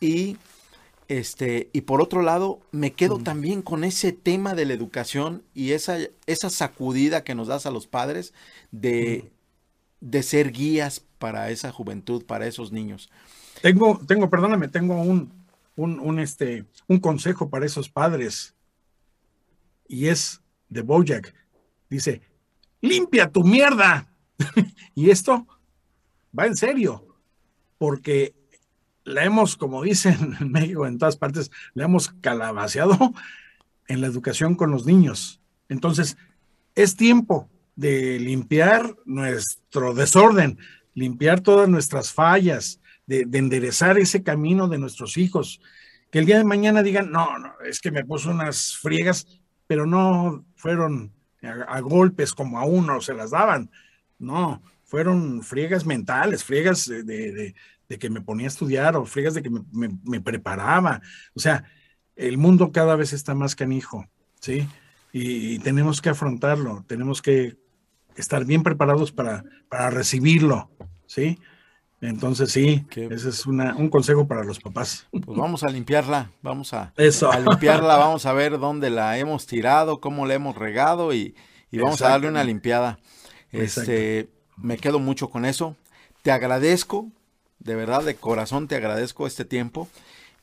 Y 0.00 0.36
este, 1.08 1.70
y 1.72 1.82
por 1.82 2.00
otro 2.00 2.22
lado, 2.22 2.60
me 2.72 2.92
quedo 2.92 3.18
también 3.18 3.62
con 3.62 3.84
ese 3.84 4.12
tema 4.12 4.54
de 4.54 4.66
la 4.66 4.74
educación 4.74 5.42
y 5.54 5.72
esa, 5.72 5.98
esa 6.26 6.50
sacudida 6.50 7.24
que 7.24 7.34
nos 7.34 7.48
das 7.48 7.66
a 7.66 7.70
los 7.70 7.86
padres 7.86 8.34
de, 8.70 9.30
de 10.00 10.22
ser 10.22 10.52
guías 10.52 11.04
para 11.18 11.50
esa 11.50 11.72
juventud, 11.72 12.24
para 12.24 12.46
esos 12.46 12.72
niños. 12.72 13.10
Tengo, 13.62 14.00
tengo, 14.06 14.28
perdóname, 14.30 14.68
tengo 14.68 15.00
un, 15.00 15.32
un, 15.76 15.98
un, 16.00 16.18
este, 16.18 16.64
un 16.86 16.98
consejo 16.98 17.48
para 17.50 17.66
esos 17.66 17.88
padres. 17.88 18.54
Y 19.88 20.08
es 20.08 20.40
de 20.68 20.82
Bojack. 20.82 21.34
Dice, 21.88 22.20
limpia 22.80 23.30
tu 23.30 23.44
mierda. 23.44 24.08
y 24.94 25.10
esto 25.10 25.46
va 26.38 26.46
en 26.46 26.56
serio, 26.56 27.06
porque 27.78 28.34
la 29.06 29.24
hemos, 29.24 29.56
como 29.56 29.82
dicen 29.82 30.36
en 30.40 30.52
México, 30.52 30.86
en 30.86 30.98
todas 30.98 31.16
partes, 31.16 31.50
la 31.72 31.84
hemos 31.84 32.10
calabaceado 32.20 33.14
en 33.88 34.00
la 34.00 34.06
educación 34.06 34.54
con 34.54 34.70
los 34.70 34.84
niños. 34.84 35.40
Entonces, 35.68 36.18
es 36.74 36.96
tiempo 36.96 37.48
de 37.74 38.18
limpiar 38.20 38.94
nuestro 39.06 39.94
desorden, 39.94 40.58
limpiar 40.94 41.40
todas 41.40 41.68
nuestras 41.68 42.12
fallas, 42.12 42.80
de, 43.06 43.24
de, 43.24 43.38
enderezar 43.38 43.98
ese 43.98 44.22
camino 44.22 44.66
de 44.66 44.78
nuestros 44.78 45.16
hijos. 45.16 45.60
Que 46.10 46.18
el 46.18 46.26
día 46.26 46.38
de 46.38 46.44
mañana 46.44 46.82
digan, 46.82 47.12
no, 47.12 47.38
no, 47.38 47.52
es 47.64 47.80
que 47.80 47.92
me 47.92 48.04
puso 48.04 48.30
unas 48.30 48.76
friegas, 48.76 49.26
pero 49.68 49.86
no 49.86 50.44
fueron 50.56 51.12
a, 51.42 51.80
golpes 51.80 52.32
como 52.32 52.58
a 52.58 52.64
uno 52.64 53.00
se 53.00 53.14
las 53.14 53.30
daban, 53.30 53.70
no, 54.18 54.62
fueron 54.84 55.42
friegas 55.42 55.84
mentales, 55.84 56.44
friegas 56.44 56.86
de, 56.86 57.54
que 57.88 58.10
me 58.10 58.20
ponía 58.20 58.46
a 58.46 58.48
estudiar 58.48 58.96
o 58.96 59.04
friegas 59.06 59.34
de 59.34 59.42
que 59.42 59.50
me, 59.50 60.20
preparaba. 60.20 61.00
O 61.34 61.40
sea, 61.40 61.64
el 62.16 62.38
mundo 62.38 62.72
cada 62.72 62.96
vez 62.96 63.12
está 63.12 63.34
más 63.34 63.54
canijo, 63.54 64.06
¿sí? 64.40 64.68
Y, 65.12 65.58
tenemos 65.60 66.02
que 66.02 66.10
afrontarlo, 66.10 66.84
tenemos 66.86 67.22
que 67.22 67.56
estar 68.16 68.44
bien 68.44 68.62
preparados 68.62 69.12
para, 69.12 69.44
para 69.68 69.90
recibirlo, 69.90 70.70
¿sí? 71.06 71.38
Entonces 72.00 72.52
sí, 72.52 72.84
ese 72.94 73.30
es 73.30 73.46
un 73.46 73.88
consejo 73.88 74.28
para 74.28 74.44
los 74.44 74.60
papás. 74.60 75.06
Pues 75.10 75.24
vamos 75.26 75.64
a 75.64 75.68
limpiarla, 75.68 76.30
vamos 76.42 76.74
a, 76.74 76.92
limpiarla, 76.96 77.96
vamos 77.96 78.26
a 78.26 78.32
ver 78.34 78.58
dónde 78.58 78.90
la 78.90 79.16
hemos 79.18 79.46
tirado, 79.46 80.00
cómo 80.00 80.26
la 80.26 80.34
hemos 80.34 80.56
regado 80.56 81.14
y, 81.14 81.34
vamos 81.72 82.02
a 82.02 82.10
darle 82.10 82.28
una 82.28 82.44
limpiada. 82.44 82.98
Este, 83.50 84.28
me 84.56 84.76
quedo 84.76 84.98
mucho 84.98 85.30
con 85.30 85.46
eso. 85.46 85.74
Te 86.22 86.30
agradezco, 86.30 87.10
de 87.58 87.74
verdad, 87.74 88.04
de 88.04 88.16
corazón 88.16 88.68
te 88.68 88.76
agradezco 88.76 89.26
este 89.26 89.44
tiempo. 89.44 89.88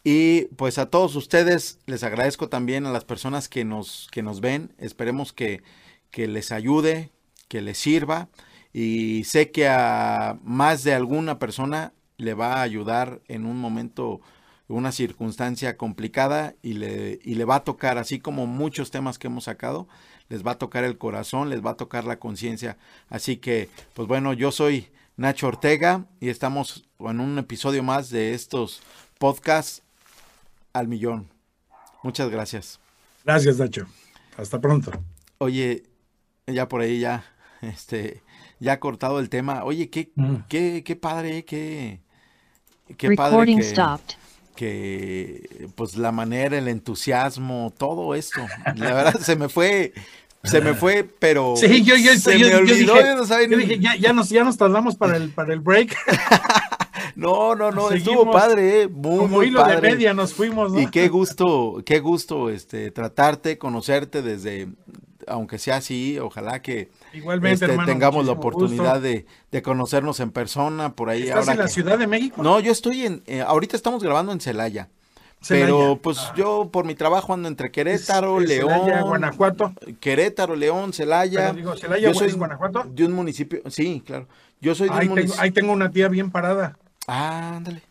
Y 0.03 0.45
pues 0.57 0.77
a 0.77 0.90
todos 0.90 1.15
ustedes 1.15 1.80
les 1.85 2.03
agradezco 2.03 2.49
también 2.49 2.85
a 2.85 2.91
las 2.91 3.06
personas 3.06 3.48
que 3.48 3.64
nos, 3.64 4.10
que 4.11 4.22
nos 4.22 4.41
ven. 4.41 4.73
Esperemos 4.77 5.31
que, 5.31 5.64
que 6.11 6.27
les 6.27 6.52
ayude, 6.52 7.11
que 7.48 7.61
les 7.61 7.77
sirva 7.77 8.27
y 8.73 9.23
sé 9.26 9.52
que 9.52 9.68
a 9.68 10.40
más 10.44 10.84
de 10.84 10.95
alguna 10.95 11.38
persona 11.38 11.94
le 12.18 12.34
va 12.34 12.56
a 12.56 12.61
ayudar 12.64 13.22
en 13.27 13.45
un 13.45 13.57
momento, 13.57 14.19
una 14.68 14.91
circunstancia 14.91 15.77
complicada 15.77 16.56
y 16.64 16.73
le, 16.73 17.19
y 17.23 17.35
le 17.35 17.45
va 17.45 17.57
a 17.57 17.64
tocar, 17.64 17.99
así 17.99 18.19
como 18.19 18.48
muchos 18.48 18.90
temas 18.90 19.19
que 19.19 19.27
hemos 19.27 19.44
sacado, 19.44 19.88
les 20.30 20.45
va 20.45 20.52
a 20.52 20.57
tocar 20.57 20.84
el 20.84 20.98
corazón, 20.98 21.49
les 21.49 21.64
va 21.64 21.72
a 21.72 21.77
tocar 21.77 22.06
la 22.06 22.18
conciencia. 22.18 22.77
Así 23.10 23.38
que, 23.38 23.69
pues 23.94 24.07
bueno, 24.07 24.34
yo 24.34 24.52
soy 24.52 24.88
Nacho 25.15 25.48
Ortega 25.48 26.06
y 26.19 26.30
estamos 26.30 26.85
en 26.99 27.19
un 27.19 27.38
episodio 27.38 27.84
más 27.84 28.10
de 28.10 28.34
estos 28.34 28.81
podcasts 29.19 29.84
al 30.73 30.88
millón. 30.88 31.30
Muchas 32.02 32.30
gracias. 32.30 32.80
Gracias, 33.23 33.57
Nacho. 33.57 33.85
Hasta 34.38 34.60
pronto. 34.60 34.91
Oye, 35.38 35.84
ya 36.48 36.68
por 36.68 36.81
ahí 36.81 36.99
ya, 36.99 37.23
este, 37.61 38.23
ya 38.60 38.80
cortado 38.80 39.19
el 39.19 39.30
tema. 39.30 39.64
Oye, 39.64 39.90
qué, 39.90 40.11
mm. 40.15 40.35
qué, 40.49 40.84
qué 40.84 40.95
padre, 40.95 41.45
qué, 41.45 42.02
qué 42.98 43.15
padre 43.15 43.45
que, 44.56 45.69
pues 45.76 45.98
la 45.98 46.11
manera, 46.11 46.57
el 46.57 46.68
entusiasmo, 46.68 47.73
todo 47.77 48.15
esto. 48.15 48.41
La 48.76 48.94
verdad 48.94 49.19
se 49.22 49.35
me 49.35 49.49
fue, 49.49 49.94
se 50.43 50.61
me 50.61 50.73
fue, 50.73 51.07
pero 51.19 51.55
sí, 51.57 51.83
yo, 51.83 51.95
yo, 51.95 52.13
se 52.15 52.37
me 52.37 52.55
olvidó, 52.55 52.95
yo, 52.99 53.57
dije, 53.57 53.79
ya, 53.79 53.95
ya, 53.95 54.13
nos, 54.13 54.29
ya 54.29 54.43
nos 54.43 54.57
tardamos 54.57 54.95
para 54.95 55.17
el, 55.17 55.29
para 55.29 55.53
el 55.53 55.59
break. 55.59 55.95
No, 57.15 57.53
no, 57.53 57.69
no, 57.69 57.91
estuvo 57.91 58.31
padre, 58.31 58.83
eh, 58.83 58.87
muy, 58.87 59.17
como 59.17 59.43
hilo 59.43 59.63
de 59.65 59.79
media 59.81 60.15
nos 60.15 60.33
fuimos, 60.33 60.73
¿no? 60.73 60.81
Y 60.81 60.87
qué 60.87 61.09
gusto, 61.09 61.83
qué 61.85 61.99
gusto 61.99 62.49
este 62.49 62.89
tratarte, 62.89 63.59
conocerte 63.59 64.23
desde 64.23 64.69
aunque 65.27 65.57
sea 65.57 65.77
así, 65.77 66.17
ojalá 66.19 66.61
que 66.61 66.89
Igualmente, 67.13 67.65
este, 67.65 67.77
tengamos 67.85 68.25
la 68.25 68.33
oportunidad 68.33 69.01
de, 69.01 69.25
conocernos 69.61 70.19
en 70.19 70.31
persona 70.31 70.95
por 70.95 71.09
ahí. 71.09 71.23
¿Estás 71.23 71.47
en 71.47 71.57
la 71.57 71.67
Ciudad 71.67 71.97
de 71.97 72.07
México? 72.07 72.41
No, 72.41 72.59
yo 72.59 72.71
estoy 72.71 73.05
en, 73.05 73.23
eh, 73.27 73.41
ahorita 73.41 73.75
estamos 73.75 74.03
grabando 74.03 74.31
en 74.31 74.39
Celaya, 74.39 74.89
Pero 75.47 75.99
pues 76.01 76.19
yo 76.35 76.69
por 76.71 76.85
mi 76.85 76.95
trabajo 76.95 77.33
ando 77.33 77.47
entre 77.47 77.71
Querétaro, 77.71 78.39
León, 78.39 78.69
Celaya, 78.69 79.01
Guanajuato. 79.01 79.73
Querétaro, 79.99 80.55
León, 80.55 80.93
Celaya. 80.93 81.53
digo, 81.53 81.75
Celaya, 81.75 82.09
yo 82.09 82.13
soy 82.13 82.31
Guanajuato. 82.31 82.83
De 82.87 83.05
un 83.05 83.13
municipio, 83.13 83.61
sí, 83.69 84.01
claro. 84.05 84.27
Yo 84.61 84.75
soy 84.75 84.89
de 84.89 84.95
ahí 84.95 85.07
un 85.07 85.15
tengo, 85.15 85.33
ahí 85.39 85.51
tengo 85.51 85.73
una 85.73 85.91
tía 85.91 86.07
bien 86.07 86.31
parada. 86.31 86.77
Ah, 87.07 87.55
ándale. 87.57 87.81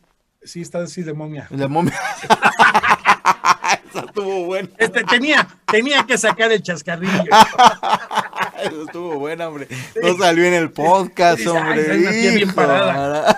Sí, 0.42 0.60
está 0.62 0.78
así 0.78 1.02
de 1.02 1.12
momia. 1.12 1.46
De 1.50 1.68
momia. 1.68 1.92
Eso 3.90 4.06
estuvo 4.06 4.46
bueno. 4.46 4.68
Este, 4.78 5.04
tenía, 5.04 5.46
tenía 5.70 6.04
que 6.04 6.16
sacar 6.16 6.50
el 6.50 6.62
chascarrillo. 6.62 7.24
Eso 8.62 8.84
estuvo 8.84 9.18
bueno, 9.18 9.48
hombre. 9.48 9.68
No 10.02 10.16
salió 10.16 10.44
en 10.44 10.54
el 10.54 10.70
podcast, 10.70 11.46
hombre. 11.46 11.86
Ay, 11.90 12.36
bien 12.36 12.52
parada. 12.52 13.36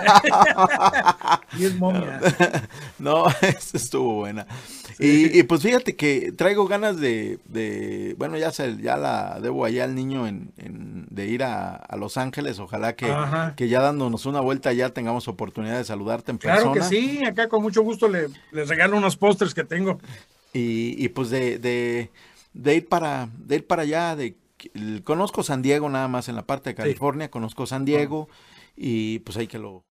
y 1.59 1.65
es 1.67 1.75
momia. 1.77 2.21
No, 2.99 3.27
eso 3.43 3.77
estuvo 3.77 4.15
buena. 4.15 4.47
Y, 4.99 5.43
pues 5.43 5.63
fíjate 5.63 5.97
que 5.97 6.33
traigo 6.33 6.67
ganas 6.67 6.99
de, 6.99 7.39
de 7.47 8.15
bueno, 8.17 8.39
ya 8.39 8.51
se, 8.53 8.79
ya 8.79 8.97
la 8.97 9.41
debo 9.41 9.65
allá 9.65 9.85
al 9.85 9.95
niño 9.95 10.27
en, 10.27 10.53
en 10.57 11.07
de 11.11 11.27
ir 11.27 11.43
a, 11.43 11.75
a, 11.75 11.97
Los 11.97 12.17
Ángeles. 12.17 12.59
Ojalá 12.59 12.95
que, 12.95 13.13
que, 13.57 13.69
ya 13.69 13.81
dándonos 13.81 14.27
una 14.27 14.41
vuelta 14.41 14.73
ya 14.73 14.91
tengamos 14.91 15.29
oportunidad 15.29 15.77
de 15.77 15.85
saludarte 15.85 16.31
en 16.31 16.39
persona. 16.39 16.73
Claro 16.73 16.89
que 16.89 16.97
sí, 16.97 17.25
acá 17.27 17.49
con 17.49 17.63
mucho 17.63 17.83
gusto 17.83 18.09
le, 18.09 18.29
les 18.53 18.69
regalo 18.69 18.97
unos 18.97 19.17
pósters 19.17 19.53
que 19.53 19.65
tengo. 19.65 19.99
Y, 20.53 20.95
y 21.05 21.09
pues 21.09 21.31
de, 21.31 21.59
de, 21.59 22.11
de, 22.53 22.77
ir 22.77 22.89
para, 22.89 23.29
de 23.37 23.57
ir 23.57 23.67
para 23.67 23.83
allá, 23.83 24.17
de 24.17 24.37
conozco 25.05 25.43
San 25.43 25.63
Diego 25.63 25.89
nada 25.89 26.09
más 26.09 26.29
en 26.29 26.37
la 26.37 26.47
parte 26.47 26.71
de 26.71 26.75
California, 26.75 27.31
conozco 27.31 27.67
San 27.67 27.85
Diego 27.85 28.29
y 28.77 29.21
pues 29.21 29.37
hay 29.37 29.47
que 29.47 29.59
lo 29.59 29.85